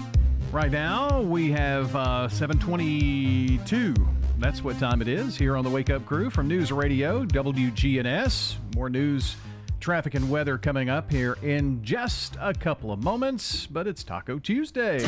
Right 0.52 0.70
now, 0.70 1.20
we 1.20 1.50
have 1.50 1.94
uh, 1.96 2.28
722. 2.28 3.94
That's 4.38 4.62
what 4.62 4.78
time 4.78 5.00
it 5.00 5.08
is 5.08 5.34
here 5.34 5.56
on 5.56 5.64
the 5.64 5.70
Wake 5.70 5.88
Up 5.88 6.04
Crew 6.04 6.28
from 6.28 6.46
News 6.46 6.70
Radio, 6.70 7.24
WGNS. 7.24 8.56
More 8.74 8.90
news, 8.90 9.34
traffic, 9.80 10.14
and 10.14 10.28
weather 10.28 10.58
coming 10.58 10.90
up 10.90 11.10
here 11.10 11.38
in 11.42 11.82
just 11.82 12.36
a 12.38 12.52
couple 12.52 12.92
of 12.92 13.02
moments, 13.02 13.66
but 13.66 13.86
it's 13.86 14.04
Taco 14.04 14.38
Tuesday. 14.38 14.98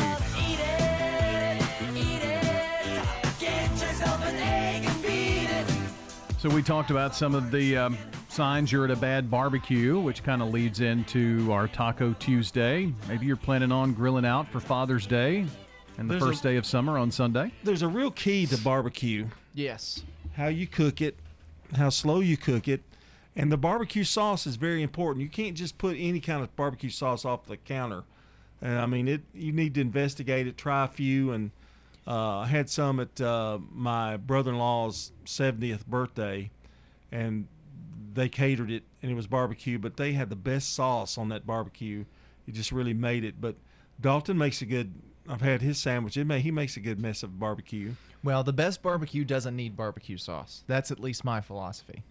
So 6.39 6.49
we 6.49 6.63
talked 6.63 6.89
about 6.89 7.13
some 7.13 7.35
of 7.35 7.51
the 7.51 7.77
um, 7.77 7.97
signs 8.29 8.71
you're 8.71 8.85
at 8.85 8.91
a 8.91 8.95
bad 8.95 9.29
barbecue, 9.29 9.99
which 9.99 10.23
kind 10.23 10.41
of 10.41 10.49
leads 10.49 10.81
into 10.81 11.51
our 11.51 11.67
Taco 11.67 12.13
Tuesday. 12.13 12.91
Maybe 13.07 13.27
you're 13.27 13.35
planning 13.35 13.71
on 13.71 13.93
grilling 13.93 14.25
out 14.25 14.49
for 14.49 14.59
Father's 14.59 15.05
Day 15.05 15.45
and 15.99 16.09
the 16.09 16.13
There's 16.13 16.23
first 16.23 16.45
a- 16.45 16.49
day 16.49 16.55
of 16.55 16.65
summer 16.65 16.97
on 16.97 17.11
Sunday. 17.11 17.51
There's 17.63 17.81
a 17.81 17.87
real 17.87 18.09
key 18.11 18.45
to 18.47 18.57
barbecue. 18.57 19.27
Yes. 19.53 20.03
How 20.33 20.47
you 20.47 20.65
cook 20.65 21.01
it, 21.01 21.17
how 21.75 21.89
slow 21.89 22.21
you 22.21 22.37
cook 22.37 22.67
it, 22.69 22.81
and 23.35 23.51
the 23.51 23.57
barbecue 23.57 24.05
sauce 24.05 24.47
is 24.47 24.55
very 24.55 24.81
important. 24.81 25.21
You 25.23 25.29
can't 25.29 25.57
just 25.57 25.77
put 25.77 25.97
any 25.99 26.21
kind 26.21 26.41
of 26.41 26.55
barbecue 26.55 26.89
sauce 26.89 27.25
off 27.25 27.45
the 27.45 27.57
counter. 27.57 28.03
And 28.61 28.79
I 28.79 28.85
mean, 28.85 29.07
it. 29.07 29.21
You 29.33 29.51
need 29.51 29.73
to 29.75 29.81
investigate 29.81 30.47
it, 30.47 30.57
try 30.57 30.85
a 30.85 30.87
few, 30.87 31.31
and 31.31 31.51
uh, 32.07 32.39
I 32.39 32.47
had 32.47 32.69
some 32.69 32.99
at 32.99 33.19
uh, 33.21 33.59
my 33.71 34.17
brother-in-law's 34.17 35.11
70th 35.25 35.85
birthday, 35.85 36.49
and 37.11 37.47
they 38.13 38.27
catered 38.29 38.71
it, 38.71 38.83
and 39.01 39.11
it 39.11 39.15
was 39.15 39.27
barbecue. 39.27 39.77
But 39.79 39.97
they 39.97 40.13
had 40.13 40.29
the 40.29 40.35
best 40.35 40.73
sauce 40.75 41.17
on 41.17 41.29
that 41.29 41.45
barbecue. 41.45 42.05
It 42.47 42.53
just 42.53 42.71
really 42.71 42.93
made 42.93 43.23
it. 43.23 43.39
But 43.39 43.55
Dalton 43.99 44.37
makes 44.37 44.61
a 44.61 44.65
good. 44.65 44.93
I've 45.27 45.41
had 45.41 45.61
his 45.61 45.77
sandwich. 45.77 46.17
It 46.17 46.25
may, 46.25 46.39
he 46.39 46.51
makes 46.51 46.77
a 46.77 46.79
good 46.79 46.99
mess 46.99 47.21
of 47.23 47.39
barbecue. 47.39 47.93
Well, 48.23 48.43
the 48.43 48.53
best 48.53 48.81
barbecue 48.81 49.23
doesn't 49.23 49.55
need 49.55 49.77
barbecue 49.77 50.17
sauce. 50.17 50.63
That's 50.67 50.91
at 50.91 50.99
least 50.99 51.23
my 51.23 51.41
philosophy. 51.41 52.03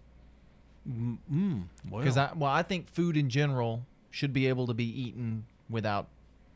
Mm, 0.89 1.63
well. 1.89 2.01
Because 2.01 2.17
I 2.17 2.31
well, 2.33 2.49
I 2.51 2.63
think 2.63 2.89
food 2.89 3.17
in 3.17 3.29
general 3.29 3.85
should 4.11 4.33
be 4.33 4.47
able 4.47 4.67
to 4.67 4.73
be 4.73 4.85
eaten 4.85 5.45
without 5.69 6.07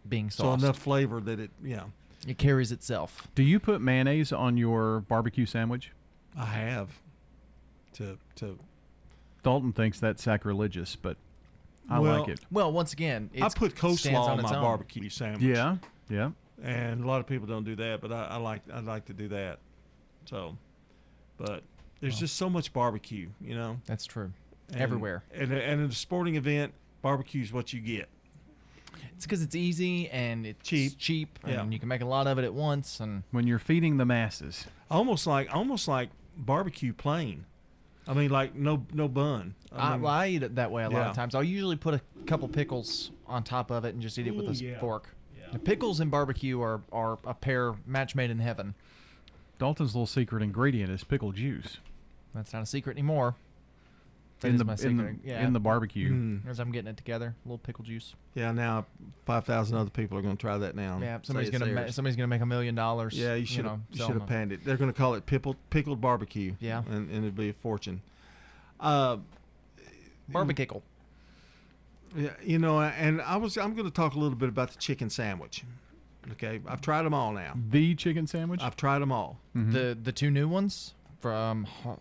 being 0.07 0.29
So 0.29 0.53
enough 0.53 0.77
flavor 0.77 1.19
that 1.21 1.39
it, 1.39 1.51
yeah. 1.63 1.83
It 2.27 2.37
carries 2.37 2.71
itself. 2.71 3.27
Do 3.35 3.43
you 3.43 3.59
put 3.59 3.81
mayonnaise 3.81 4.31
on 4.31 4.55
your 4.57 5.01
barbecue 5.01 5.45
sandwich? 5.45 5.91
I 6.37 6.45
have. 6.45 6.89
To 7.95 8.17
to 8.37 8.57
Dalton 9.43 9.73
thinks 9.73 9.99
that's 9.99 10.23
sacrilegious, 10.23 10.95
but 10.95 11.17
I 11.89 11.99
Well- 11.99 12.21
like 12.21 12.29
it. 12.29 12.39
Well, 12.49 12.71
once 12.71 12.93
again, 12.93 13.29
I 13.39 13.49
put 13.49 13.75
coleslaw 13.75 14.15
on 14.15 14.37
on 14.39 14.43
my 14.43 14.55
own. 14.55 14.63
barbecue 14.63 15.09
sandwich. 15.09 15.43
Yeah, 15.43 15.77
yeah. 16.09 16.31
And 16.61 17.03
a 17.03 17.07
lot 17.07 17.19
of 17.19 17.27
people 17.27 17.47
don't 17.47 17.63
do 17.63 17.75
that, 17.77 17.99
but 18.01 18.11
I, 18.11 18.25
I 18.31 18.37
like 18.37 18.61
I 18.71 18.79
like 18.79 19.05
to 19.05 19.13
do 19.13 19.27
that. 19.29 19.59
So, 20.25 20.55
but 21.37 21.63
there's 21.99 22.17
just 22.19 22.35
so 22.37 22.49
much 22.49 22.71
barbecue, 22.73 23.29
you 23.41 23.55
know. 23.55 23.79
That's 23.85 24.05
true. 24.05 24.31
And- 24.71 24.81
Everywhere. 24.81 25.23
And 25.33 25.51
uh, 25.51 25.55
and 25.55 25.83
at 25.83 25.89
a 25.89 25.93
sporting 25.93 26.35
event, 26.35 26.73
barbecue 27.01 27.41
is 27.41 27.51
what 27.51 27.73
you 27.73 27.79
get. 27.81 28.07
It's 29.15 29.25
because 29.25 29.41
it's 29.41 29.55
easy 29.55 30.09
and 30.09 30.45
it's 30.45 30.67
Cheap. 30.67 30.97
cheap, 30.97 31.39
Yeah. 31.47 31.61
and 31.61 31.73
you 31.73 31.79
can 31.79 31.87
make 31.89 32.01
a 32.01 32.05
lot 32.05 32.27
of 32.27 32.37
it 32.37 32.43
at 32.45 32.53
once. 32.53 32.99
And 32.99 33.23
When 33.31 33.47
you're 33.47 33.59
feeding 33.59 33.97
the 33.97 34.05
masses, 34.05 34.65
Almost 34.91 35.25
like 35.25 35.53
almost 35.53 35.87
like 35.87 36.09
barbecue 36.37 36.93
plain. 36.93 37.45
I 38.07 38.13
mean, 38.13 38.29
like 38.29 38.53
no 38.55 38.85
no 38.93 39.07
bun. 39.07 39.55
I, 39.71 39.93
mean, 39.93 40.01
well, 40.03 40.11
I 40.13 40.27
eat 40.27 40.43
it 40.43 40.55
that 40.55 40.71
way 40.71 40.83
a 40.83 40.89
lot 40.89 41.07
of 41.07 41.15
times. 41.15 41.33
I'll 41.35 41.43
usually 41.43 41.77
put 41.77 41.93
a 41.95 42.01
couple 42.27 42.47
pickles 42.47 43.11
on 43.27 43.43
top 43.43 43.71
of 43.71 43.85
it 43.85 43.93
and 43.93 44.01
just 44.01 44.17
eat 44.19 44.27
it 44.27 44.35
with 44.35 44.45
a 44.45 44.49
Ooh, 44.49 44.51
s- 44.51 44.61
yeah. 44.61 44.79
fork. 44.79 45.09
The 45.53 45.59
pickles 45.59 45.99
and 45.99 46.09
barbecue 46.11 46.59
are, 46.61 46.81
are 46.91 47.19
a 47.25 47.33
pair 47.33 47.73
match 47.85 48.15
made 48.15 48.29
in 48.31 48.39
heaven. 48.39 48.73
Dalton's 49.59 49.93
little 49.95 50.07
secret 50.07 50.41
ingredient 50.43 50.91
is 50.91 51.03
pickle 51.03 51.31
juice. 51.31 51.77
That's 52.35 52.51
not 52.53 52.63
a 52.63 52.65
secret 52.65 52.93
anymore. 52.93 53.35
That 54.39 54.47
In 54.49 54.55
is 54.55 54.59
the- 54.59 54.65
my 54.65 54.75
in 54.81 54.97
the- 54.97 55.15
yeah. 55.23 55.45
in 55.45 55.53
the 55.53 55.59
barbecue. 55.59 56.11
Mm. 56.11 56.47
As 56.49 56.59
I'm 56.59 56.71
getting 56.71 56.89
it 56.89 56.97
together, 56.97 57.35
a 57.45 57.47
little 57.47 57.59
pickle 57.59 57.85
juice. 57.85 58.13
yeah, 58.33 58.51
now 58.51 58.85
five 59.25 59.45
thousand 59.45 59.77
other 59.77 59.89
people 59.91 60.17
are 60.17 60.21
going 60.21 60.35
to 60.35 60.41
try 60.41 60.57
that 60.57 60.75
now. 60.75 60.99
Yeah, 61.01 61.19
somebody's 61.21 61.49
gonna 61.51 61.67
ma- 61.67 61.81
theirs. 61.81 61.95
somebody's 61.95 62.17
gonna 62.17 62.27
make 62.27 62.41
a 62.41 62.45
million 62.45 62.75
dollars. 62.75 63.17
Yeah, 63.17 63.35
you 63.35 63.45
should 63.45 63.63
have 63.65 63.79
you 63.91 63.97
selling 63.99 64.09
should 64.13 64.19
have 64.21 64.27
them. 64.27 64.35
panned 64.37 64.51
it. 64.51 64.65
They're 64.65 64.75
going 64.75 64.91
to 64.91 64.97
call 64.97 65.13
it 65.13 65.25
pickled 65.25 65.55
pickled 65.69 66.01
barbecue. 66.01 66.55
Yeah. 66.59 66.79
and, 66.89 67.09
and 67.09 67.19
it'd 67.19 67.35
be 67.37 67.49
a 67.49 67.53
fortune. 67.53 68.01
Uh, 68.81 69.17
Barbecue. 70.27 70.81
Yeah, 72.15 72.29
you 72.43 72.59
know, 72.59 72.81
and 72.81 73.21
I 73.21 73.37
was 73.37 73.57
I'm 73.57 73.73
going 73.73 73.87
to 73.87 73.93
talk 73.93 74.15
a 74.15 74.19
little 74.19 74.37
bit 74.37 74.49
about 74.49 74.71
the 74.71 74.77
chicken 74.79 75.09
sandwich. 75.09 75.63
Okay, 76.33 76.61
I've 76.67 76.81
tried 76.81 77.03
them 77.03 77.13
all 77.13 77.31
now. 77.33 77.53
The 77.69 77.95
chicken 77.95 78.27
sandwich? 78.27 78.61
I've 78.63 78.75
tried 78.77 78.99
them 78.99 79.11
all. 79.11 79.39
The 79.53 79.97
the 80.01 80.11
two 80.11 80.31
new 80.31 80.47
ones 80.47 80.93
from 81.19 81.65
Har- 81.65 81.99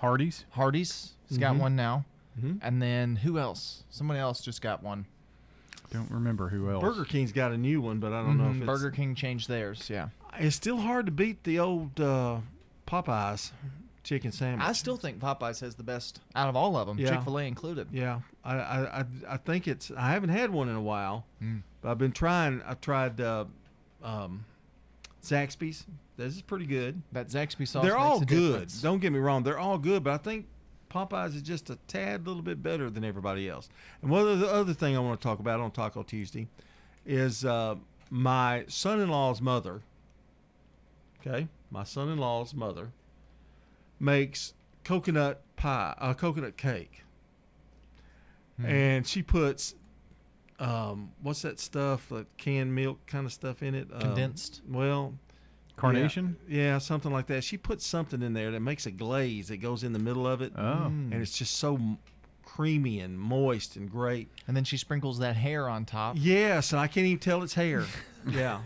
Hardee's. 0.00 0.44
Hardee's. 0.50 1.12
He's 1.28 1.38
got 1.38 1.56
Mhm. 1.56 1.60
one 1.60 1.76
now. 1.76 2.04
Mhm. 2.40 2.58
And 2.62 2.80
then 2.82 3.16
who 3.16 3.38
else? 3.38 3.82
Somebody 3.90 4.20
else 4.20 4.40
just 4.40 4.60
got 4.62 4.82
one. 4.82 5.06
Don't 5.90 6.10
remember 6.10 6.48
who 6.48 6.70
else. 6.70 6.82
Burger 6.82 7.04
King's 7.04 7.32
got 7.32 7.52
a 7.52 7.56
new 7.56 7.80
one, 7.80 7.98
but 8.00 8.12
I 8.12 8.20
don't 8.22 8.36
know 8.38 8.46
if 8.50 8.52
Mhm, 8.56 8.56
it's, 8.58 8.66
Burger 8.66 8.90
King 8.90 9.14
changed 9.14 9.48
theirs. 9.48 9.88
Yeah. 9.88 10.08
It's 10.38 10.54
still 10.56 10.78
hard 10.80 11.06
to 11.06 11.12
beat 11.12 11.44
the 11.44 11.58
old 11.58 11.98
uh, 12.00 12.40
Popeyes 12.86 13.52
chicken 14.06 14.32
sandwich. 14.32 14.66
I 14.66 14.72
still 14.72 14.96
think 14.96 15.18
Popeyes 15.18 15.60
has 15.60 15.74
the 15.74 15.82
best 15.82 16.20
out 16.34 16.48
of 16.48 16.56
all 16.56 16.76
of 16.76 16.86
them, 16.86 16.98
Yeah. 16.98 17.10
Chick 17.10 17.22
Fil 17.24 17.38
A 17.38 17.42
included. 17.42 17.88
Yeah, 17.92 18.20
I, 18.44 18.54
I, 18.56 19.00
I, 19.00 19.04
I 19.30 19.36
think 19.36 19.68
it's. 19.68 19.90
I 19.96 20.12
haven't 20.12 20.30
had 20.30 20.50
one 20.50 20.68
in 20.68 20.76
a 20.76 20.80
while, 20.82 21.26
Mm. 21.42 21.62
but 21.82 21.90
I've 21.90 21.98
been 21.98 22.12
trying. 22.12 22.62
I've 22.66 22.80
tried 22.80 23.20
uh, 23.20 23.44
um, 24.02 24.44
Zaxby's. 25.22 25.84
This 26.16 26.34
is 26.34 26.40
pretty 26.42 26.66
good. 26.66 27.02
That 27.12 27.28
Zaxby 27.28 27.68
sauce. 27.68 27.82
They're 27.84 27.92
makes 27.92 28.02
all 28.04 28.22
a 28.22 28.24
good. 28.24 28.52
difference. 28.52 28.80
Don't 28.80 29.00
get 29.00 29.12
me 29.12 29.18
wrong. 29.18 29.42
They're 29.42 29.58
all 29.58 29.76
good, 29.76 30.02
but 30.04 30.14
I 30.14 30.16
think 30.18 30.46
Popeyes 30.90 31.34
is 31.34 31.42
just 31.42 31.68
a 31.68 31.76
tad 31.88 32.26
little 32.26 32.42
bit 32.42 32.62
better 32.62 32.88
than 32.88 33.04
everybody 33.04 33.48
else. 33.50 33.68
And 34.00 34.10
one 34.10 34.26
of 34.26 34.38
the 34.38 34.46
other 34.50 34.72
thing 34.72 34.96
I 34.96 35.00
want 35.00 35.20
to 35.20 35.26
talk 35.26 35.40
about 35.40 35.60
on 35.60 35.70
Taco 35.72 36.02
Tuesday 36.04 36.46
is 37.04 37.44
uh, 37.44 37.74
my 38.08 38.64
son-in-law's 38.68 39.40
mother. 39.42 39.82
Okay, 41.20 41.48
my 41.70 41.82
son-in-law's 41.84 42.54
mother 42.54 42.90
makes 43.98 44.54
coconut 44.84 45.42
pie, 45.56 45.94
a 45.98 46.14
coconut 46.14 46.56
cake, 46.56 47.02
Hmm. 48.58 48.66
and 48.66 49.06
she 49.06 49.22
puts, 49.22 49.74
um, 50.58 51.10
what's 51.22 51.42
that 51.42 51.60
stuff? 51.60 52.10
Like 52.10 52.26
canned 52.36 52.74
milk 52.74 53.04
kind 53.06 53.26
of 53.26 53.32
stuff 53.32 53.62
in 53.62 53.74
it. 53.74 53.88
Um, 53.92 54.00
Condensed? 54.00 54.62
well, 54.68 55.14
Carnation? 55.76 56.36
Yeah, 56.48 56.58
yeah, 56.62 56.78
something 56.78 57.12
like 57.12 57.26
that. 57.26 57.44
She 57.44 57.58
puts 57.58 57.86
something 57.86 58.22
in 58.22 58.32
there 58.32 58.50
that 58.50 58.60
makes 58.60 58.86
a 58.86 58.90
glaze 58.90 59.48
that 59.48 59.58
goes 59.58 59.82
in 59.84 59.92
the 59.92 59.98
middle 59.98 60.26
of 60.26 60.40
it. 60.40 60.52
Oh. 60.56 60.86
and 60.86 61.12
it's 61.12 61.36
just 61.36 61.56
so 61.56 61.78
creamy 62.46 63.00
and 63.00 63.18
moist 63.18 63.76
and 63.76 63.90
great. 63.90 64.30
And 64.48 64.56
then 64.56 64.64
she 64.64 64.78
sprinkles 64.78 65.18
that 65.18 65.36
hair 65.36 65.68
on 65.68 65.84
top. 65.84 66.16
Yes, 66.18 66.72
and 66.72 66.80
I 66.80 66.86
can't 66.86 67.06
even 67.06 67.18
tell 67.18 67.42
it's 67.42 67.52
hair. 67.52 67.84
yeah. 68.30 68.60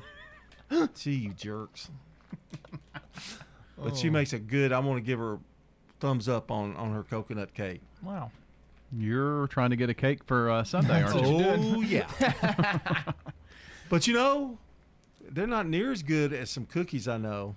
Gee, 0.94 1.14
you 1.14 1.32
jerks. 1.32 1.90
But 3.82 3.96
she 3.96 4.08
Oh. 4.08 4.12
makes 4.12 4.32
a 4.32 4.38
good. 4.38 4.72
I'm 4.72 4.84
gonna 4.86 5.00
give 5.00 5.18
her 5.18 5.38
thumbs 6.00 6.28
up 6.28 6.50
on 6.50 6.76
on 6.76 6.92
her 6.92 7.02
coconut 7.02 7.54
cake. 7.54 7.80
Wow. 8.02 8.30
You're 8.96 9.46
trying 9.46 9.70
to 9.70 9.76
get 9.76 9.88
a 9.88 9.94
cake 9.94 10.24
for 10.24 10.50
uh, 10.50 10.64
Sunday, 10.64 11.02
aren't 11.02 11.20
you? 11.20 11.76
Oh 11.76 11.80
yeah. 11.80 12.08
but 13.88 14.06
you 14.06 14.14
know, 14.14 14.58
they're 15.30 15.46
not 15.46 15.66
near 15.68 15.92
as 15.92 16.02
good 16.02 16.32
as 16.32 16.50
some 16.50 16.66
cookies 16.66 17.06
I 17.08 17.16
know. 17.18 17.54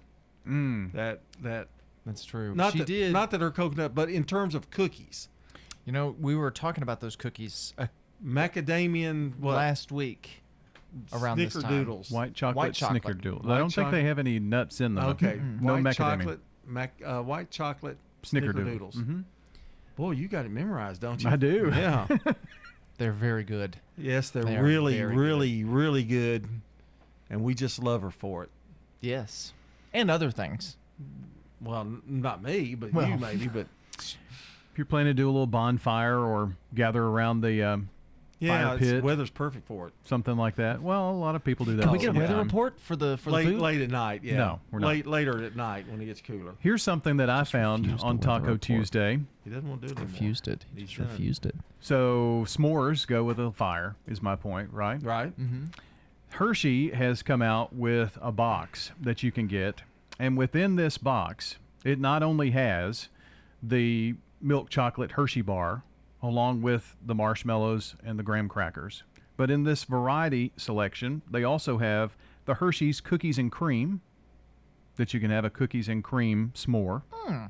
Mm. 0.48 0.92
That 0.94 1.22
that 1.42 1.68
That's 2.06 2.24
true. 2.24 2.54
not 2.54 2.74
she 2.74 2.80
that, 2.80 2.88
did. 2.88 3.14
not 3.14 3.32
that 3.32 3.42
her 3.42 3.50
coconut, 3.52 3.96
but 3.96 4.10
in 4.10 4.24
terms 4.26 4.54
of 4.56 4.70
cookies, 4.70 5.30
You 5.86 5.92
know, 5.94 6.16
we 6.20 6.36
were 6.36 6.52
talking 6.52 6.84
about 6.84 7.00
those 7.00 7.16
cookies 7.16 7.74
uh, 7.78 7.88
macadamian 8.24 9.38
what 9.40 9.56
last 9.56 9.92
week 9.92 10.43
around 11.14 11.38
this 11.38 11.54
time. 11.54 11.64
snickerdoodles. 11.64 12.12
White 12.12 12.34
chocolate, 12.34 12.56
White 12.56 12.74
chocolate. 12.74 13.04
snickerdoodle. 13.04 13.44
White 13.46 13.54
I 13.56 13.58
don't 13.58 13.70
think 13.70 13.74
chocolate. 13.88 13.92
they 13.94 14.04
have 14.04 14.20
any 14.20 14.40
nuts 14.40 14.82
in 14.82 14.96
them. 14.96 15.06
Okay, 15.12 15.40
No 15.62 15.74
white 15.74 15.84
macadamia. 15.84 15.96
chocolate, 15.96 16.40
mac, 16.68 16.94
uh, 17.06 17.22
white 17.22 17.50
chocolate 17.52 17.98
Snickerdoodle. 18.24 18.54
snickerdoodles. 18.94 18.94
hmm 18.96 19.22
Boy, 19.96 20.12
you 20.12 20.28
got 20.28 20.46
it 20.46 20.52
memorized, 20.52 21.02
don't 21.02 21.24
you? 21.24 21.30
I 21.30 21.36
do. 21.36 21.70
Yeah. 21.72 22.08
They're 22.98 23.12
very 23.12 23.44
good. 23.44 23.76
yes, 23.98 24.30
they're 24.32 24.44
They 24.44 24.56
are 24.58 24.64
really, 24.64 24.98
very 24.98 25.16
really, 25.16 25.64
really 25.64 26.04
good, 26.04 26.48
and 27.30 27.44
we 27.44 27.54
just 27.56 27.80
love 27.82 28.02
her 28.04 28.12
for 28.12 28.44
it. 28.44 28.50
Yes. 29.02 29.52
And 29.94 30.10
other 30.12 30.32
things. 30.32 30.78
Well, 31.62 31.82
n- 31.82 32.02
not 32.08 32.42
me, 32.44 32.76
but 32.76 32.94
Well. 32.94 33.08
you 33.10 33.18
maybe. 33.18 33.48
But 33.48 33.68
If 33.98 34.78
you're 34.78 34.86
planning 34.86 35.12
to 35.12 35.14
do 35.14 35.28
a 35.28 35.32
little 35.32 35.46
bonfire 35.48 36.18
or 36.18 36.56
gather 36.74 37.04
around 37.04 37.42
the 37.42 37.62
um, 37.64 37.90
yeah, 38.44 38.66
fire 38.70 38.78
it's, 38.78 38.92
pit, 38.92 39.04
weather's 39.04 39.30
perfect 39.30 39.68
for 39.68 39.88
it. 39.88 39.94
something 40.06 40.36
like 40.38 40.56
that. 40.56 40.82
Well, 40.82 41.10
a 41.10 41.14
lot 41.14 41.36
of 41.36 41.44
people 41.44 41.66
do 41.66 41.76
that. 41.78 41.84
Can 41.84 41.92
we 41.92 41.98
all 41.98 42.02
get 42.02 42.10
a 42.10 42.14
the 42.14 42.20
weather 42.20 42.34
time. 42.36 42.44
report 42.46 42.80
for 42.80 42.96
the 42.96 43.18
for 43.18 43.32
late, 43.32 43.46
the 43.46 43.52
food? 43.52 43.62
late 43.62 43.82
at 43.82 43.90
night. 43.90 44.22
Yeah. 44.24 44.38
No, 44.38 44.60
we're 44.72 44.80
not. 44.80 44.88
late 44.88 45.08
later 45.08 45.44
at 45.44 45.56
night 45.56 45.86
when 45.90 46.02
it 46.02 46.06
gets 46.06 46.22
cooler. 46.22 46.54
Here's 46.60 46.84
something 46.84 47.18
that 47.18 47.30
I 47.30 47.44
found 47.44 47.86
refused 47.86 48.04
a 48.04 48.08
on 48.08 48.16
weather 48.18 48.26
Taco 48.28 48.42
report. 48.46 48.62
Tuesday. 48.62 49.20
He 49.44 49.50
doesn't 49.50 49.68
want 49.70 49.82
to 49.82 49.88
do 49.88 49.92
it 49.94 49.98
anymore. 49.98 50.14
Refused 50.14 50.48
it. 50.48 50.66
He 50.74 50.82
He's 50.82 50.90
just 50.90 51.00
done. 51.00 51.10
refused 51.10 51.46
it. 51.46 51.56
So 51.80 52.44
s'mores 52.48 53.06
go 53.08 53.24
with 53.24 53.40
a 53.40 53.52
fire, 53.52 53.96
is 54.08 54.22
my 54.22 54.36
point, 54.36 54.72
right? 54.72 55.02
Right. 55.04 55.38
Mm-hmm. 55.40 55.66
Hershey 56.32 56.92
has 56.92 57.22
come 57.22 57.42
out 57.42 57.74
with 57.74 58.18
a 58.22 58.32
box 58.32 58.92
that 59.00 59.22
you 59.22 59.32
can 59.32 59.48
get, 59.48 59.84
and 60.20 60.36
within 60.38 60.76
this 60.78 60.98
box, 60.98 61.58
it 61.84 62.00
not 62.00 62.24
only 62.24 62.52
has 62.52 63.10
the 63.62 64.16
milk 64.42 64.70
chocolate 64.70 65.12
Hershey 65.12 65.42
bar, 65.42 65.84
along 66.24 66.62
with 66.64 66.96
the 67.06 67.14
marshmallows 67.14 67.96
and 68.04 68.18
the 68.18 68.24
graham 68.24 68.50
crackers, 68.50 69.04
but 69.38 69.52
in 69.52 69.64
this 69.64 69.84
variety 69.84 70.52
selection, 70.58 71.22
they 71.30 71.44
also 71.44 71.78
have 71.78 72.16
the 72.46 72.56
Hershey's 72.56 73.00
cookies 73.02 73.38
and 73.38 73.52
cream, 73.52 74.02
that 74.96 75.14
you 75.14 75.20
can 75.20 75.30
have 75.32 75.44
a 75.46 75.50
cookies 75.50 75.88
and 75.90 76.04
cream 76.04 76.52
s'more, 76.56 77.02
Hmm. 77.12 77.46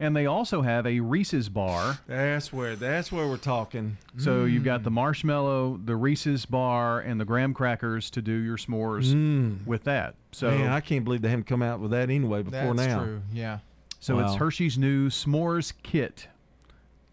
and 0.00 0.16
they 0.16 0.26
also 0.26 0.62
have 0.62 0.86
a 0.86 0.98
Reese's 1.00 1.48
bar. 1.48 1.98
That's 2.06 2.52
where 2.52 2.74
that's 2.76 3.12
where 3.12 3.28
we're 3.28 3.36
talking. 3.36 3.96
So 4.18 4.44
you've 4.44 4.64
got 4.64 4.82
the 4.82 4.90
marshmallow, 4.90 5.80
the 5.84 5.94
Reese's 5.96 6.46
bar, 6.46 7.00
and 7.00 7.20
the 7.20 7.24
graham 7.24 7.54
crackers 7.54 8.10
to 8.10 8.22
do 8.22 8.32
your 8.32 8.56
s'mores 8.56 9.12
Mm. 9.14 9.66
with 9.66 9.84
that. 9.84 10.14
So 10.32 10.50
Man, 10.50 10.70
I 10.72 10.80
can't 10.80 11.04
believe 11.04 11.22
they 11.22 11.28
haven't 11.30 11.46
come 11.46 11.62
out 11.62 11.80
with 11.80 11.90
that 11.92 12.10
anyway 12.10 12.42
before 12.42 12.74
That's 12.74 12.88
now. 12.88 13.04
true. 13.04 13.22
Yeah. 13.32 13.58
So 14.00 14.18
it's 14.20 14.34
Hershey's 14.36 14.78
new 14.78 15.10
s'mores 15.10 15.72
kit 15.82 16.26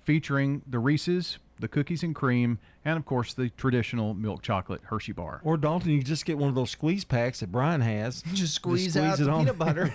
featuring 0.07 0.61
the 0.65 0.79
Reese's, 0.79 1.37
the 1.59 1.67
cookies 1.67 2.01
and 2.01 2.15
cream, 2.15 2.59
and 2.85 2.97
of 2.97 3.03
course 3.03 3.33
the 3.33 3.49
traditional 3.49 4.13
milk 4.13 4.41
chocolate 4.41 4.79
Hershey 4.85 5.11
bar. 5.11 5.41
Or 5.43 5.57
Dalton, 5.57 5.91
you 5.91 6.01
just 6.01 6.23
get 6.25 6.37
one 6.37 6.47
of 6.47 6.55
those 6.55 6.71
squeeze 6.71 7.03
packs 7.03 7.41
that 7.41 7.51
Brian 7.51 7.81
has. 7.81 8.23
Just 8.33 8.53
squeeze 8.55 8.95
out 8.95 9.19
it 9.19 9.25
the 9.25 9.29
on. 9.29 9.39
peanut 9.39 9.57
butter. 9.59 9.93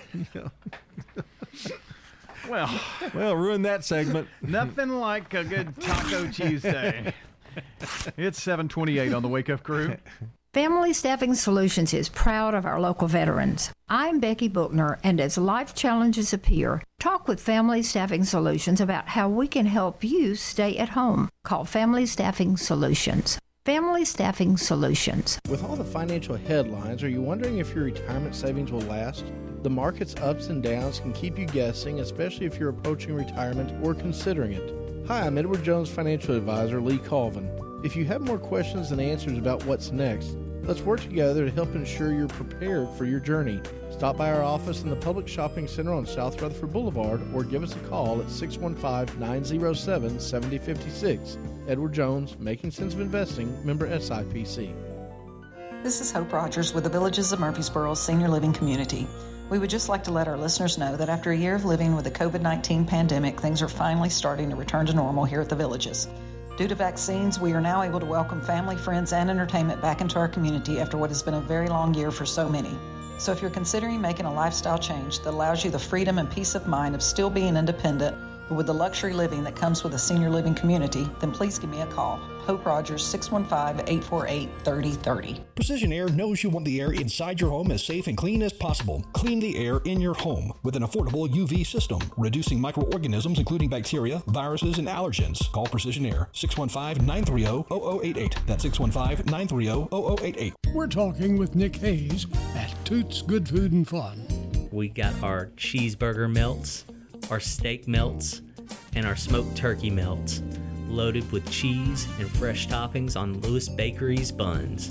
Well, 2.47 2.79
well, 3.15 3.35
ruin 3.35 3.63
that 3.63 3.83
segment. 3.83 4.27
nothing 4.43 4.89
like 4.89 5.33
a 5.33 5.43
good 5.43 5.75
Taco 5.81 6.27
Tuesday. 6.29 7.13
It's 8.17 8.41
728 8.41 9.13
on 9.13 9.21
the 9.21 9.27
Wake 9.27 9.47
Up 9.51 9.61
Crew. 9.61 9.95
Family 10.53 10.93
Staffing 10.93 11.33
Solutions 11.33 11.95
is 11.95 12.09
proud 12.09 12.53
of 12.53 12.63
our 12.63 12.79
local 12.79 13.07
veterans. 13.07 13.71
I'm 13.89 14.19
Becky 14.19 14.47
Bookner, 14.47 14.99
and 15.03 15.19
as 15.19 15.35
life 15.35 15.73
challenges 15.73 16.31
appear, 16.31 16.83
talk 16.99 17.27
with 17.27 17.39
Family 17.39 17.81
Staffing 17.81 18.23
Solutions 18.23 18.79
about 18.79 19.07
how 19.07 19.27
we 19.27 19.47
can 19.47 19.65
help 19.65 20.03
you 20.03 20.35
stay 20.35 20.77
at 20.77 20.89
home. 20.89 21.27
Call 21.43 21.65
Family 21.65 22.05
Staffing 22.05 22.55
Solutions. 22.55 23.39
Family 23.65 24.05
Staffing 24.05 24.55
Solutions. 24.57 25.39
With 25.49 25.63
all 25.63 25.75
the 25.75 25.83
financial 25.83 26.35
headlines, 26.35 27.01
are 27.01 27.09
you 27.09 27.23
wondering 27.23 27.57
if 27.57 27.73
your 27.73 27.85
retirement 27.85 28.35
savings 28.35 28.71
will 28.71 28.81
last? 28.81 29.25
The 29.63 29.71
market's 29.71 30.15
ups 30.17 30.49
and 30.49 30.61
downs 30.61 30.99
can 30.99 31.13
keep 31.13 31.39
you 31.39 31.47
guessing, 31.47 31.99
especially 31.99 32.45
if 32.45 32.59
you're 32.59 32.69
approaching 32.69 33.15
retirement 33.15 33.83
or 33.83 33.95
considering 33.95 34.51
it. 34.51 35.07
Hi, 35.07 35.25
I'm 35.25 35.39
Edward 35.39 35.63
Jones 35.63 35.89
Financial 35.89 36.35
Advisor 36.35 36.79
Lee 36.79 36.99
Colvin. 36.99 37.49
If 37.83 37.97
you 37.97 38.05
have 38.05 38.21
more 38.21 38.39
questions 38.39 38.91
than 38.91 39.01
answers 39.01 39.37
about 39.37 39.65
what's 39.65 39.91
next, 39.91 40.37
let's 40.63 40.79
work 40.79 41.01
together 41.01 41.43
to 41.43 41.51
help 41.51 41.75
ensure 41.75 42.13
you're 42.13 42.29
prepared 42.29 42.87
for 42.91 43.03
your 43.03 43.19
journey. 43.19 43.59
Stop 43.91 44.15
by 44.15 44.31
our 44.31 44.41
office 44.41 44.83
in 44.83 44.89
the 44.89 44.95
Public 44.95 45.27
Shopping 45.27 45.67
Center 45.67 45.93
on 45.93 46.05
South 46.05 46.41
Rutherford 46.41 46.71
Boulevard 46.71 47.21
or 47.33 47.43
give 47.43 47.61
us 47.61 47.75
a 47.75 47.79
call 47.89 48.21
at 48.21 48.29
615 48.29 49.19
907 49.19 50.17
7056. 50.17 51.37
Edward 51.67 51.91
Jones, 51.91 52.39
Making 52.39 52.71
Sense 52.71 52.93
of 52.93 53.01
Investing, 53.01 53.53
member 53.65 53.85
SIPC. 53.89 54.73
This 55.83 55.99
is 55.99 56.09
Hope 56.09 56.31
Rogers 56.31 56.73
with 56.73 56.85
the 56.85 56.89
Villages 56.89 57.33
of 57.33 57.41
Murfreesboro 57.41 57.95
Senior 57.95 58.29
Living 58.29 58.53
Community. 58.53 59.09
We 59.49 59.59
would 59.59 59.69
just 59.69 59.89
like 59.89 60.05
to 60.05 60.11
let 60.11 60.29
our 60.29 60.37
listeners 60.37 60.77
know 60.77 60.95
that 60.95 61.09
after 61.09 61.31
a 61.31 61.37
year 61.37 61.55
of 61.55 61.65
living 61.65 61.97
with 61.97 62.05
the 62.05 62.11
COVID 62.11 62.39
19 62.39 62.85
pandemic, 62.85 63.41
things 63.41 63.61
are 63.61 63.67
finally 63.67 64.09
starting 64.09 64.49
to 64.51 64.55
return 64.55 64.85
to 64.85 64.93
normal 64.93 65.25
here 65.25 65.41
at 65.41 65.49
the 65.49 65.55
Villages. 65.57 66.07
Due 66.55 66.67
to 66.67 66.75
vaccines, 66.75 67.39
we 67.39 67.51
are 67.53 67.61
now 67.61 67.81
able 67.81 67.99
to 67.99 68.05
welcome 68.05 68.39
family, 68.39 68.77
friends, 68.77 69.11
and 69.11 69.27
entertainment 69.27 69.81
back 69.81 70.01
into 70.01 70.19
our 70.19 70.27
community 70.27 70.79
after 70.79 70.97
what 70.97 71.09
has 71.09 71.23
been 71.23 71.33
a 71.33 71.41
very 71.41 71.67
long 71.67 71.95
year 71.95 72.11
for 72.11 72.27
so 72.27 72.47
many. 72.47 72.77
So, 73.17 73.31
if 73.31 73.41
you're 73.41 73.49
considering 73.49 73.99
making 73.99 74.27
a 74.27 74.33
lifestyle 74.33 74.77
change 74.77 75.21
that 75.21 75.31
allows 75.31 75.65
you 75.65 75.71
the 75.71 75.79
freedom 75.79 76.19
and 76.19 76.29
peace 76.29 76.53
of 76.53 76.67
mind 76.67 76.93
of 76.93 77.01
still 77.01 77.31
being 77.31 77.57
independent, 77.57 78.15
but 78.49 78.55
with 78.55 78.67
the 78.67 78.73
luxury 78.73 79.13
living 79.13 79.43
that 79.43 79.55
comes 79.55 79.83
with 79.83 79.93
a 79.93 79.99
senior 79.99 80.29
living 80.29 80.55
community, 80.55 81.07
then 81.19 81.31
please 81.31 81.59
give 81.59 81.69
me 81.69 81.81
a 81.81 81.87
call. 81.87 82.19
Hope 82.45 82.65
Rogers, 82.65 83.05
615 83.05 83.87
848 83.87 84.49
3030. 84.63 85.41
Precision 85.55 85.93
Air 85.93 86.09
knows 86.09 86.43
you 86.43 86.49
want 86.49 86.65
the 86.65 86.81
air 86.81 86.91
inside 86.91 87.39
your 87.39 87.51
home 87.51 87.71
as 87.71 87.81
safe 87.83 88.07
and 88.07 88.17
clean 88.17 88.41
as 88.41 88.51
possible. 88.51 89.05
Clean 89.13 89.39
the 89.39 89.57
air 89.57 89.79
in 89.85 90.01
your 90.01 90.13
home 90.13 90.51
with 90.63 90.75
an 90.75 90.83
affordable 90.83 91.29
UV 91.29 91.65
system, 91.65 91.99
reducing 92.17 92.59
microorganisms 92.59 93.39
including 93.39 93.69
bacteria, 93.69 94.21
viruses, 94.27 94.77
and 94.77 94.89
allergens. 94.89 95.49
Call 95.53 95.67
Precision 95.67 96.05
Air 96.05 96.27
615-930-0088. 96.33 98.45
That's 98.45 98.65
615-930-0088. 98.65 100.53
We're 100.73 100.87
talking 100.87 101.37
with 101.37 101.55
Nick 101.55 101.77
Hayes 101.77 102.27
at 102.55 102.75
Toots 102.83 103.21
Good 103.21 103.47
Food 103.47 103.71
and 103.71 103.87
Fun. 103.87 104.27
We 104.71 104.89
got 104.89 105.13
our 105.21 105.51
cheeseburger 105.55 106.33
melts, 106.33 106.85
our 107.29 107.39
steak 107.39 107.87
melts, 107.87 108.41
and 108.95 109.05
our 109.05 109.15
smoked 109.15 109.55
turkey 109.55 109.89
melts, 109.89 110.41
loaded 110.87 111.29
with 111.31 111.49
cheese 111.49 112.07
and 112.19 112.29
fresh 112.29 112.67
toppings 112.67 113.19
on 113.19 113.39
Lewis 113.41 113.69
Bakery's 113.69 114.31
buns. 114.31 114.89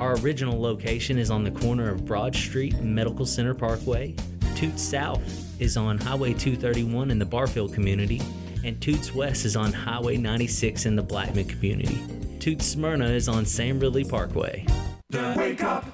Our 0.00 0.16
original 0.18 0.60
location 0.60 1.18
is 1.18 1.30
on 1.30 1.44
the 1.44 1.50
corner 1.50 1.90
of 1.90 2.04
Broad 2.04 2.34
Street 2.34 2.74
and 2.74 2.94
Medical 2.94 3.26
Center 3.26 3.54
Parkway. 3.54 4.14
Toots 4.56 4.82
South 4.82 5.22
is 5.60 5.76
on 5.76 5.98
Highway 5.98 6.32
231 6.32 7.10
in 7.10 7.18
the 7.18 7.24
Barfield 7.24 7.72
community, 7.72 8.20
and 8.64 8.80
Toots 8.80 9.14
West 9.14 9.44
is 9.44 9.56
on 9.56 9.72
Highway 9.72 10.16
96 10.16 10.86
in 10.86 10.96
the 10.96 11.02
Blackman 11.02 11.44
community. 11.44 12.02
Toots 12.40 12.66
Smyrna 12.66 13.06
is 13.06 13.28
on 13.28 13.46
Sam 13.46 13.78
Ridley 13.78 14.04
Parkway. 14.04 14.66
The 15.10 15.34
Wake 15.36 15.62
Up 15.62 15.84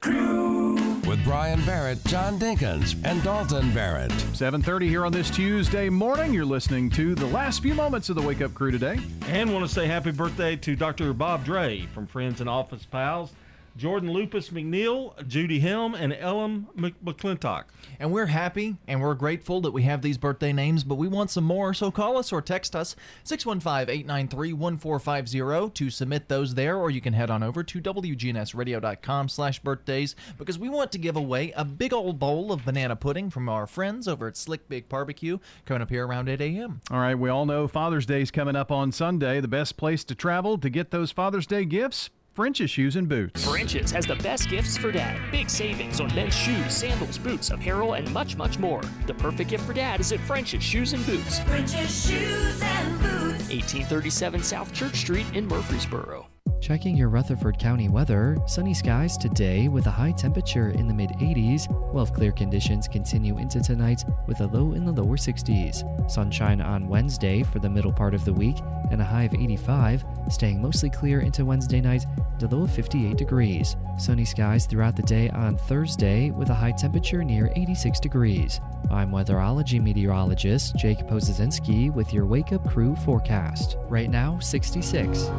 Crew. 0.00 0.87
With 1.18 1.26
Brian 1.26 1.64
Barrett, 1.64 2.04
John 2.04 2.38
Dinkins, 2.38 2.94
and 3.04 3.22
Dalton 3.22 3.72
Barrett. 3.72 4.12
7:30 4.34 4.88
here 4.88 5.04
on 5.04 5.12
this 5.12 5.30
Tuesday 5.30 5.88
morning. 5.88 6.32
You're 6.32 6.44
listening 6.44 6.90
to 6.90 7.14
the 7.14 7.26
last 7.26 7.62
few 7.62 7.74
moments 7.74 8.08
of 8.08 8.16
the 8.16 8.22
Wake 8.22 8.40
Up 8.40 8.54
Crew 8.54 8.70
today. 8.70 8.98
And 9.26 9.52
want 9.52 9.66
to 9.66 9.72
say 9.72 9.86
happy 9.86 10.10
birthday 10.10 10.56
to 10.56 10.76
Dr. 10.76 11.12
Bob 11.12 11.44
Dre 11.44 11.86
from 11.94 12.06
Friends 12.06 12.40
and 12.40 12.48
Office 12.48 12.84
Pals. 12.84 13.32
Jordan 13.76 14.12
Lupus 14.12 14.50
McNeil, 14.50 15.26
Judy 15.26 15.60
Helm, 15.60 15.94
and 15.94 16.12
Ellen 16.12 16.66
McClintock. 16.76 17.64
And 18.00 18.12
we're 18.12 18.26
happy 18.26 18.76
and 18.86 19.00
we're 19.00 19.14
grateful 19.14 19.60
that 19.60 19.70
we 19.70 19.82
have 19.82 20.02
these 20.02 20.18
birthday 20.18 20.52
names, 20.52 20.84
but 20.84 20.96
we 20.96 21.08
want 21.08 21.30
some 21.30 21.44
more. 21.44 21.74
So 21.74 21.90
call 21.90 22.16
us 22.16 22.32
or 22.32 22.42
text 22.42 22.74
us 22.74 22.96
615 23.24 23.94
893 23.94 24.52
1450 24.52 25.70
to 25.74 25.90
submit 25.90 26.28
those 26.28 26.54
there, 26.54 26.76
or 26.76 26.90
you 26.90 27.00
can 27.00 27.12
head 27.12 27.30
on 27.30 27.42
over 27.42 27.62
to 27.62 27.80
WGNSradio.com 27.80 29.28
slash 29.28 29.58
birthdays 29.60 30.16
because 30.38 30.58
we 30.58 30.68
want 30.68 30.92
to 30.92 30.98
give 30.98 31.16
away 31.16 31.52
a 31.56 31.64
big 31.64 31.92
old 31.92 32.18
bowl 32.18 32.52
of 32.52 32.64
banana 32.64 32.96
pudding 32.96 33.30
from 33.30 33.48
our 33.48 33.66
friends 33.66 34.08
over 34.08 34.28
at 34.28 34.36
Slick 34.36 34.68
Pig 34.68 34.88
Barbecue 34.88 35.38
coming 35.64 35.82
up 35.82 35.90
here 35.90 36.06
around 36.06 36.28
8 36.28 36.40
a.m. 36.40 36.80
All 36.90 37.00
right, 37.00 37.18
we 37.18 37.28
all 37.28 37.46
know 37.46 37.68
Father's 37.68 38.06
Day's 38.06 38.30
coming 38.30 38.56
up 38.56 38.70
on 38.72 38.92
Sunday. 38.92 39.40
The 39.40 39.48
best 39.48 39.76
place 39.76 40.04
to 40.04 40.14
travel 40.14 40.58
to 40.58 40.70
get 40.70 40.90
those 40.90 41.12
Father's 41.12 41.46
Day 41.46 41.64
gifts? 41.64 42.10
French's 42.38 42.70
Shoes 42.70 42.94
and 42.94 43.08
Boots. 43.08 43.44
French's 43.44 43.90
has 43.90 44.06
the 44.06 44.14
best 44.14 44.48
gifts 44.48 44.76
for 44.78 44.92
dad. 44.92 45.18
Big 45.32 45.50
savings 45.50 46.00
on 46.00 46.14
men's 46.14 46.36
shoes, 46.36 46.72
sandals, 46.72 47.18
boots, 47.18 47.50
apparel, 47.50 47.94
and 47.94 48.08
much, 48.12 48.36
much 48.36 48.60
more. 48.60 48.80
The 49.08 49.14
perfect 49.14 49.50
gift 49.50 49.64
for 49.64 49.72
dad 49.72 49.98
is 49.98 50.12
at 50.12 50.20
French's 50.20 50.62
Shoes 50.62 50.92
and 50.92 51.04
Boots. 51.04 51.40
French's 51.40 52.06
Shoes 52.08 52.62
and 52.62 53.00
Boots. 53.00 53.50
1837 53.50 54.44
South 54.44 54.72
Church 54.72 54.94
Street 54.94 55.26
in 55.34 55.48
Murfreesboro. 55.48 56.28
Checking 56.60 56.96
your 56.96 57.08
Rutherford 57.08 57.58
County 57.58 57.88
weather, 57.88 58.36
sunny 58.46 58.74
skies 58.74 59.16
today 59.16 59.68
with 59.68 59.86
a 59.86 59.90
high 59.90 60.12
temperature 60.12 60.70
in 60.70 60.86
the 60.86 60.94
mid 60.94 61.10
80s, 61.10 61.70
while 61.92 62.06
clear 62.06 62.32
conditions 62.32 62.88
continue 62.88 63.38
into 63.38 63.60
tonight 63.60 64.04
with 64.26 64.40
a 64.40 64.46
low 64.46 64.72
in 64.72 64.84
the 64.84 64.92
lower 64.92 65.16
60s. 65.16 66.10
Sunshine 66.10 66.60
on 66.60 66.88
Wednesday 66.88 67.42
for 67.42 67.58
the 67.58 67.70
middle 67.70 67.92
part 67.92 68.14
of 68.14 68.24
the 68.24 68.32
week 68.32 68.56
and 68.90 69.00
a 69.00 69.04
high 69.04 69.24
of 69.24 69.34
85, 69.34 70.04
staying 70.30 70.60
mostly 70.60 70.90
clear 70.90 71.20
into 71.20 71.44
Wednesday 71.44 71.80
night, 71.80 72.04
the 72.38 72.48
low 72.48 72.64
of 72.64 72.70
58 72.72 73.16
degrees. 73.16 73.76
Sunny 73.98 74.24
skies 74.24 74.66
throughout 74.66 74.96
the 74.96 75.02
day 75.02 75.30
on 75.30 75.56
Thursday 75.56 76.30
with 76.30 76.50
a 76.50 76.54
high 76.54 76.72
temperature 76.72 77.24
near 77.24 77.52
86 77.56 78.00
degrees. 78.00 78.60
I'm 78.90 79.10
weatherology 79.10 79.82
meteorologist 79.82 80.76
Jake 80.76 81.06
Pozesinski 81.06 81.92
with 81.92 82.12
your 82.12 82.26
Wake 82.26 82.52
Up 82.52 82.68
Crew 82.68 82.96
forecast. 82.96 83.76
Right 83.88 84.08
now, 84.08 84.38
66. 84.38 85.30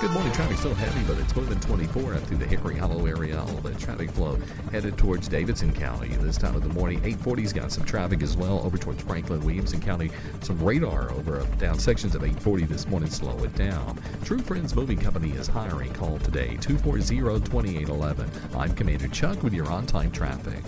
Good 0.00 0.12
morning. 0.12 0.30
Traffic 0.32 0.58
still 0.58 0.74
heavy, 0.74 1.04
but 1.08 1.18
it's 1.18 1.34
moving 1.34 1.58
24 1.58 2.14
up 2.14 2.22
through 2.22 2.36
the 2.36 2.46
Hickory 2.46 2.76
Hollow 2.76 3.06
area. 3.06 3.40
All 3.40 3.46
the 3.46 3.74
traffic 3.74 4.12
flow 4.12 4.38
headed 4.70 4.96
towards 4.96 5.26
Davidson 5.26 5.72
County. 5.72 6.10
This 6.10 6.36
time 6.36 6.54
of 6.54 6.62
the 6.62 6.68
morning, 6.68 7.00
840's 7.00 7.52
got 7.52 7.72
some 7.72 7.84
traffic 7.84 8.22
as 8.22 8.36
well 8.36 8.60
over 8.60 8.78
towards 8.78 9.02
Franklin, 9.02 9.40
Williamson 9.40 9.80
County. 9.80 10.12
Some 10.40 10.62
radar 10.62 11.10
over 11.10 11.44
down 11.58 11.80
sections 11.80 12.14
of 12.14 12.22
840 12.22 12.66
this 12.66 12.86
morning. 12.86 13.10
Slow 13.10 13.36
it 13.42 13.52
down. 13.56 14.00
True 14.22 14.38
Friends 14.38 14.76
Moving 14.76 14.98
Company 14.98 15.32
is 15.32 15.48
hiring. 15.48 15.92
Call 15.94 16.20
today 16.20 16.56
240-2811. 16.60 18.54
I'm 18.56 18.72
Commander 18.76 19.08
Chuck 19.08 19.42
with 19.42 19.52
your 19.52 19.66
on-time 19.68 20.12
traffic. 20.12 20.62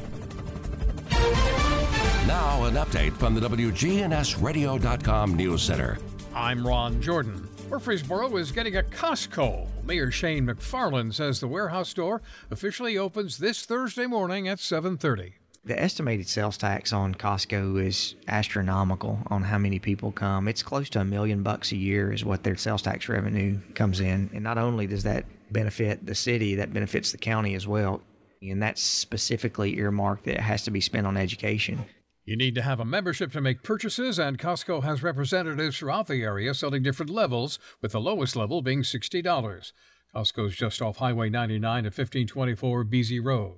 Now, 2.26 2.64
an 2.64 2.74
update 2.74 3.12
from 3.12 3.36
the 3.36 3.48
WGNSradio.com 3.48 5.36
News 5.36 5.62
Center. 5.62 5.98
I'm 6.34 6.66
Ron 6.66 7.00
Jordan. 7.00 7.49
Murfreesboro 7.70 8.36
is 8.36 8.50
getting 8.50 8.76
a 8.76 8.82
Costco. 8.82 9.68
Mayor 9.84 10.10
Shane 10.10 10.44
McFarland 10.44 11.14
says 11.14 11.38
the 11.38 11.46
warehouse 11.46 11.88
store 11.88 12.20
officially 12.50 12.98
opens 12.98 13.38
this 13.38 13.64
Thursday 13.64 14.06
morning 14.06 14.48
at 14.48 14.58
7:30. 14.58 15.34
The 15.64 15.80
estimated 15.80 16.28
sales 16.28 16.56
tax 16.56 16.92
on 16.92 17.14
Costco 17.14 17.80
is 17.86 18.16
astronomical 18.26 19.20
on 19.28 19.44
how 19.44 19.58
many 19.58 19.78
people 19.78 20.10
come. 20.10 20.48
It's 20.48 20.64
close 20.64 20.90
to 20.90 21.00
a 21.00 21.04
million 21.04 21.44
bucks 21.44 21.70
a 21.70 21.76
year 21.76 22.12
is 22.12 22.24
what 22.24 22.42
their 22.42 22.56
sales 22.56 22.82
tax 22.82 23.08
revenue 23.08 23.60
comes 23.76 24.00
in. 24.00 24.30
And 24.34 24.42
not 24.42 24.58
only 24.58 24.88
does 24.88 25.04
that 25.04 25.26
benefit 25.52 26.04
the 26.04 26.16
city, 26.16 26.56
that 26.56 26.72
benefits 26.72 27.12
the 27.12 27.18
county 27.18 27.54
as 27.54 27.68
well. 27.68 28.02
And 28.42 28.60
that's 28.60 28.82
specifically 28.82 29.78
earmarked 29.78 30.24
that 30.24 30.40
has 30.40 30.64
to 30.64 30.72
be 30.72 30.80
spent 30.80 31.06
on 31.06 31.16
education. 31.16 31.84
You 32.30 32.36
need 32.36 32.54
to 32.54 32.62
have 32.62 32.78
a 32.78 32.84
membership 32.84 33.32
to 33.32 33.40
make 33.40 33.64
purchases, 33.64 34.16
and 34.16 34.38
Costco 34.38 34.84
has 34.84 35.02
representatives 35.02 35.76
throughout 35.76 36.06
the 36.06 36.22
area 36.22 36.54
selling 36.54 36.84
different 36.84 37.10
levels, 37.10 37.58
with 37.82 37.90
the 37.90 38.00
lowest 38.00 38.36
level 38.36 38.62
being 38.62 38.82
$60. 38.82 39.72
Costco's 40.14 40.54
just 40.54 40.80
off 40.80 40.98
Highway 40.98 41.28
99 41.28 41.78
at 41.78 41.84
1524 41.86 42.84
BZ 42.84 43.20
Road. 43.20 43.56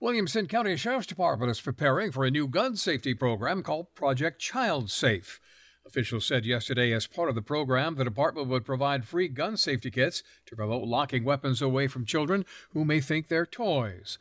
Williamson 0.00 0.46
County 0.46 0.76
Sheriff's 0.76 1.08
Department 1.08 1.50
is 1.50 1.60
preparing 1.60 2.12
for 2.12 2.24
a 2.24 2.30
new 2.30 2.46
gun 2.46 2.76
safety 2.76 3.12
program 3.12 3.60
called 3.64 3.92
Project 3.96 4.40
Child 4.40 4.88
Safe. 4.88 5.40
Officials 5.84 6.24
said 6.24 6.46
yesterday, 6.46 6.92
as 6.92 7.08
part 7.08 7.28
of 7.28 7.34
the 7.34 7.42
program, 7.42 7.96
the 7.96 8.04
department 8.04 8.46
would 8.46 8.64
provide 8.64 9.04
free 9.04 9.26
gun 9.26 9.56
safety 9.56 9.90
kits 9.90 10.22
to 10.46 10.54
promote 10.54 10.86
locking 10.86 11.24
weapons 11.24 11.60
away 11.60 11.88
from 11.88 12.06
children 12.06 12.46
who 12.72 12.84
may 12.84 13.00
think 13.00 13.26
they're 13.26 13.44
toys. 13.44 14.16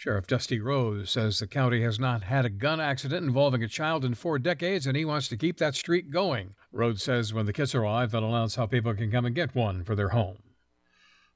Sheriff 0.00 0.26
Dusty 0.26 0.58
Rhoads 0.58 1.08
says 1.08 1.38
the 1.38 1.46
county 1.46 1.82
has 1.82 2.00
not 2.00 2.22
had 2.22 2.46
a 2.46 2.48
gun 2.48 2.80
accident 2.80 3.22
involving 3.22 3.62
a 3.62 3.68
child 3.68 4.02
in 4.02 4.14
four 4.14 4.38
decades 4.38 4.86
and 4.86 4.96
he 4.96 5.04
wants 5.04 5.28
to 5.28 5.36
keep 5.36 5.58
that 5.58 5.74
streak 5.74 6.08
going. 6.08 6.54
Rhoads 6.72 7.00
says 7.00 7.34
when 7.34 7.44
the 7.44 7.52
kits 7.52 7.74
arrive, 7.74 8.10
they'll 8.10 8.26
announce 8.26 8.54
how 8.54 8.64
people 8.64 8.94
can 8.94 9.10
come 9.10 9.26
and 9.26 9.34
get 9.34 9.54
one 9.54 9.84
for 9.84 9.94
their 9.94 10.08
home. 10.08 10.38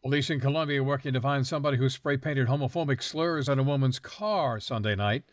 Police 0.03 0.31
in 0.31 0.41
Columbia 0.41 0.83
working 0.83 1.13
to 1.13 1.21
find 1.21 1.47
somebody 1.47 1.77
who 1.77 1.91
spray 1.91 2.17
painted 2.17 2.49
homophobic 2.49 3.03
slurs 3.03 3.51
on 3.51 3.59
a 3.59 3.63
woman's 3.63 3.99
car 3.99 4.59
Sunday 4.61 4.95
night. 4.95 5.25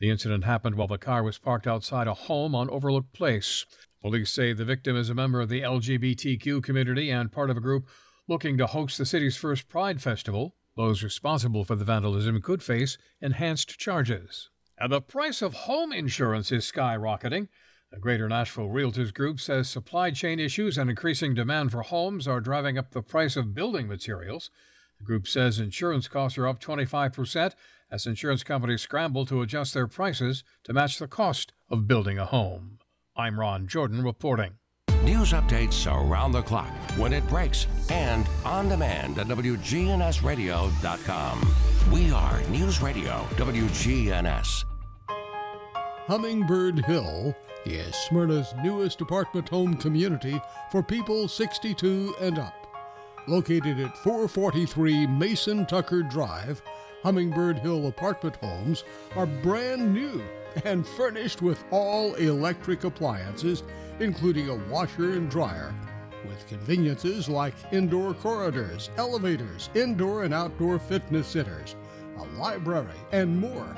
The 0.00 0.08
incident 0.08 0.44
happened 0.44 0.76
while 0.76 0.88
the 0.88 0.96
car 0.96 1.22
was 1.22 1.36
parked 1.36 1.66
outside 1.66 2.06
a 2.06 2.14
home 2.14 2.54
on 2.54 2.70
Overlook 2.70 3.12
Place. 3.12 3.66
Police 4.00 4.32
say 4.32 4.54
the 4.54 4.64
victim 4.64 4.96
is 4.96 5.10
a 5.10 5.14
member 5.14 5.42
of 5.42 5.50
the 5.50 5.60
LGBTQ 5.60 6.62
community 6.62 7.10
and 7.10 7.30
part 7.30 7.50
of 7.50 7.58
a 7.58 7.60
group 7.60 7.86
looking 8.26 8.56
to 8.56 8.66
host 8.66 8.96
the 8.96 9.04
city's 9.04 9.36
first 9.36 9.68
Pride 9.68 10.00
Festival. 10.00 10.54
Those 10.78 11.02
responsible 11.02 11.64
for 11.64 11.74
the 11.74 11.84
vandalism 11.84 12.40
could 12.40 12.62
face 12.62 12.98
enhanced 13.20 13.80
charges. 13.80 14.48
And 14.78 14.92
the 14.92 15.00
price 15.00 15.42
of 15.42 15.52
home 15.52 15.92
insurance 15.92 16.52
is 16.52 16.70
skyrocketing. 16.70 17.48
The 17.90 17.98
Greater 17.98 18.28
Nashville 18.28 18.68
Realtors 18.68 19.12
Group 19.12 19.40
says 19.40 19.68
supply 19.68 20.12
chain 20.12 20.38
issues 20.38 20.78
and 20.78 20.88
increasing 20.88 21.34
demand 21.34 21.72
for 21.72 21.82
homes 21.82 22.28
are 22.28 22.40
driving 22.40 22.78
up 22.78 22.92
the 22.92 23.02
price 23.02 23.34
of 23.34 23.56
building 23.56 23.88
materials. 23.88 24.52
The 25.00 25.04
group 25.04 25.26
says 25.26 25.58
insurance 25.58 26.06
costs 26.06 26.38
are 26.38 26.46
up 26.46 26.60
25% 26.60 27.54
as 27.90 28.06
insurance 28.06 28.44
companies 28.44 28.82
scramble 28.82 29.26
to 29.26 29.42
adjust 29.42 29.74
their 29.74 29.88
prices 29.88 30.44
to 30.62 30.72
match 30.72 31.00
the 31.00 31.08
cost 31.08 31.52
of 31.68 31.88
building 31.88 32.20
a 32.20 32.24
home. 32.24 32.78
I'm 33.16 33.40
Ron 33.40 33.66
Jordan 33.66 34.04
reporting. 34.04 34.57
News 35.08 35.32
updates 35.32 35.90
around 35.90 36.32
the 36.32 36.42
clock, 36.42 36.70
when 36.98 37.14
it 37.14 37.26
breaks, 37.30 37.66
and 37.88 38.28
on 38.44 38.68
demand 38.68 39.18
at 39.18 39.28
WGNSradio.com. 39.28 41.54
We 41.90 42.12
are 42.12 42.42
News 42.50 42.82
Radio 42.82 43.26
WGNS. 43.36 44.66
Hummingbird 46.08 46.84
Hill 46.84 47.34
is 47.64 47.94
Smyrna's 47.94 48.52
newest 48.62 49.00
apartment 49.00 49.48
home 49.48 49.76
community 49.76 50.38
for 50.70 50.82
people 50.82 51.26
62 51.26 52.14
and 52.20 52.38
up. 52.38 52.66
Located 53.26 53.80
at 53.80 53.96
443 53.96 55.06
Mason 55.06 55.64
Tucker 55.64 56.02
Drive, 56.02 56.60
Hummingbird 57.02 57.60
Hill 57.60 57.86
apartment 57.86 58.36
homes 58.36 58.84
are 59.16 59.24
brand 59.24 59.94
new 59.94 60.22
and 60.66 60.86
furnished 60.86 61.40
with 61.40 61.64
all 61.70 62.12
electric 62.16 62.84
appliances, 62.84 63.62
including 64.00 64.48
a 64.48 64.54
washer 64.70 65.12
and 65.12 65.30
dryer, 65.30 65.74
with 66.26 66.46
conveniences 66.46 67.28
like 67.28 67.54
indoor 67.72 68.14
corridors, 68.14 68.90
elevators, 68.96 69.70
indoor 69.74 70.24
and 70.24 70.34
outdoor 70.34 70.78
fitness 70.78 71.26
centers, 71.26 71.76
a 72.18 72.24
library, 72.38 72.88
and 73.12 73.38
more. 73.38 73.76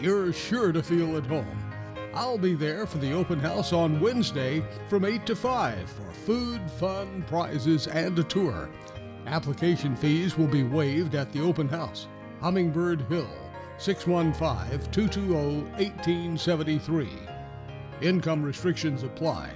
You're 0.00 0.32
sure 0.32 0.72
to 0.72 0.82
feel 0.82 1.16
at 1.16 1.26
home. 1.26 1.70
I'll 2.14 2.38
be 2.38 2.54
there 2.54 2.86
for 2.86 2.98
the 2.98 3.12
open 3.12 3.38
house 3.38 3.72
on 3.72 4.00
Wednesday 4.00 4.64
from 4.88 5.04
8 5.04 5.26
to 5.26 5.36
5 5.36 5.90
for 5.90 6.10
food, 6.10 6.60
fun, 6.72 7.24
prizes, 7.28 7.86
and 7.86 8.18
a 8.18 8.24
tour. 8.24 8.68
Application 9.26 9.94
fees 9.94 10.36
will 10.36 10.48
be 10.48 10.64
waived 10.64 11.14
at 11.14 11.32
the 11.32 11.40
open 11.40 11.68
house. 11.68 12.08
Hummingbird 12.40 13.02
Hill, 13.02 13.30
615 13.78 14.90
220 14.90 15.62
1873. 15.72 17.08
Income 18.00 18.42
restrictions 18.42 19.02
apply. 19.02 19.52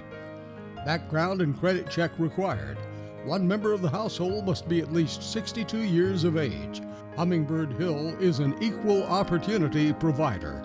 Background 0.85 1.41
and 1.41 1.59
credit 1.59 1.89
check 1.89 2.11
required. 2.19 2.77
One 3.25 3.47
member 3.47 3.73
of 3.73 3.81
the 3.81 3.89
household 3.89 4.45
must 4.45 4.69
be 4.69 4.81
at 4.81 4.93
least 4.93 5.23
62 5.23 5.79
years 5.79 6.23
of 6.23 6.37
age. 6.37 6.79
Hummingbird 7.17 7.73
Hill 7.73 8.09
is 8.19 8.37
an 8.37 8.55
equal 8.61 9.03
opportunity 9.05 9.91
provider. 9.93 10.61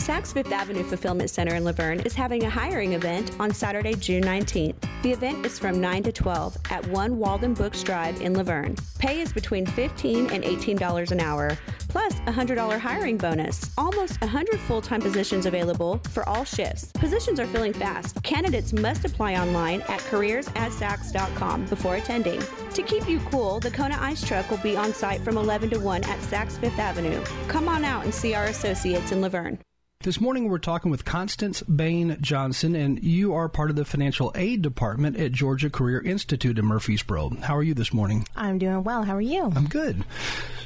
Saks 0.00 0.32
Fifth 0.32 0.50
Avenue 0.50 0.82
Fulfillment 0.82 1.28
Center 1.28 1.54
in 1.56 1.62
La 1.62 1.72
Vergne 1.72 2.00
is 2.00 2.14
having 2.14 2.44
a 2.44 2.50
hiring 2.50 2.94
event 2.94 3.32
on 3.38 3.52
Saturday, 3.52 3.92
June 3.94 4.22
19th. 4.24 4.74
The 5.02 5.12
event 5.12 5.44
is 5.44 5.58
from 5.58 5.78
9 5.78 6.04
to 6.04 6.12
12 6.12 6.56
at 6.70 6.86
1 6.86 7.18
Walden 7.18 7.52
Books 7.52 7.82
Drive 7.82 8.18
in 8.22 8.32
La 8.32 8.42
Vergne. 8.42 8.74
Pay 8.98 9.20
is 9.20 9.30
between 9.30 9.66
15 9.66 10.30
and 10.30 10.42
$18 10.42 11.10
an 11.10 11.20
hour, 11.20 11.56
plus 11.88 12.14
a 12.26 12.32
$100 12.32 12.78
hiring 12.78 13.18
bonus. 13.18 13.70
Almost 13.76 14.20
100 14.22 14.58
full 14.60 14.80
time 14.80 15.02
positions 15.02 15.44
available 15.44 16.00
for 16.10 16.26
all 16.26 16.44
shifts. 16.44 16.90
Positions 16.92 17.38
are 17.38 17.46
filling 17.46 17.74
fast. 17.74 18.22
Candidates 18.22 18.72
must 18.72 19.04
apply 19.04 19.34
online 19.36 19.82
at 19.82 20.00
careers@saks.com 20.00 21.66
before 21.66 21.96
attending. 21.96 22.40
To 22.72 22.82
keep 22.82 23.06
you 23.06 23.20
cool, 23.30 23.60
the 23.60 23.70
Kona 23.70 23.98
Ice 24.00 24.26
Truck 24.26 24.50
will 24.50 24.58
be 24.58 24.78
on 24.78 24.94
site 24.94 25.20
from 25.20 25.36
11 25.36 25.68
to 25.70 25.78
1 25.78 26.04
at 26.04 26.18
Saks 26.20 26.58
Fifth 26.58 26.78
Avenue. 26.78 27.22
Come 27.48 27.68
on 27.68 27.84
out 27.84 28.04
and 28.04 28.14
see 28.14 28.32
our 28.34 28.46
associates 28.46 29.12
in 29.12 29.20
La 29.20 29.28
Vergne. 29.28 29.58
This 30.02 30.18
morning 30.18 30.48
we're 30.48 30.56
talking 30.56 30.90
with 30.90 31.04
Constance 31.04 31.60
Bain 31.60 32.16
Johnson, 32.22 32.74
and 32.74 33.04
you 33.04 33.34
are 33.34 33.50
part 33.50 33.68
of 33.68 33.76
the 33.76 33.84
financial 33.84 34.32
aid 34.34 34.62
department 34.62 35.18
at 35.18 35.30
Georgia 35.30 35.68
Career 35.68 36.00
Institute 36.00 36.58
in 36.58 36.64
Murfreesboro. 36.64 37.36
How 37.42 37.54
are 37.54 37.62
you 37.62 37.74
this 37.74 37.92
morning? 37.92 38.26
I'm 38.34 38.56
doing 38.56 38.82
well. 38.82 39.02
How 39.02 39.14
are 39.14 39.20
you? 39.20 39.52
I'm 39.54 39.66
good. 39.66 40.02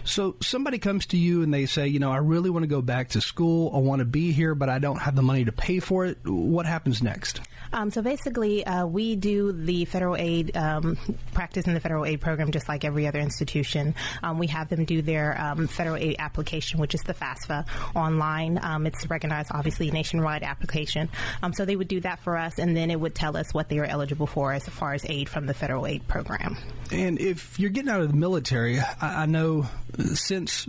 So 0.04 0.36
somebody 0.40 0.78
comes 0.78 1.06
to 1.06 1.16
you 1.16 1.42
and 1.42 1.52
they 1.52 1.66
say, 1.66 1.88
you 1.88 1.98
know, 1.98 2.12
I 2.12 2.18
really 2.18 2.48
want 2.48 2.62
to 2.62 2.68
go 2.68 2.80
back 2.80 3.08
to 3.10 3.20
school. 3.20 3.72
I 3.74 3.78
want 3.78 3.98
to 3.98 4.04
be 4.04 4.30
here, 4.30 4.54
but 4.54 4.68
I 4.68 4.78
don't 4.78 4.98
have 4.98 5.16
the 5.16 5.22
money 5.22 5.46
to 5.46 5.52
pay 5.52 5.80
for 5.80 6.06
it. 6.06 6.18
What 6.24 6.66
happens 6.66 7.02
next? 7.02 7.40
Um, 7.72 7.90
so 7.90 8.02
basically, 8.02 8.64
uh, 8.64 8.86
we 8.86 9.16
do 9.16 9.50
the 9.50 9.84
federal 9.86 10.14
aid 10.14 10.56
um, 10.56 10.96
practice 11.32 11.66
in 11.66 11.74
the 11.74 11.80
federal 11.80 12.04
aid 12.04 12.20
program 12.20 12.52
just 12.52 12.68
like 12.68 12.84
every 12.84 13.08
other 13.08 13.18
institution. 13.18 13.96
Um, 14.22 14.38
we 14.38 14.46
have 14.46 14.68
them 14.68 14.84
do 14.84 15.02
their 15.02 15.40
um, 15.40 15.66
federal 15.66 15.96
aid 15.96 16.16
application, 16.20 16.78
which 16.78 16.94
is 16.94 17.02
the 17.02 17.14
FAFSA, 17.14 17.66
online. 17.96 18.60
Um, 18.62 18.86
it's 18.86 19.10
recognized, 19.10 19.23
obviously, 19.32 19.90
nationwide 19.90 20.42
application. 20.42 21.08
Um, 21.42 21.52
so 21.52 21.64
they 21.64 21.76
would 21.76 21.88
do 21.88 22.00
that 22.00 22.20
for 22.20 22.36
us, 22.36 22.58
and 22.58 22.76
then 22.76 22.90
it 22.90 22.98
would 22.98 23.14
tell 23.14 23.36
us 23.36 23.52
what 23.52 23.68
they 23.68 23.78
are 23.78 23.84
eligible 23.84 24.26
for 24.26 24.52
as 24.52 24.68
far 24.68 24.94
as 24.94 25.04
aid 25.08 25.28
from 25.28 25.46
the 25.46 25.54
federal 25.54 25.86
aid 25.86 26.06
program. 26.08 26.56
And 26.90 27.20
if 27.20 27.58
you're 27.58 27.70
getting 27.70 27.90
out 27.90 28.00
of 28.00 28.08
the 28.08 28.16
military, 28.16 28.78
I, 28.78 29.22
I 29.22 29.26
know 29.26 29.66
since 30.14 30.66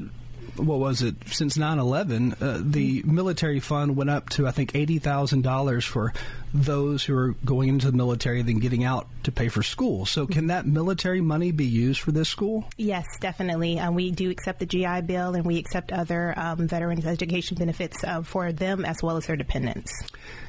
what 0.58 0.80
was 0.80 1.02
it 1.02 1.16
since 1.28 1.58
9/11 1.58 2.42
uh, 2.42 2.62
the 2.64 3.04
military 3.04 3.60
fund 3.60 3.96
went 3.96 4.10
up 4.10 4.30
to 4.30 4.48
I 4.48 4.52
think 4.52 4.74
$80,000 4.74 5.84
for 5.84 6.14
those 6.54 7.04
who 7.04 7.18
are 7.18 7.36
going 7.44 7.70
into 7.70 7.92
the 7.92 7.98
military 7.98 8.42
then 8.42 8.60
getting 8.60 8.84
out 8.84 9.08
to 9.24 9.32
pay 9.32 9.50
for 9.50 9.62
school. 9.62 10.06
So 10.06 10.26
can 10.26 10.48
that 10.48 10.66
military 10.66 11.22
money 11.22 11.52
be 11.52 11.66
used 11.66 12.00
for 12.00 12.12
this 12.12 12.30
school? 12.30 12.66
Yes, 12.78 13.06
definitely. 13.20 13.80
Um, 13.80 13.96
we 13.96 14.12
do 14.12 14.30
accept 14.30 14.60
the 14.60 14.66
GI 14.66 15.02
Bill 15.02 15.36
and 15.36 15.46
we 15.46 15.58
accept 15.58 15.92
other 15.92 16.34
um, 16.38 16.68
veterans 16.68 17.06
education 17.06 17.58
benefits 17.58 18.04
uh, 18.04 18.22
for 18.22 18.52
them 18.54 18.86
as 18.86 19.04
well 19.04 19.18
as 19.18 19.28
their 19.28 19.36
dependents. 19.36 19.92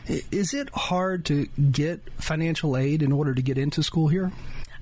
Is 0.07 0.55
it 0.55 0.71
hard 0.73 1.25
to 1.27 1.47
get 1.73 2.01
financial 2.19 2.77
aid 2.77 3.03
in 3.03 3.11
order 3.11 3.35
to 3.35 3.43
get 3.43 3.59
into 3.59 3.83
school 3.83 4.07
here? 4.07 4.31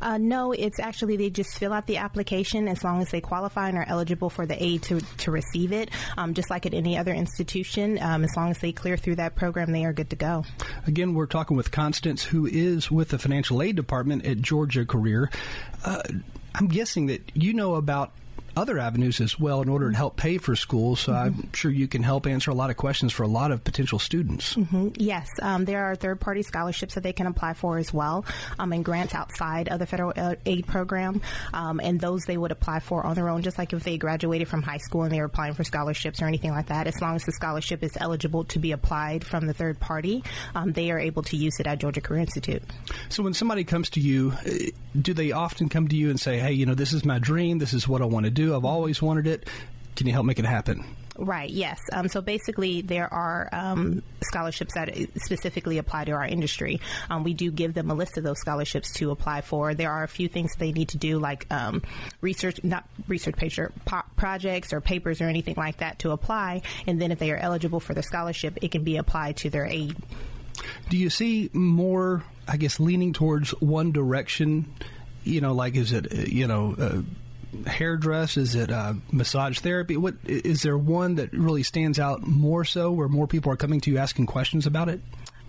Uh, 0.00 0.18
no, 0.18 0.52
it's 0.52 0.78
actually 0.78 1.16
they 1.16 1.30
just 1.30 1.58
fill 1.58 1.72
out 1.72 1.86
the 1.86 1.98
application 1.98 2.68
as 2.68 2.84
long 2.84 3.00
as 3.00 3.10
they 3.10 3.20
qualify 3.20 3.68
and 3.68 3.78
are 3.78 3.86
eligible 3.86 4.30
for 4.30 4.46
the 4.46 4.62
aid 4.62 4.82
to, 4.82 5.00
to 5.18 5.30
receive 5.30 5.72
it. 5.72 5.90
Um, 6.16 6.34
just 6.34 6.50
like 6.50 6.66
at 6.66 6.74
any 6.74 6.96
other 6.98 7.12
institution, 7.12 7.98
um, 8.00 8.24
as 8.24 8.36
long 8.36 8.50
as 8.50 8.58
they 8.58 8.72
clear 8.72 8.96
through 8.96 9.16
that 9.16 9.34
program, 9.34 9.72
they 9.72 9.84
are 9.84 9.92
good 9.92 10.10
to 10.10 10.16
go. 10.16 10.44
Again, 10.86 11.14
we're 11.14 11.26
talking 11.26 11.56
with 11.56 11.70
Constance, 11.70 12.24
who 12.24 12.46
is 12.46 12.90
with 12.90 13.10
the 13.10 13.18
financial 13.18 13.62
aid 13.62 13.76
department 13.76 14.26
at 14.26 14.40
Georgia 14.40 14.84
Career. 14.84 15.30
Uh, 15.84 16.02
I'm 16.54 16.68
guessing 16.68 17.06
that 17.06 17.32
you 17.34 17.52
know 17.52 17.74
about 17.74 18.12
other 18.56 18.78
avenues 18.78 19.20
as 19.20 19.38
well 19.38 19.62
in 19.62 19.68
order 19.68 19.90
to 19.90 19.96
help 19.96 20.16
pay 20.16 20.38
for 20.38 20.56
school. 20.56 20.96
So 20.96 21.12
I'm 21.12 21.52
sure 21.52 21.70
you 21.70 21.88
can 21.88 22.02
help 22.02 22.26
answer 22.26 22.50
a 22.50 22.54
lot 22.54 22.70
of 22.70 22.76
questions 22.76 23.12
for 23.12 23.22
a 23.22 23.28
lot 23.28 23.50
of 23.50 23.64
potential 23.64 23.98
students. 23.98 24.54
hmm 24.54 24.88
Yes, 24.96 25.28
um, 25.42 25.64
there 25.64 25.84
are 25.84 25.94
third 25.94 26.20
party 26.20 26.42
scholarships 26.42 26.94
that 26.94 27.02
they 27.02 27.12
can 27.12 27.26
apply 27.26 27.54
for 27.54 27.78
as 27.78 27.92
well, 27.92 28.24
um, 28.58 28.72
and 28.72 28.84
grants 28.84 29.14
outside 29.14 29.68
of 29.68 29.78
the 29.78 29.86
federal 29.86 30.12
uh, 30.16 30.34
aid 30.46 30.66
program. 30.66 31.20
Um, 31.52 31.80
and 31.80 32.00
those 32.00 32.22
they 32.24 32.36
would 32.36 32.52
apply 32.52 32.80
for 32.80 33.04
on 33.04 33.14
their 33.14 33.28
own, 33.28 33.42
just 33.42 33.58
like 33.58 33.72
if 33.72 33.82
they 33.84 33.98
graduated 33.98 34.48
from 34.48 34.62
high 34.62 34.78
school 34.78 35.02
and 35.02 35.12
they 35.12 35.18
were 35.18 35.26
applying 35.26 35.54
for 35.54 35.64
scholarships 35.64 36.22
or 36.22 36.26
anything 36.26 36.50
like 36.50 36.66
that. 36.66 36.86
As 36.86 37.00
long 37.00 37.16
as 37.16 37.24
the 37.24 37.32
scholarship 37.32 37.82
is 37.82 37.96
eligible 37.98 38.44
to 38.44 38.58
be 38.58 38.72
applied 38.72 39.24
from 39.24 39.46
the 39.46 39.54
third 39.54 39.80
party, 39.80 40.22
um, 40.54 40.72
they 40.72 40.90
are 40.90 40.98
able 40.98 41.22
to 41.24 41.36
use 41.36 41.58
it 41.60 41.66
at 41.66 41.78
Georgia 41.78 42.00
Career 42.00 42.20
Institute. 42.20 42.62
So 43.08 43.22
when 43.22 43.34
somebody 43.34 43.64
comes 43.64 43.90
to 43.90 44.00
you, 44.00 44.32
uh, 44.46 44.50
do 45.00 45.14
they 45.14 45.32
often 45.32 45.68
come 45.68 45.88
to 45.88 45.96
you 45.96 46.10
and 46.10 46.20
say, 46.20 46.38
hey, 46.38 46.52
you 46.52 46.66
know, 46.66 46.74
this 46.74 46.92
is 46.92 47.04
my 47.04 47.18
dream, 47.18 47.58
this 47.58 47.72
is 47.74 47.88
what 47.88 48.02
I 48.02 48.04
want 48.04 48.24
to 48.24 48.30
do, 48.30 48.43
I've 48.52 48.64
always 48.64 49.00
wanted 49.00 49.26
it, 49.26 49.48
can 49.96 50.06
you 50.06 50.12
help 50.12 50.26
make 50.26 50.38
it 50.38 50.44
happen? 50.44 50.84
Right, 51.16 51.48
yes. 51.48 51.78
Um, 51.92 52.08
so 52.08 52.20
basically, 52.20 52.82
there 52.82 53.12
are 53.12 53.48
um, 53.52 54.02
scholarships 54.20 54.74
that 54.74 54.92
specifically 55.16 55.78
apply 55.78 56.06
to 56.06 56.12
our 56.12 56.26
industry. 56.26 56.80
Um, 57.08 57.22
we 57.22 57.34
do 57.34 57.52
give 57.52 57.72
them 57.72 57.88
a 57.88 57.94
list 57.94 58.18
of 58.18 58.24
those 58.24 58.40
scholarships 58.40 58.92
to 58.94 59.12
apply 59.12 59.42
for. 59.42 59.74
There 59.74 59.92
are 59.92 60.02
a 60.02 60.08
few 60.08 60.26
things 60.26 60.56
they 60.58 60.72
need 60.72 60.88
to 60.88 60.98
do, 60.98 61.20
like 61.20 61.46
um, 61.52 61.82
research, 62.20 62.58
not 62.64 62.88
research 63.06 63.36
paper, 63.36 63.72
po- 63.84 64.02
projects 64.16 64.72
or 64.72 64.80
papers 64.80 65.20
or 65.20 65.28
anything 65.28 65.54
like 65.56 65.76
that 65.76 66.00
to 66.00 66.10
apply. 66.10 66.62
And 66.88 67.00
then 67.00 67.12
if 67.12 67.20
they 67.20 67.30
are 67.30 67.36
eligible 67.36 67.78
for 67.78 67.94
the 67.94 68.02
scholarship, 68.02 68.58
it 68.60 68.72
can 68.72 68.82
be 68.82 68.96
applied 68.96 69.36
to 69.38 69.50
their 69.50 69.66
aid. 69.66 69.96
Do 70.90 70.96
you 70.96 71.10
see 71.10 71.48
more, 71.52 72.24
I 72.48 72.56
guess, 72.56 72.80
leaning 72.80 73.12
towards 73.12 73.50
one 73.60 73.92
direction? 73.92 74.66
You 75.22 75.40
know, 75.40 75.54
like 75.54 75.76
is 75.76 75.92
it, 75.92 76.12
uh, 76.12 76.22
you 76.22 76.48
know, 76.48 76.74
uh, 76.76 77.02
hairdress? 77.66 78.36
Is 78.36 78.54
it 78.54 78.70
uh, 78.70 78.94
massage 79.12 79.58
therapy? 79.60 79.96
What 79.96 80.14
is 80.24 80.62
there 80.62 80.78
one 80.78 81.16
that 81.16 81.32
really 81.32 81.62
stands 81.62 81.98
out 81.98 82.26
more 82.26 82.64
so, 82.64 82.92
where 82.92 83.08
more 83.08 83.26
people 83.26 83.52
are 83.52 83.56
coming 83.56 83.80
to 83.82 83.90
you 83.90 83.98
asking 83.98 84.26
questions 84.26 84.66
about 84.66 84.88
it? 84.88 85.00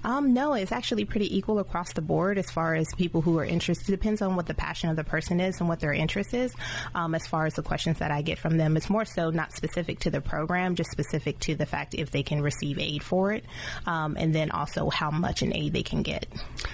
Um, 0.06 0.36
no, 0.36 0.54
it's 0.54 0.72
actually 0.72 1.04
pretty 1.04 1.36
equal 1.36 1.58
across 1.58 1.92
the 1.94 2.02
board 2.02 2.38
as 2.38 2.52
far 2.52 2.76
as 2.76 2.88
people 2.96 3.22
who 3.22 3.40
are 3.40 3.44
interested. 3.44 3.90
It 3.90 3.92
depends 3.92 4.22
on 4.22 4.36
what 4.36 4.46
the 4.46 4.54
passion 4.54 4.92
of 4.92 4.96
the 4.96 5.04
person 5.04 5.40
is 5.40 5.60
and 5.60 5.68
what 5.68 5.80
their 5.80 5.94
interest 5.94 6.36
is. 6.36 6.54
Um, 6.94 7.16
as 7.16 7.26
far 7.26 7.48
as 7.48 7.56
the 7.56 7.64
questions 7.64 7.98
that 7.98 8.12
I 8.12 8.22
get 8.22 8.38
from 8.38 8.58
them, 8.58 8.78
it's 8.78 8.88
more 8.88 9.04
so 9.04 9.32
not 9.32 9.52
specific 9.54 10.00
to 10.02 10.12
the 10.12 10.22
program, 10.22 10.76
just 10.76 10.92
specific 10.92 11.40
to 11.40 11.56
the 11.56 11.66
fact 11.66 11.96
if 11.96 12.12
they 12.12 12.22
can 12.22 12.44
receive 12.44 12.78
aid 12.78 13.02
for 13.02 13.32
it, 13.32 13.46
um, 13.88 14.16
and 14.16 14.34
then 14.34 14.52
also 14.52 14.92
how 14.92 15.10
much 15.10 15.42
an 15.42 15.56
aid 15.56 15.74
they 15.74 15.82
can 15.82 16.04
get. 16.04 16.28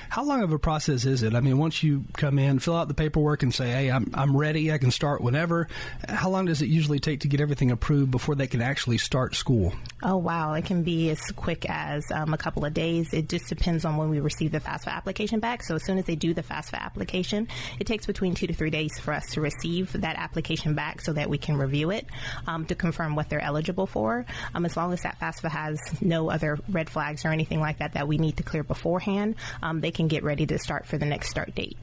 How 0.10 0.26
long 0.26 0.44
of 0.44 0.52
a 0.52 0.60
process 0.60 1.06
is 1.06 1.24
it? 1.24 1.34
I 1.34 1.40
mean, 1.40 1.58
once 1.58 1.82
you 1.82 2.04
come 2.18 2.38
in, 2.38 2.60
fill 2.60 2.76
out 2.76 2.90
the 2.90 2.94
paperwork, 2.94 3.44
and 3.44 3.56
say, 3.56 3.70
"Hey, 3.70 3.90
I'm 3.90 4.12
I'm 4.14 4.36
ready. 4.36 4.74
I 4.74 4.78
can 4.78 4.92
start 4.92 5.22
whenever." 5.22 5.70
How 6.10 6.30
long 6.30 6.48
does 6.48 6.62
it 6.62 6.68
usually 6.68 7.00
take 7.00 7.22
to 7.22 7.30
get 7.30 7.40
everything 7.40 7.72
approved 7.72 8.12
before 8.12 8.36
they 8.36 8.48
can 8.48 8.62
actually 8.62 8.98
start 8.98 9.36
school? 9.36 9.74
Oh 10.04 10.18
wow, 10.18 10.54
it 10.54 10.66
can 10.66 10.84
be 10.84 11.10
as 11.12 11.22
quick 11.32 11.66
as 11.70 12.12
um, 12.12 12.34
a 12.34 12.38
couple 12.38 12.66
of 12.66 12.74
days. 12.74 13.14
It 13.22 13.30
just 13.30 13.48
depends 13.50 13.86
on 13.86 13.98
when 13.98 14.10
we 14.10 14.20
receive 14.20 14.52
the 14.52 14.60
FAFSA 14.60 14.88
application 14.88 15.40
back. 15.40 15.62
So 15.62 15.76
as 15.76 15.84
soon 15.86 16.00
as 16.00 16.06
they 16.06 16.16
do 16.16 16.34
the 16.34 16.42
FAFSA 16.42 16.74
application, 16.80 17.48
it 17.80 17.86
takes 17.86 18.08
between 18.08 18.34
two 18.34 18.48
to 18.48 18.54
three 18.54 18.72
days 18.72 18.98
for 19.00 19.14
us 19.14 19.24
to 19.34 19.42
receive 19.42 19.92
that 20.02 20.16
application 20.16 20.74
back 20.74 21.02
so 21.02 21.14
that 21.14 21.30
we 21.30 21.38
can 21.38 21.56
review 21.56 21.92
it 21.92 22.08
um, 22.48 22.66
to 22.66 22.74
confirm 22.74 23.16
what 23.16 23.30
they're 23.30 23.40
eligible 23.44 23.86
for. 23.86 24.26
Um, 24.56 24.66
as 24.66 24.76
long 24.76 24.92
as 24.92 25.02
that 25.04 25.20
FAFSA 25.20 25.50
has 25.52 25.80
no 26.02 26.32
other 26.32 26.58
red 26.68 26.90
flags 26.90 27.24
or 27.26 27.28
anything 27.30 27.60
like 27.60 27.78
that 27.78 27.94
that 27.94 28.08
we 28.08 28.18
need 28.18 28.38
to 28.38 28.44
clear 28.44 28.64
beforehand, 28.64 29.36
um, 29.62 29.82
they 29.82 29.92
can 29.92 30.08
get 30.08 30.24
ready 30.24 30.48
to 30.48 30.58
start 30.58 30.88
for 30.88 30.98
the 30.98 31.06
next 31.06 31.30
start 31.30 31.54
date. 31.54 31.78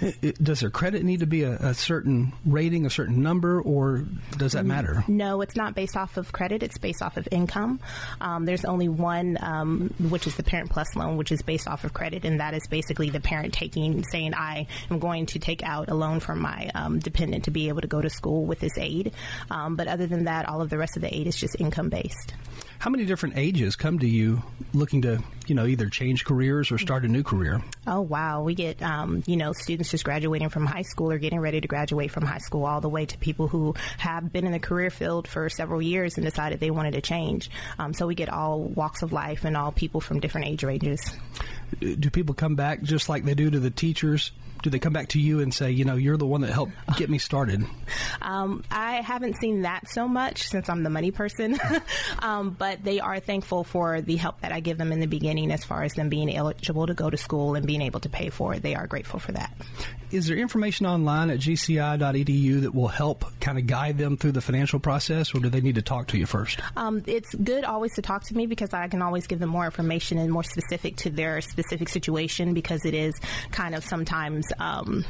I- 0.00 0.14
I- 0.22 0.34
Does 0.40 0.60
their 0.60 0.70
credit 0.70 1.02
need 1.02 1.18
to 1.20 1.26
be 1.26 1.42
a, 1.42 1.54
a 1.56 1.74
certain 1.74 2.32
rating, 2.44 2.86
a 2.86 2.90
certain 2.90 3.22
number, 3.22 3.60
or 3.60 4.04
does 4.38 4.52
that 4.52 4.64
matter? 4.64 5.02
No, 5.08 5.40
it's 5.40 5.56
not 5.56 5.74
based 5.74 5.96
off 5.96 6.16
of 6.16 6.30
credit. 6.30 6.62
It's 6.62 6.78
based 6.78 7.02
off 7.02 7.16
of 7.16 7.26
income. 7.32 7.80
Um, 8.20 8.44
there's 8.44 8.64
only 8.64 8.88
one, 8.88 9.36
um, 9.40 9.92
which 9.98 10.28
is 10.28 10.36
the 10.36 10.42
Parent 10.44 10.70
Plus 10.76 10.94
loan, 10.94 11.16
which 11.16 11.32
is 11.32 11.40
based 11.40 11.66
off 11.66 11.84
of 11.84 11.94
credit, 11.94 12.26
and 12.26 12.38
that 12.38 12.52
is 12.52 12.66
basically 12.68 13.08
the 13.08 13.18
parent 13.18 13.54
taking, 13.54 14.04
saying, 14.04 14.34
"I 14.34 14.66
am 14.90 14.98
going 14.98 15.24
to 15.24 15.38
take 15.38 15.62
out 15.62 15.88
a 15.88 15.94
loan 15.94 16.20
from 16.20 16.38
my 16.38 16.70
um, 16.74 16.98
dependent 16.98 17.44
to 17.44 17.50
be 17.50 17.70
able 17.70 17.80
to 17.80 17.86
go 17.86 18.02
to 18.02 18.10
school 18.10 18.44
with 18.44 18.60
this 18.60 18.76
aid." 18.76 19.14
Um, 19.50 19.76
but 19.76 19.88
other 19.88 20.06
than 20.06 20.24
that, 20.24 20.46
all 20.46 20.60
of 20.60 20.68
the 20.68 20.76
rest 20.76 20.96
of 20.96 21.00
the 21.00 21.14
aid 21.16 21.28
is 21.28 21.34
just 21.34 21.58
income 21.58 21.88
based. 21.88 22.34
How 22.78 22.90
many 22.90 23.04
different 23.04 23.36
ages 23.38 23.74
come 23.74 23.98
to 24.00 24.06
you 24.06 24.42
looking 24.74 25.02
to, 25.02 25.22
you 25.46 25.54
know, 25.54 25.66
either 25.66 25.88
change 25.88 26.24
careers 26.24 26.70
or 26.70 26.78
start 26.78 27.04
a 27.04 27.08
new 27.08 27.22
career? 27.22 27.62
Oh 27.86 28.00
wow, 28.00 28.42
we 28.42 28.54
get 28.54 28.82
um, 28.82 29.22
you 29.26 29.36
know 29.36 29.52
students 29.52 29.90
just 29.90 30.04
graduating 30.04 30.50
from 30.50 30.66
high 30.66 30.82
school 30.82 31.10
or 31.10 31.18
getting 31.18 31.40
ready 31.40 31.60
to 31.60 31.68
graduate 31.68 32.10
from 32.10 32.24
high 32.24 32.38
school, 32.38 32.64
all 32.64 32.80
the 32.80 32.88
way 32.88 33.06
to 33.06 33.18
people 33.18 33.48
who 33.48 33.74
have 33.98 34.32
been 34.32 34.46
in 34.46 34.52
the 34.52 34.58
career 34.58 34.90
field 34.90 35.26
for 35.26 35.48
several 35.48 35.80
years 35.80 36.16
and 36.16 36.24
decided 36.24 36.60
they 36.60 36.70
wanted 36.70 36.92
to 36.92 37.00
change. 37.00 37.50
Um, 37.78 37.94
so 37.94 38.06
we 38.06 38.14
get 38.14 38.28
all 38.28 38.60
walks 38.60 39.02
of 39.02 39.12
life 39.12 39.44
and 39.44 39.56
all 39.56 39.72
people 39.72 40.00
from 40.00 40.20
different 40.20 40.46
age 40.46 40.62
ranges. 40.62 41.00
Do 41.80 42.10
people 42.10 42.34
come 42.34 42.54
back 42.54 42.82
just 42.82 43.08
like 43.08 43.24
they 43.24 43.34
do 43.34 43.50
to 43.50 43.58
the 43.58 43.70
teachers? 43.70 44.32
Do 44.66 44.70
they 44.70 44.80
come 44.80 44.92
back 44.92 45.10
to 45.10 45.20
you 45.20 45.38
and 45.38 45.54
say, 45.54 45.70
you 45.70 45.84
know, 45.84 45.94
you're 45.94 46.16
the 46.16 46.26
one 46.26 46.40
that 46.40 46.50
helped 46.50 46.72
get 46.96 47.08
me 47.08 47.18
started? 47.18 47.64
Um, 48.20 48.64
I 48.70 49.02
haven't 49.02 49.36
seen 49.36 49.62
that 49.62 49.88
so 49.88 50.08
much 50.08 50.48
since 50.48 50.68
I'm 50.68 50.82
the 50.82 50.90
money 50.90 51.12
person, 51.12 51.56
um, 52.18 52.50
but 52.50 52.82
they 52.82 52.98
are 52.98 53.20
thankful 53.20 53.62
for 53.62 54.00
the 54.00 54.16
help 54.16 54.40
that 54.40 54.50
I 54.50 54.58
give 54.58 54.78
them 54.78 54.90
in 54.90 54.98
the 54.98 55.06
beginning. 55.06 55.52
as 55.52 55.62
far 55.62 55.84
as 55.84 55.92
them 55.92 56.08
being 56.08 56.34
eligible 56.34 56.88
to 56.88 56.94
go 56.94 57.08
to 57.08 57.16
school 57.16 57.54
and 57.54 57.64
being 57.66 57.82
able 57.82 58.00
to 58.00 58.08
pay 58.08 58.30
for 58.30 58.54
it. 58.54 58.62
They 58.62 58.74
are 58.74 58.88
grateful 58.88 59.20
for 59.20 59.32
that. 59.32 59.54
Is 60.10 60.26
there 60.26 60.36
information 60.36 60.86
online 60.86 61.30
at 61.30 61.38
gci.edu 61.38 62.62
that 62.62 62.74
will 62.74 62.88
help 62.88 63.24
kind 63.40 63.58
of 63.58 63.66
guide 63.66 63.98
them 63.98 64.16
through 64.16 64.32
the 64.32 64.40
financial 64.40 64.78
process, 64.80 65.34
or 65.34 65.40
do 65.40 65.48
they 65.48 65.60
need 65.60 65.76
to 65.76 65.82
talk 65.82 66.08
to 66.08 66.18
you 66.18 66.26
first? 66.26 66.60
Um, 66.76 67.02
it's 67.06 67.34
good 67.34 67.64
always 67.64 67.94
to 67.94 68.02
talk 68.02 68.24
to 68.24 68.36
me 68.36 68.46
because 68.46 68.72
I 68.72 68.88
can 68.88 69.02
always 69.02 69.26
give 69.26 69.38
them 69.38 69.50
more 69.50 69.64
information 69.64 70.18
and 70.18 70.32
more 70.32 70.44
specific 70.44 70.96
to 70.98 71.10
their 71.10 71.40
specific 71.40 71.88
situation 71.88 72.54
because 72.54 72.84
it 72.84 72.94
is 72.94 73.14
kind 73.50 73.74
of 73.74 73.84
sometimes. 73.84 74.46
Um, 74.58 75.04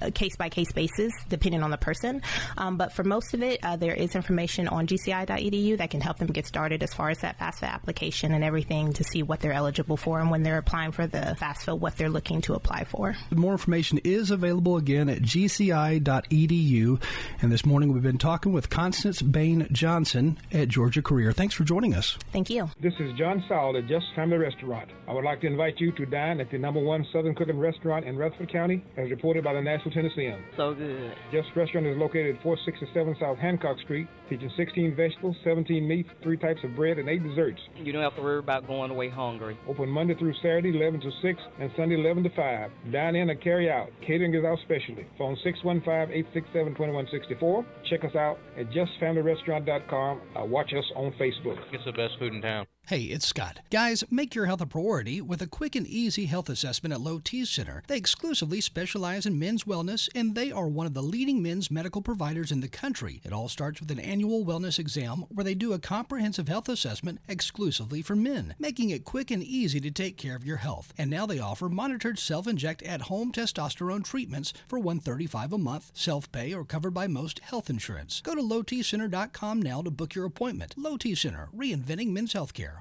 a 0.00 0.10
case 0.10 0.36
by 0.36 0.48
case 0.48 0.72
basis, 0.72 1.12
depending 1.28 1.62
on 1.62 1.70
the 1.70 1.76
person. 1.76 2.22
Um, 2.56 2.76
but 2.76 2.92
for 2.92 3.04
most 3.04 3.34
of 3.34 3.42
it, 3.42 3.60
uh, 3.62 3.76
there 3.76 3.94
is 3.94 4.14
information 4.14 4.68
on 4.68 4.86
gci.edu 4.86 5.78
that 5.78 5.90
can 5.90 6.00
help 6.00 6.18
them 6.18 6.28
get 6.28 6.46
started 6.46 6.82
as 6.82 6.92
far 6.94 7.10
as 7.10 7.18
that 7.18 7.38
FAFSA 7.38 7.68
application 7.68 8.32
and 8.32 8.44
everything 8.44 8.92
to 8.94 9.04
see 9.04 9.22
what 9.22 9.40
they're 9.40 9.52
eligible 9.52 9.96
for 9.96 10.20
and 10.20 10.30
when 10.30 10.42
they're 10.42 10.58
applying 10.58 10.92
for 10.92 11.06
the 11.06 11.36
FAFSA, 11.40 11.78
what 11.78 11.96
they're 11.96 12.10
looking 12.10 12.40
to 12.42 12.54
apply 12.54 12.84
for. 12.84 13.16
More 13.30 13.52
information 13.52 13.98
is 14.04 14.30
available 14.30 14.76
again 14.76 15.08
at 15.08 15.22
gci.edu. 15.22 17.02
And 17.42 17.52
this 17.52 17.66
morning 17.66 17.92
we've 17.92 18.02
been 18.02 18.18
talking 18.18 18.52
with 18.52 18.70
Constance 18.70 19.22
Bain 19.22 19.68
Johnson 19.72 20.38
at 20.52 20.68
Georgia 20.68 21.02
Career. 21.02 21.32
Thanks 21.32 21.54
for 21.54 21.64
joining 21.64 21.94
us. 21.94 22.18
Thank 22.32 22.50
you. 22.50 22.68
This 22.80 22.94
is 23.00 23.16
John 23.18 23.44
Sowell 23.48 23.76
at 23.76 23.86
Just 23.86 24.06
Family 24.14 24.38
Restaurant. 24.38 24.90
I 25.06 25.12
would 25.12 25.24
like 25.24 25.40
to 25.40 25.46
invite 25.46 25.74
you 25.78 25.92
to 25.92 26.06
dine 26.06 26.40
at 26.40 26.50
the 26.50 26.58
number 26.58 26.80
one 26.80 27.06
Southern 27.12 27.34
Cooking 27.34 27.58
Restaurant 27.58 28.04
in 28.04 28.16
Rutherford 28.16 28.52
County, 28.52 28.84
as 28.96 29.10
reported 29.10 29.44
by 29.44 29.54
the 29.54 29.62
National 29.62 29.87
Tennessean. 29.90 30.38
So 30.56 30.74
good. 30.74 31.14
Just 31.32 31.48
Restaurant 31.56 31.86
is 31.86 31.96
located 31.96 32.36
at 32.36 32.42
467 32.42 33.16
South 33.20 33.38
Hancock 33.38 33.78
Street, 33.80 34.06
teaching 34.28 34.50
16 34.56 34.94
vegetables, 34.96 35.36
17 35.44 35.86
meats, 35.86 36.08
three 36.22 36.36
types 36.36 36.60
of 36.64 36.74
bread, 36.76 36.98
and 36.98 37.08
eight 37.08 37.22
desserts. 37.22 37.60
You 37.76 37.92
don't 37.92 38.02
have 38.02 38.16
to 38.16 38.22
worry 38.22 38.38
about 38.38 38.66
going 38.66 38.90
away 38.90 39.08
hungry. 39.08 39.56
Open 39.68 39.88
Monday 39.88 40.14
through 40.14 40.34
Saturday, 40.34 40.76
11 40.76 41.00
to 41.00 41.10
6, 41.22 41.40
and 41.60 41.70
Sunday, 41.76 41.94
11 41.96 42.22
to 42.24 42.30
5. 42.30 42.70
Dine 42.92 43.16
in 43.16 43.30
or 43.30 43.34
carry 43.36 43.70
out. 43.70 43.88
Catering 44.06 44.34
is 44.34 44.44
our 44.44 44.58
specialty. 44.64 45.06
Phone 45.16 45.36
615-867-2164. 45.64 47.64
Check 47.88 48.04
us 48.04 48.14
out 48.14 48.38
at 48.58 48.66
justfamilyrestaurant.com 48.70 50.20
or 50.34 50.46
watch 50.46 50.72
us 50.76 50.84
on 50.96 51.12
Facebook. 51.12 51.56
It's 51.72 51.84
the 51.84 51.92
best 51.92 52.18
food 52.18 52.34
in 52.34 52.42
town. 52.42 52.66
Hey, 52.88 53.02
it's 53.02 53.26
Scott. 53.26 53.60
Guys, 53.70 54.02
make 54.10 54.34
your 54.34 54.46
health 54.46 54.62
a 54.62 54.66
priority 54.66 55.20
with 55.20 55.42
a 55.42 55.46
quick 55.46 55.76
and 55.76 55.86
easy 55.86 56.24
health 56.24 56.48
assessment 56.48 56.94
at 56.94 57.02
Low 57.02 57.18
T 57.18 57.44
Center. 57.44 57.82
They 57.86 57.98
exclusively 57.98 58.62
specialize 58.62 59.26
in 59.26 59.38
men's 59.38 59.64
wellness, 59.64 60.08
and 60.14 60.34
they 60.34 60.50
are 60.50 60.66
one 60.66 60.86
of 60.86 60.94
the 60.94 61.02
leading 61.02 61.42
men's 61.42 61.70
medical 61.70 62.00
providers 62.00 62.50
in 62.50 62.62
the 62.62 62.66
country. 62.66 63.20
It 63.24 63.32
all 63.34 63.50
starts 63.50 63.80
with 63.80 63.90
an 63.90 63.98
annual 63.98 64.42
wellness 64.42 64.78
exam 64.78 65.26
where 65.28 65.44
they 65.44 65.52
do 65.52 65.74
a 65.74 65.78
comprehensive 65.78 66.48
health 66.48 66.66
assessment 66.70 67.18
exclusively 67.28 68.00
for 68.00 68.16
men, 68.16 68.54
making 68.58 68.88
it 68.88 69.04
quick 69.04 69.30
and 69.30 69.42
easy 69.42 69.80
to 69.80 69.90
take 69.90 70.16
care 70.16 70.34
of 70.34 70.46
your 70.46 70.56
health. 70.56 70.94
And 70.96 71.10
now 71.10 71.26
they 71.26 71.40
offer 71.40 71.68
monitored 71.68 72.18
self-inject 72.18 72.82
at-home 72.84 73.32
testosterone 73.32 74.02
treatments 74.02 74.54
for 74.66 74.78
135 74.78 75.52
a 75.52 75.58
month, 75.58 75.90
self-pay 75.92 76.54
or 76.54 76.64
covered 76.64 76.94
by 76.94 77.06
most 77.06 77.40
health 77.40 77.68
insurance. 77.68 78.22
Go 78.22 78.34
to 78.34 78.40
lowtcenter.com 78.40 79.60
now 79.60 79.82
to 79.82 79.90
book 79.90 80.14
your 80.14 80.24
appointment. 80.24 80.72
Low 80.78 80.96
T 80.96 81.14
Center, 81.14 81.50
reinventing 81.54 82.12
men's 82.12 82.32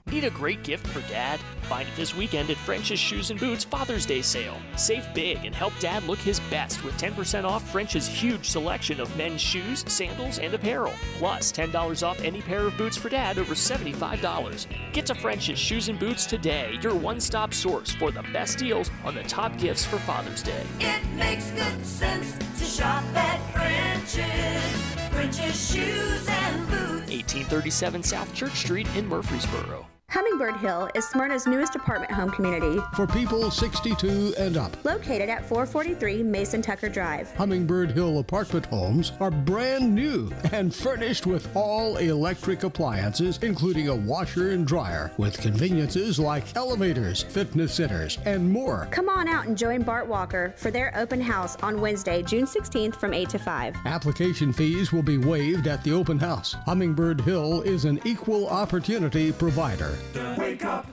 Need 0.06 0.24
a 0.24 0.30
great 0.30 0.64
gift 0.64 0.88
for 0.88 1.02
dad? 1.10 1.40
Find 1.64 1.88
it 1.88 1.96
this 1.96 2.16
weekend 2.16 2.50
at 2.50 2.58
French's 2.58 3.00
Shoes 3.00 3.32
and 3.32 3.40
Boots 3.40 3.64
Father's 3.64 4.06
Day 4.06 4.22
sale. 4.22 4.56
Save 4.76 5.06
big 5.14 5.44
and 5.44 5.54
help 5.54 5.74
dad 5.80 6.04
look 6.04 6.20
his 6.20 6.40
best 6.52 6.84
with 6.84 6.98
10% 6.98 7.44
off 7.44 7.70
French's 7.72 8.08
huge 8.08 8.46
selection 8.46 9.02
of 9.02 9.16
men's 9.18 9.42
shoes, 9.42 9.84
sandals, 9.88 10.40
and 10.40 10.54
apparel. 10.54 10.94
Plus, 11.18 11.52
$10 11.52 12.08
off 12.08 12.22
any 12.22 12.42
pair 12.42 12.62
of 12.62 12.78
boots 12.78 12.96
for 12.96 13.10
dad 13.10 13.38
over 13.38 13.54
$75. 13.54 14.68
Get 14.94 15.06
to 15.08 15.16
French's 15.16 15.60
Shoes 15.60 15.90
and 15.90 16.00
Boots 16.00 16.26
today, 16.26 16.80
your 16.82 16.96
one 16.96 17.20
stop 17.20 17.54
source 17.54 17.92
for 17.92 18.12
the 18.12 18.24
best 18.34 18.58
deals 18.60 18.90
on 19.04 19.16
the 19.16 19.24
top 19.24 19.58
gifts 19.58 19.86
for 19.86 19.98
Father's 20.00 20.44
Day. 20.44 20.64
It 20.80 21.06
makes 21.16 21.52
good 21.52 21.86
sense 21.86 22.38
to 22.60 22.66
shop 22.66 23.04
at 23.16 23.40
French's. 23.54 24.88
French's 25.12 25.72
Shoes 25.72 26.28
and 26.30 26.70
Boots. 26.70 26.97
1837 27.10 28.04
South 28.04 28.34
Church 28.34 28.54
Street 28.54 28.88
in 28.96 29.08
Murfreesboro. 29.08 29.97
Hummingbird 30.12 30.56
Hill 30.62 30.90
is 30.96 31.06
Smyrna's 31.06 31.46
newest 31.46 31.76
apartment 31.76 32.12
home 32.14 32.32
community, 32.32 32.80
For 32.96 33.06
people 33.06 33.52
62 33.52 34.34
and 34.40 34.56
up. 34.56 34.72
located 34.86 35.28
at 35.28 35.46
443 35.48 36.24
Mason 36.24 36.62
Tucker 36.62 36.88
Drive. 36.88 37.30
Hummingbird 37.36 37.92
Hill 37.92 38.18
apartment 38.20 38.66
homes 38.68 39.12
are 39.20 39.30
brand 39.30 39.94
new 39.94 40.32
and 40.54 40.74
furnished 40.74 41.28
with 41.28 41.54
all 41.56 41.98
electric 41.98 42.64
appliances, 42.64 43.38
including 43.42 43.90
a 43.90 43.96
washer 43.96 44.52
and 44.52 44.66
dryer, 44.66 45.12
with 45.18 45.38
conveniences 45.40 46.18
like 46.20 46.56
elevators, 46.56 47.24
fitness 47.24 47.74
centers, 47.74 48.18
and 48.24 48.50
more. 48.50 48.88
Come 48.92 49.10
on 49.10 49.28
out 49.28 49.46
and 49.48 49.58
join 49.58 49.82
Bart 49.84 50.08
Walker 50.08 50.54
for 50.56 50.72
their 50.72 50.98
open 50.98 51.20
house 51.20 51.58
on 51.58 51.82
Wednesday, 51.82 52.24
June 52.24 52.46
16th 52.46 52.96
from 52.96 53.14
8 53.14 53.28
to 53.30 53.40
5. 53.40 53.76
Application 53.86 54.54
fees 54.54 54.94
will 54.94 55.04
be 55.04 55.18
waived 55.18 55.68
at 55.68 55.84
the 55.84 55.92
open 55.92 56.18
house. 56.18 56.54
Hummingbird 56.66 57.20
Hill 57.22 57.62
is 57.64 57.84
an 57.84 58.00
equal 58.06 58.48
opportunity 58.48 59.34
provider. 59.34 59.97
The 60.14 60.36
Wake 60.38 60.66
Up 60.66 60.88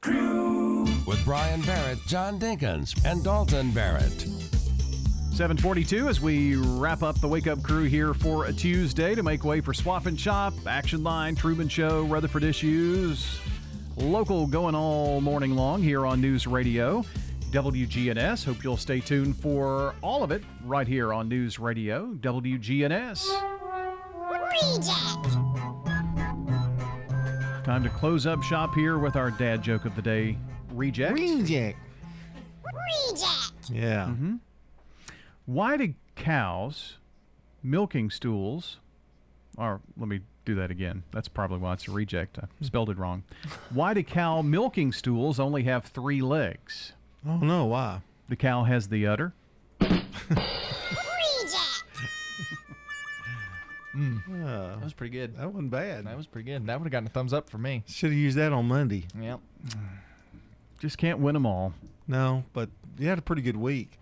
Crew. 0.00 0.84
With 1.06 1.24
Brian 1.24 1.60
Barrett, 1.62 1.98
John 2.06 2.38
Dinkins, 2.38 2.98
and 3.04 3.22
Dalton 3.24 3.70
Barrett. 3.72 4.26
742 5.32 6.08
as 6.08 6.20
we 6.20 6.56
wrap 6.56 7.02
up 7.02 7.18
the 7.20 7.28
Wake 7.28 7.46
Up 7.46 7.62
Crew 7.62 7.84
here 7.84 8.12
for 8.12 8.44
a 8.44 8.52
Tuesday 8.52 9.14
to 9.14 9.22
make 9.22 9.42
way 9.44 9.60
for 9.60 9.72
Swap 9.72 10.06
and 10.06 10.20
Shop, 10.20 10.52
Action 10.66 11.02
Line, 11.02 11.34
Truman 11.34 11.68
Show, 11.68 12.02
Rutherford 12.02 12.44
Issues. 12.44 13.40
Local 13.96 14.46
going 14.46 14.74
all 14.74 15.20
morning 15.20 15.56
long 15.56 15.82
here 15.82 16.04
on 16.04 16.20
News 16.20 16.46
Radio. 16.46 17.04
WGNS. 17.50 18.44
Hope 18.44 18.62
you'll 18.62 18.76
stay 18.76 19.00
tuned 19.00 19.36
for 19.36 19.94
all 20.02 20.22
of 20.22 20.30
it 20.30 20.42
right 20.64 20.86
here 20.86 21.12
on 21.12 21.28
News 21.28 21.58
Radio. 21.58 22.14
WGNS. 22.20 23.26
Time 27.70 27.84
to 27.84 27.88
close 27.90 28.26
up 28.26 28.42
shop 28.42 28.74
here 28.74 28.98
with 28.98 29.14
our 29.14 29.30
dad 29.30 29.62
joke 29.62 29.84
of 29.84 29.94
the 29.94 30.02
day, 30.02 30.36
Reject. 30.72 31.14
Reject. 31.14 31.78
Reject. 32.64 33.70
Yeah. 33.72 34.06
hmm 34.06 34.34
Why 35.46 35.76
do 35.76 35.94
cows 36.16 36.96
milking 37.62 38.10
stools, 38.10 38.78
or 39.56 39.80
let 39.96 40.08
me 40.08 40.18
do 40.44 40.56
that 40.56 40.72
again. 40.72 41.04
That's 41.12 41.28
probably 41.28 41.58
why 41.58 41.74
it's 41.74 41.86
a 41.86 41.92
reject. 41.92 42.40
I 42.40 42.46
spelled 42.60 42.90
it 42.90 42.98
wrong. 42.98 43.22
Why 43.72 43.94
do 43.94 44.02
cow 44.02 44.42
milking 44.42 44.90
stools 44.90 45.38
only 45.38 45.62
have 45.62 45.84
three 45.84 46.22
legs? 46.22 46.94
Oh 47.24 47.36
no, 47.36 47.66
why? 47.66 48.00
The 48.28 48.34
cow 48.34 48.64
has 48.64 48.88
the 48.88 49.06
udder. 49.06 49.32
Mm. 54.00 54.44
Uh, 54.44 54.76
That 54.76 54.84
was 54.84 54.92
pretty 54.94 55.12
good. 55.16 55.36
That 55.36 55.52
wasn't 55.52 55.70
bad. 55.70 56.06
That 56.06 56.16
was 56.16 56.26
pretty 56.26 56.50
good. 56.50 56.66
That 56.66 56.78
would 56.78 56.86
have 56.86 56.92
gotten 56.92 57.06
a 57.06 57.10
thumbs 57.10 57.32
up 57.32 57.50
for 57.50 57.58
me. 57.58 57.82
Should 57.86 58.10
have 58.10 58.18
used 58.18 58.36
that 58.38 58.52
on 58.52 58.66
Monday. 58.66 59.06
Yep. 59.20 59.40
Just 60.78 60.96
can't 60.98 61.18
win 61.18 61.34
them 61.34 61.44
all. 61.46 61.74
No, 62.08 62.44
but 62.52 62.70
you 62.98 63.08
had 63.08 63.18
a 63.18 63.22
pretty 63.22 63.42
good 63.42 63.56
week. 63.56 63.98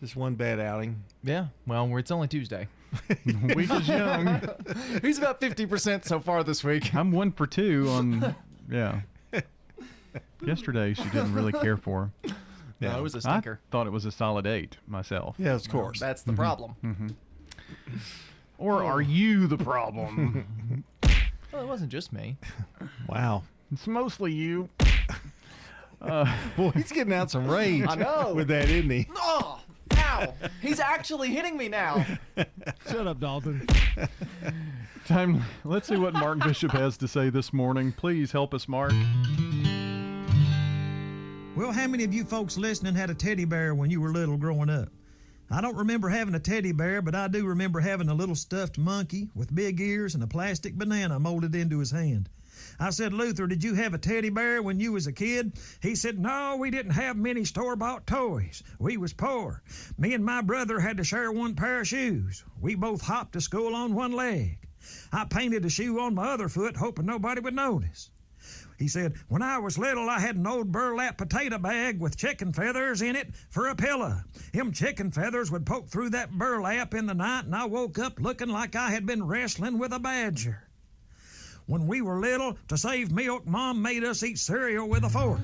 Just 0.00 0.16
one 0.16 0.34
bad 0.34 0.60
outing. 0.60 1.02
Yeah. 1.24 1.46
Well, 1.66 1.96
it's 1.96 2.10
only 2.10 2.28
Tuesday. 2.28 2.68
week 3.54 3.70
is 3.72 3.88
young. 3.88 4.40
He's 5.02 5.18
about 5.18 5.40
50% 5.40 6.04
so 6.04 6.20
far 6.20 6.44
this 6.44 6.62
week. 6.62 6.94
I'm 6.94 7.10
one 7.10 7.32
for 7.32 7.46
two 7.46 7.88
on, 7.88 8.36
yeah. 8.70 9.00
Yesterday 10.44 10.92
she 10.94 11.04
didn't 11.04 11.32
really 11.34 11.52
care 11.52 11.76
for. 11.76 12.10
No, 12.80 12.98
it 12.98 13.02
was 13.02 13.14
a 13.14 13.20
stinker. 13.20 13.60
I 13.62 13.70
thought 13.70 13.86
it 13.86 13.90
was 13.92 14.04
a 14.04 14.10
solid 14.12 14.44
eight 14.46 14.76
myself. 14.88 15.36
Yeah, 15.38 15.54
of 15.54 15.68
course. 15.68 16.00
That's 16.00 16.22
the 16.22 16.32
Mhm. 16.32 16.36
problem. 16.36 16.74
Mhm. 16.82 17.14
Or 18.62 18.84
are 18.84 19.02
you 19.02 19.46
the 19.48 19.58
problem? 19.58 20.84
Well, 21.52 21.64
it 21.64 21.66
wasn't 21.66 21.92
just 21.92 22.14
me. 22.14 22.38
Wow. 23.10 23.42
It's 23.70 23.86
mostly 23.86 24.32
you. 24.32 24.70
Uh, 26.00 26.34
Boy, 26.56 26.70
he's 26.70 26.90
getting 26.90 27.12
out 27.12 27.30
some 27.30 27.46
rage. 27.46 27.84
I 27.86 27.94
know. 27.94 28.32
with 28.34 28.48
that, 28.48 28.70
isn't 28.70 28.88
he? 28.88 29.06
Oh, 29.16 29.60
ow. 29.92 30.32
He's 30.62 30.80
actually 30.80 31.28
hitting 31.28 31.58
me 31.58 31.68
now. 31.68 32.06
Shut 32.90 33.06
up, 33.06 33.20
Dalton. 33.20 33.66
Time. 35.06 35.42
Let's 35.64 35.88
see 35.88 35.96
what 35.96 36.14
Mark 36.14 36.38
Bishop 36.38 36.70
has 36.70 36.96
to 36.96 37.06
say 37.06 37.28
this 37.28 37.52
morning. 37.52 37.92
Please 37.92 38.32
help 38.32 38.54
us, 38.54 38.66
Mark. 38.66 38.92
Well, 41.54 41.70
how 41.70 41.86
many 41.86 42.04
of 42.04 42.14
you 42.14 42.24
folks 42.24 42.56
listening 42.56 42.94
had 42.94 43.10
a 43.10 43.14
teddy 43.14 43.44
bear 43.44 43.74
when 43.74 43.90
you 43.90 44.00
were 44.00 44.10
little 44.10 44.38
growing 44.38 44.70
up? 44.70 44.88
I 45.50 45.60
don't 45.60 45.76
remember 45.76 46.08
having 46.08 46.34
a 46.34 46.40
teddy 46.40 46.72
bear, 46.72 47.02
but 47.02 47.14
I 47.14 47.28
do 47.28 47.46
remember 47.46 47.80
having 47.80 48.08
a 48.08 48.14
little 48.14 48.34
stuffed 48.34 48.78
monkey 48.78 49.28
with 49.34 49.54
big 49.54 49.80
ears 49.80 50.14
and 50.14 50.22
a 50.24 50.26
plastic 50.26 50.74
banana 50.74 51.18
molded 51.18 51.54
into 51.54 51.78
his 51.78 51.90
hand. 51.90 52.28
I 52.78 52.90
said, 52.90 53.12
Luther, 53.12 53.46
did 53.46 53.64
you 53.64 53.74
have 53.74 53.92
a 53.92 53.98
teddy 53.98 54.30
bear 54.30 54.62
when 54.62 54.80
you 54.80 54.92
was 54.92 55.06
a 55.06 55.12
kid? 55.12 55.58
He 55.80 55.94
said, 55.94 56.18
No, 56.18 56.56
we 56.56 56.70
didn't 56.70 56.92
have 56.92 57.16
many 57.16 57.44
store-bought 57.44 58.06
toys. 58.06 58.62
We 58.78 58.96
was 58.96 59.12
poor. 59.12 59.62
Me 59.98 60.14
and 60.14 60.24
my 60.24 60.42
brother 60.42 60.80
had 60.80 60.96
to 60.98 61.04
share 61.04 61.32
one 61.32 61.54
pair 61.54 61.80
of 61.80 61.88
shoes. 61.88 62.44
We 62.60 62.74
both 62.74 63.02
hopped 63.02 63.32
to 63.32 63.40
school 63.40 63.74
on 63.74 63.94
one 63.94 64.12
leg. 64.12 64.58
I 65.12 65.24
painted 65.24 65.64
a 65.64 65.70
shoe 65.70 66.00
on 66.00 66.14
my 66.14 66.32
other 66.32 66.48
foot, 66.48 66.76
hoping 66.76 67.06
nobody 67.06 67.40
would 67.40 67.54
notice. 67.54 68.10
He 68.78 68.88
said, 68.88 69.14
When 69.28 69.42
I 69.42 69.58
was 69.58 69.78
little, 69.78 70.08
I 70.08 70.20
had 70.20 70.36
an 70.36 70.46
old 70.46 70.72
burlap 70.72 71.18
potato 71.18 71.58
bag 71.58 72.00
with 72.00 72.16
chicken 72.16 72.52
feathers 72.52 73.02
in 73.02 73.16
it 73.16 73.34
for 73.50 73.68
a 73.68 73.74
pillow. 73.74 74.20
Them 74.52 74.72
chicken 74.72 75.10
feathers 75.10 75.50
would 75.50 75.66
poke 75.66 75.88
through 75.88 76.10
that 76.10 76.32
burlap 76.32 76.94
in 76.94 77.06
the 77.06 77.14
night, 77.14 77.44
and 77.44 77.54
I 77.54 77.66
woke 77.66 77.98
up 77.98 78.20
looking 78.20 78.48
like 78.48 78.74
I 78.76 78.90
had 78.90 79.06
been 79.06 79.26
wrestling 79.26 79.78
with 79.78 79.92
a 79.92 79.98
badger. 79.98 80.64
When 81.66 81.86
we 81.86 82.02
were 82.02 82.18
little, 82.18 82.56
to 82.68 82.76
save 82.76 83.12
milk, 83.12 83.46
Mom 83.46 83.80
made 83.80 84.04
us 84.04 84.22
eat 84.22 84.38
cereal 84.38 84.88
with 84.88 85.04
a 85.04 85.08
fork. 85.08 85.40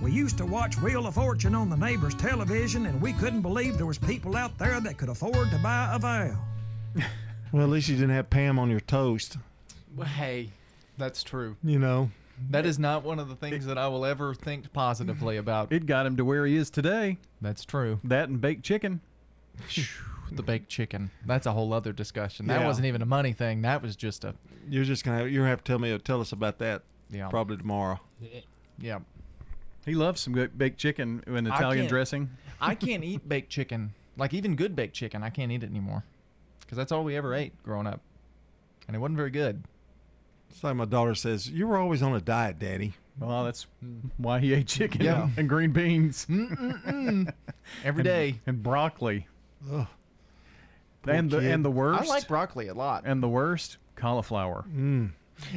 We 0.00 0.10
used 0.12 0.38
to 0.38 0.46
watch 0.46 0.80
Wheel 0.80 1.06
of 1.06 1.14
Fortune 1.14 1.54
on 1.54 1.68
the 1.68 1.76
neighbor's 1.76 2.14
television, 2.14 2.86
and 2.86 3.00
we 3.02 3.12
couldn't 3.12 3.42
believe 3.42 3.76
there 3.76 3.84
was 3.86 3.98
people 3.98 4.34
out 4.34 4.56
there 4.56 4.80
that 4.80 4.96
could 4.96 5.10
afford 5.10 5.50
to 5.50 5.58
buy 5.58 5.90
a 5.92 5.98
vowel. 5.98 6.38
Well, 7.52 7.64
at 7.64 7.68
least 7.68 7.88
you 7.88 7.96
didn't 7.96 8.14
have 8.14 8.30
Pam 8.30 8.58
on 8.58 8.70
your 8.70 8.80
toast. 8.80 9.36
Well, 9.96 10.06
hey, 10.06 10.50
that's 10.96 11.22
true. 11.22 11.56
You 11.64 11.78
know, 11.80 12.10
That 12.48 12.64
is 12.64 12.78
not 12.78 13.04
one 13.04 13.18
of 13.18 13.28
the 13.28 13.36
things 13.36 13.66
that 13.66 13.76
I 13.76 13.86
will 13.88 14.06
ever 14.06 14.34
think 14.34 14.72
positively 14.72 15.36
about. 15.36 15.72
It 15.72 15.84
got 15.86 16.06
him 16.06 16.16
to 16.16 16.24
where 16.24 16.46
he 16.46 16.56
is 16.56 16.70
today. 16.70 17.18
That's 17.42 17.64
true. 17.64 17.98
That 18.04 18.28
and 18.28 18.40
baked 18.40 18.62
chicken. 18.64 19.00
the 20.32 20.42
baked 20.42 20.68
chicken. 20.70 21.10
That's 21.26 21.46
a 21.46 21.52
whole 21.52 21.72
other 21.72 21.92
discussion. 21.92 22.46
That 22.46 22.60
Yeah. 22.60 22.66
wasn't 22.66 22.86
even 22.86 23.02
a 23.02 23.06
money 23.06 23.32
thing. 23.32 23.62
That 23.62 23.82
was 23.82 23.96
just 23.96 24.24
a 24.24 24.34
you're 24.68 24.84
just 24.84 25.04
gonna 25.04 25.18
have, 25.18 25.30
you're 25.30 25.40
gonna 25.42 25.50
have 25.50 25.64
to 25.64 25.72
tell 25.72 25.78
me 25.78 25.96
tell 25.98 26.20
us 26.20 26.32
about 26.32 26.58
that. 26.58 26.82
Yeah. 27.10 27.28
Probably 27.28 27.56
tomorrow. 27.56 28.00
yeah. 28.78 29.00
He 29.84 29.94
loves 29.94 30.20
some 30.20 30.32
good 30.32 30.56
baked 30.56 30.78
chicken 30.78 31.22
in 31.26 31.46
I 31.46 31.56
Italian 31.56 31.82
can't- 31.82 31.88
dressing. 31.90 32.30
I 32.60 32.74
can't 32.86 33.02
eat 33.04 33.28
baked 33.28 33.50
chicken. 33.50 33.92
Like 34.16 34.32
even 34.34 34.54
good 34.56 34.76
baked 34.76 34.94
chicken, 34.94 35.22
I 35.22 35.30
can't 35.30 35.50
eat 35.50 35.62
it 35.62 35.70
anymore. 35.70 36.04
Because 36.60 36.76
that's 36.76 36.92
all 36.92 37.02
we 37.04 37.16
ever 37.16 37.34
ate 37.34 37.52
growing 37.64 37.86
up, 37.86 38.00
and 38.86 38.94
it 38.94 38.98
wasn't 39.00 39.16
very 39.16 39.30
good. 39.30 39.64
It's 40.50 40.62
like 40.64 40.76
my 40.76 40.84
daughter 40.84 41.14
says, 41.14 41.48
"You 41.48 41.66
were 41.68 41.78
always 41.78 42.02
on 42.02 42.14
a 42.14 42.20
diet, 42.20 42.58
Daddy." 42.58 42.94
Well, 43.18 43.44
that's 43.44 43.66
why 44.16 44.40
he 44.40 44.54
ate 44.54 44.66
chicken 44.66 45.02
Yeah. 45.02 45.28
and 45.36 45.48
green 45.48 45.72
beans 45.72 46.26
Every 46.28 47.32
And- 47.84 48.04
day. 48.04 48.40
and 48.46 48.62
broccoli. 48.62 49.26
Ugh. 49.70 49.86
Poor 51.02 51.14
And 51.14 51.30
the 51.30 51.40
kid. 51.40 51.50
and 51.50 51.64
the 51.64 51.70
worst. 51.70 52.02
I 52.02 52.06
like 52.06 52.28
broccoli 52.28 52.68
a 52.68 52.74
lot. 52.74 53.02
and 53.06 53.22
the 53.22 53.28
worst 53.28 53.76
cauliflower. 53.96 54.64
Mm. 54.74 55.10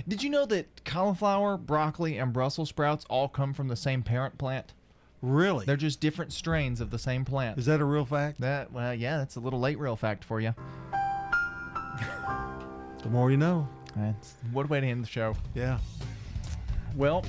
Did 0.07 0.23
you 0.23 0.29
know 0.29 0.45
that 0.45 0.83
cauliflower, 0.85 1.57
broccoli, 1.57 2.17
and 2.17 2.31
Brussels 2.33 2.69
sprouts 2.69 3.05
all 3.09 3.27
come 3.29 3.53
from 3.53 3.67
the 3.69 3.75
same 3.75 4.03
parent 4.03 4.37
plant? 4.37 4.73
Really? 5.21 5.65
They're 5.65 5.75
just 5.77 5.99
different 6.01 6.33
strains 6.33 6.81
of 6.81 6.89
the 6.89 6.99
same 6.99 7.23
plant. 7.25 7.57
Is 7.57 7.65
that 7.67 7.79
a 7.81 7.85
real 7.85 8.05
fact? 8.05 8.41
That 8.41 8.71
well, 8.73 8.93
yeah, 8.93 9.17
that's 9.17 9.35
a 9.37 9.39
little 9.39 9.59
late 9.59 9.79
real 9.79 9.95
fact 9.95 10.23
for 10.25 10.39
you. 10.41 10.53
The 13.03 13.09
more 13.09 13.29
you 13.31 13.37
know. 13.37 13.67
That's 13.95 14.33
what 14.51 14.65
a 14.65 14.69
way 14.69 14.81
to 14.81 14.87
end 14.87 15.03
the 15.03 15.07
show. 15.07 15.35
Yeah. 15.53 15.79
Well, 16.95 17.25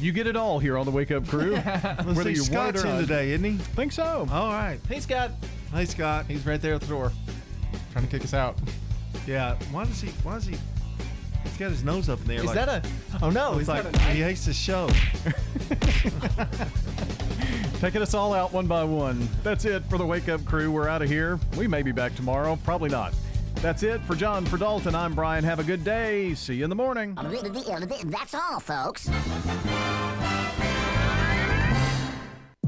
you 0.00 0.12
get 0.12 0.26
it 0.26 0.36
all 0.36 0.58
here 0.58 0.76
on 0.76 0.84
the 0.84 0.92
Wake 0.92 1.10
Up 1.10 1.26
Crew. 1.26 1.56
Whether 1.56 2.30
you 2.30 2.36
Scott's 2.36 2.84
in 2.84 3.00
today, 3.00 3.32
isn't 3.32 3.44
he? 3.44 3.56
Think 3.56 3.92
so. 3.92 4.26
All 4.30 4.52
right. 4.52 4.78
Hey 4.88 5.00
Scott, 5.00 5.32
Hey, 5.72 5.84
Scott. 5.84 6.26
he's 6.26 6.46
right 6.46 6.60
there 6.60 6.74
at 6.74 6.80
the 6.80 6.86
door, 6.86 7.12
trying 7.92 8.04
to 8.04 8.10
kick 8.10 8.24
us 8.24 8.34
out. 8.34 8.56
Yeah. 9.26 9.56
Why 9.72 9.84
does 9.84 10.00
he? 10.00 10.10
Why 10.22 10.34
does 10.34 10.46
he? 10.46 10.56
He's 11.44 11.56
got 11.56 11.70
his 11.70 11.84
nose 11.84 12.08
up 12.08 12.20
in 12.20 12.26
there. 12.26 12.38
Is 12.38 12.46
like, 12.46 12.56
that 12.56 12.68
a? 12.68 12.82
Oh 13.22 13.30
no, 13.30 13.58
It's 13.58 13.68
like 13.68 13.84
he 13.98 14.20
hates 14.20 14.46
the 14.46 14.52
show. 14.52 14.88
Taking 17.80 18.02
us 18.02 18.14
all 18.14 18.32
out 18.32 18.52
one 18.52 18.66
by 18.66 18.84
one. 18.84 19.28
That's 19.42 19.64
it 19.64 19.84
for 19.84 19.98
the 19.98 20.06
Wake 20.06 20.28
Up 20.28 20.44
Crew. 20.44 20.72
We're 20.72 20.88
out 20.88 21.02
of 21.02 21.08
here. 21.08 21.38
We 21.56 21.68
may 21.68 21.82
be 21.82 21.92
back 21.92 22.14
tomorrow. 22.14 22.58
Probably 22.64 22.90
not. 22.90 23.14
That's 23.66 23.82
it 23.82 24.00
for 24.02 24.14
John, 24.14 24.46
for 24.46 24.58
Dalton. 24.58 24.94
I'm 24.94 25.12
Brian. 25.12 25.42
Have 25.42 25.58
a 25.58 25.64
good 25.64 25.82
day. 25.82 26.34
See 26.34 26.54
you 26.54 26.62
in 26.62 26.70
the 26.70 26.76
morning. 26.76 27.16
That's 27.16 28.32
all, 28.32 28.60
folks. 28.60 29.10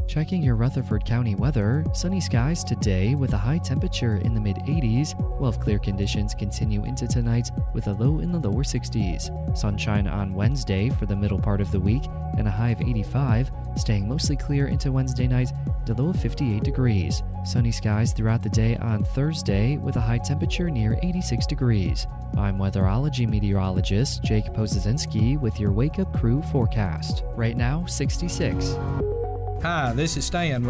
Checking 0.09 0.43
your 0.43 0.57
Rutherford 0.57 1.05
County 1.05 1.37
weather, 1.37 1.85
sunny 1.93 2.21
skies 2.21 2.65
today 2.65 3.15
with 3.15 3.33
a 3.33 3.39
high 3.39 3.59
temperature 3.59 4.17
in 4.17 4.35
the 4.35 4.41
mid 4.41 4.57
80s, 4.57 5.15
while 5.39 5.53
clear 5.53 5.79
conditions 5.79 6.35
continue 6.35 6.85
into 6.85 7.07
tonight 7.07 7.49
with 7.75 7.87
a 7.87 7.93
low 7.93 8.19
in 8.19 8.33
the 8.33 8.39
lower 8.41 8.65
60s. 8.65 9.57
Sunshine 9.57 10.09
on 10.09 10.35
Wednesday 10.35 10.91
for 10.91 11.07
the 11.07 11.15
middle 11.15 11.39
part 11.39 11.61
of 11.61 11.71
the 11.71 11.79
week 11.79 12.03
and 12.39 12.49
a 12.49 12.51
high 12.51 12.71
of 12.71 12.81
85, 12.81 13.53
staying 13.79 14.09
mostly 14.09 14.37
clear 14.37 14.69
into 14.69 14.93
Wednesday 14.93 15.27
night, 15.27 15.53
the 15.87 15.95
low 15.95 16.11
of 16.11 16.21
58 16.21 16.63
degrees. 16.63 17.23
Sunny 17.45 17.73
skies 17.73 18.13
throughout 18.13 18.43
the 18.43 18.49
day 18.49 18.77
on 18.77 19.05
Thursday 19.05 19.77
with 19.77 19.97
a 19.97 20.01
high 20.01 20.19
temperature 20.19 20.71
near 20.71 20.99
86 21.03 21.47
degrees. 21.47 22.07
I'm 22.37 22.59
weatherology 22.59 23.29
meteorologist 23.29 24.23
Jake 24.23 24.47
Pozesinski 24.47 25.41
with 25.41 25.59
your 25.59 25.73
Wake 25.73 25.99
Up 25.99 26.13
Crew 26.15 26.43
forecast. 26.43 27.23
Right 27.35 27.57
now, 27.57 27.87
66. 27.87 28.77
Hi, 29.63 29.93
this 29.93 30.17
is 30.17 30.25
Stan 30.25 30.63